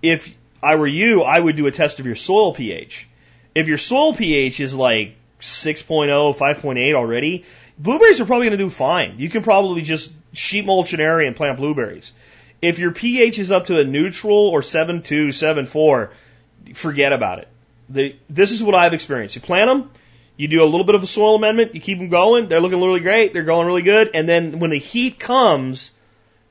If 0.02 0.36
I 0.62 0.76
were 0.76 0.88
you, 0.88 1.22
I 1.22 1.40
would 1.40 1.56
do 1.56 1.68
a 1.68 1.72
test 1.72 2.02
of 2.02 2.06
your 2.06 2.16
soil 2.16 2.54
pH. 2.54 3.08
If 3.56 3.68
your 3.68 3.78
soil 3.78 4.14
pH 4.14 4.60
is 4.60 4.76
like 4.76 5.16
6.0, 5.40 6.36
5.8 6.36 6.96
already, 6.96 7.46
blueberries 7.78 8.20
are 8.20 8.26
probably 8.26 8.48
going 8.48 8.58
to 8.58 8.64
do 8.64 8.70
fine. 8.70 9.16
You 9.20 9.30
can 9.30 9.44
probably 9.44 9.84
just 9.84 10.12
sheet 10.34 10.66
mulch 10.66 10.94
an 10.94 11.00
area 11.00 11.28
and 11.28 11.36
plant 11.36 11.58
blueberries. 11.58 12.12
If 12.62 12.80
your 12.80 12.92
pH 12.92 13.40
is 13.40 13.52
up 13.52 13.66
to 13.66 13.80
a 13.80 13.84
neutral 13.84 14.48
or 14.48 14.62
7.2, 14.62 15.28
7.4, 15.28 16.76
forget 16.76 17.14
about 17.14 17.40
it. 17.40 17.48
The, 17.90 18.16
this 18.30 18.52
is 18.52 18.64
what 18.64 18.74
I've 18.74 18.94
experienced. 18.94 19.36
You 19.36 19.42
plant 19.42 19.70
them, 19.70 19.92
you 20.38 20.48
do 20.48 20.64
a 20.64 20.66
little 20.66 20.86
bit 20.86 20.96
of 20.96 21.04
a 21.04 21.08
soil 21.08 21.36
amendment, 21.36 21.76
you 21.76 21.82
keep 21.82 21.98
them 21.98 22.10
going, 22.10 22.48
they're 22.48 22.62
looking 22.62 22.82
really 22.82 23.00
great, 23.00 23.34
they're 23.34 23.44
going 23.44 23.68
really 23.68 23.82
good, 23.82 24.12
and 24.14 24.28
then 24.28 24.60
when 24.60 24.72
the 24.72 24.80
heat 24.80 25.20
comes, 25.20 25.92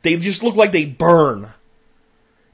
they 0.02 0.16
just 0.16 0.42
look 0.42 0.56
like 0.56 0.72
they 0.72 0.84
burn. 0.84 1.52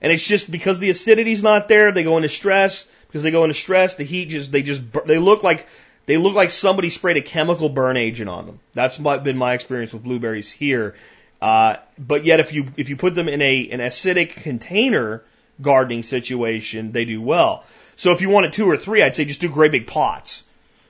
And 0.01 0.12
it's 0.12 0.26
just 0.26 0.51
because 0.51 0.79
the 0.79 0.91
acidity's 0.91 1.43
not 1.43 1.68
there, 1.68 1.93
they 1.93 2.05
go 2.05 2.16
into 2.16 2.29
stress. 2.29 2.87
Because 3.09 3.22
they 3.22 3.31
go 3.31 3.45
into 3.45 3.55
stress, 3.55 3.95
the 3.95 4.05
heat 4.05 4.29
just, 4.29 4.53
they 4.53 4.62
just, 4.62 4.83
they 5.07 5.16
look 5.16 5.43
like, 5.43 5.66
they 6.05 6.18
look 6.18 6.35
like 6.35 6.51
somebody 6.51 6.91
sprayed 6.91 7.16
a 7.16 7.22
chemical 7.22 7.70
burn 7.70 7.97
agent 7.97 8.29
on 8.29 8.45
them. 8.45 8.61
That's 8.74 8.99
been 8.99 9.39
my 9.39 9.55
experience 9.55 9.95
with 9.95 10.03
blueberries 10.03 10.51
here. 10.51 10.95
Uh, 11.41 11.76
but 11.99 12.26
yet 12.26 12.39
if 12.39 12.53
you, 12.53 12.66
if 12.76 12.91
you 12.91 12.97
put 12.97 13.14
them 13.14 13.26
in 13.31 13.41
a, 13.41 13.70
an 13.70 13.81
acidic 13.81 14.31
container 14.31 15.24
gardening 15.62 16.03
situation, 16.03 16.93
they 16.93 17.07
do 17.07 17.22
well. 17.22 17.64
So 17.97 18.12
if 18.12 18.20
you 18.20 18.29
wanted 18.29 18.53
two 18.53 18.68
or 18.68 18.76
three, 18.76 19.03
I'd 19.03 19.16
say 19.16 19.24
just 19.24 19.41
do 19.41 19.49
great 19.49 19.72
big 19.72 19.87
pots. 19.87 20.45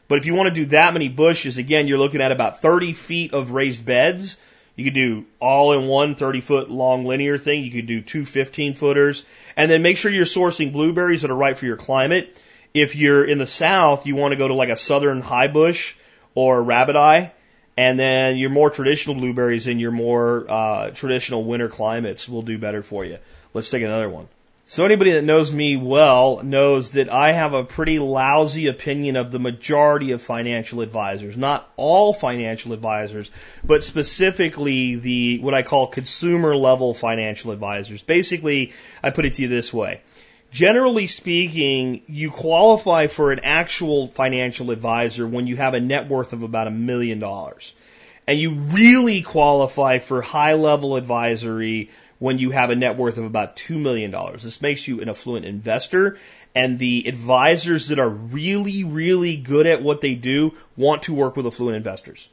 But 0.08 0.18
if 0.18 0.26
you 0.26 0.34
want 0.34 0.54
to 0.54 0.60
do 0.62 0.66
that 0.66 0.94
many 0.94 1.08
bushes, 1.08 1.58
again, 1.58 1.86
you're 1.86 1.98
looking 1.98 2.22
at 2.22 2.32
about 2.32 2.62
30 2.62 2.94
feet 2.94 3.34
of 3.34 3.52
raised 3.52 3.84
beds. 3.84 4.38
You 4.74 4.84
could 4.84 4.94
do 4.94 5.26
all 5.38 5.72
in 5.72 5.86
one 5.86 6.14
30 6.14 6.40
foot 6.40 6.70
long 6.70 7.04
linear 7.04 7.36
thing. 7.36 7.62
You 7.62 7.70
could 7.70 7.86
do 7.86 8.00
two 8.00 8.24
15 8.24 8.74
footers. 8.74 9.24
And 9.56 9.70
then 9.70 9.82
make 9.82 9.98
sure 9.98 10.10
you're 10.10 10.24
sourcing 10.24 10.72
blueberries 10.72 11.22
that 11.22 11.30
are 11.30 11.36
right 11.36 11.58
for 11.58 11.66
your 11.66 11.76
climate. 11.76 12.42
If 12.72 12.96
you're 12.96 13.24
in 13.24 13.38
the 13.38 13.46
south, 13.46 14.06
you 14.06 14.16
want 14.16 14.32
to 14.32 14.36
go 14.36 14.48
to 14.48 14.54
like 14.54 14.70
a 14.70 14.76
southern 14.76 15.20
high 15.20 15.48
bush 15.48 15.94
or 16.34 16.62
rabbit 16.62 16.96
eye. 16.96 17.32
And 17.76 17.98
then 17.98 18.36
your 18.36 18.50
more 18.50 18.70
traditional 18.70 19.14
blueberries 19.14 19.68
in 19.68 19.78
your 19.78 19.92
more 19.92 20.46
uh, 20.48 20.90
traditional 20.90 21.44
winter 21.44 21.68
climates 21.68 22.28
will 22.28 22.42
do 22.42 22.58
better 22.58 22.82
for 22.82 23.04
you. 23.04 23.18
Let's 23.54 23.70
take 23.70 23.82
another 23.82 24.08
one. 24.08 24.28
So 24.70 24.84
anybody 24.84 25.12
that 25.12 25.24
knows 25.24 25.50
me 25.50 25.78
well 25.78 26.42
knows 26.42 26.90
that 26.90 27.08
I 27.10 27.32
have 27.32 27.54
a 27.54 27.64
pretty 27.64 27.98
lousy 27.98 28.66
opinion 28.66 29.16
of 29.16 29.30
the 29.30 29.38
majority 29.38 30.12
of 30.12 30.20
financial 30.20 30.82
advisors. 30.82 31.38
Not 31.38 31.66
all 31.76 32.12
financial 32.12 32.74
advisors, 32.74 33.30
but 33.64 33.82
specifically 33.82 34.96
the, 34.96 35.38
what 35.38 35.54
I 35.54 35.62
call 35.62 35.86
consumer 35.86 36.54
level 36.54 36.92
financial 36.92 37.52
advisors. 37.52 38.02
Basically, 38.02 38.74
I 39.02 39.08
put 39.08 39.24
it 39.24 39.32
to 39.34 39.42
you 39.42 39.48
this 39.48 39.72
way. 39.72 40.02
Generally 40.50 41.06
speaking, 41.06 42.02
you 42.04 42.30
qualify 42.30 43.06
for 43.06 43.32
an 43.32 43.40
actual 43.44 44.06
financial 44.06 44.70
advisor 44.70 45.26
when 45.26 45.46
you 45.46 45.56
have 45.56 45.72
a 45.72 45.80
net 45.80 46.10
worth 46.10 46.34
of 46.34 46.42
about 46.42 46.66
a 46.66 46.70
million 46.70 47.20
dollars. 47.20 47.72
And 48.26 48.38
you 48.38 48.52
really 48.52 49.22
qualify 49.22 50.00
for 50.00 50.20
high 50.20 50.52
level 50.52 50.96
advisory 50.96 51.88
when 52.18 52.38
you 52.38 52.50
have 52.50 52.70
a 52.70 52.76
net 52.76 52.96
worth 52.96 53.18
of 53.18 53.24
about 53.24 53.56
$2 53.56 53.80
million. 53.80 54.10
This 54.32 54.60
makes 54.60 54.86
you 54.86 55.00
an 55.00 55.08
affluent 55.08 55.44
investor. 55.44 56.18
And 56.54 56.78
the 56.78 57.06
advisors 57.06 57.88
that 57.88 57.98
are 57.98 58.08
really, 58.08 58.84
really 58.84 59.36
good 59.36 59.66
at 59.66 59.82
what 59.82 60.00
they 60.00 60.14
do 60.14 60.54
want 60.76 61.02
to 61.02 61.14
work 61.14 61.36
with 61.36 61.46
affluent 61.46 61.76
investors, 61.76 62.28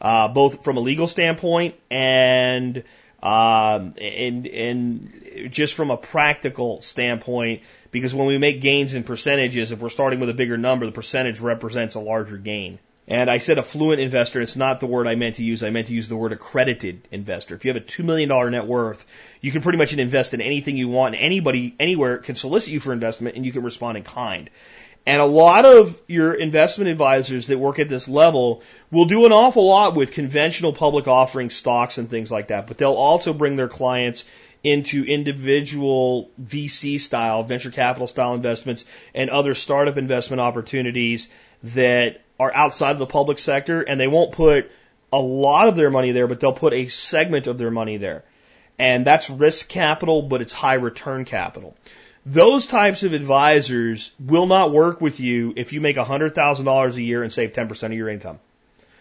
uh, 0.00 0.28
both 0.28 0.64
from 0.64 0.76
a 0.76 0.80
legal 0.80 1.06
standpoint 1.06 1.74
and 1.90 2.84
um, 3.22 3.94
and 4.00 4.46
and 4.46 5.50
just 5.50 5.74
from 5.74 5.90
a 5.90 5.96
practical 5.98 6.80
standpoint, 6.80 7.62
because 7.90 8.14
when 8.14 8.26
we 8.26 8.38
make 8.38 8.62
gains 8.62 8.94
in 8.94 9.02
percentages, 9.02 9.72
if 9.72 9.80
we're 9.80 9.90
starting 9.90 10.20
with 10.20 10.30
a 10.30 10.34
bigger 10.34 10.56
number, 10.56 10.86
the 10.86 10.92
percentage 10.92 11.40
represents 11.40 11.96
a 11.96 12.00
larger 12.00 12.38
gain 12.38 12.78
And 13.10 13.28
I 13.28 13.38
said 13.38 13.58
affluent 13.58 14.00
investor. 14.00 14.40
It's 14.40 14.54
not 14.54 14.78
the 14.78 14.86
word 14.86 15.08
I 15.08 15.16
meant 15.16 15.34
to 15.36 15.42
use. 15.42 15.64
I 15.64 15.70
meant 15.70 15.88
to 15.88 15.92
use 15.92 16.08
the 16.08 16.16
word 16.16 16.30
accredited 16.30 17.08
investor. 17.10 17.56
If 17.56 17.64
you 17.64 17.74
have 17.74 17.82
a 17.82 17.84
$2 17.84 18.04
million 18.04 18.28
net 18.52 18.66
worth, 18.66 19.04
you 19.40 19.50
can 19.50 19.62
pretty 19.62 19.78
much 19.78 19.92
invest 19.92 20.32
in 20.32 20.40
anything 20.40 20.76
you 20.76 20.88
want. 20.88 21.16
And 21.16 21.24
anybody, 21.24 21.74
anywhere 21.80 22.18
can 22.18 22.36
solicit 22.36 22.72
you 22.72 22.78
for 22.78 22.92
investment 22.92 23.34
and 23.34 23.44
you 23.44 23.50
can 23.50 23.64
respond 23.64 23.98
in 23.98 24.04
kind. 24.04 24.48
And 25.06 25.20
a 25.20 25.26
lot 25.26 25.64
of 25.64 26.00
your 26.06 26.34
investment 26.34 26.88
advisors 26.88 27.48
that 27.48 27.58
work 27.58 27.80
at 27.80 27.88
this 27.88 28.08
level 28.08 28.62
will 28.92 29.06
do 29.06 29.26
an 29.26 29.32
awful 29.32 29.66
lot 29.66 29.96
with 29.96 30.12
conventional 30.12 30.72
public 30.72 31.08
offering 31.08 31.50
stocks 31.50 31.98
and 31.98 32.08
things 32.08 32.30
like 32.30 32.48
that, 32.48 32.68
but 32.68 32.78
they'll 32.78 32.92
also 32.92 33.32
bring 33.32 33.56
their 33.56 33.66
clients 33.66 34.24
into 34.62 35.02
individual 35.04 36.30
VC 36.40 37.00
style, 37.00 37.42
venture 37.42 37.70
capital 37.70 38.06
style 38.06 38.34
investments 38.34 38.84
and 39.14 39.30
other 39.30 39.54
startup 39.54 39.96
investment 39.96 40.40
opportunities 40.40 41.28
that 41.62 42.20
are 42.40 42.52
outside 42.54 42.92
of 42.92 42.98
the 42.98 43.06
public 43.06 43.38
sector 43.38 43.82
and 43.82 44.00
they 44.00 44.08
won't 44.08 44.32
put 44.32 44.72
a 45.12 45.18
lot 45.18 45.68
of 45.68 45.76
their 45.76 45.90
money 45.90 46.12
there, 46.12 46.26
but 46.26 46.40
they'll 46.40 46.54
put 46.54 46.72
a 46.72 46.88
segment 46.88 47.46
of 47.46 47.58
their 47.58 47.70
money 47.70 47.98
there. 47.98 48.24
And 48.78 49.06
that's 49.06 49.28
risk 49.28 49.68
capital, 49.68 50.22
but 50.22 50.40
it's 50.40 50.54
high 50.54 50.74
return 50.74 51.26
capital. 51.26 51.76
Those 52.24 52.66
types 52.66 53.02
of 53.02 53.12
advisors 53.12 54.10
will 54.18 54.46
not 54.46 54.72
work 54.72 55.02
with 55.02 55.20
you 55.20 55.52
if 55.54 55.74
you 55.74 55.82
make 55.82 55.96
$100,000 55.96 56.94
a 56.94 57.02
year 57.02 57.22
and 57.22 57.30
save 57.30 57.52
10% 57.52 57.82
of 57.84 57.92
your 57.92 58.08
income. 58.08 58.38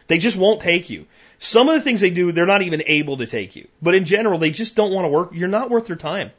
They 0.08 0.18
just 0.18 0.36
won't 0.36 0.62
take 0.62 0.90
you. 0.90 1.06
Some 1.38 1.70
of 1.70 1.76
the 1.76 1.82
things 1.82 2.02
they 2.02 2.10
do, 2.10 2.34
they're 2.34 2.46
not 2.46 2.64
even 2.64 2.84
able 2.88 3.18
to 3.18 3.26
take 3.26 3.56
you. 3.56 3.70
But 3.82 3.96
in 3.96 4.04
general, 4.04 4.38
they 4.38 4.52
just 4.52 4.76
don't 4.76 4.92
want 4.92 5.06
to 5.06 5.10
work. 5.10 5.30
You're 5.34 5.48
not 5.48 5.70
worth 5.70 5.88
their 5.88 5.96
time. 5.96 6.32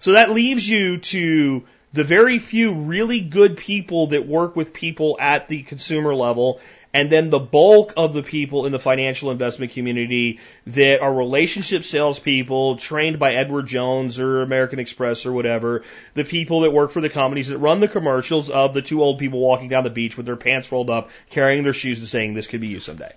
So 0.00 0.12
that 0.12 0.30
leaves 0.30 0.66
you 0.66 0.98
to 0.98 1.64
the 1.92 2.04
very 2.04 2.38
few 2.38 2.74
really 2.74 3.20
good 3.20 3.56
people 3.56 4.08
that 4.08 4.26
work 4.26 4.56
with 4.56 4.72
people 4.72 5.16
at 5.20 5.48
the 5.48 5.62
consumer 5.62 6.14
level, 6.14 6.60
and 6.94 7.10
then 7.10 7.30
the 7.30 7.38
bulk 7.38 7.94
of 7.96 8.12
the 8.12 8.22
people 8.22 8.66
in 8.66 8.72
the 8.72 8.78
financial 8.78 9.30
investment 9.30 9.72
community 9.72 10.40
that 10.66 11.00
are 11.00 11.12
relationship 11.12 11.84
salespeople 11.84 12.76
trained 12.76 13.18
by 13.18 13.34
Edward 13.34 13.66
Jones 13.66 14.18
or 14.18 14.42
American 14.42 14.78
Express 14.78 15.24
or 15.24 15.32
whatever, 15.32 15.84
the 16.14 16.24
people 16.24 16.60
that 16.60 16.70
work 16.72 16.90
for 16.90 17.00
the 17.00 17.08
companies 17.08 17.48
that 17.48 17.58
run 17.58 17.80
the 17.80 17.88
commercials 17.88 18.50
of 18.50 18.74
the 18.74 18.82
two 18.82 19.02
old 19.02 19.18
people 19.18 19.40
walking 19.40 19.68
down 19.68 19.84
the 19.84 19.90
beach 19.90 20.16
with 20.16 20.26
their 20.26 20.36
pants 20.36 20.70
rolled 20.70 20.90
up, 20.90 21.10
carrying 21.30 21.62
their 21.62 21.72
shoes 21.72 21.98
and 21.98 22.08
saying, 22.08 22.34
this 22.34 22.46
could 22.46 22.60
be 22.60 22.68
you 22.68 22.80
someday. 22.80 23.12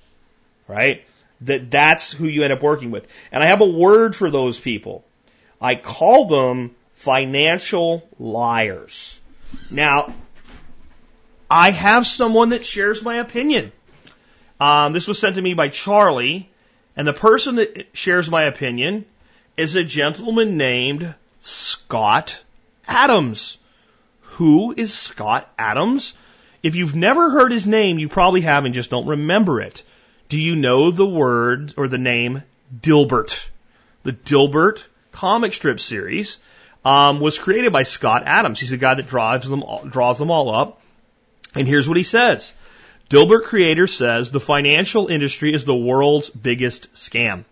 Right? 0.68 1.04
That 1.42 1.70
that's 1.70 2.14
who 2.14 2.28
you 2.28 2.44
end 2.44 2.54
up 2.54 2.64
working 2.64 2.92
with. 2.92 3.08
And 3.32 3.44
I 3.44 3.48
have 3.48 3.62
a 3.62 3.66
word 3.66 4.16
for 4.16 4.32
those 4.32 4.58
people. 4.58 5.04
I 5.60 5.76
call 5.76 6.28
them 6.28 6.76
financial 7.06 8.02
liars. 8.18 9.22
Now, 9.70 10.12
I 11.48 11.70
have 11.70 12.08
someone 12.08 12.50
that 12.50 12.66
shares 12.66 13.04
my 13.04 13.18
opinion. 13.18 13.72
Um, 14.60 14.92
this 14.92 15.08
was 15.08 15.20
sent 15.20 15.36
to 15.36 15.42
me 15.42 15.54
by 15.54 15.68
Charlie, 15.68 16.50
and 16.98 17.08
the 17.08 17.14
person 17.14 17.58
that 17.58 17.90
shares 17.94 18.28
my 18.28 18.44
opinion 18.44 19.06
is 19.56 19.76
a 19.76 19.84
gentleman 19.84 20.58
named 20.58 21.14
Scott 21.42 22.42
Adams. 22.88 23.60
Who 24.40 24.74
is 24.76 24.92
Scott 24.92 25.48
Adams? 25.60 26.16
If 26.64 26.74
you've 26.74 26.96
never 26.96 27.30
heard 27.30 27.52
his 27.52 27.68
name, 27.68 28.00
you 28.00 28.10
probably 28.10 28.42
have 28.42 28.66
and 28.66 28.74
just 28.74 28.90
don't 28.90 29.06
remember 29.06 29.62
it. 29.62 29.84
Do 30.28 30.42
you 30.42 30.56
know 30.56 30.90
the 30.90 31.06
word 31.06 31.76
or 31.78 31.88
the 31.88 32.00
name 32.00 32.42
Dilbert? 32.76 33.48
The 34.02 34.14
Dilbert 34.14 34.84
comic 35.12 35.54
strip 35.54 35.80
series 35.80 36.40
um, 36.86 37.20
was 37.20 37.40
created 37.40 37.74
by 37.74 37.84
Scott 37.84 38.24
Adams. 38.26 38.60
He's 38.60 38.70
the 38.70 38.78
guy 38.78 38.94
that 38.94 39.08
drives 39.08 39.50
them, 39.50 39.64
draws 39.90 40.20
them 40.20 40.32
all 40.32 40.54
up. 40.54 40.80
And 41.56 41.68
here's 41.68 41.88
what 41.88 41.98
he 41.98 42.04
says. 42.04 42.54
Dilbert 43.10 43.44
creator 43.44 43.88
says 43.88 44.32
the 44.32 44.40
financial 44.40 45.08
industry 45.08 45.54
is 45.54 45.66
the 45.66 45.76
world's 45.76 46.30
biggest 46.30 46.94
scam. 46.94 47.46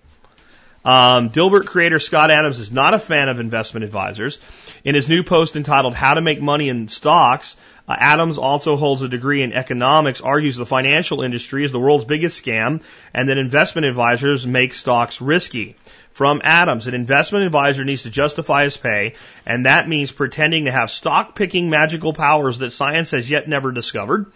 Um, 0.85 1.29
Dilbert 1.29 1.65
creator 1.65 1.99
Scott 1.99 2.29
Adams 2.29 2.59
is 2.59 2.71
not 2.71 2.93
a 2.93 2.99
fan 2.99 3.29
of 3.29 3.39
investment 3.39 3.85
advisors. 3.85 4.39
In 4.83 4.95
his 4.95 5.07
new 5.07 5.23
post 5.23 5.55
entitled 5.55 5.95
How 5.95 6.13
to 6.13 6.21
Make 6.21 6.41
Money 6.41 6.69
in 6.69 6.87
Stocks, 6.89 7.55
uh, 7.87 7.95
Adams 7.97 8.37
also 8.37 8.75
holds 8.75 9.01
a 9.01 9.07
degree 9.07 9.41
in 9.41 9.53
economics, 9.53 10.21
argues 10.21 10.55
the 10.55 10.65
financial 10.65 11.21
industry 11.21 11.63
is 11.63 11.71
the 11.71 11.79
world's 11.79 12.05
biggest 12.05 12.43
scam, 12.43 12.81
and 13.13 13.29
that 13.29 13.37
investment 13.37 13.85
advisors 13.85 14.45
make 14.45 14.73
stocks 14.73 15.21
risky 15.21 15.75
from 16.11 16.41
Adams. 16.43 16.87
An 16.87 16.93
investment 16.93 17.45
advisor 17.45 17.83
needs 17.83 18.03
to 18.03 18.09
justify 18.09 18.65
his 18.65 18.77
pay, 18.77 19.15
and 19.45 19.65
that 19.65 19.89
means 19.89 20.11
pretending 20.11 20.65
to 20.65 20.71
have 20.71 20.91
stock 20.91 21.35
picking 21.35 21.69
magical 21.69 22.13
powers 22.13 22.59
that 22.59 22.71
science 22.71 23.11
has 23.11 23.29
yet 23.29 23.49
never 23.49 23.71
discovered. 23.71 24.31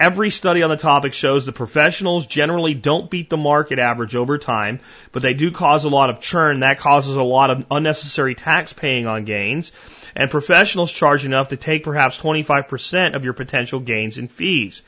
Every 0.00 0.30
study 0.30 0.62
on 0.62 0.70
the 0.70 0.78
topic 0.78 1.12
shows 1.12 1.44
that 1.44 1.52
professionals 1.52 2.26
generally 2.26 2.72
don't 2.72 3.10
beat 3.10 3.28
the 3.28 3.36
market 3.36 3.78
average 3.78 4.16
over 4.16 4.38
time, 4.38 4.80
but 5.12 5.20
they 5.20 5.34
do 5.34 5.50
cause 5.50 5.84
a 5.84 5.90
lot 5.90 6.08
of 6.08 6.20
churn. 6.20 6.60
That 6.60 6.78
causes 6.78 7.16
a 7.16 7.22
lot 7.22 7.50
of 7.50 7.66
unnecessary 7.70 8.34
tax 8.34 8.72
paying 8.72 9.06
on 9.06 9.26
gains. 9.26 9.72
And 10.16 10.30
professionals 10.30 10.90
charge 10.90 11.26
enough 11.26 11.48
to 11.48 11.58
take 11.58 11.84
perhaps 11.84 12.16
25% 12.16 13.14
of 13.14 13.24
your 13.24 13.34
potential 13.34 13.78
gains 13.78 14.16
in 14.16 14.28
fees. 14.28 14.80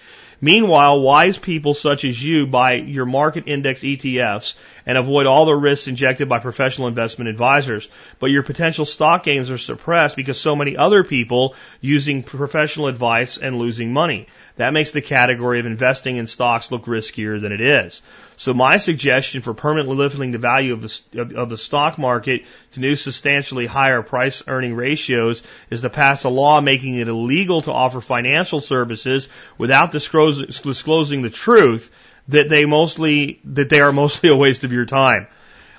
Meanwhile, 0.45 1.01
wise 1.01 1.39
people 1.39 1.73
such 1.73 2.05
as 2.05 2.21
you 2.21 2.49
buy 2.49 2.73
your 2.73 3.07
market 3.07 3.45
index 3.47 3.83
ETFs 3.83 4.55
and 4.85 4.99
avoid 4.99 5.27
all 5.27 5.45
the 5.45 5.55
risks 5.55 5.87
injected 5.87 6.29
by 6.29 6.41
professional 6.41 6.89
investment 6.89 7.31
advisors. 7.31 7.89
But 8.19 8.33
your 8.33 8.43
potential 8.43 8.85
stock 8.85 9.23
gains 9.23 9.51
are 9.51 9.59
suppressed 9.59 10.17
because 10.17 10.41
so 10.41 10.57
many 10.57 10.77
other 10.77 11.05
people 11.05 11.55
using 11.81 12.25
professional 12.25 12.89
advice 12.89 13.37
and 13.37 13.57
losing 13.57 13.93
money. 13.93 14.27
That 14.57 14.73
makes 14.73 14.93
the 14.93 15.01
category 15.01 15.61
of 15.61 15.67
investing 15.67 16.17
in 16.17 16.27
stocks 16.27 16.71
look 16.71 16.85
riskier 16.85 17.41
than 17.41 17.53
it 17.53 17.61
is. 17.61 18.03
So 18.37 18.53
my 18.53 18.77
suggestion 18.77 19.41
for 19.41 19.55
permanently 19.55 19.97
lifting 19.97 20.31
the 20.31 20.39
value 20.39 20.75
of 20.75 20.83
the, 20.83 21.37
of, 21.37 21.49
the 21.49 21.57
stock 21.57 21.99
market 21.99 22.45
to 22.73 22.81
new 22.81 22.97
substantially 22.97 23.67
higher 23.67 24.03
price 24.03 24.43
earning 24.47 24.75
ratios 24.75 25.43
is 25.71 25.81
to 25.81 25.91
pass 25.91 26.25
a 26.25 26.29
law 26.29 26.61
making 26.61 26.97
it 26.97 27.09
illegal 27.09 27.63
to 27.63 27.73
offer 27.73 28.01
financial 28.01 28.61
services 28.61 29.29
without 29.57 29.91
disclosing 29.91 31.23
the 31.23 31.31
truth 31.31 31.91
that 32.29 32.49
they 32.49 32.65
mostly, 32.65 33.41
that 33.45 33.71
they 33.71 33.81
are 33.81 33.93
mostly 33.93 34.29
a 34.29 34.37
waste 34.37 34.65
of 34.65 34.73
your 34.73 34.87
time. 34.87 35.29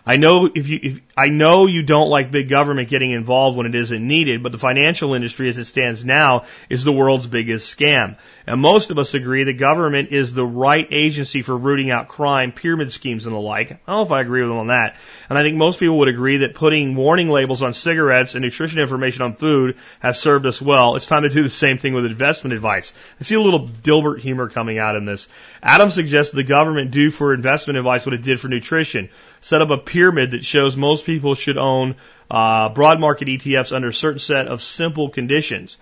I 0.06 0.18
know 0.18 0.50
if 0.54 0.68
you, 0.68 0.80
if, 0.82 1.00
I 1.16 1.28
know 1.28 1.68
you 1.68 1.84
don't 1.84 2.10
like 2.10 2.32
big 2.32 2.50
government 2.50 2.90
getting 2.90 3.12
involved 3.12 3.56
when 3.56 3.68
it 3.68 3.76
isn't 3.76 4.08
needed, 4.08 4.42
but 4.42 4.52
the 4.52 4.58
financial 4.58 5.14
industry 5.14 5.48
as 5.48 5.60
it 5.60 5.66
stands 5.66 6.04
now 6.04 6.46
is 6.70 6.84
the 6.84 6.92
world's 6.92 7.28
biggest 7.28 7.78
scam. 7.78 8.18
And 8.48 8.60
most 8.60 8.90
of 8.90 8.98
us 8.98 9.14
agree 9.14 9.44
that 9.44 9.54
government 9.54 10.10
is 10.12 10.34
the 10.34 10.46
right 10.46 10.88
agency 10.90 11.44
for 11.44 11.56
rooting 11.56 11.92
out 11.92 12.08
crime, 12.08 12.52
pyramid 12.52 12.92
schemes 12.92 13.28
and 13.28 13.36
the 13.36 13.40
like. 13.40 13.72
I 13.72 13.80
don't 13.86 13.98
know 13.98 14.02
if 14.02 14.12
I 14.12 14.22
agree 14.22 14.42
with 14.42 14.50
them 14.50 14.58
on 14.58 14.68
that. 14.68 14.96
And 15.30 15.38
I 15.38 15.44
think 15.44 15.56
most 15.56 15.80
people 15.80 16.00
would 16.00 16.08
agree 16.08 16.38
that 16.38 16.56
putting 16.56 16.96
warning 16.96 17.30
labels 17.30 17.62
on 17.62 17.74
cigarettes 17.74 18.34
and 18.34 18.44
nutrition 18.44 18.80
information 18.80 19.22
on 19.22 19.36
food 19.36 19.78
has 20.00 20.20
served 20.20 20.48
us 20.48 20.62
well. 20.62 20.96
It's 20.96 21.08
time 21.08 21.24
to 21.24 21.30
do 21.30 21.44
the 21.44 21.50
same 21.50 21.78
thing 21.78 21.94
with 21.94 22.06
investment 22.06 22.56
advice. 22.56 22.92
I 23.22 23.24
see 23.24 23.36
a 23.36 23.40
little 23.40 23.68
Dilbert 23.68 24.20
humor 24.20 24.50
coming 24.50 24.80
out 24.80 24.96
in 24.96 25.06
this. 25.06 25.28
Adam 25.62 25.92
suggests 25.92 26.34
the 26.34 26.44
government 26.44 26.90
do 26.90 27.12
for 27.12 27.36
investment 27.36 27.78
advice 27.78 28.06
what 28.06 28.16
it 28.16 28.24
did 28.24 28.40
for 28.40 28.48
nutrition. 28.48 29.10
Set 29.42 29.62
up 29.62 29.70
a 29.70 29.78
pyramid 29.78 30.32
that 30.32 30.44
shows 30.44 30.76
most 30.76 31.03
people 31.04 31.36
should 31.36 31.58
own 31.58 31.96
uh, 32.30 32.70
broad 32.70 33.00
market 33.00 33.28
ETFs 33.28 33.74
under 33.74 33.90
a 33.90 33.94
certain 33.94 34.20
set 34.20 34.48
of 34.48 34.62
simple 34.62 35.10
conditions. 35.10 35.78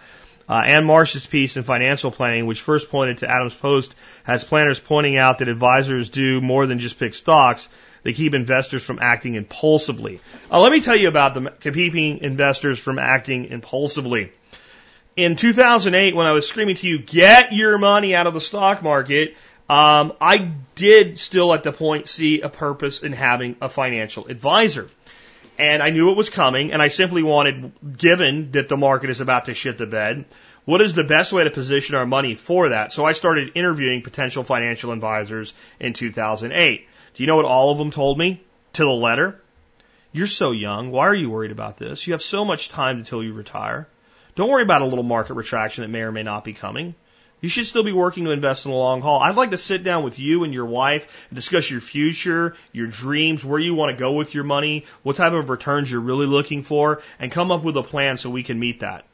Uh, 0.49 0.55
Ann 0.65 0.85
Marsh's 0.85 1.25
piece 1.25 1.55
in 1.55 1.63
Financial 1.63 2.11
Planning, 2.11 2.45
which 2.45 2.61
first 2.61 2.89
pointed 2.89 3.19
to 3.19 3.29
Adams 3.29 3.53
Post, 3.53 3.95
has 4.23 4.43
planners 4.43 4.79
pointing 4.79 5.17
out 5.17 5.39
that 5.39 5.47
advisors 5.47 6.09
do 6.09 6.41
more 6.41 6.67
than 6.67 6.79
just 6.79 6.99
pick 6.99 7.13
stocks. 7.13 7.69
They 8.03 8.13
keep 8.13 8.33
investors 8.33 8.83
from 8.83 8.99
acting 8.99 9.35
impulsively. 9.35 10.19
Uh, 10.51 10.59
let 10.59 10.71
me 10.71 10.81
tell 10.81 10.95
you 10.95 11.07
about 11.07 11.35
the 11.35 11.51
keeping 11.61 12.17
investors 12.17 12.79
from 12.79 12.99
acting 12.99 13.45
impulsively. 13.45 14.33
In 15.15 15.35
2008, 15.35 16.15
when 16.15 16.25
I 16.25 16.31
was 16.31 16.47
screaming 16.47 16.75
to 16.75 16.87
you, 16.87 16.99
get 16.99 17.53
your 17.53 17.77
money 17.77 18.15
out 18.15 18.27
of 18.27 18.33
the 18.33 18.41
stock 18.41 18.81
market, 18.81 19.35
um, 19.69 20.13
I 20.19 20.51
did 20.75 21.19
still 21.19 21.53
at 21.53 21.63
the 21.63 21.71
point 21.71 22.09
see 22.09 22.41
a 22.41 22.49
purpose 22.49 23.03
in 23.03 23.13
having 23.13 23.55
a 23.61 23.69
financial 23.69 24.27
advisor. 24.27 24.89
And 25.61 25.83
I 25.83 25.91
knew 25.91 26.09
it 26.09 26.17
was 26.17 26.31
coming, 26.31 26.73
and 26.73 26.81
I 26.81 26.87
simply 26.87 27.21
wanted, 27.21 27.71
given 27.95 28.49
that 28.53 28.67
the 28.67 28.77
market 28.77 29.11
is 29.11 29.21
about 29.21 29.45
to 29.45 29.53
shit 29.53 29.77
the 29.77 29.85
bed, 29.85 30.25
what 30.65 30.81
is 30.81 30.95
the 30.95 31.03
best 31.03 31.31
way 31.31 31.43
to 31.43 31.51
position 31.51 31.93
our 31.93 32.07
money 32.07 32.33
for 32.33 32.69
that? 32.69 32.91
So 32.91 33.05
I 33.05 33.11
started 33.11 33.51
interviewing 33.53 34.01
potential 34.01 34.43
financial 34.43 34.91
advisors 34.91 35.53
in 35.79 35.93
2008. 35.93 36.87
Do 37.13 37.21
you 37.21 37.27
know 37.27 37.35
what 37.35 37.45
all 37.45 37.69
of 37.69 37.77
them 37.77 37.91
told 37.91 38.17
me? 38.17 38.41
To 38.73 38.85
the 38.85 38.89
letter? 38.89 39.39
You're 40.11 40.25
so 40.25 40.49
young. 40.49 40.89
Why 40.89 41.05
are 41.05 41.13
you 41.13 41.29
worried 41.29 41.51
about 41.51 41.77
this? 41.77 42.07
You 42.07 42.13
have 42.13 42.23
so 42.23 42.43
much 42.43 42.69
time 42.69 42.97
until 42.97 43.23
you 43.23 43.33
retire. 43.33 43.87
Don't 44.33 44.49
worry 44.49 44.63
about 44.63 44.81
a 44.81 44.85
little 44.85 45.03
market 45.03 45.35
retraction 45.35 45.83
that 45.83 45.89
may 45.89 46.01
or 46.01 46.11
may 46.11 46.23
not 46.23 46.43
be 46.43 46.53
coming. 46.53 46.95
You 47.41 47.49
should 47.49 47.65
still 47.65 47.83
be 47.83 47.91
working 47.91 48.25
to 48.25 48.31
invest 48.31 48.65
in 48.65 48.71
the 48.71 48.77
long 48.77 49.01
haul. 49.01 49.19
I'd 49.19 49.35
like 49.35 49.49
to 49.51 49.57
sit 49.57 49.83
down 49.83 50.03
with 50.03 50.19
you 50.19 50.43
and 50.43 50.53
your 50.53 50.67
wife 50.67 51.25
and 51.29 51.35
discuss 51.35 51.69
your 51.71 51.81
future, 51.81 52.55
your 52.71 52.85
dreams, 52.87 53.43
where 53.43 53.59
you 53.59 53.73
want 53.73 53.97
to 53.97 53.99
go 53.99 54.11
with 54.13 54.35
your 54.35 54.43
money, 54.43 54.85
what 55.01 55.15
type 55.15 55.33
of 55.33 55.49
returns 55.49 55.91
you're 55.91 56.01
really 56.01 56.27
looking 56.27 56.61
for, 56.61 57.01
and 57.19 57.31
come 57.31 57.51
up 57.51 57.63
with 57.63 57.75
a 57.77 57.83
plan 57.83 58.17
so 58.17 58.29
we 58.29 58.43
can 58.43 58.59
meet 58.59 58.81
that. 58.81 59.05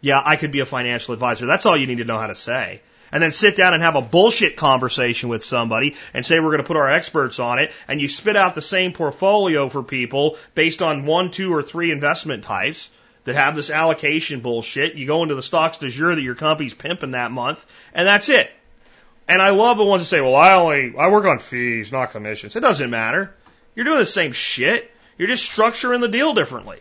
Yeah, 0.00 0.20
I 0.24 0.36
could 0.36 0.50
be 0.50 0.60
a 0.60 0.66
financial 0.66 1.14
advisor. 1.14 1.46
That's 1.46 1.66
all 1.66 1.76
you 1.76 1.86
need 1.86 1.98
to 1.98 2.04
know 2.04 2.18
how 2.18 2.26
to 2.26 2.34
say. 2.34 2.82
and 3.12 3.22
then 3.22 3.30
sit 3.30 3.56
down 3.56 3.72
and 3.74 3.82
have 3.82 3.94
a 3.96 4.02
bullshit 4.02 4.56
conversation 4.56 5.28
with 5.28 5.44
somebody 5.44 5.94
and 6.12 6.26
say 6.26 6.40
we're 6.40 6.50
going 6.50 6.58
to 6.58 6.66
put 6.66 6.76
our 6.76 6.90
experts 6.90 7.38
on 7.38 7.60
it 7.60 7.72
and 7.86 8.00
you 8.00 8.08
spit 8.08 8.36
out 8.36 8.54
the 8.56 8.60
same 8.62 8.92
portfolio 8.92 9.68
for 9.68 9.82
people 9.82 10.36
based 10.54 10.82
on 10.82 11.06
one, 11.06 11.30
two, 11.30 11.54
or 11.54 11.62
three 11.62 11.92
investment 11.92 12.42
types 12.44 12.90
that 13.26 13.36
have 13.36 13.54
this 13.54 13.70
allocation 13.70 14.40
bullshit. 14.40 14.94
You 14.94 15.06
go 15.06 15.22
into 15.22 15.34
the 15.34 15.42
stocks 15.42 15.78
de 15.78 15.90
jour 15.90 16.14
that 16.14 16.22
your 16.22 16.34
company's 16.34 16.74
pimping 16.74 17.10
that 17.10 17.30
month 17.30 17.64
and 17.92 18.08
that's 18.08 18.28
it. 18.28 18.50
And 19.28 19.42
I 19.42 19.50
love 19.50 19.76
the 19.76 19.84
ones 19.84 20.02
that 20.02 20.06
say, 20.06 20.20
well, 20.20 20.36
I 20.36 20.54
only, 20.54 20.94
I 20.96 21.08
work 21.08 21.24
on 21.24 21.40
fees, 21.40 21.92
not 21.92 22.12
commissions. 22.12 22.56
It 22.56 22.60
doesn't 22.60 22.90
matter. 22.90 23.34
You're 23.74 23.84
doing 23.84 23.98
the 23.98 24.06
same 24.06 24.32
shit. 24.32 24.90
You're 25.18 25.28
just 25.28 25.50
structuring 25.50 26.00
the 26.00 26.08
deal 26.08 26.32
differently. 26.32 26.78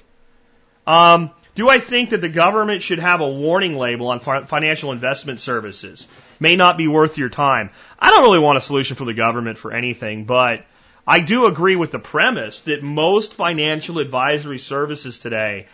Um, 0.86 1.32
do 1.56 1.68
I 1.70 1.80
think 1.80 2.12
that 2.12 2.22
the 2.22 2.30
government 2.30 2.84
should 2.84 3.00
have 3.00 3.22
a 3.22 3.28
warning 3.28 3.78
label 3.78 4.10
on 4.10 4.20
financial 4.20 4.92
investment 4.92 5.40
services? 5.40 6.08
May 6.40 6.56
not 6.56 6.78
be 6.78 6.88
worth 6.88 7.18
your 7.18 7.30
time. 7.30 7.72
I 7.98 8.12
don't 8.12 8.24
really 8.24 8.40
want 8.40 8.58
a 8.58 8.62
solution 8.62 8.96
from 8.96 9.08
the 9.08 9.14
government 9.14 9.58
for 9.58 9.72
anything, 9.72 10.26
but 10.26 10.66
I 11.08 11.22
do 11.22 11.46
agree 11.46 11.76
with 11.76 11.92
the 11.92 12.00
premise 12.00 12.62
that 12.62 12.84
most 12.84 13.34
financial 13.34 14.00
advisory 14.00 14.60
services 14.60 15.18
today 15.18 15.68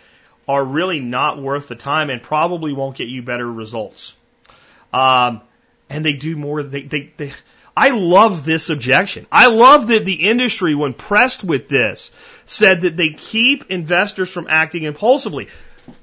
are 0.48 0.64
really 0.64 1.00
not 1.00 1.40
worth 1.40 1.68
the 1.68 1.74
time 1.74 2.10
and 2.10 2.22
probably 2.22 2.72
won't 2.72 2.96
get 2.96 3.08
you 3.08 3.22
better 3.22 3.50
results. 3.50 4.16
Um, 4.92 5.40
and 5.88 6.04
they 6.04 6.14
do 6.14 6.36
more. 6.36 6.62
They, 6.62 6.82
they, 6.82 7.12
they, 7.16 7.32
I 7.76 7.90
love 7.90 8.44
this 8.44 8.68
objection. 8.68 9.26
I 9.32 9.46
love 9.46 9.88
that 9.88 10.04
the 10.04 10.28
industry, 10.28 10.74
when 10.74 10.94
pressed 10.94 11.42
with 11.44 11.68
this, 11.68 12.10
said 12.44 12.82
that 12.82 12.96
they 12.96 13.10
keep 13.10 13.70
investors 13.70 14.30
from 14.30 14.46
acting 14.48 14.82
impulsively. 14.82 15.48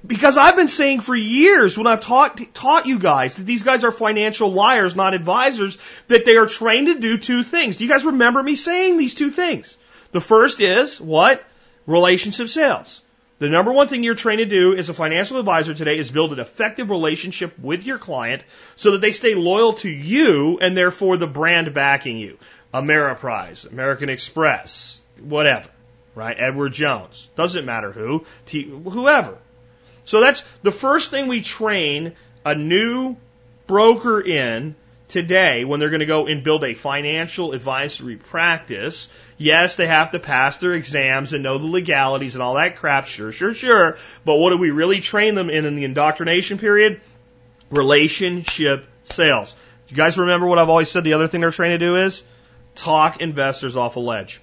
Because 0.06 0.38
I've 0.38 0.56
been 0.56 0.68
saying 0.68 1.02
for 1.02 1.16
years 1.16 1.78
when 1.78 1.88
I've 1.88 2.02
taught, 2.02 2.54
taught 2.54 2.86
you 2.86 3.00
guys 3.00 3.36
that 3.36 3.44
these 3.44 3.64
guys 3.64 3.84
are 3.84 3.92
financial 3.92 4.52
liars, 4.52 4.96
not 4.96 5.14
advisors, 5.14 5.78
that 6.08 6.26
they 6.26 6.38
are 6.38 6.48
trained 6.48 6.88
to 6.88 7.00
do 7.00 7.18
two 7.18 7.44
things. 7.44 7.78
Do 7.78 7.86
you 7.86 7.90
guys 7.90 8.04
remember 8.04 8.44
me 8.44 8.56
saying 8.56 8.98
these 8.98 9.16
two 9.16 9.32
things? 9.32 9.78
The 10.12 10.22
first 10.22 10.60
is 10.60 11.00
what? 11.00 11.44
Relationship 11.86 12.50
sales. 12.50 13.02
The 13.40 13.48
number 13.48 13.72
one 13.72 13.88
thing 13.88 14.04
you're 14.04 14.16
trained 14.16 14.40
to 14.40 14.46
do 14.46 14.76
as 14.76 14.90
a 14.90 14.94
financial 14.94 15.40
advisor 15.40 15.74
today 15.74 15.98
is 15.98 16.12
build 16.12 16.34
an 16.34 16.40
effective 16.40 16.90
relationship 16.90 17.58
with 17.58 17.86
your 17.86 17.98
client 17.98 18.44
so 18.76 18.92
that 18.92 19.02
they 19.02 19.14
stay 19.14 19.34
loyal 19.34 19.74
to 19.74 19.90
you 19.90 20.60
and 20.60 20.76
therefore 20.76 21.16
the 21.16 21.28
brand 21.28 21.74
backing 21.74 22.18
you. 22.18 22.38
Ameriprise, 22.74 23.66
American 23.66 24.10
Express, 24.10 25.00
whatever, 25.22 25.70
right? 26.16 26.36
Edward 26.38 26.74
Jones. 26.74 27.30
Doesn't 27.38 27.66
matter 27.66 27.94
who, 27.94 28.26
whoever. 28.52 29.38
So 30.04 30.20
that's 30.20 30.44
the 30.62 30.72
first 30.72 31.10
thing 31.10 31.28
we 31.28 31.42
train 31.42 32.14
a 32.46 32.56
new 32.56 33.16
broker 33.68 34.20
in 34.20 34.76
today 35.10 35.66
when 35.66 35.80
they're 35.80 35.90
going 35.90 36.00
to 36.00 36.06
go 36.06 36.28
and 36.28 36.44
build 36.44 36.64
a 36.64 36.74
financial 36.74 37.52
advisory 37.52 38.16
practice. 38.16 39.10
Yes, 39.38 39.76
they 39.76 39.88
have 39.88 40.12
to 40.12 40.20
pass 40.20 40.60
their 40.60 40.72
exams 40.74 41.34
and 41.34 41.44
know 41.44 41.58
the 41.58 41.66
legalities 41.66 42.36
and 42.36 42.42
all 42.42 42.56
that 42.56 42.78
crap. 42.78 43.06
Sure, 43.06 43.32
sure, 43.32 43.54
sure. 43.54 43.98
But 44.24 44.36
what 44.36 44.52
do 44.52 44.58
we 44.58 44.72
really 44.72 45.02
train 45.02 45.36
them 45.36 45.50
in 45.50 45.66
in 45.66 45.76
the 45.76 45.84
indoctrination 45.84 46.58
period? 46.58 47.02
Relationship 47.70 48.86
sales. 49.04 49.54
Do 49.88 49.96
you 49.96 49.98
guys 49.98 50.18
remember 50.18 50.48
what 50.48 50.60
I've 50.60 50.70
always 50.70 50.90
said 50.90 51.04
the 51.04 51.14
other 51.14 51.28
thing 51.28 51.42
they're 51.42 51.52
trained 51.52 51.74
to 51.74 51.86
do 51.86 51.98
is? 51.98 52.24
Talk 52.76 53.22
investors 53.22 53.76
off 53.76 53.96
a 53.96 54.00
ledge. 54.00 54.40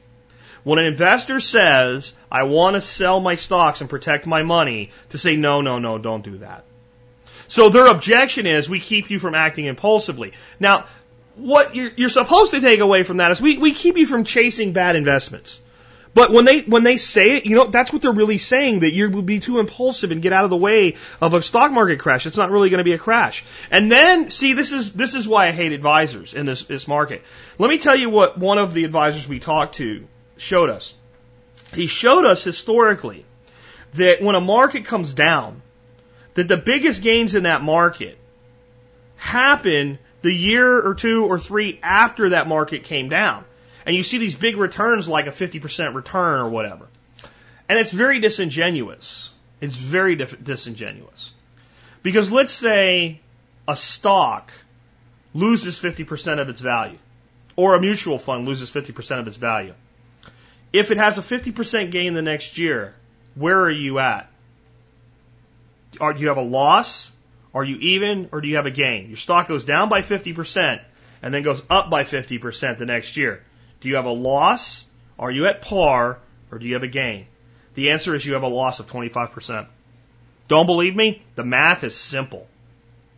When 0.64 0.80
an 0.80 0.86
investor 0.86 1.38
says, 1.38 2.12
I 2.30 2.42
want 2.42 2.74
to 2.74 2.80
sell 2.80 3.20
my 3.20 3.36
stocks 3.36 3.80
and 3.80 3.88
protect 3.88 4.26
my 4.26 4.42
money, 4.42 4.90
to 5.10 5.18
say, 5.18 5.36
no, 5.36 5.60
no, 5.60 5.78
no, 5.78 5.96
don't 5.96 6.24
do 6.24 6.38
that. 6.38 6.64
So 7.48 7.68
their 7.68 7.86
objection 7.86 8.46
is, 8.46 8.68
we 8.68 8.80
keep 8.80 9.10
you 9.10 9.18
from 9.18 9.34
acting 9.34 9.66
impulsively. 9.66 10.32
Now, 10.58 10.86
what 11.36 11.74
you're, 11.74 11.90
you're 11.96 12.08
supposed 12.08 12.52
to 12.52 12.60
take 12.60 12.80
away 12.80 13.02
from 13.02 13.18
that 13.18 13.30
is 13.30 13.40
we, 13.40 13.58
we 13.58 13.72
keep 13.72 13.96
you 13.96 14.06
from 14.06 14.24
chasing 14.24 14.72
bad 14.72 14.96
investments. 14.96 15.60
But 16.16 16.32
when 16.32 16.46
they 16.46 16.60
when 16.62 16.82
they 16.82 16.96
say 16.96 17.36
it, 17.36 17.44
you 17.44 17.56
know, 17.56 17.66
that's 17.66 17.92
what 17.92 18.00
they're 18.00 18.10
really 18.10 18.38
saying 18.38 18.80
that 18.80 18.94
you 18.94 19.10
would 19.10 19.26
be 19.26 19.38
too 19.38 19.58
impulsive 19.58 20.12
and 20.12 20.22
get 20.22 20.32
out 20.32 20.44
of 20.44 20.50
the 20.50 20.56
way 20.56 20.96
of 21.20 21.34
a 21.34 21.42
stock 21.42 21.70
market 21.72 21.98
crash. 22.00 22.24
It's 22.24 22.38
not 22.38 22.50
really 22.50 22.70
going 22.70 22.78
to 22.78 22.84
be 22.84 22.94
a 22.94 22.98
crash. 22.98 23.44
And 23.70 23.92
then, 23.92 24.30
see, 24.30 24.54
this 24.54 24.72
is 24.72 24.94
this 24.94 25.14
is 25.14 25.28
why 25.28 25.48
I 25.48 25.52
hate 25.52 25.72
advisors 25.72 26.32
in 26.32 26.46
this 26.46 26.62
this 26.64 26.88
market. 26.88 27.22
Let 27.58 27.68
me 27.68 27.76
tell 27.76 27.94
you 27.94 28.08
what 28.08 28.38
one 28.38 28.56
of 28.56 28.72
the 28.72 28.84
advisors 28.84 29.28
we 29.28 29.40
talked 29.40 29.74
to 29.74 30.08
showed 30.38 30.70
us. 30.70 30.94
He 31.74 31.86
showed 31.86 32.24
us 32.24 32.42
historically 32.42 33.26
that 33.92 34.22
when 34.22 34.36
a 34.36 34.40
market 34.40 34.86
comes 34.86 35.12
down, 35.12 35.60
that 36.36 36.48
the 36.48 36.56
biggest 36.56 37.02
gains 37.02 37.34
in 37.34 37.42
that 37.42 37.62
market 37.62 38.16
happen 39.16 39.98
the 40.22 40.32
year 40.32 40.86
or 40.86 40.94
two 40.94 41.24
or 41.24 41.38
three 41.38 41.80
after 41.82 42.30
that 42.30 42.46
market 42.46 42.84
came 42.84 43.08
down. 43.08 43.44
And 43.86 43.96
you 43.96 44.02
see 44.02 44.18
these 44.18 44.36
big 44.36 44.56
returns 44.56 45.08
like 45.08 45.26
a 45.26 45.30
50% 45.30 45.94
return 45.94 46.40
or 46.40 46.50
whatever. 46.50 46.86
And 47.68 47.78
it's 47.78 47.90
very 47.90 48.20
disingenuous. 48.20 49.32
It's 49.60 49.76
very 49.76 50.14
disingenuous. 50.14 51.32
Because 52.02 52.30
let's 52.30 52.52
say 52.52 53.20
a 53.66 53.76
stock 53.76 54.52
loses 55.32 55.80
50% 55.80 56.40
of 56.40 56.48
its 56.50 56.60
value, 56.60 56.98
or 57.56 57.74
a 57.74 57.80
mutual 57.80 58.18
fund 58.18 58.46
loses 58.46 58.70
50% 58.70 59.20
of 59.20 59.26
its 59.26 59.38
value. 59.38 59.74
If 60.72 60.90
it 60.90 60.98
has 60.98 61.16
a 61.16 61.22
50% 61.22 61.90
gain 61.90 62.12
the 62.12 62.22
next 62.22 62.58
year, 62.58 62.94
where 63.34 63.60
are 63.60 63.70
you 63.70 63.98
at? 63.98 64.30
Are, 66.00 66.12
do 66.12 66.20
you 66.20 66.28
have 66.28 66.36
a 66.36 66.42
loss? 66.42 67.10
Are 67.54 67.64
you 67.64 67.76
even? 67.76 68.28
Or 68.32 68.40
do 68.40 68.48
you 68.48 68.56
have 68.56 68.66
a 68.66 68.70
gain? 68.70 69.08
Your 69.08 69.16
stock 69.16 69.48
goes 69.48 69.64
down 69.64 69.88
by 69.88 70.02
50% 70.02 70.80
and 71.22 71.34
then 71.34 71.42
goes 71.42 71.62
up 71.70 71.90
by 71.90 72.04
50% 72.04 72.78
the 72.78 72.86
next 72.86 73.16
year. 73.16 73.42
Do 73.80 73.88
you 73.88 73.96
have 73.96 74.06
a 74.06 74.12
loss? 74.12 74.84
Are 75.18 75.30
you 75.30 75.46
at 75.46 75.62
par? 75.62 76.18
Or 76.50 76.58
do 76.58 76.66
you 76.66 76.74
have 76.74 76.82
a 76.82 76.88
gain? 76.88 77.26
The 77.74 77.90
answer 77.90 78.14
is 78.14 78.24
you 78.24 78.34
have 78.34 78.42
a 78.42 78.48
loss 78.48 78.80
of 78.80 78.90
25%. 78.90 79.66
Don't 80.48 80.66
believe 80.66 80.94
me? 80.94 81.22
The 81.34 81.44
math 81.44 81.84
is 81.84 81.96
simple. 81.96 82.46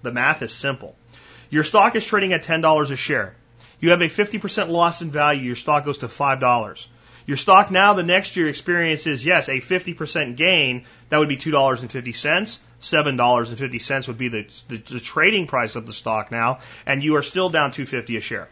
The 0.02 0.12
math 0.12 0.42
is 0.42 0.52
simple. 0.52 0.96
Your 1.50 1.64
stock 1.64 1.94
is 1.94 2.06
trading 2.06 2.32
at 2.32 2.44
$10 2.44 2.90
a 2.90 2.96
share. 2.96 3.34
You 3.80 3.90
have 3.90 4.00
a 4.00 4.06
50% 4.06 4.68
loss 4.68 5.02
in 5.02 5.10
value. 5.10 5.42
Your 5.42 5.56
stock 5.56 5.84
goes 5.84 5.98
to 5.98 6.08
$5. 6.08 6.86
Your 7.28 7.36
stock 7.36 7.70
now 7.70 7.92
the 7.92 8.02
next 8.02 8.36
year 8.38 8.48
experiences, 8.48 9.22
yes, 9.22 9.50
a 9.50 9.60
50% 9.60 10.36
gain. 10.38 10.86
That 11.10 11.18
would 11.18 11.28
be 11.28 11.36
$2.50. 11.36 12.58
$7.50 12.80 14.08
would 14.08 14.16
be 14.16 14.28
the, 14.28 14.46
the, 14.68 14.76
the 14.78 14.98
trading 14.98 15.46
price 15.46 15.76
of 15.76 15.86
the 15.86 15.92
stock 15.92 16.30
now. 16.30 16.60
And 16.86 17.02
you 17.02 17.16
are 17.16 17.22
still 17.22 17.50
down 17.50 17.72
250 17.72 18.16
a 18.16 18.22
share. 18.22 18.48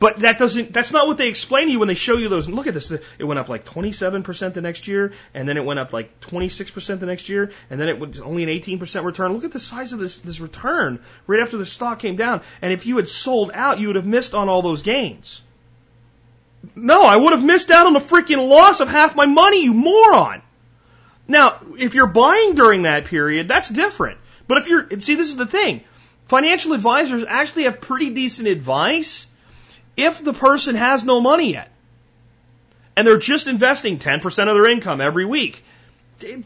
But 0.00 0.18
that 0.20 0.40
doesn't, 0.40 0.72
that's 0.72 0.92
not 0.92 1.06
what 1.06 1.18
they 1.18 1.28
explain 1.28 1.66
to 1.66 1.72
you 1.72 1.78
when 1.78 1.86
they 1.86 1.94
show 1.94 2.16
you 2.16 2.28
those. 2.28 2.48
Look 2.48 2.66
at 2.66 2.74
this. 2.74 2.90
It 2.90 3.24
went 3.24 3.38
up 3.38 3.48
like 3.48 3.64
27% 3.64 4.54
the 4.54 4.60
next 4.60 4.88
year, 4.88 5.12
and 5.34 5.48
then 5.48 5.56
it 5.56 5.64
went 5.64 5.78
up 5.78 5.92
like 5.92 6.20
26% 6.20 6.98
the 6.98 7.06
next 7.06 7.28
year, 7.28 7.52
and 7.70 7.80
then 7.80 7.88
it 7.88 8.00
was 8.00 8.18
only 8.18 8.42
an 8.42 8.48
18% 8.48 9.04
return. 9.04 9.34
Look 9.34 9.44
at 9.44 9.52
the 9.52 9.60
size 9.60 9.92
of 9.92 10.00
this, 10.00 10.18
this 10.18 10.40
return 10.40 10.98
right 11.28 11.40
after 11.40 11.58
the 11.58 11.66
stock 11.66 12.00
came 12.00 12.16
down. 12.16 12.42
And 12.60 12.72
if 12.72 12.86
you 12.86 12.96
had 12.96 13.08
sold 13.08 13.52
out, 13.54 13.78
you 13.78 13.86
would 13.86 13.96
have 13.96 14.06
missed 14.06 14.34
on 14.34 14.48
all 14.48 14.62
those 14.62 14.82
gains. 14.82 15.42
No, 16.74 17.02
I 17.02 17.16
would 17.16 17.32
have 17.32 17.44
missed 17.44 17.70
out 17.70 17.86
on 17.86 17.92
the 17.92 18.00
freaking 18.00 18.48
loss 18.48 18.80
of 18.80 18.88
half 18.88 19.14
my 19.14 19.26
money, 19.26 19.64
you 19.64 19.74
moron. 19.74 20.42
Now, 21.26 21.58
if 21.78 21.94
you're 21.94 22.06
buying 22.06 22.54
during 22.54 22.82
that 22.82 23.04
period, 23.04 23.48
that's 23.48 23.68
different. 23.68 24.18
But 24.48 24.58
if 24.58 24.68
you're, 24.68 24.88
see, 25.00 25.14
this 25.14 25.28
is 25.28 25.36
the 25.36 25.46
thing. 25.46 25.82
Financial 26.26 26.72
advisors 26.72 27.24
actually 27.28 27.64
have 27.64 27.80
pretty 27.80 28.10
decent 28.10 28.48
advice 28.48 29.28
if 29.96 30.22
the 30.24 30.32
person 30.32 30.74
has 30.74 31.04
no 31.04 31.20
money 31.20 31.52
yet. 31.52 31.70
And 32.96 33.06
they're 33.06 33.18
just 33.18 33.46
investing 33.46 33.98
10% 33.98 34.24
of 34.26 34.54
their 34.54 34.70
income 34.70 35.00
every 35.00 35.24
week. 35.24 35.62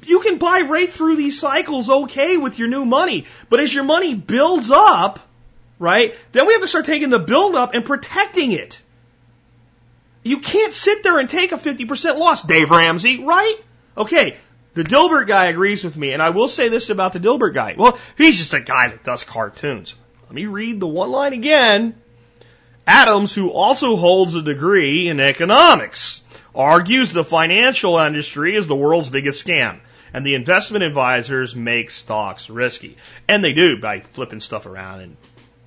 You 0.05 0.21
can 0.21 0.37
buy 0.37 0.61
right 0.61 0.91
through 0.91 1.17
these 1.17 1.41
cycles 1.41 1.89
okay 1.89 2.37
with 2.37 2.59
your 2.59 2.69
new 2.69 2.85
money. 2.85 3.25
But 3.49 3.61
as 3.61 3.75
your 3.75 3.85
money 3.85 4.15
builds 4.15 4.71
up, 4.71 5.21
right, 5.79 6.15
then 6.33 6.47
we 6.47 6.53
have 6.53 6.63
to 6.63 6.69
start 6.69 6.85
taking 6.85 7.09
the 7.09 7.19
build 7.19 7.55
up 7.55 7.73
and 7.73 7.85
protecting 7.85 8.53
it. 8.53 8.82
You 10.23 10.39
can't 10.39 10.73
sit 10.73 11.03
there 11.03 11.19
and 11.19 11.29
take 11.29 11.53
a 11.53 11.57
50% 11.57 12.19
loss, 12.19 12.43
Dave 12.43 12.71
Ramsey, 12.71 13.25
right? 13.25 13.57
Okay, 13.97 14.37
the 14.75 14.85
Dilbert 14.85 15.27
guy 15.27 15.47
agrees 15.47 15.85
with 15.85 15.97
me, 15.97 16.13
and 16.13 16.23
I 16.23 16.31
will 16.31 16.49
say 16.49 16.69
this 16.69 16.91
about 16.91 17.13
the 17.13 17.21
Dilbert 17.21 17.55
guy. 17.55 17.75
Well, 17.77 17.99
he's 18.17 18.39
just 18.39 18.55
a 18.55 18.61
guy 18.61 18.89
that 18.89 19.05
does 19.05 19.25
cartoons. 19.25 19.95
Let 20.25 20.33
me 20.33 20.47
read 20.47 20.81
the 20.81 20.87
one 20.87 21.11
line 21.11 21.33
again. 21.33 21.95
Adams, 22.87 23.35
who 23.35 23.51
also 23.51 23.97
holds 23.97 24.35
a 24.35 24.43
degree 24.43 25.09
in 25.09 25.21
economics, 25.21 26.23
argues 26.55 27.13
the 27.13 27.25
financial 27.25 27.99
industry 27.99 28.57
is 28.57 28.67
the 28.67 28.77
world's 28.77 29.09
biggest 29.09 29.45
scam, 29.45 29.81
and 30.13 30.25
the 30.25 30.35
investment 30.35 30.85
advisors 30.85 31.55
make 31.55 31.91
stocks 31.91 32.49
risky. 32.49 32.97
And 33.29 33.43
they 33.43 33.53
do 33.53 33.79
by 33.81 34.01
flipping 34.01 34.41
stuff 34.41 34.67
around 34.67 35.01
and 35.01 35.17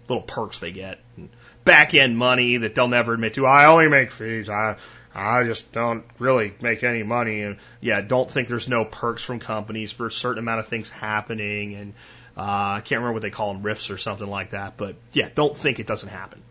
little 0.07 0.23
perks 0.23 0.59
they 0.59 0.71
get. 0.71 0.99
And 1.17 1.29
back 1.65 1.93
end 1.93 2.17
money 2.17 2.57
that 2.57 2.75
they'll 2.75 2.87
never 2.87 3.13
admit 3.13 3.33
to. 3.33 3.45
I 3.45 3.65
only 3.65 3.89
make 3.89 4.11
fees. 4.11 4.49
I, 4.49 4.77
I 5.13 5.43
just 5.43 5.71
don't 5.71 6.05
really 6.19 6.53
make 6.61 6.83
any 6.83 7.03
money. 7.03 7.41
And 7.41 7.57
yeah, 7.81 8.01
don't 8.01 8.29
think 8.29 8.47
there's 8.47 8.69
no 8.69 8.85
perks 8.85 9.23
from 9.23 9.39
companies 9.39 9.91
for 9.91 10.05
a 10.05 10.11
certain 10.11 10.39
amount 10.39 10.59
of 10.59 10.67
things 10.67 10.89
happening. 10.89 11.75
And 11.75 11.93
uh, 12.37 12.41
I 12.77 12.81
can't 12.81 12.99
remember 12.99 13.13
what 13.13 13.21
they 13.23 13.31
call 13.31 13.53
them, 13.53 13.63
riffs 13.63 13.89
or 13.91 13.97
something 13.97 14.27
like 14.27 14.51
that. 14.51 14.77
But 14.77 14.95
yeah, 15.11 15.29
don't 15.33 15.57
think 15.57 15.79
it 15.79 15.87
doesn't 15.87 16.09
happen. 16.09 16.43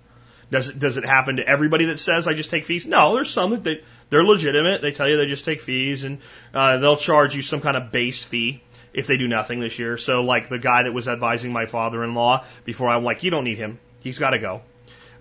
Does 0.51 0.69
it, 0.69 0.79
does 0.79 0.97
it 0.97 1.07
happen 1.07 1.37
to 1.37 1.47
everybody 1.47 1.87
that 1.87 1.99
says 1.99 2.29
I 2.29 2.35
just 2.35 2.51
take 2.51 2.65
fees? 2.65 2.87
No, 2.87 3.15
there's 3.15 3.31
some 3.31 3.51
that 3.51 3.65
they, 3.65 3.83
they're 4.11 4.25
legitimate. 4.25 4.83
They 4.83 4.93
tell 4.93 5.09
you 5.09 5.17
they 5.17 5.27
just 5.27 5.45
take 5.45 5.61
fees 5.61 6.05
and 6.05 6.19
uh, 6.53 6.77
they'll 6.79 6.97
charge 6.97 7.35
you 7.35 7.43
some 7.43 7.61
kind 7.61 7.77
of 7.77 7.91
base 7.91 8.23
fee 8.23 8.63
if 8.93 9.07
they 9.07 9.17
do 9.17 9.27
nothing 9.27 9.61
this 9.61 9.79
year. 9.79 9.97
So 9.97 10.23
like 10.23 10.49
the 10.49 10.59
guy 10.59 10.85
that 10.85 10.93
was 10.93 11.09
advising 11.09 11.53
my 11.53 11.67
father-in-law 11.67 12.45
before, 12.65 12.89
I'm 12.89 13.05
like, 13.05 13.23
you 13.23 13.31
don't 13.31 13.45
need 13.45 13.59
him. 13.59 13.79
He's 14.01 14.19
got 14.19 14.31
to 14.31 14.39
go. 14.39 14.63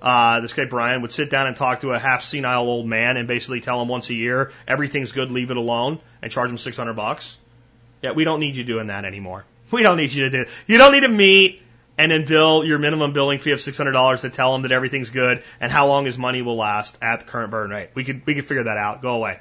Uh, 0.03 0.41
this 0.41 0.51
guy 0.51 0.65
Brian 0.65 1.01
would 1.01 1.13
sit 1.13 1.30
down 1.30 1.47
and 1.47 1.55
talk 1.55 1.80
to 1.80 1.93
a 1.93 1.99
half 1.99 2.21
senile 2.21 2.67
old 2.67 2.85
man 2.85 3.15
and 3.15 3.25
basically 3.25 3.61
tell 3.61 3.81
him 3.81 3.88
once 3.88 4.09
a 4.09 4.13
year 4.13 4.51
everything's 4.67 5.13
good, 5.13 5.31
leave 5.31 5.49
it 5.49 5.55
alone, 5.55 5.99
and 6.21 6.30
charge 6.30 6.49
him 6.49 6.57
600 6.57 6.93
bucks. 6.93 7.38
Yeah, 8.01 8.11
we 8.11 8.25
don't 8.25 8.41
need 8.41 8.57
you 8.57 8.65
doing 8.65 8.88
that 8.88 9.05
anymore. 9.05 9.45
We 9.71 9.81
don't 9.81 9.97
need 9.97 10.11
you 10.11 10.30
to 10.30 10.30
do. 10.30 10.45
You 10.67 10.77
don't 10.77 10.91
need 10.91 10.99
to 10.99 11.07
meet 11.07 11.63
and 11.97 12.11
then 12.11 12.25
bill 12.25 12.63
your 12.63 12.77
minimum 12.77 13.11
billing 13.11 13.39
fee 13.39 13.51
of 13.51 13.59
$600 13.59 14.21
to 14.21 14.30
tell 14.30 14.53
them 14.53 14.63
that 14.63 14.71
everything's 14.71 15.09
good 15.09 15.41
and 15.59 15.71
how 15.71 15.88
long 15.88 16.05
his 16.05 16.15
money 16.15 16.43
will 16.43 16.57
last 16.57 16.95
at 17.01 17.21
the 17.21 17.25
current 17.25 17.49
burn 17.49 17.71
rate. 17.71 17.89
We 17.95 18.03
could 18.03 18.23
we 18.27 18.35
could 18.35 18.45
figure 18.45 18.65
that 18.65 18.77
out. 18.77 19.01
Go 19.01 19.13
away. 19.15 19.39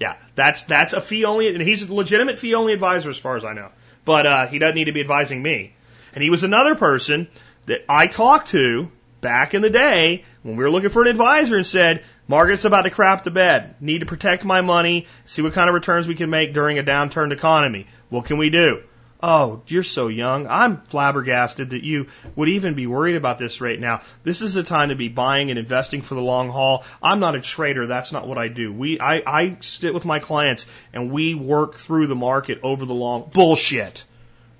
Yeah, 0.00 0.16
that's 0.34 0.64
that's 0.64 0.94
a 0.94 1.00
fee 1.00 1.24
only, 1.26 1.48
and 1.48 1.62
he's 1.62 1.88
a 1.88 1.94
legitimate 1.94 2.40
fee 2.40 2.54
only 2.56 2.72
advisor 2.72 3.10
as 3.10 3.18
far 3.18 3.36
as 3.36 3.44
I 3.44 3.52
know. 3.52 3.68
But 4.04 4.26
uh, 4.26 4.46
he 4.48 4.58
doesn't 4.58 4.74
need 4.74 4.86
to 4.86 4.92
be 4.92 5.00
advising 5.00 5.40
me. 5.40 5.74
And 6.12 6.24
he 6.24 6.30
was 6.30 6.42
another 6.42 6.74
person 6.74 7.28
that 7.66 7.84
I 7.88 8.08
talked 8.08 8.48
to 8.48 8.90
back 9.22 9.54
in 9.54 9.62
the 9.62 9.70
day 9.70 10.24
when 10.42 10.56
we 10.56 10.64
were 10.64 10.70
looking 10.70 10.90
for 10.90 11.00
an 11.00 11.08
advisor 11.08 11.56
and 11.56 11.66
said, 11.66 12.04
market's 12.28 12.66
about 12.66 12.82
to 12.82 12.90
crap 12.90 13.24
the 13.24 13.30
bed. 13.30 13.76
Need 13.80 14.00
to 14.00 14.06
protect 14.06 14.44
my 14.44 14.60
money, 14.60 15.06
see 15.24 15.40
what 15.40 15.54
kind 15.54 15.70
of 15.70 15.74
returns 15.74 16.06
we 16.06 16.14
can 16.14 16.28
make 16.28 16.52
during 16.52 16.78
a 16.78 16.82
downturned 16.82 17.32
economy. 17.32 17.86
What 18.10 18.26
can 18.26 18.36
we 18.36 18.50
do? 18.50 18.82
Oh, 19.24 19.62
you're 19.68 19.84
so 19.84 20.08
young. 20.08 20.48
I'm 20.48 20.82
flabbergasted 20.82 21.70
that 21.70 21.84
you 21.84 22.08
would 22.34 22.48
even 22.48 22.74
be 22.74 22.88
worried 22.88 23.14
about 23.14 23.38
this 23.38 23.60
right 23.60 23.78
now. 23.78 24.00
This 24.24 24.42
is 24.42 24.52
the 24.52 24.64
time 24.64 24.88
to 24.88 24.96
be 24.96 25.08
buying 25.08 25.50
and 25.50 25.60
investing 25.60 26.02
for 26.02 26.16
the 26.16 26.20
long 26.20 26.50
haul. 26.50 26.84
I'm 27.00 27.20
not 27.20 27.36
a 27.36 27.40
trader. 27.40 27.86
That's 27.86 28.10
not 28.10 28.26
what 28.26 28.36
I 28.36 28.48
do. 28.48 28.72
We, 28.72 28.98
I, 28.98 29.22
I 29.24 29.56
sit 29.60 29.94
with 29.94 30.04
my 30.04 30.18
clients 30.18 30.66
and 30.92 31.12
we 31.12 31.36
work 31.36 31.76
through 31.76 32.08
the 32.08 32.16
market 32.16 32.58
over 32.64 32.84
the 32.84 32.94
long 32.94 33.30
bullshit, 33.32 34.04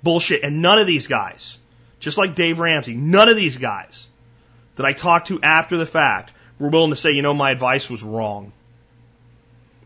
bullshit. 0.01 0.43
And 0.43 0.61
none 0.61 0.79
of 0.79 0.87
these 0.87 1.07
guys, 1.07 1.59
just 1.99 2.17
like 2.17 2.33
Dave 2.33 2.61
Ramsey, 2.61 2.95
none 2.95 3.27
of 3.27 3.35
these 3.35 3.57
guys 3.57 4.07
that 4.75 4.85
I 4.85 4.93
talked 4.93 5.27
to 5.27 5.41
after 5.41 5.77
the 5.77 5.85
fact 5.85 6.31
were 6.59 6.69
willing 6.69 6.91
to 6.91 6.95
say, 6.95 7.11
you 7.11 7.21
know, 7.21 7.33
my 7.33 7.51
advice 7.51 7.89
was 7.89 8.03
wrong. 8.03 8.51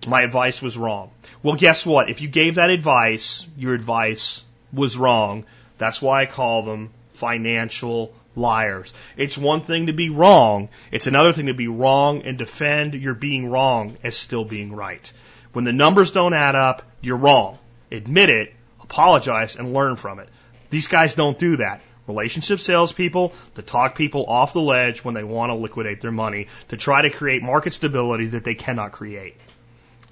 My 0.06 0.22
advice 0.22 0.62
was 0.62 0.78
wrong. 0.78 1.12
Well, 1.44 1.56
guess 1.56 1.86
what? 1.86 2.10
If 2.10 2.22
you 2.22 2.28
gave 2.28 2.56
that 2.56 2.70
advice, 2.70 3.46
your 3.58 3.74
advice 3.74 4.44
was 4.72 4.98
wrong. 4.98 5.46
That's 5.78 6.02
why 6.02 6.22
I 6.22 6.26
call 6.26 6.64
them 6.64 6.92
financial 7.14 8.14
liars. 8.36 8.94
It's 9.18 9.38
one 9.38 9.62
thing 9.62 9.88
to 9.88 9.94
be 9.94 10.10
wrong. 10.10 10.70
It's 10.92 11.08
another 11.08 11.34
thing 11.34 11.48
to 11.48 11.54
be 11.54 11.68
wrong 11.68 12.22
and 12.24 12.38
defend 12.38 12.94
your 12.94 13.16
being 13.16 13.50
wrong 13.50 13.98
as 14.04 14.16
still 14.16 14.46
being 14.46 14.74
right. 14.74 15.12
When 15.54 15.66
the 15.66 15.74
numbers 15.74 16.12
don't 16.12 16.34
add 16.34 16.56
up, 16.56 16.84
you're 17.02 17.18
wrong. 17.18 17.58
Admit 17.92 18.30
it, 18.30 18.54
apologize, 18.82 19.56
and 19.56 19.74
learn 19.74 19.96
from 19.96 20.20
it. 20.20 20.30
These 20.70 20.88
guys 20.88 21.16
don't 21.16 21.40
do 21.40 21.58
that 21.58 21.82
relationship 22.08 22.60
salespeople 22.60 23.34
to 23.56 23.62
talk 23.62 23.96
people 23.96 24.26
off 24.26 24.54
the 24.54 24.62
ledge 24.62 25.04
when 25.04 25.14
they 25.14 25.24
want 25.24 25.50
to 25.52 25.56
liquidate 25.56 26.02
their 26.02 26.12
money 26.12 26.48
to 26.70 26.78
try 26.78 27.02
to 27.02 27.10
create 27.10 27.44
market 27.44 27.74
stability 27.74 28.28
that 28.28 28.44
they 28.44 28.56
cannot 28.56 28.92
create. 28.92 29.36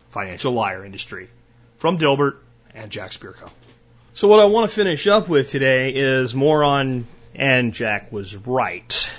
Financial 0.09 0.53
liar 0.53 0.85
industry. 0.85 1.29
From 1.77 1.97
Dilbert 1.97 2.37
and 2.73 2.91
Jack 2.91 3.11
Spirko. 3.11 3.49
So 4.13 4.27
what 4.27 4.39
I 4.39 4.45
want 4.45 4.69
to 4.69 4.75
finish 4.75 5.07
up 5.07 5.27
with 5.27 5.49
today 5.49 5.91
is 5.91 6.33
more 6.33 6.63
on, 6.63 7.05
and 7.33 7.73
Jack 7.73 8.11
was 8.11 8.35
right. 8.37 9.11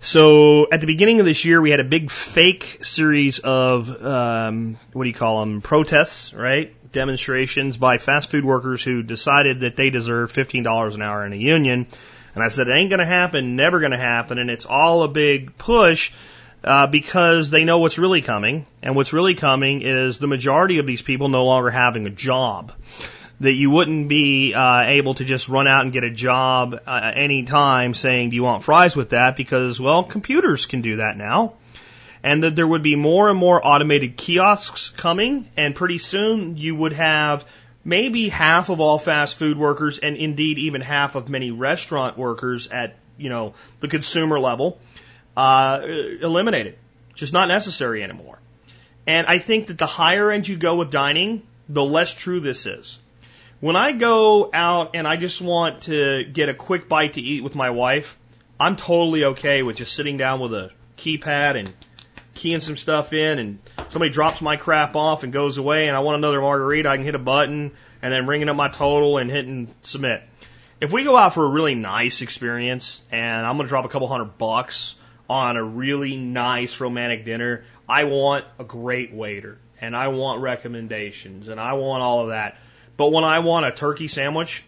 So 0.00 0.68
at 0.70 0.80
the 0.80 0.86
beginning 0.86 1.20
of 1.20 1.26
this 1.26 1.44
year, 1.44 1.60
we 1.60 1.70
had 1.70 1.80
a 1.80 1.84
big 1.84 2.10
fake 2.10 2.80
series 2.82 3.38
of 3.40 3.90
um, 4.04 4.78
what 4.92 5.04
do 5.04 5.08
you 5.08 5.14
call 5.14 5.40
them? 5.40 5.60
Protests, 5.60 6.32
right? 6.34 6.74
Demonstrations 6.92 7.76
by 7.76 7.98
fast 7.98 8.30
food 8.30 8.44
workers 8.44 8.82
who 8.82 9.02
decided 9.02 9.60
that 9.60 9.76
they 9.76 9.90
deserve 9.90 10.32
fifteen 10.32 10.62
dollars 10.62 10.94
an 10.94 11.02
hour 11.02 11.24
in 11.26 11.32
a 11.32 11.36
union. 11.36 11.86
And 12.34 12.44
I 12.44 12.48
said 12.50 12.68
it 12.68 12.72
ain't 12.72 12.90
going 12.90 13.00
to 13.00 13.06
happen, 13.06 13.56
never 13.56 13.80
going 13.80 13.92
to 13.92 13.98
happen, 13.98 14.38
and 14.38 14.50
it's 14.50 14.66
all 14.66 15.02
a 15.02 15.08
big 15.08 15.58
push 15.58 16.12
uh, 16.62 16.86
because 16.86 17.50
they 17.50 17.64
know 17.64 17.78
what's 17.78 17.98
really 17.98 18.22
coming. 18.22 18.66
And 18.82 18.94
what's 18.94 19.12
really 19.12 19.34
coming 19.34 19.82
is 19.82 20.18
the 20.18 20.26
majority 20.26 20.78
of 20.78 20.86
these 20.86 21.02
people 21.02 21.28
no 21.28 21.44
longer 21.44 21.70
having 21.70 22.06
a 22.06 22.10
job 22.10 22.72
that 23.40 23.52
you 23.52 23.70
wouldn't 23.70 24.08
be 24.08 24.52
uh, 24.54 24.82
able 24.86 25.14
to 25.14 25.24
just 25.24 25.48
run 25.48 25.68
out 25.68 25.82
and 25.82 25.92
get 25.92 26.04
a 26.04 26.10
job 26.10 26.74
uh, 26.86 27.12
any 27.14 27.44
time 27.44 27.94
saying, 27.94 28.30
"Do 28.30 28.36
you 28.36 28.42
want 28.42 28.64
fries 28.64 28.96
with 28.96 29.10
that?" 29.10 29.36
Because 29.36 29.80
well, 29.80 30.02
computers 30.02 30.66
can 30.66 30.80
do 30.80 30.96
that 30.96 31.16
now, 31.16 31.54
and 32.22 32.42
that 32.42 32.56
there 32.56 32.66
would 32.66 32.82
be 32.82 32.96
more 32.96 33.28
and 33.28 33.38
more 33.38 33.64
automated 33.64 34.16
kiosks 34.16 34.88
coming, 34.88 35.48
and 35.56 35.74
pretty 35.74 35.98
soon 35.98 36.56
you 36.56 36.74
would 36.74 36.92
have 36.92 37.44
maybe 37.84 38.28
half 38.28 38.68
of 38.68 38.80
all 38.80 38.98
fast 38.98 39.36
food 39.36 39.56
workers, 39.58 39.98
and 39.98 40.16
indeed 40.16 40.58
even 40.58 40.80
half 40.80 41.14
of 41.14 41.28
many 41.28 41.50
restaurant 41.50 42.18
workers 42.18 42.68
at 42.68 42.96
you 43.16 43.28
know 43.28 43.54
the 43.80 43.88
consumer 43.88 44.38
level 44.38 44.78
uh, 45.36 45.80
eliminated, 45.84 46.76
just 47.14 47.32
not 47.32 47.48
necessary 47.48 48.02
anymore. 48.02 48.38
And 49.06 49.26
I 49.26 49.38
think 49.38 49.68
that 49.68 49.78
the 49.78 49.86
higher 49.86 50.30
end 50.30 50.46
you 50.46 50.56
go 50.56 50.76
with 50.76 50.90
dining, 50.90 51.42
the 51.68 51.84
less 51.84 52.12
true 52.12 52.40
this 52.40 52.66
is. 52.66 52.98
When 53.60 53.74
I 53.74 53.92
go 53.92 54.50
out 54.52 54.90
and 54.94 55.06
I 55.06 55.16
just 55.16 55.40
want 55.40 55.82
to 55.82 56.24
get 56.24 56.48
a 56.48 56.54
quick 56.54 56.88
bite 56.88 57.14
to 57.14 57.20
eat 57.20 57.42
with 57.42 57.54
my 57.54 57.70
wife, 57.70 58.18
I'm 58.60 58.76
totally 58.76 59.24
okay 59.24 59.62
with 59.62 59.76
just 59.76 59.94
sitting 59.94 60.16
down 60.16 60.40
with 60.40 60.52
a 60.54 60.70
keypad 60.96 61.56
and 61.56 61.72
keying 62.38 62.60
some 62.60 62.76
stuff 62.76 63.12
in 63.12 63.38
and 63.38 63.58
somebody 63.88 64.10
drops 64.10 64.40
my 64.40 64.56
crap 64.56 64.96
off 64.96 65.24
and 65.24 65.32
goes 65.32 65.58
away 65.58 65.88
and 65.88 65.96
I 65.96 66.00
want 66.00 66.16
another 66.16 66.40
margarita, 66.40 66.88
I 66.88 66.96
can 66.96 67.04
hit 67.04 67.14
a 67.14 67.18
button 67.18 67.72
and 68.00 68.12
then 68.12 68.26
ringing 68.26 68.48
up 68.48 68.56
my 68.56 68.68
total 68.68 69.18
and 69.18 69.30
hitting 69.30 69.74
submit. 69.82 70.22
If 70.80 70.92
we 70.92 71.04
go 71.04 71.16
out 71.16 71.34
for 71.34 71.44
a 71.44 71.48
really 71.48 71.74
nice 71.74 72.22
experience 72.22 73.02
and 73.10 73.44
I'm 73.44 73.56
going 73.56 73.66
to 73.66 73.68
drop 73.68 73.84
a 73.84 73.88
couple 73.88 74.06
hundred 74.06 74.38
bucks 74.38 74.94
on 75.28 75.56
a 75.56 75.62
really 75.62 76.16
nice 76.16 76.80
romantic 76.80 77.24
dinner, 77.24 77.64
I 77.88 78.04
want 78.04 78.44
a 78.58 78.64
great 78.64 79.12
waiter 79.12 79.58
and 79.80 79.96
I 79.96 80.08
want 80.08 80.40
recommendations 80.40 81.48
and 81.48 81.60
I 81.60 81.72
want 81.72 82.02
all 82.02 82.20
of 82.20 82.28
that. 82.28 82.56
But 82.96 83.10
when 83.12 83.24
I 83.24 83.40
want 83.40 83.66
a 83.66 83.72
turkey 83.72 84.08
sandwich, 84.08 84.64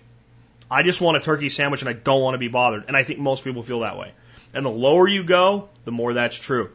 I 0.70 0.82
just 0.82 1.00
want 1.00 1.16
a 1.16 1.20
turkey 1.20 1.48
sandwich 1.48 1.82
and 1.82 1.88
I 1.88 1.92
don't 1.92 2.20
want 2.20 2.34
to 2.34 2.38
be 2.38 2.48
bothered. 2.48 2.84
And 2.88 2.96
I 2.96 3.04
think 3.04 3.20
most 3.20 3.44
people 3.44 3.62
feel 3.62 3.80
that 3.80 3.96
way. 3.96 4.12
And 4.52 4.66
the 4.66 4.70
lower 4.70 5.06
you 5.06 5.22
go, 5.22 5.68
the 5.84 5.92
more 5.92 6.14
that's 6.14 6.36
true. 6.36 6.70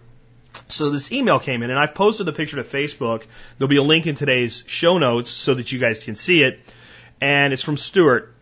So 0.67 0.89
this 0.89 1.11
email 1.11 1.39
came 1.39 1.63
in 1.63 1.69
and 1.69 1.79
I've 1.79 1.95
posted 1.95 2.25
the 2.25 2.33
picture 2.33 2.57
to 2.57 2.63
Facebook. 2.63 3.25
There'll 3.57 3.69
be 3.69 3.77
a 3.77 3.83
link 3.83 4.07
in 4.07 4.15
today's 4.15 4.63
show 4.67 4.97
notes 4.97 5.29
so 5.29 5.53
that 5.53 5.71
you 5.71 5.79
guys 5.79 6.03
can 6.03 6.15
see 6.15 6.43
it. 6.43 6.59
And 7.21 7.53
it's 7.53 7.63
from 7.63 7.77
Stuart. 7.77 8.33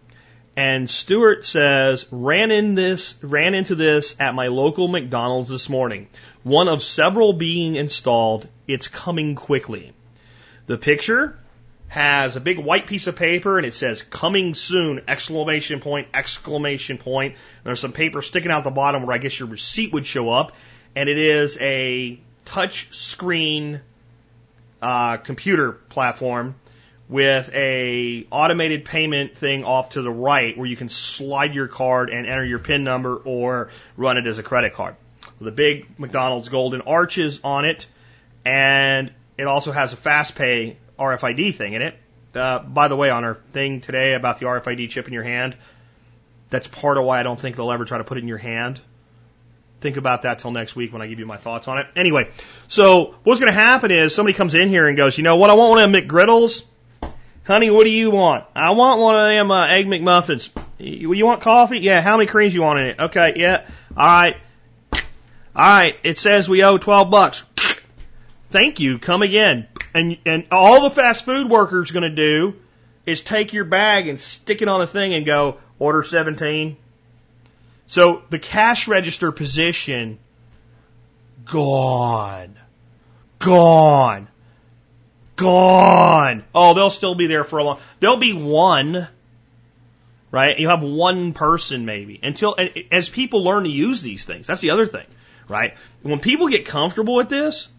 And 0.56 0.90
Stuart 0.90 1.46
says, 1.46 2.06
ran 2.12 2.52
in 2.52 2.76
this, 2.76 3.16
ran 3.24 3.56
into 3.56 3.76
this 3.76 4.16
at 4.20 4.36
my 4.36 4.48
local 4.48 4.88
McDonald's 4.88 5.50
this 5.50 5.68
morning. 5.68 6.08
One 6.44 6.68
of 6.68 6.84
several 6.84 7.34
being 7.34 7.76
installed. 7.76 8.48
It's 8.68 8.88
coming 8.88 9.36
quickly. 9.36 9.94
The 10.68 10.78
picture 10.78 11.38
has 11.94 12.36
a 12.36 12.40
big 12.40 12.58
white 12.58 12.88
piece 12.88 13.06
of 13.06 13.16
paper 13.16 13.58
and 13.58 13.68
it 13.68 13.74
says 13.74 14.02
coming 14.02 14.56
soon 14.56 15.02
exclamation 15.08 15.80
point 15.80 16.08
exclamation 16.12 16.98
point 16.98 17.36
there's 17.64 17.80
some 17.80 17.92
paper 17.92 18.24
sticking 18.24 18.50
out 18.50 18.64
the 18.64 18.72
bottom 18.72 19.06
where 19.06 19.14
i 19.14 19.20
guess 19.20 19.38
your 19.38 19.48
receipt 19.48 19.94
would 19.94 20.04
show 20.04 20.32
up 20.32 20.54
and 20.96 21.10
it 21.10 21.18
is 21.18 21.58
a 21.60 22.20
touch 22.46 22.94
screen 22.94 23.82
uh, 24.82 25.18
computer 25.18 25.72
platform 25.72 26.56
with 27.10 27.50
a 27.54 28.26
automated 28.32 28.86
payment 28.86 29.38
thing 29.38 29.64
off 29.64 29.92
to 29.92 30.02
the 30.02 30.12
right 30.12 30.58
where 30.58 30.68
you 30.68 30.76
can 30.76 30.90
slide 30.90 31.54
your 31.54 31.68
card 31.68 32.10
and 32.10 32.26
enter 32.26 32.46
your 32.46 32.60
pin 32.60 32.84
number 32.84 33.16
or 33.16 33.70
run 33.98 34.18
it 34.18 34.26
as 34.26 34.38
a 34.38 34.44
credit 34.44 34.74
card 34.74 34.96
the 35.40 35.52
big 35.52 35.88
mcdonald's 36.00 36.50
golden 36.50 36.82
arches 36.82 37.40
on 37.44 37.66
it 37.66 37.88
and 38.46 39.12
it 39.38 39.48
also 39.48 39.72
has 39.72 39.94
a 39.94 39.96
fast 39.96 40.36
pay 40.36 40.78
RFID 40.98 41.56
thing 41.56 41.74
in 41.74 41.82
it. 41.82 41.96
Uh, 42.36 42.60
by 42.60 42.88
the 42.88 42.96
way, 42.96 43.10
on 43.10 43.24
our 43.24 43.36
thing 43.36 43.82
today 43.82 44.14
about 44.14 44.40
the 44.40 44.46
RFID 44.46 44.90
chip 44.90 45.08
in 45.08 45.14
your 45.14 45.24
hand, 45.24 45.56
that's 46.50 46.68
part 46.68 46.98
of 46.98 47.06
why 47.06 47.20
I 47.20 47.24
don't 47.24 47.40
think 47.40 47.56
they'll 47.56 47.72
ever 47.72 47.86
try 47.86 47.98
to 47.98 48.04
put 48.04 48.18
it 48.18 48.22
in 48.22 48.28
your 48.28 48.38
hand. 48.38 48.80
Think 49.84 49.98
about 49.98 50.22
that 50.22 50.40
till 50.40 50.52
next 50.52 50.78
week 50.78 50.94
when 50.94 51.02
I 51.02 51.08
give 51.08 51.20
you 51.20 51.26
my 51.26 51.36
thoughts 51.36 51.68
on 51.68 51.78
it. 51.78 51.88
Anyway, 51.98 52.32
so 52.70 53.16
what's 53.26 53.42
going 53.42 53.52
to 53.52 53.60
happen 53.60 53.92
is 53.92 54.16
somebody 54.16 54.34
comes 54.34 54.56
in 54.56 54.70
here 54.70 54.88
and 54.88 54.96
goes, 54.96 55.18
you 55.18 55.26
know 55.26 55.36
what, 55.36 55.50
I 55.50 55.56
want 55.56 55.72
one 55.72 55.84
of 55.84 55.92
them 55.92 56.08
McGriddles. 56.08 56.64
Honey, 57.44 57.70
what 57.70 57.84
do 57.84 57.90
you 57.90 58.10
want? 58.10 58.46
I 58.56 58.72
want 58.72 59.02
one 59.02 59.16
of 59.18 59.28
them 59.28 59.52
uh, 59.52 59.68
egg 59.68 59.88
McMuffins. 59.88 60.52
You, 60.78 61.12
you 61.12 61.26
want 61.26 61.42
coffee? 61.42 61.80
Yeah. 61.80 62.02
How 62.02 62.16
many 62.16 62.28
creams 62.28 62.54
you 62.54 62.62
want 62.62 62.80
in 62.80 62.86
it? 62.86 63.00
Okay. 63.02 63.34
Yeah. 63.36 63.68
All 63.98 64.08
right. 64.08 64.38
All 64.94 65.02
right. 65.54 65.96
It 66.02 66.18
says 66.18 66.48
we 66.48 66.64
owe 66.64 66.78
twelve 66.78 67.12
bucks. 67.12 67.44
thank 68.52 68.80
you, 68.80 69.00
come 69.00 69.22
again. 69.22 69.68
And, 69.94 70.18
and 70.26 70.46
all 70.50 70.84
the 70.84 70.92
fast 70.92 71.26
food 71.26 71.50
worker's 71.50 71.92
going 71.92 72.10
to 72.10 72.16
do 72.16 72.56
is 73.06 73.20
take 73.20 73.52
your 73.52 73.66
bag 73.66 74.08
and 74.08 74.18
stick 74.18 74.62
it 74.62 74.70
on 74.70 74.82
a 74.82 74.88
thing 74.88 75.14
and 75.14 75.26
go, 75.26 75.58
order 75.78 76.04
17. 76.04 76.78
So 77.88 78.24
the 78.30 78.40
cash 78.40 78.88
register 78.88 79.32
position, 79.32 80.20
gone. 81.46 82.56
Gone. 83.40 84.28
Gone. 85.36 86.44
Oh, 86.54 86.74
they'll 86.74 86.90
still 86.90 87.16
be 87.16 87.28
there 87.28 87.44
for 87.44 87.60
a 87.60 87.64
long, 87.64 87.80
there'll 88.00 88.18
be 88.18 88.34
one, 88.34 89.08
right? 90.32 90.58
You 90.58 90.70
have 90.70 90.84
one 90.84 91.34
person 91.34 91.86
maybe 91.86 92.20
until, 92.22 92.56
as 92.92 93.10
people 93.10 93.44
learn 93.44 93.64
to 93.64 93.70
use 93.70 94.02
these 94.02 94.26
things, 94.26 94.48
that's 94.48 94.62
the 94.62 94.72
other 94.72 94.86
thing, 94.86 95.06
right? 95.48 95.76
When 96.02 96.20
people 96.20 96.48
get 96.48 96.66
comfortable 96.66 97.16
with 97.16 97.30
this, 97.30 97.70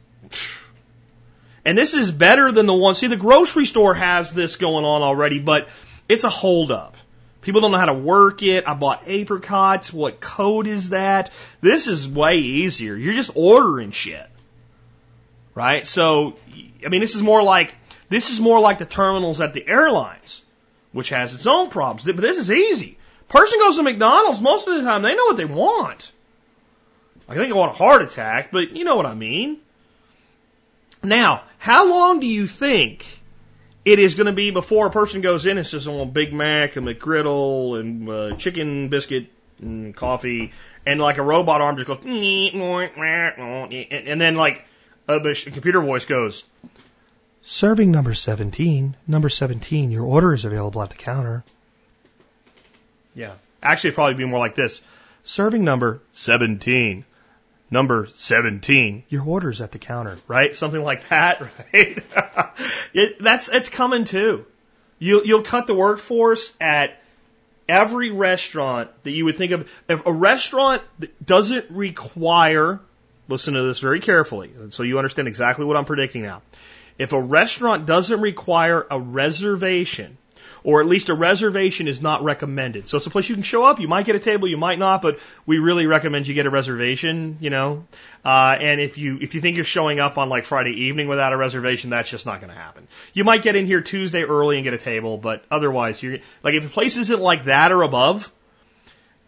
and 1.64 1.78
this 1.78 1.94
is 1.94 2.10
better 2.10 2.52
than 2.52 2.66
the 2.66 2.74
one, 2.74 2.94
see 2.94 3.06
the 3.06 3.16
grocery 3.16 3.66
store 3.66 3.94
has 3.94 4.32
this 4.32 4.56
going 4.56 4.85
on 4.85 5.02
already, 5.02 5.39
but 5.39 5.68
it's 6.09 6.24
a 6.24 6.31
holdup. 6.31 6.97
People 7.45 7.61
don't 7.61 7.73
know 7.73 7.79
how 7.79 7.87
to 7.87 7.95
work 7.95 8.43
it. 8.43 8.66
I 8.66 8.73
bought 8.73 9.07
apricots. 9.07 9.93
What 9.93 10.19
code 10.19 10.66
is 10.66 10.89
that? 10.89 11.31
This 11.61 11.87
is 11.87 12.09
way 12.09 12.39
easier. 12.39 12.97
You're 12.97 13.15
just 13.15 13.33
ordering 13.35 13.91
shit. 13.91 14.27
Right? 15.55 15.87
So, 15.87 16.37
I 16.85 16.89
mean, 16.89 17.01
this 17.01 17.15
is 17.15 17.23
more 17.23 17.43
like, 17.43 17.75
this 18.09 18.31
is 18.31 18.41
more 18.41 18.61
like 18.61 18.79
the 18.79 18.87
terminals 18.87 19.43
at 19.43 19.53
the 19.53 19.66
airlines, 19.69 20.43
which 20.93 21.11
has 21.11 21.35
its 21.35 21.47
own 21.47 21.69
problems. 21.69 22.05
But 22.05 22.16
this 22.16 22.39
is 22.39 22.51
easy. 22.51 22.97
Person 23.29 23.59
goes 23.59 23.77
to 23.77 23.83
McDonald's, 23.83 24.41
most 24.41 24.66
of 24.66 24.77
the 24.77 24.83
time 24.83 25.03
they 25.03 25.15
know 25.15 25.27
what 25.27 25.37
they 25.37 25.45
want. 25.45 26.12
I 27.29 27.35
think 27.35 27.53
I 27.53 27.57
want 27.57 27.73
a 27.73 27.77
heart 27.77 28.03
attack, 28.03 28.53
but 28.53 28.71
you 28.71 28.85
know 28.85 28.97
what 28.97 29.07
I 29.07 29.15
mean. 29.15 29.59
Now, 31.03 31.45
how 31.59 31.89
long 31.89 32.21
do 32.21 32.27
you 32.27 32.47
think 32.47 33.21
it 33.85 33.98
is 33.98 34.15
going 34.15 34.27
to 34.27 34.32
be 34.32 34.51
before 34.51 34.86
a 34.86 34.90
person 34.90 35.20
goes 35.20 35.47
in 35.47 35.59
and 35.59 35.66
says, 35.66 35.86
I 35.86 35.90
want 35.90 36.12
Big 36.12 36.32
Mac, 36.32 36.77
and 36.77 36.86
McGriddle, 36.86 37.78
and 37.78 38.09
uh, 38.09 38.36
chicken 38.36 38.89
biscuit 38.89 39.27
and 39.61 39.94
coffee, 39.94 40.52
and 40.86 41.01
like 41.01 41.19
a 41.19 41.23
robot 41.23 41.61
arm 41.61 41.77
just 41.77 41.86
goes, 41.86 41.98
and 42.05 44.20
then 44.20 44.36
like 44.36 44.65
a 45.09 45.20
computer 45.20 45.81
voice 45.81 46.05
goes, 46.05 46.44
Serving 47.47 47.90
number 47.90 48.15
17, 48.15 48.97
number 49.06 49.28
17, 49.28 49.90
your 49.90 50.05
order 50.05 50.32
is 50.32 50.47
available 50.47 50.81
at 50.81 50.89
the 50.89 50.97
counter. 50.97 51.44
Yeah. 53.15 53.32
Actually, 53.62 53.89
it'd 53.89 53.97
probably 53.97 54.15
be 54.15 54.24
more 54.24 54.39
like 54.39 54.55
this. 54.55 54.81
Serving 55.24 55.62
number 55.62 56.01
17, 56.12 57.05
number 57.70 58.09
17, 58.15 59.05
your 59.11 59.27
order's 59.27 59.61
at 59.61 59.73
the 59.73 59.78
counter, 59.78 60.16
right? 60.27 60.55
Something 60.55 60.82
like 60.82 61.06
that, 61.09 61.43
right? 61.73 62.02
it, 62.94 63.16
that's, 63.20 63.48
it's 63.48 63.69
coming 63.69 64.05
too. 64.05 64.47
You'll, 64.98 65.24
you'll 65.24 65.43
cut 65.43 65.66
the 65.66 65.74
workforce 65.74 66.52
at 66.61 67.01
every 67.69 68.11
restaurant 68.11 68.90
that 69.05 69.11
you 69.11 69.24
would 69.24 69.36
think 69.36 69.52
of. 69.52 69.70
If 69.89 70.06
a 70.06 70.12
restaurant 70.12 70.82
doesn't 71.24 71.70
require, 71.70 72.81
listen 73.28 73.55
to 73.55 73.62
this 73.62 73.81
very 73.81 74.01
carefully, 74.01 74.52
so 74.70 74.82
you 74.82 74.98
understand 74.98 75.28
exactly 75.28 75.65
what 75.65 75.77
I'm 75.77 75.85
predicting 75.85 76.23
now. 76.23 76.43
If 76.98 77.12
a 77.12 77.20
restaurant 77.20 77.86
doesn't 77.86 78.20
require 78.20 78.86
a 78.89 79.01
reservation, 79.01 80.16
or 80.65 80.81
at 80.81 80.86
least 80.86 81.11
a 81.11 81.15
reservation 81.15 81.86
is 81.86 82.01
not 82.01 82.24
recommended. 82.24 82.89
So 82.89 82.97
it's 82.97 83.07
a 83.07 83.11
place 83.11 83.28
you 83.28 83.35
can 83.35 83.45
show 83.45 83.65
up. 83.65 83.78
You 83.78 83.86
might 83.86 84.07
get 84.07 84.16
a 84.16 84.19
table, 84.19 84.49
you 84.49 84.57
might 84.57 84.78
not, 84.78 85.03
but 85.03 85.20
we 85.45 85.59
really 85.59 85.86
recommend 85.86 86.27
you 86.27 86.35
get 86.35 86.47
a 86.47 86.51
reservation. 86.51 87.36
You 87.41 87.51
know, 87.51 87.85
uh, 88.24 88.57
and 88.59 88.81
if 88.81 88.97
you 88.97 89.19
if 89.20 89.35
you 89.35 89.43
think 89.43 89.57
you're 89.57 89.65
showing 89.65 90.01
up 90.01 90.16
on 90.16 90.28
like 90.28 90.45
Friday 90.45 90.86
evening 90.86 91.07
without 91.07 91.32
a 91.35 91.36
reservation, 91.36 91.91
that's 91.91 92.09
just 92.09 92.24
not 92.24 92.41
going 92.41 92.53
to 92.53 92.59
happen. 92.59 92.89
You 93.12 93.24
might 93.24 93.43
get 93.43 93.57
in 93.57 93.66
here 93.66 93.82
Tuesday 93.82 94.23
early 94.23 94.57
and 94.57 94.65
get 94.65 94.74
a 94.74 94.78
table, 94.78 95.19
but 95.19 95.45
otherwise, 95.51 96.03
you're 96.03 96.19
like 96.43 96.55
if 96.55 96.62
the 96.62 96.70
place 96.70 96.97
isn't 96.97 97.20
like 97.20 97.45
that 97.45 97.70
or 97.70 97.82
above, 97.82 98.32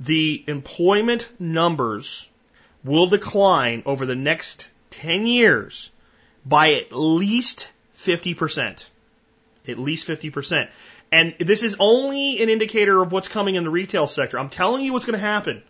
the 0.00 0.42
employment 0.46 1.28
numbers 1.38 2.28
will 2.82 3.08
decline 3.08 3.82
over 3.84 4.06
the 4.06 4.14
next 4.14 4.68
10 4.90 5.26
years 5.26 5.90
by 6.46 6.74
at 6.74 6.92
least 6.92 7.70
50%. 7.96 8.86
At 9.68 9.78
least 9.78 10.06
50%. 10.06 10.68
And 11.16 11.34
this 11.38 11.62
is 11.62 11.76
only 11.80 12.42
an 12.42 12.50
indicator 12.50 13.00
of 13.00 13.10
what's 13.10 13.26
coming 13.26 13.54
in 13.54 13.64
the 13.64 13.70
retail 13.70 14.06
sector. 14.06 14.38
I'm 14.38 14.50
telling 14.50 14.84
you 14.84 14.92
what's 14.92 15.06
going 15.06 15.18
to 15.18 15.26
happen. 15.26 15.62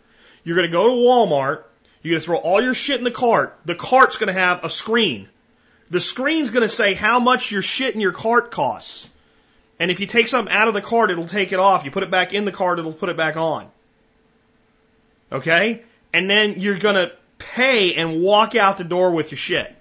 You're 0.43 0.57
going 0.57 0.67
to 0.67 0.71
go 0.73 0.89
to 0.89 0.93
Walmart. 0.93 1.63
You're 2.03 2.15
going 2.15 2.19
to 2.19 2.25
throw 2.25 2.35
all 2.35 2.61
your 2.61 2.73
shit 2.73 2.97
in 2.97 3.05
the 3.05 3.11
cart. 3.11 3.57
The 3.63 3.73
cart's 3.73 4.17
going 4.17 4.27
to 4.27 4.33
have 4.33 4.65
a 4.65 4.69
screen. 4.69 5.29
The 5.89 6.01
screen's 6.01 6.49
going 6.49 6.63
to 6.67 6.69
say 6.69 6.95
how 6.95 7.21
much 7.21 7.49
your 7.49 7.61
shit 7.61 7.95
in 7.95 8.01
your 8.01 8.11
cart 8.11 8.51
costs. 8.51 9.09
And 9.79 9.89
if 9.89 10.01
you 10.01 10.05
take 10.05 10.27
something 10.27 10.53
out 10.53 10.67
of 10.67 10.73
the 10.73 10.81
cart, 10.81 11.11
it'll 11.11 11.29
take 11.29 11.53
it 11.53 11.59
off. 11.59 11.85
You 11.85 11.91
put 11.91 12.03
it 12.03 12.11
back 12.11 12.33
in 12.33 12.43
the 12.43 12.51
cart, 12.51 12.79
it'll 12.79 12.91
put 12.91 13.07
it 13.07 13.15
back 13.15 13.37
on. 13.37 13.69
Okay? 15.31 15.81
And 16.13 16.29
then 16.29 16.59
you're 16.59 16.77
going 16.77 16.95
to 16.95 17.13
pay 17.37 17.93
and 17.93 18.21
walk 18.21 18.55
out 18.55 18.77
the 18.77 18.83
door 18.83 19.11
with 19.11 19.31
your 19.31 19.37
shit. 19.37 19.73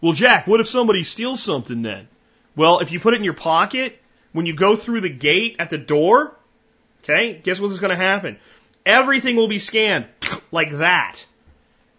Well, 0.00 0.12
Jack, 0.12 0.46
what 0.46 0.60
if 0.60 0.68
somebody 0.68 1.02
steals 1.02 1.42
something 1.42 1.82
then? 1.82 2.06
Well, 2.54 2.78
if 2.78 2.92
you 2.92 3.00
put 3.00 3.14
it 3.14 3.16
in 3.16 3.24
your 3.24 3.34
pocket, 3.34 4.00
when 4.34 4.46
you 4.46 4.54
go 4.54 4.76
through 4.76 5.00
the 5.00 5.08
gate 5.08 5.56
at 5.60 5.70
the 5.70 5.78
door, 5.78 6.36
okay, 7.02 7.40
guess 7.42 7.60
what's 7.60 7.78
going 7.78 7.90
to 7.90 7.96
happen? 7.96 8.36
Everything 8.84 9.36
will 9.36 9.48
be 9.48 9.60
scanned 9.60 10.06
like 10.52 10.72
that. 10.72 11.24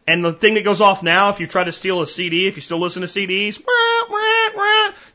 And 0.05 0.23
the 0.23 0.33
thing 0.33 0.53
that 0.53 0.63
goes 0.63 0.81
off 0.81 1.01
now, 1.01 1.29
if 1.29 1.39
you 1.39 1.47
try 1.47 1.63
to 1.63 1.71
steal 1.71 2.01
a 2.01 2.05
CD, 2.05 2.47
if 2.47 2.57
you 2.57 2.61
still 2.61 2.79
listen 2.79 3.01
to 3.01 3.07
CDs, 3.07 3.59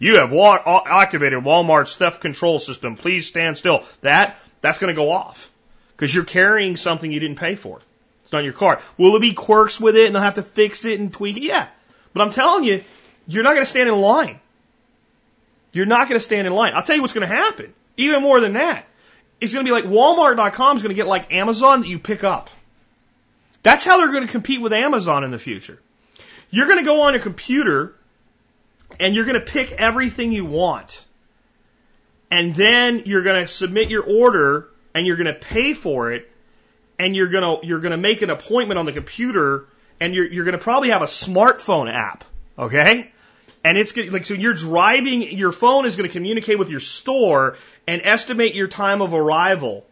you 0.00 0.16
have 0.16 0.32
activated 0.32 1.44
Walmart's 1.44 1.94
theft 1.94 2.20
control 2.20 2.58
system. 2.58 2.96
Please 2.96 3.28
stand 3.28 3.56
still. 3.56 3.84
That, 4.00 4.40
that's 4.62 4.78
going 4.78 4.92
to 4.92 4.96
go 5.00 5.10
off. 5.10 5.48
Because 5.92 6.12
you're 6.12 6.24
carrying 6.24 6.76
something 6.76 7.12
you 7.12 7.20
didn't 7.20 7.38
pay 7.38 7.54
for. 7.54 7.80
It's 8.22 8.32
not 8.32 8.42
your 8.42 8.54
car. 8.54 8.80
Will 8.96 9.12
there 9.12 9.20
be 9.20 9.34
quirks 9.34 9.78
with 9.78 9.94
it 9.94 10.06
and 10.06 10.14
they'll 10.14 10.22
have 10.22 10.34
to 10.34 10.42
fix 10.42 10.84
it 10.84 10.98
and 10.98 11.12
tweak 11.12 11.36
it? 11.36 11.42
Yeah. 11.42 11.68
But 12.14 12.22
I'm 12.22 12.32
telling 12.32 12.64
you, 12.64 12.82
you're 13.28 13.44
not 13.44 13.52
going 13.52 13.64
to 13.64 13.70
stand 13.70 13.88
in 13.88 13.94
line. 13.94 14.40
You're 15.72 15.86
not 15.86 16.08
going 16.08 16.18
to 16.18 16.24
stand 16.24 16.46
in 16.46 16.52
line. 16.52 16.72
I'll 16.74 16.82
tell 16.82 16.96
you 16.96 17.02
what's 17.02 17.14
going 17.14 17.28
to 17.28 17.34
happen. 17.34 17.72
Even 17.96 18.22
more 18.22 18.40
than 18.40 18.54
that. 18.54 18.86
It's 19.40 19.52
going 19.52 19.64
to 19.64 19.68
be 19.68 19.72
like 19.72 19.84
Walmart.com 19.84 20.76
is 20.76 20.82
going 20.82 20.94
to 20.94 20.96
get 20.96 21.06
like 21.06 21.32
Amazon 21.32 21.80
that 21.80 21.88
you 21.88 21.98
pick 21.98 22.24
up. 22.24 22.50
That's 23.62 23.84
how 23.84 23.98
they're 23.98 24.12
going 24.12 24.26
to 24.26 24.32
compete 24.32 24.60
with 24.60 24.72
Amazon 24.72 25.24
in 25.24 25.30
the 25.30 25.38
future. 25.38 25.80
You're 26.50 26.66
going 26.66 26.78
to 26.78 26.84
go 26.84 27.02
on 27.02 27.14
a 27.14 27.20
computer 27.20 27.94
and 28.98 29.14
you're 29.14 29.24
going 29.24 29.38
to 29.38 29.46
pick 29.46 29.72
everything 29.72 30.32
you 30.32 30.44
want. 30.44 31.04
And 32.30 32.54
then 32.54 33.02
you're 33.06 33.22
going 33.22 33.42
to 33.42 33.48
submit 33.48 33.90
your 33.90 34.04
order 34.04 34.68
and 34.94 35.06
you're 35.06 35.16
going 35.16 35.26
to 35.26 35.38
pay 35.38 35.74
for 35.74 36.12
it 36.12 36.30
and 36.98 37.14
you're 37.14 37.28
going 37.28 37.60
to 37.60 37.66
you're 37.66 37.80
going 37.80 37.92
to 37.92 37.98
make 37.98 38.22
an 38.22 38.30
appointment 38.30 38.78
on 38.78 38.86
the 38.86 38.92
computer 38.92 39.66
and 40.00 40.14
you're 40.14 40.26
you're 40.26 40.44
going 40.44 40.56
to 40.56 40.62
probably 40.62 40.90
have 40.90 41.02
a 41.02 41.06
smartphone 41.06 41.92
app, 41.92 42.24
okay? 42.58 43.10
And 43.62 43.76
it's 43.76 43.94
like, 43.96 44.24
so 44.24 44.34
you're 44.34 44.54
driving, 44.54 45.22
your 45.22 45.52
phone 45.52 45.84
is 45.84 45.96
going 45.96 46.08
to 46.08 46.12
communicate 46.12 46.58
with 46.58 46.70
your 46.70 46.80
store 46.80 47.56
and 47.86 48.00
estimate 48.04 48.54
your 48.54 48.68
time 48.68 49.02
of 49.02 49.12
arrival. 49.12 49.84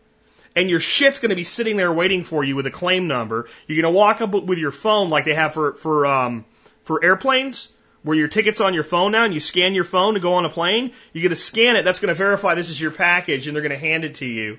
And 0.56 0.70
your 0.70 0.80
shit's 0.80 1.18
going 1.18 1.30
to 1.30 1.36
be 1.36 1.44
sitting 1.44 1.76
there 1.76 1.92
waiting 1.92 2.24
for 2.24 2.42
you 2.42 2.56
with 2.56 2.66
a 2.66 2.70
claim 2.70 3.06
number. 3.06 3.46
You're 3.66 3.82
going 3.82 3.92
to 3.92 3.96
walk 3.96 4.20
up 4.22 4.30
with 4.30 4.58
your 4.58 4.70
phone 4.70 5.10
like 5.10 5.26
they 5.26 5.34
have 5.34 5.52
for, 5.52 5.74
for, 5.74 6.06
um, 6.06 6.46
for 6.84 7.04
airplanes 7.04 7.68
where 8.02 8.16
your 8.16 8.28
ticket's 8.28 8.60
on 8.60 8.74
your 8.74 8.84
phone 8.84 9.12
now 9.12 9.24
and 9.24 9.34
you 9.34 9.40
scan 9.40 9.74
your 9.74 9.84
phone 9.84 10.14
to 10.14 10.20
go 10.20 10.34
on 10.34 10.46
a 10.46 10.50
plane. 10.50 10.92
You're 11.12 11.22
going 11.22 11.30
to 11.30 11.36
scan 11.36 11.76
it. 11.76 11.84
That's 11.84 11.98
going 11.98 12.08
to 12.08 12.14
verify 12.14 12.54
this 12.54 12.70
is 12.70 12.80
your 12.80 12.90
package 12.90 13.46
and 13.46 13.54
they're 13.54 13.62
going 13.62 13.70
to 13.70 13.78
hand 13.78 14.04
it 14.04 14.16
to 14.16 14.26
you. 14.26 14.58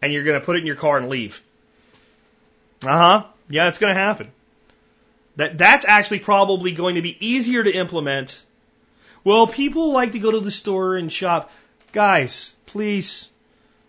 And 0.00 0.12
you're 0.12 0.24
going 0.24 0.38
to 0.38 0.44
put 0.44 0.56
it 0.56 0.60
in 0.60 0.66
your 0.66 0.76
car 0.76 0.98
and 0.98 1.08
leave. 1.08 1.42
Uh 2.84 2.98
huh. 2.98 3.26
Yeah, 3.48 3.68
it's 3.68 3.78
going 3.78 3.94
to 3.94 4.00
happen. 4.00 4.30
That 5.36 5.58
that's 5.58 5.84
actually 5.84 6.20
probably 6.20 6.72
going 6.72 6.94
to 6.94 7.02
be 7.02 7.16
easier 7.24 7.62
to 7.62 7.72
implement. 7.72 8.40
Well, 9.24 9.46
people 9.46 9.92
like 9.92 10.12
to 10.12 10.18
go 10.18 10.30
to 10.30 10.40
the 10.40 10.50
store 10.50 10.96
and 10.96 11.10
shop. 11.10 11.50
Guys, 11.92 12.54
please, 12.66 13.30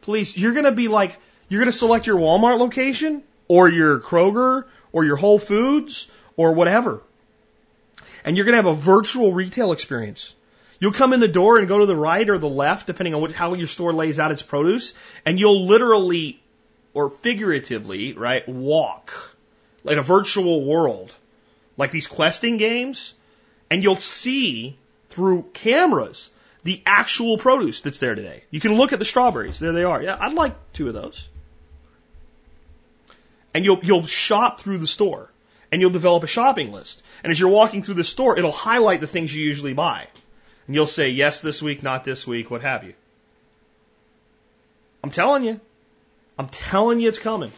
please, 0.01 0.37
you're 0.37 0.53
going 0.53 0.65
to 0.65 0.71
be 0.71 0.87
like, 0.87 1.19
you're 1.49 1.59
going 1.59 1.71
to 1.71 1.77
select 1.77 2.07
your 2.07 2.17
Walmart 2.17 2.59
location 2.59 3.23
or 3.47 3.69
your 3.69 3.99
Kroger 3.99 4.65
or 4.91 5.05
your 5.05 5.17
Whole 5.17 5.39
Foods 5.39 6.07
or 6.37 6.53
whatever. 6.53 7.01
And 8.23 8.35
you're 8.35 8.45
going 8.45 8.53
to 8.53 8.63
have 8.63 8.77
a 8.77 8.79
virtual 8.79 9.33
retail 9.33 9.71
experience. 9.71 10.33
You'll 10.79 10.93
come 10.93 11.13
in 11.13 11.19
the 11.19 11.27
door 11.27 11.57
and 11.57 11.67
go 11.67 11.79
to 11.79 11.85
the 11.85 11.95
right 11.95 12.27
or 12.27 12.37
the 12.37 12.49
left, 12.49 12.87
depending 12.87 13.13
on 13.13 13.21
what, 13.21 13.31
how 13.31 13.53
your 13.53 13.67
store 13.67 13.93
lays 13.93 14.19
out 14.19 14.31
its 14.31 14.41
produce, 14.41 14.93
and 15.25 15.39
you'll 15.39 15.65
literally 15.65 16.41
or 16.93 17.09
figuratively, 17.09 18.13
right, 18.13 18.47
walk 18.47 19.35
like 19.83 19.97
a 19.97 20.01
virtual 20.01 20.65
world 20.65 21.13
like 21.77 21.91
these 21.91 22.07
questing 22.07 22.57
games, 22.57 23.13
and 23.69 23.83
you'll 23.83 23.95
see 23.95 24.77
through 25.09 25.49
cameras 25.53 26.29
the 26.63 26.81
actual 26.85 27.37
produce 27.37 27.81
that's 27.81 27.99
there 27.99 28.15
today. 28.15 28.43
You 28.49 28.59
can 28.59 28.73
look 28.73 28.91
at 28.91 28.99
the 28.99 29.05
strawberries. 29.05 29.59
There 29.59 29.71
they 29.71 29.83
are. 29.83 30.01
Yeah, 30.01 30.17
I'd 30.19 30.33
like 30.33 30.55
two 30.73 30.87
of 30.87 30.93
those. 30.93 31.29
And 33.53 33.63
you'll, 33.63 33.79
you'll 33.83 34.05
shop 34.05 34.59
through 34.59 34.79
the 34.79 34.87
store. 34.87 35.29
And 35.71 35.81
you'll 35.81 35.91
develop 35.91 36.23
a 36.23 36.27
shopping 36.27 36.71
list. 36.71 37.03
And 37.23 37.31
as 37.31 37.39
you're 37.39 37.49
walking 37.49 37.83
through 37.83 37.95
the 37.95 38.03
store, 38.03 38.37
it'll 38.37 38.51
highlight 38.51 39.01
the 39.01 39.07
things 39.07 39.33
you 39.33 39.43
usually 39.43 39.73
buy. 39.73 40.07
And 40.67 40.75
you'll 40.75 40.85
say, 40.85 41.09
yes, 41.09 41.41
this 41.41 41.61
week, 41.61 41.83
not 41.83 42.03
this 42.03 42.25
week, 42.25 42.49
what 42.49 42.61
have 42.61 42.83
you. 42.83 42.93
I'm 45.03 45.11
telling 45.11 45.43
you. 45.43 45.59
I'm 46.37 46.49
telling 46.49 46.99
you 46.99 47.09
it's 47.09 47.19
coming. 47.19 47.51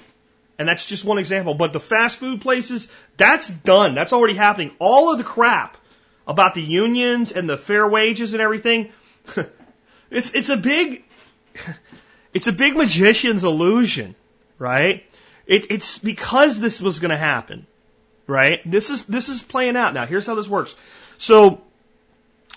And 0.60 0.68
that's 0.68 0.86
just 0.86 1.06
one 1.06 1.18
example. 1.18 1.54
But 1.54 1.74
the 1.74 1.80
fast 1.80 2.18
food 2.18 2.42
places, 2.42 2.88
that's 3.16 3.50
done. 3.50 3.96
That's 3.96 4.14
already 4.14 4.34
happening. 4.36 4.72
All 4.80 5.12
of 5.12 5.18
the 5.18 5.24
crap 5.24 5.78
about 6.28 6.56
the 6.56 6.62
unions 6.62 7.32
and 7.32 7.50
the 7.50 7.58
fair 7.58 7.88
wages 7.88 8.34
and 8.34 8.42
everything, 8.42 8.92
it's, 10.10 10.34
it's 10.34 10.50
a 10.50 10.58
big, 10.58 11.04
it's 12.34 12.48
a 12.48 12.52
big 12.52 12.76
magician's 12.76 13.44
illusion, 13.44 14.16
right? 14.58 15.04
It, 15.46 15.68
it's 15.70 16.00
because 16.00 16.60
this 16.60 16.82
was 16.82 17.00
going 17.00 17.12
to 17.12 17.18
happen, 17.18 17.68
right? 18.26 18.60
This 18.70 18.90
is, 18.90 19.06
this 19.06 19.30
is 19.30 19.44
playing 19.44 19.78
out 19.78 19.94
now. 19.94 20.06
Here's 20.06 20.26
how 20.26 20.36
this 20.36 20.50
works. 20.50 20.76
So, 21.18 21.62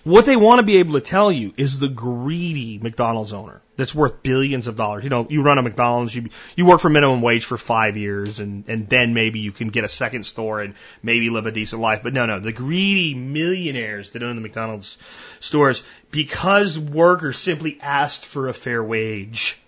what 0.04 0.26
they 0.26 0.36
want 0.36 0.60
to 0.60 0.66
be 0.66 0.78
able 0.78 0.94
to 0.94 1.00
tell 1.00 1.30
you 1.30 1.52
is 1.56 1.78
the 1.78 1.88
greedy 1.88 2.78
McDonald's 2.78 3.32
owner 3.32 3.60
that's 3.76 3.94
worth 3.94 4.22
billions 4.22 4.66
of 4.66 4.76
dollars. 4.76 5.04
You 5.04 5.10
know, 5.10 5.26
you 5.28 5.42
run 5.42 5.58
a 5.58 5.62
McDonald's, 5.62 6.14
you 6.14 6.28
you 6.56 6.66
work 6.66 6.80
for 6.80 6.90
minimum 6.90 7.22
wage 7.22 7.44
for 7.44 7.56
five 7.56 7.96
years, 7.96 8.40
and 8.40 8.64
and 8.68 8.88
then 8.88 9.14
maybe 9.14 9.40
you 9.40 9.52
can 9.52 9.68
get 9.68 9.84
a 9.84 9.88
second 9.88 10.24
store 10.24 10.60
and 10.60 10.74
maybe 11.02 11.30
live 11.30 11.46
a 11.46 11.50
decent 11.50 11.80
life. 11.80 12.02
But 12.02 12.12
no, 12.12 12.26
no, 12.26 12.40
the 12.40 12.52
greedy 12.52 13.14
millionaires 13.14 14.10
that 14.10 14.22
own 14.22 14.36
the 14.36 14.42
McDonald's 14.42 14.98
stores 15.40 15.82
because 16.10 16.78
workers 16.78 17.38
simply 17.38 17.78
asked 17.80 18.24
for 18.24 18.48
a 18.48 18.54
fair 18.54 18.82
wage 18.82 19.58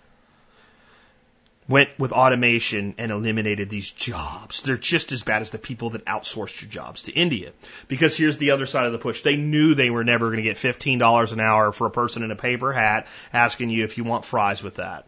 went 1.67 1.89
with 1.97 2.11
automation 2.11 2.95
and 2.97 3.11
eliminated 3.11 3.69
these 3.69 3.91
jobs. 3.91 4.61
They're 4.61 4.77
just 4.77 5.11
as 5.11 5.23
bad 5.23 5.41
as 5.41 5.51
the 5.51 5.57
people 5.57 5.91
that 5.91 6.05
outsourced 6.05 6.61
your 6.61 6.69
jobs 6.69 7.03
to 7.03 7.11
India. 7.11 7.51
Because 7.87 8.17
here's 8.17 8.37
the 8.37 8.51
other 8.51 8.65
side 8.65 8.85
of 8.85 8.91
the 8.91 8.97
push. 8.97 9.21
They 9.21 9.37
knew 9.37 9.73
they 9.73 9.89
were 9.89 10.03
never 10.03 10.27
going 10.27 10.37
to 10.37 10.43
get 10.43 10.57
$15 10.57 11.31
an 11.31 11.39
hour 11.39 11.71
for 11.71 11.87
a 11.87 11.91
person 11.91 12.23
in 12.23 12.31
a 12.31 12.35
paper 12.35 12.73
hat 12.73 13.07
asking 13.31 13.69
you 13.69 13.83
if 13.83 13.97
you 13.97 14.03
want 14.03 14.25
fries 14.25 14.61
with 14.61 14.75
that. 14.75 15.05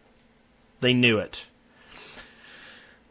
They 0.80 0.94
knew 0.94 1.18
it. 1.18 1.44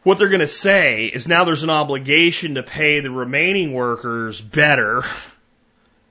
What 0.02 0.18
they're 0.18 0.28
going 0.28 0.40
to 0.40 0.46
say 0.46 1.06
is 1.06 1.26
now 1.26 1.44
there's 1.44 1.64
an 1.64 1.70
obligation 1.70 2.54
to 2.54 2.62
pay 2.62 3.00
the 3.00 3.10
remaining 3.10 3.72
workers 3.72 4.40
better 4.40 5.02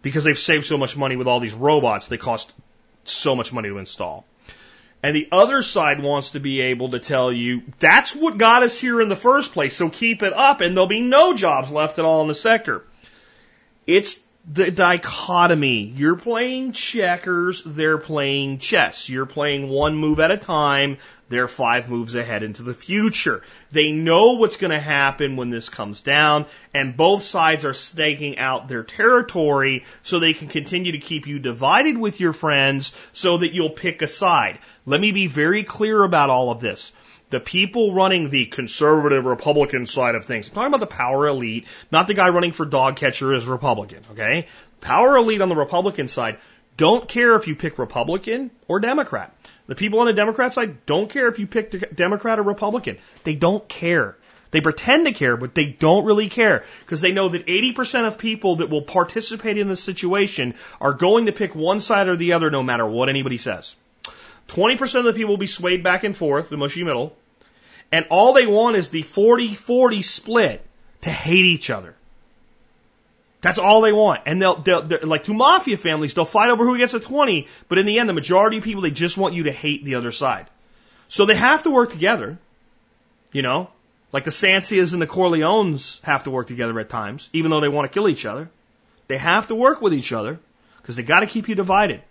because 0.01 0.25
they've 0.25 0.37
saved 0.37 0.65
so 0.65 0.77
much 0.77 0.97
money 0.97 1.15
with 1.15 1.27
all 1.27 1.39
these 1.39 1.53
robots. 1.53 2.07
They 2.07 2.17
cost 2.17 2.53
so 3.05 3.35
much 3.35 3.53
money 3.53 3.69
to 3.69 3.77
install. 3.77 4.25
And 5.05 5.15
the 5.15 5.27
other 5.31 5.61
side 5.61 6.01
wants 6.01 6.31
to 6.31 6.39
be 6.39 6.61
able 6.61 6.89
to 6.89 6.99
tell 6.99 7.31
you 7.31 7.61
that's 7.77 8.15
what 8.15 8.39
got 8.39 8.63
us 8.63 8.79
here 8.79 8.99
in 8.99 9.07
the 9.07 9.15
first 9.15 9.53
place. 9.53 9.75
So 9.75 9.87
keep 9.87 10.23
it 10.23 10.33
up 10.33 10.61
and 10.61 10.75
there'll 10.75 10.87
be 10.87 11.01
no 11.01 11.35
jobs 11.35 11.71
left 11.71 11.99
at 11.99 12.05
all 12.05 12.23
in 12.23 12.27
the 12.27 12.33
sector. 12.33 12.83
It's 13.85 14.19
the 14.51 14.71
dichotomy. 14.71 15.81
You're 15.95 16.15
playing 16.15 16.71
checkers, 16.71 17.61
they're 17.63 17.99
playing 17.99 18.57
chess. 18.57 19.07
You're 19.07 19.27
playing 19.27 19.69
one 19.69 19.95
move 19.95 20.19
at 20.19 20.31
a 20.31 20.37
time, 20.37 20.97
they're 21.27 21.47
five 21.47 21.89
moves 21.89 22.13
ahead 22.13 22.43
into 22.43 22.61
the 22.61 22.73
future. 22.73 23.41
They 23.71 23.91
know 23.91 24.33
what's 24.33 24.57
going 24.57 24.71
to 24.71 24.79
happen 24.79 25.35
when 25.35 25.49
this 25.49 25.69
comes 25.69 26.01
down, 26.01 26.45
and 26.73 26.95
both 26.95 27.23
sides 27.23 27.65
are 27.65 27.73
staking 27.73 28.37
out 28.37 28.67
their 28.67 28.83
territory 28.83 29.85
so 30.03 30.19
they 30.19 30.33
can 30.33 30.47
continue 30.47 30.91
to 30.91 30.99
keep 30.99 31.25
you 31.25 31.39
divided 31.39 31.97
with 31.97 32.19
your 32.19 32.33
friends 32.33 32.93
so 33.11 33.37
that 33.37 33.53
you'll 33.53 33.71
pick 33.71 34.01
a 34.01 34.07
side. 34.07 34.59
Let 34.85 35.01
me 35.01 35.11
be 35.11 35.27
very 35.27 35.63
clear 35.63 36.03
about 36.03 36.29
all 36.29 36.51
of 36.51 36.61
this. 36.61 36.91
The 37.31 37.39
people 37.39 37.95
running 37.95 38.29
the 38.29 38.45
conservative 38.45 39.25
Republican 39.25 39.87
side 39.87 40.13
of 40.13 40.25
things, 40.25 40.47
I'm 40.47 40.53
talking 40.53 40.67
about 40.67 40.79
the 40.79 40.95
power 40.95 41.27
elite, 41.27 41.65
not 41.91 42.05
the 42.05 42.13
guy 42.13 42.29
running 42.29 42.51
for 42.51 42.65
dog 42.65 42.97
catcher 42.97 43.33
as 43.33 43.47
Republican, 43.47 44.03
okay? 44.11 44.47
Power 44.79 45.17
elite 45.17 45.41
on 45.41 45.49
the 45.49 45.55
Republican 45.55 46.07
side 46.07 46.37
don't 46.77 47.07
care 47.07 47.35
if 47.35 47.47
you 47.47 47.55
pick 47.55 47.79
Republican 47.79 48.51
or 48.67 48.79
Democrat. 48.79 49.33
The 49.67 49.75
people 49.75 49.99
on 49.99 50.05
the 50.05 50.13
Democrat 50.13 50.53
side 50.53 50.85
don't 50.85 51.09
care 51.09 51.27
if 51.27 51.39
you 51.39 51.47
pick 51.47 51.95
Democrat 51.95 52.39
or 52.39 52.43
Republican. 52.43 52.97
They 53.23 53.35
don't 53.35 53.67
care. 53.67 54.15
They 54.51 54.61
pretend 54.61 55.07
to 55.07 55.11
care, 55.11 55.35
but 55.35 55.55
they 55.55 55.65
don't 55.65 56.05
really 56.05 56.29
care 56.29 56.63
because 56.81 57.01
they 57.01 57.11
know 57.11 57.29
that 57.29 57.47
80% 57.47 58.07
of 58.07 58.17
people 58.17 58.57
that 58.57 58.69
will 58.69 58.83
participate 58.83 59.57
in 59.57 59.67
this 59.67 59.83
situation 59.83 60.53
are 60.79 60.93
going 60.93 61.25
to 61.25 61.31
pick 61.31 61.55
one 61.55 61.81
side 61.81 62.07
or 62.07 62.15
the 62.15 62.33
other 62.33 62.51
no 62.51 62.63
matter 62.63 62.85
what 62.85 63.09
anybody 63.09 63.37
says. 63.37 63.75
20% 64.49 64.99
of 64.99 65.05
the 65.05 65.13
people 65.13 65.31
will 65.31 65.37
be 65.37 65.47
swayed 65.47 65.83
back 65.83 66.03
and 66.03 66.15
forth, 66.15 66.49
the 66.49 66.57
mushy 66.57 66.83
middle, 66.83 67.17
and 67.91 68.05
all 68.09 68.33
they 68.33 68.45
want 68.45 68.77
is 68.77 68.89
the 68.89 69.03
40-40 69.03 70.03
split 70.03 70.65
to 71.01 71.09
hate 71.09 71.45
each 71.45 71.69
other. 71.69 71.94
That's 73.45 73.59
all 73.59 73.81
they 73.81 73.93
want. 73.93 74.23
And 74.25 74.41
they'll, 74.41 74.55
they'll 74.55 74.87
like 75.03 75.23
two 75.23 75.35
mafia 75.35 75.77
families, 75.77 76.15
they'll 76.15 76.25
fight 76.25 76.49
over 76.49 76.65
who 76.65 76.79
gets 76.79 76.95
a 76.95 76.99
20, 76.99 77.47
but 77.69 77.77
in 77.77 77.85
the 77.85 77.99
end, 77.99 78.09
the 78.09 78.13
majority 78.13 78.57
of 78.57 78.63
people, 78.63 78.81
they 78.81 78.89
just 78.89 79.19
want 79.19 79.35
you 79.35 79.43
to 79.43 79.51
hate 79.51 79.85
the 79.85 79.93
other 79.93 80.11
side. 80.11 80.47
So 81.09 81.27
they 81.27 81.35
have 81.35 81.61
to 81.61 81.69
work 81.69 81.91
together, 81.91 82.39
you 83.31 83.43
know, 83.43 83.69
like 84.11 84.23
the 84.23 84.31
Sancias 84.31 84.93
and 84.93 85.01
the 85.01 85.05
Corleones 85.05 86.01
have 86.01 86.23
to 86.23 86.31
work 86.31 86.47
together 86.47 86.79
at 86.79 86.89
times, 86.89 87.29
even 87.33 87.51
though 87.51 87.59
they 87.59 87.67
want 87.67 87.85
to 87.87 87.93
kill 87.93 88.09
each 88.09 88.25
other. 88.25 88.49
They 89.09 89.19
have 89.19 89.45
to 89.49 89.53
work 89.53 89.79
with 89.79 89.93
each 89.93 90.11
other 90.11 90.39
because 90.81 90.95
they 90.95 91.03
got 91.03 91.19
to 91.19 91.27
keep 91.27 91.47
you 91.47 91.53
divided. 91.53 92.01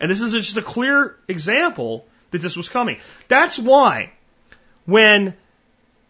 And 0.00 0.10
this 0.10 0.20
is 0.20 0.32
just 0.32 0.56
a 0.56 0.62
clear 0.62 1.14
example 1.28 2.04
that 2.32 2.42
this 2.42 2.56
was 2.56 2.68
coming. 2.68 2.98
That's 3.28 3.60
why 3.60 4.10
when 4.86 5.34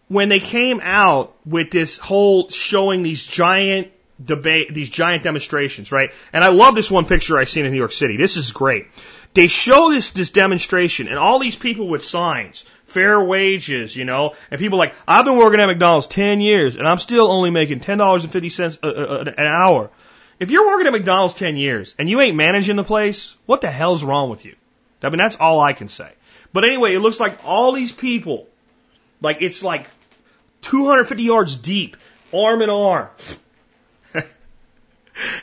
when 0.09 0.31
they 0.31 0.41
came 0.41 0.81
out 0.83 1.37
with 1.45 1.71
this 1.71 1.99
whole 1.99 2.49
showing 2.49 3.03
these 3.03 3.27
giant 3.27 3.93
debate, 4.23 4.75
these 4.75 4.91
giant 4.91 5.23
demonstrations, 5.23 5.93
right? 5.93 6.13
And 6.33 6.43
I 6.43 6.49
love 6.49 6.75
this 6.75 6.91
one 6.91 7.07
picture 7.07 7.39
I 7.39 7.45
seen 7.45 7.65
in 7.65 7.73
New 7.73 7.79
York 7.79 7.93
City. 7.93 8.17
This 8.17 8.37
is 8.37 8.53
great. 8.53 8.87
They 9.35 9.47
show 9.47 9.91
this, 9.91 10.11
this 10.11 10.31
demonstration 10.31 11.07
and 11.07 11.19
all 11.19 11.39
these 11.39 11.57
people 11.57 11.89
with 11.89 12.03
signs, 12.03 12.65
fair 12.85 13.23
wages, 13.23 13.95
you 13.95 14.05
know, 14.05 14.35
and 14.51 14.59
people 14.59 14.79
like, 14.79 14.95
I've 15.07 15.25
been 15.25 15.37
working 15.37 15.61
at 15.61 15.67
McDonald's 15.67 16.07
10 16.07 16.41
years 16.41 16.77
and 16.77 16.89
I'm 16.89 16.99
still 16.99 17.31
only 17.31 17.51
making 17.51 17.81
$10.50 17.81 18.79
a, 18.83 18.89
a, 18.89 19.21
an 19.21 19.47
hour. 19.47 19.91
If 20.41 20.51
you're 20.51 20.67
working 20.67 20.87
at 20.87 20.93
McDonald's 20.93 21.35
10 21.35 21.57
years 21.57 21.95
and 21.99 22.09
you 22.09 22.21
ain't 22.21 22.37
managing 22.37 22.77
the 22.77 22.85
place, 22.85 23.37
what 23.47 23.61
the 23.61 23.71
hell's 23.71 24.03
wrong 24.03 24.31
with 24.31 24.45
you? 24.45 24.57
I 25.03 25.11
mean, 25.11 25.19
that's 25.19 25.37
all 25.37 25.61
I 25.61 25.73
can 25.73 25.89
say. 25.89 26.11
But 26.53 26.65
anyway, 26.65 26.95
it 26.95 27.01
looks 27.01 27.21
like 27.21 27.45
all 27.45 27.73
these 27.73 27.93
people, 27.93 28.49
like 29.21 29.39
it's 29.41 29.63
like 29.63 29.87
250 30.63 31.23
yards 31.23 31.57
deep, 31.57 31.97
arm 32.33 32.63
in 32.63 32.71
arm, 32.71 33.09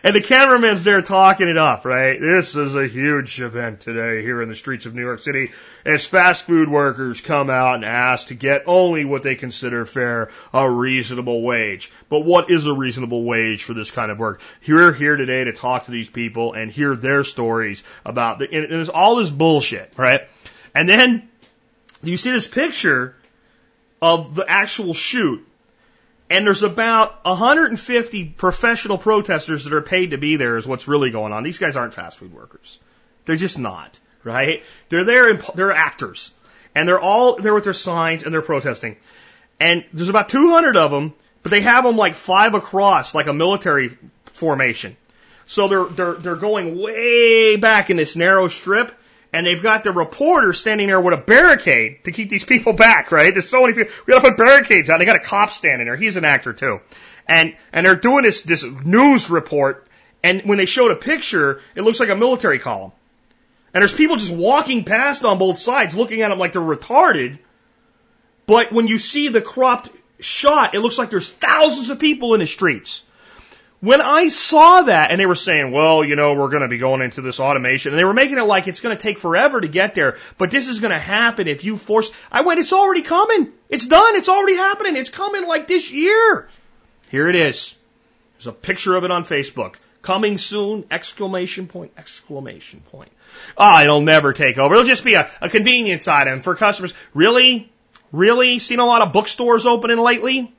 and 0.03 0.15
the 0.15 0.22
cameraman's 0.22 0.84
there 0.84 1.02
talking 1.02 1.47
it 1.47 1.57
up, 1.57 1.85
right? 1.85 2.19
This 2.19 2.56
is 2.56 2.76
a 2.76 2.88
huge 2.88 3.41
event 3.41 3.81
today 3.81 4.22
here 4.22 4.41
in 4.41 4.49
the 4.49 4.56
streets 4.56 4.85
of 4.85 4.95
New 4.95 5.02
York 5.02 5.22
City 5.22 5.52
as 5.85 6.06
fast 6.06 6.43
food 6.43 6.69
workers 6.69 7.22
come 7.22 7.49
out 7.49 7.76
and 7.76 7.85
ask 7.85 8.27
to 8.27 8.35
get 8.35 8.64
only 8.68 9.06
what 9.06 9.23
they 9.23 9.35
consider 9.35 9.85
fair, 9.85 10.30
a 10.53 10.69
reasonable 10.69 11.41
wage. 11.41 11.91
But 12.10 12.22
what 12.22 12.49
is 12.49 12.68
a 12.68 12.73
reasonable 12.73 13.23
wage 13.23 13.64
for 13.64 13.73
this 13.73 13.91
kind 13.91 14.11
of 14.11 14.19
work? 14.19 14.41
We're 14.68 14.93
here 14.93 15.15
today 15.15 15.45
to 15.45 15.53
talk 15.53 15.85
to 15.85 15.91
these 15.91 16.10
people 16.10 16.53
and 16.53 16.72
hear 16.72 16.95
their 16.95 17.23
stories 17.23 17.84
about 18.06 18.39
the, 18.39 18.52
and 18.52 18.72
there's 18.72 18.89
all 18.89 19.18
this 19.18 19.30
bullshit, 19.30 19.93
right? 19.97 20.22
And 20.73 20.88
then 20.88 21.30
you 22.03 22.18
see 22.18 22.31
this 22.31 22.47
picture 22.47 23.15
of 24.02 24.35
the 24.35 24.45
actual 24.47 24.93
shoot 24.93 25.47
and 26.30 26.45
there's 26.45 26.64
about 26.64 27.23
150 27.23 28.26
professional 28.26 28.97
protesters 28.97 29.65
that 29.65 29.73
are 29.73 29.81
paid 29.81 30.11
to 30.11 30.18
be 30.18 30.38
there 30.38 30.57
is 30.57 30.68
what's 30.68 30.88
really 30.88 31.11
going 31.11 31.34
on. 31.34 31.43
These 31.43 31.60
guys 31.60 31.76
aren't 31.76 31.93
fast 31.93 32.18
food 32.18 32.34
workers. 32.34 32.80
They're 33.26 33.35
just 33.35 33.60
not, 33.60 33.99
right? 34.23 34.64
They're 34.89 35.03
there 35.03 35.30
and 35.30 35.43
they're 35.53 35.72
actors. 35.72 36.34
And 36.73 36.88
they're 36.88 36.99
all 36.99 37.38
there 37.38 37.53
with 37.53 37.64
their 37.64 37.73
signs 37.73 38.23
and 38.23 38.34
they're 38.34 38.41
protesting. 38.41 38.97
And 39.60 39.85
there's 39.93 40.10
about 40.10 40.30
200 40.30 40.76
of 40.76 40.91
them, 40.91 41.14
but 41.43 41.52
they 41.52 41.61
have 41.61 41.84
them 41.84 41.95
like 41.95 42.15
five 42.15 42.56
across, 42.56 43.14
like 43.14 43.27
a 43.27 43.34
military 43.34 43.97
formation. 44.34 44.97
So 45.45 45.68
they're, 45.68 45.85
they're, 45.85 46.14
they're 46.14 46.35
going 46.35 46.81
way 46.81 47.56
back 47.56 47.91
in 47.91 47.97
this 47.97 48.15
narrow 48.15 48.47
strip 48.47 48.91
and 49.36 49.45
they've 49.45 49.62
got 49.62 49.84
the 49.84 49.91
reporter 49.91 50.53
standing 50.53 50.88
there 50.88 51.02
with 51.02 51.14
a 51.14 51.22
barricade 51.22 52.06
to 52.06 52.12
keep 52.14 52.30
these 52.30 52.45
people 52.45 52.72
back, 52.72 53.12
right? 53.12 53.34
There's 53.34 53.49
so 53.49 53.60
many 53.60 53.74
people. 53.74 53.94
We 54.07 54.14
gotta 54.14 54.30
put 54.30 54.38
barricades 54.38 54.90
out. 54.90 54.99
They 54.99 55.06
got 55.06 55.18
a 55.18 55.20
cop 55.20 55.49
standing 55.49 55.88
there. 55.88 55.98
He's 55.98 56.16
an 56.16 56.24
actor 56.24 56.53
too. 56.53 56.80
And, 57.28 57.53
and 57.74 57.86
they're 57.86 57.98
doing 57.98 58.24
this, 58.24 58.44
this 58.44 58.64
news 58.64 59.30
report. 59.30 59.88
And 60.24 60.44
when 60.44 60.57
they 60.57 60.66
showed 60.66 60.91
a 60.91 60.95
picture, 60.95 61.60
it 61.76 61.82
looks 61.82 61.99
like 61.99 62.07
a 62.07 62.16
military 62.16 62.60
column. 62.60 62.94
And 63.74 63.82
there's 63.82 63.94
people 63.94 64.16
just 64.16 64.34
walking 64.34 64.86
past 64.86 65.26
on 65.26 65.38
both 65.38 65.57
sides 65.57 65.98
looking 65.98 66.22
at 66.22 66.30
them 66.30 66.40
like 66.40 66.53
they're 66.53 66.62
retarded. 66.62 67.38
But 68.45 68.72
when 68.72 68.88
you 68.88 68.98
see 68.98 69.28
the 69.28 69.41
cropped 69.41 69.90
shot, 70.22 70.76
it 70.76 70.80
looks 70.80 70.98
like 70.98 71.10
there's 71.10 71.30
thousands 71.30 71.90
of 71.90 71.99
people 71.99 72.36
in 72.36 72.40
the 72.40 72.48
streets. 72.48 73.03
When 73.81 74.02
I 74.02 74.30
saw 74.30 74.84
that 74.84 75.11
and 75.11 75.19
they 75.19 75.26
were 75.26 75.35
saying, 75.35 75.72
well, 75.72 76.03
you 76.03 76.15
know, 76.15 76.34
we're 76.34 76.49
going 76.49 76.64
to 76.64 76.68
be 76.68 76.77
going 76.77 77.02
into 77.02 77.22
this 77.22 77.39
automation 77.39 77.91
and 77.91 77.99
they 77.99 78.06
were 78.06 78.14
making 78.14 78.38
it 78.38 78.43
like 78.43 78.68
it's 78.68 78.80
going 78.80 78.95
to 78.95 79.02
take 79.02 79.19
forever 79.19 79.60
to 79.60 79.68
get 79.68 79.95
there, 79.95 80.18
but 80.38 80.49
this 80.49 80.69
is 80.69 80.80
going 80.80 80.91
to 80.91 80.99
happen 80.99 81.47
if 81.47 81.64
you 81.64 81.77
force, 81.77 82.10
I 82.31 82.41
went, 82.41 82.60
it's 82.60 82.73
already 82.73 83.02
coming. 83.02 83.52
It's 83.69 83.85
done. 83.85 84.15
It's 84.15 84.30
already 84.30 84.56
happening. 84.56 84.95
It's 84.95 85.10
coming 85.10 85.45
like 85.45 85.68
this 85.68 85.91
year. 85.91 86.49
Here 87.10 87.30
it 87.30 87.35
is. 87.35 87.76
There's 88.38 88.47
a 88.47 88.53
picture 88.53 88.95
of 88.95 89.03
it 89.03 89.11
on 89.11 89.23
Facebook. 89.23 89.76
Coming 90.02 90.38
soon! 90.38 90.85
Exclamation 90.91 91.68
point! 91.68 91.91
Exclamation 91.97 92.81
point! 92.91 93.10
Ah, 93.57 93.80
oh, 93.80 93.84
it'll 93.84 94.02
never 94.02 94.34
take 94.34 94.60
over. 94.60 94.76
It'll 94.76 94.85
just 94.85 95.03
be 95.03 95.15
a, 95.15 95.27
a 95.41 95.49
convenience 95.49 96.07
item 96.07 96.41
for 96.41 96.53
customers. 96.56 96.93
Really? 97.15 97.72
Really? 98.11 98.60
Seen 98.60 98.80
a 98.80 98.85
lot 98.85 99.02
of 99.02 99.14
bookstores 99.14 99.65
opening 99.65 99.97
lately? 99.97 100.53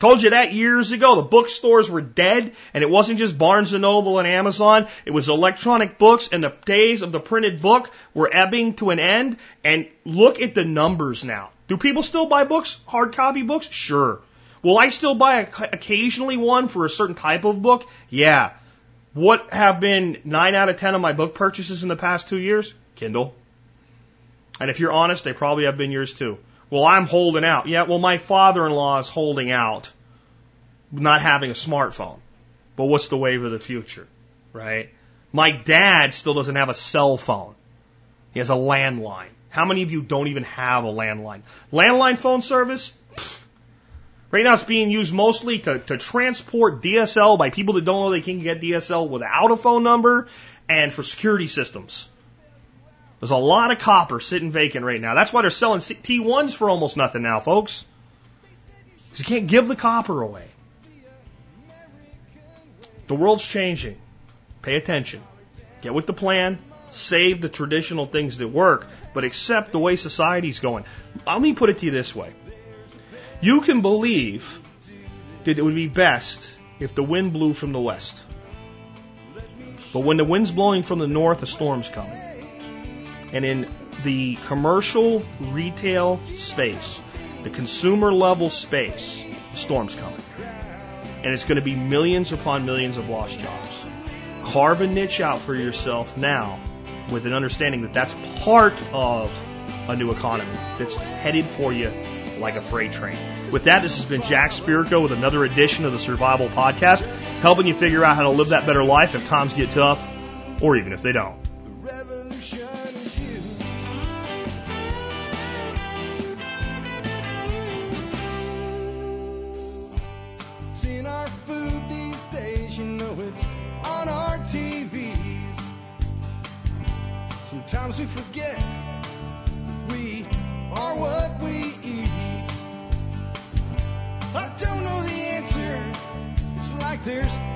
Told 0.00 0.22
you 0.22 0.30
that 0.30 0.54
years 0.54 0.92
ago. 0.92 1.16
The 1.16 1.28
bookstores 1.28 1.90
were 1.90 2.00
dead, 2.00 2.54
and 2.72 2.82
it 2.82 2.88
wasn't 2.88 3.18
just 3.18 3.36
Barnes 3.36 3.74
and 3.74 3.82
Noble 3.82 4.18
and 4.18 4.26
Amazon. 4.26 4.88
It 5.04 5.10
was 5.10 5.28
electronic 5.28 5.98
books, 5.98 6.30
and 6.32 6.42
the 6.42 6.54
days 6.64 7.02
of 7.02 7.12
the 7.12 7.20
printed 7.20 7.60
book 7.60 7.90
were 8.14 8.30
ebbing 8.32 8.74
to 8.76 8.90
an 8.90 8.98
end. 8.98 9.36
And 9.62 9.88
look 10.06 10.40
at 10.40 10.54
the 10.54 10.64
numbers 10.64 11.22
now. 11.22 11.50
Do 11.68 11.76
people 11.76 12.02
still 12.02 12.26
buy 12.26 12.44
books, 12.44 12.78
hard 12.86 13.12
copy 13.12 13.42
books? 13.42 13.70
Sure. 13.70 14.20
Will 14.62 14.78
I 14.78 14.88
still 14.88 15.14
buy 15.14 15.42
a, 15.42 15.48
occasionally 15.72 16.38
one 16.38 16.68
for 16.68 16.86
a 16.86 16.90
certain 16.90 17.14
type 17.14 17.44
of 17.44 17.60
book? 17.60 17.86
Yeah. 18.08 18.52
What 19.12 19.52
have 19.52 19.80
been 19.80 20.18
nine 20.24 20.54
out 20.54 20.70
of 20.70 20.78
ten 20.78 20.94
of 20.94 21.02
my 21.02 21.12
book 21.12 21.34
purchases 21.34 21.82
in 21.82 21.90
the 21.90 21.96
past 21.96 22.26
two 22.26 22.38
years? 22.38 22.72
Kindle. 22.96 23.34
And 24.58 24.70
if 24.70 24.80
you're 24.80 24.92
honest, 24.92 25.24
they 25.24 25.34
probably 25.34 25.66
have 25.66 25.76
been 25.76 25.90
yours 25.90 26.14
too. 26.14 26.38
Well, 26.70 26.84
I'm 26.84 27.06
holding 27.06 27.44
out. 27.44 27.66
Yeah, 27.66 27.82
well, 27.82 27.98
my 27.98 28.18
father-in-law 28.18 29.00
is 29.00 29.08
holding 29.08 29.50
out, 29.50 29.92
not 30.92 31.20
having 31.20 31.50
a 31.50 31.54
smartphone. 31.54 32.18
But 32.76 32.84
what's 32.86 33.08
the 33.08 33.18
wave 33.18 33.42
of 33.42 33.52
the 33.52 33.58
future, 33.58 34.06
right? 34.52 34.90
My 35.32 35.50
dad 35.50 36.14
still 36.14 36.34
doesn't 36.34 36.56
have 36.56 36.68
a 36.68 36.74
cell 36.74 37.16
phone. 37.16 37.54
He 38.32 38.38
has 38.38 38.50
a 38.50 38.54
landline. 38.54 39.30
How 39.48 39.64
many 39.64 39.82
of 39.82 39.90
you 39.90 40.02
don't 40.02 40.28
even 40.28 40.44
have 40.44 40.84
a 40.84 40.88
landline? 40.88 41.42
Landline 41.72 42.16
phone 42.16 42.42
service? 42.42 42.96
Right 44.30 44.44
now 44.44 44.54
it's 44.54 44.62
being 44.62 44.90
used 44.90 45.12
mostly 45.12 45.58
to, 45.60 45.80
to 45.80 45.98
transport 45.98 46.80
DSL 46.82 47.36
by 47.36 47.50
people 47.50 47.74
that 47.74 47.84
don't 47.84 48.04
know 48.04 48.10
they 48.10 48.20
can 48.20 48.40
get 48.40 48.60
DSL 48.60 49.08
without 49.08 49.50
a 49.50 49.56
phone 49.56 49.82
number 49.82 50.28
and 50.68 50.92
for 50.92 51.02
security 51.02 51.48
systems. 51.48 52.08
There's 53.20 53.30
a 53.30 53.36
lot 53.36 53.70
of 53.70 53.78
copper 53.78 54.18
sitting 54.18 54.50
vacant 54.50 54.84
right 54.84 55.00
now. 55.00 55.14
That's 55.14 55.32
why 55.32 55.42
they're 55.42 55.50
selling 55.50 55.80
T1s 55.80 56.56
for 56.56 56.70
almost 56.70 56.96
nothing 56.96 57.22
now, 57.22 57.38
folks. 57.38 57.84
Because 59.10 59.20
you 59.20 59.24
can't 59.26 59.46
give 59.46 59.68
the 59.68 59.76
copper 59.76 60.22
away. 60.22 60.46
The 63.08 63.14
world's 63.14 63.46
changing. 63.46 63.98
Pay 64.62 64.76
attention. 64.76 65.22
Get 65.82 65.92
with 65.92 66.06
the 66.06 66.14
plan. 66.14 66.58
Save 66.90 67.40
the 67.40 67.48
traditional 67.48 68.06
things 68.06 68.38
that 68.38 68.48
work, 68.48 68.88
but 69.14 69.22
accept 69.22 69.70
the 69.70 69.78
way 69.78 69.94
society's 69.94 70.58
going. 70.58 70.84
Let 71.24 71.40
me 71.40 71.54
put 71.54 71.70
it 71.70 71.78
to 71.78 71.86
you 71.86 71.92
this 71.92 72.16
way. 72.16 72.32
You 73.40 73.60
can 73.60 73.80
believe 73.80 74.58
that 75.44 75.56
it 75.56 75.62
would 75.62 75.74
be 75.74 75.86
best 75.86 76.52
if 76.80 76.94
the 76.94 77.02
wind 77.02 77.32
blew 77.32 77.54
from 77.54 77.72
the 77.72 77.80
west. 77.80 78.20
But 79.92 80.00
when 80.00 80.16
the 80.16 80.24
wind's 80.24 80.50
blowing 80.50 80.82
from 80.82 80.98
the 80.98 81.06
north, 81.06 81.42
a 81.42 81.46
storm's 81.46 81.88
coming. 81.88 82.18
And 83.32 83.44
in 83.44 83.68
the 84.02 84.36
commercial 84.46 85.24
retail 85.40 86.20
space, 86.34 87.02
the 87.42 87.50
consumer 87.50 88.12
level 88.12 88.50
space, 88.50 89.22
the 89.22 89.56
storm's 89.56 89.94
coming. 89.94 90.20
And 91.22 91.32
it's 91.32 91.44
going 91.44 91.56
to 91.56 91.62
be 91.62 91.76
millions 91.76 92.32
upon 92.32 92.64
millions 92.64 92.96
of 92.96 93.08
lost 93.08 93.38
jobs. 93.38 93.88
Carve 94.42 94.80
a 94.80 94.86
niche 94.86 95.20
out 95.20 95.38
for 95.38 95.54
yourself 95.54 96.16
now 96.16 96.60
with 97.10 97.26
an 97.26 97.32
understanding 97.32 97.82
that 97.82 97.92
that's 97.92 98.14
part 98.42 98.80
of 98.92 99.30
a 99.88 99.96
new 99.96 100.10
economy 100.10 100.50
that's 100.78 100.96
headed 100.96 101.44
for 101.44 101.72
you 101.72 101.90
like 102.38 102.56
a 102.56 102.62
freight 102.62 102.92
train. 102.92 103.18
With 103.50 103.64
that, 103.64 103.82
this 103.82 103.96
has 103.96 104.06
been 104.06 104.22
Jack 104.22 104.50
Spirko 104.50 105.02
with 105.02 105.12
another 105.12 105.44
edition 105.44 105.84
of 105.84 105.92
the 105.92 105.98
Survival 105.98 106.48
Podcast, 106.48 107.04
helping 107.40 107.66
you 107.66 107.74
figure 107.74 108.04
out 108.04 108.16
how 108.16 108.22
to 108.22 108.30
live 108.30 108.48
that 108.50 108.66
better 108.66 108.82
life 108.82 109.14
if 109.14 109.28
times 109.28 109.52
get 109.52 109.70
tough, 109.70 110.02
or 110.62 110.76
even 110.76 110.92
if 110.92 111.02
they 111.02 111.12
don't. 111.12 111.39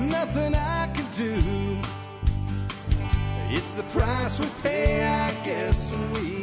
Nothing 0.08 0.54
I 0.54 0.86
can 0.94 1.06
do. 1.16 1.78
It's 3.50 3.72
the 3.74 3.82
price 3.84 4.38
we 4.40 4.46
pay, 4.62 5.06
I 5.06 5.30
guess, 5.44 5.90
when 5.90 6.12
we 6.12 6.33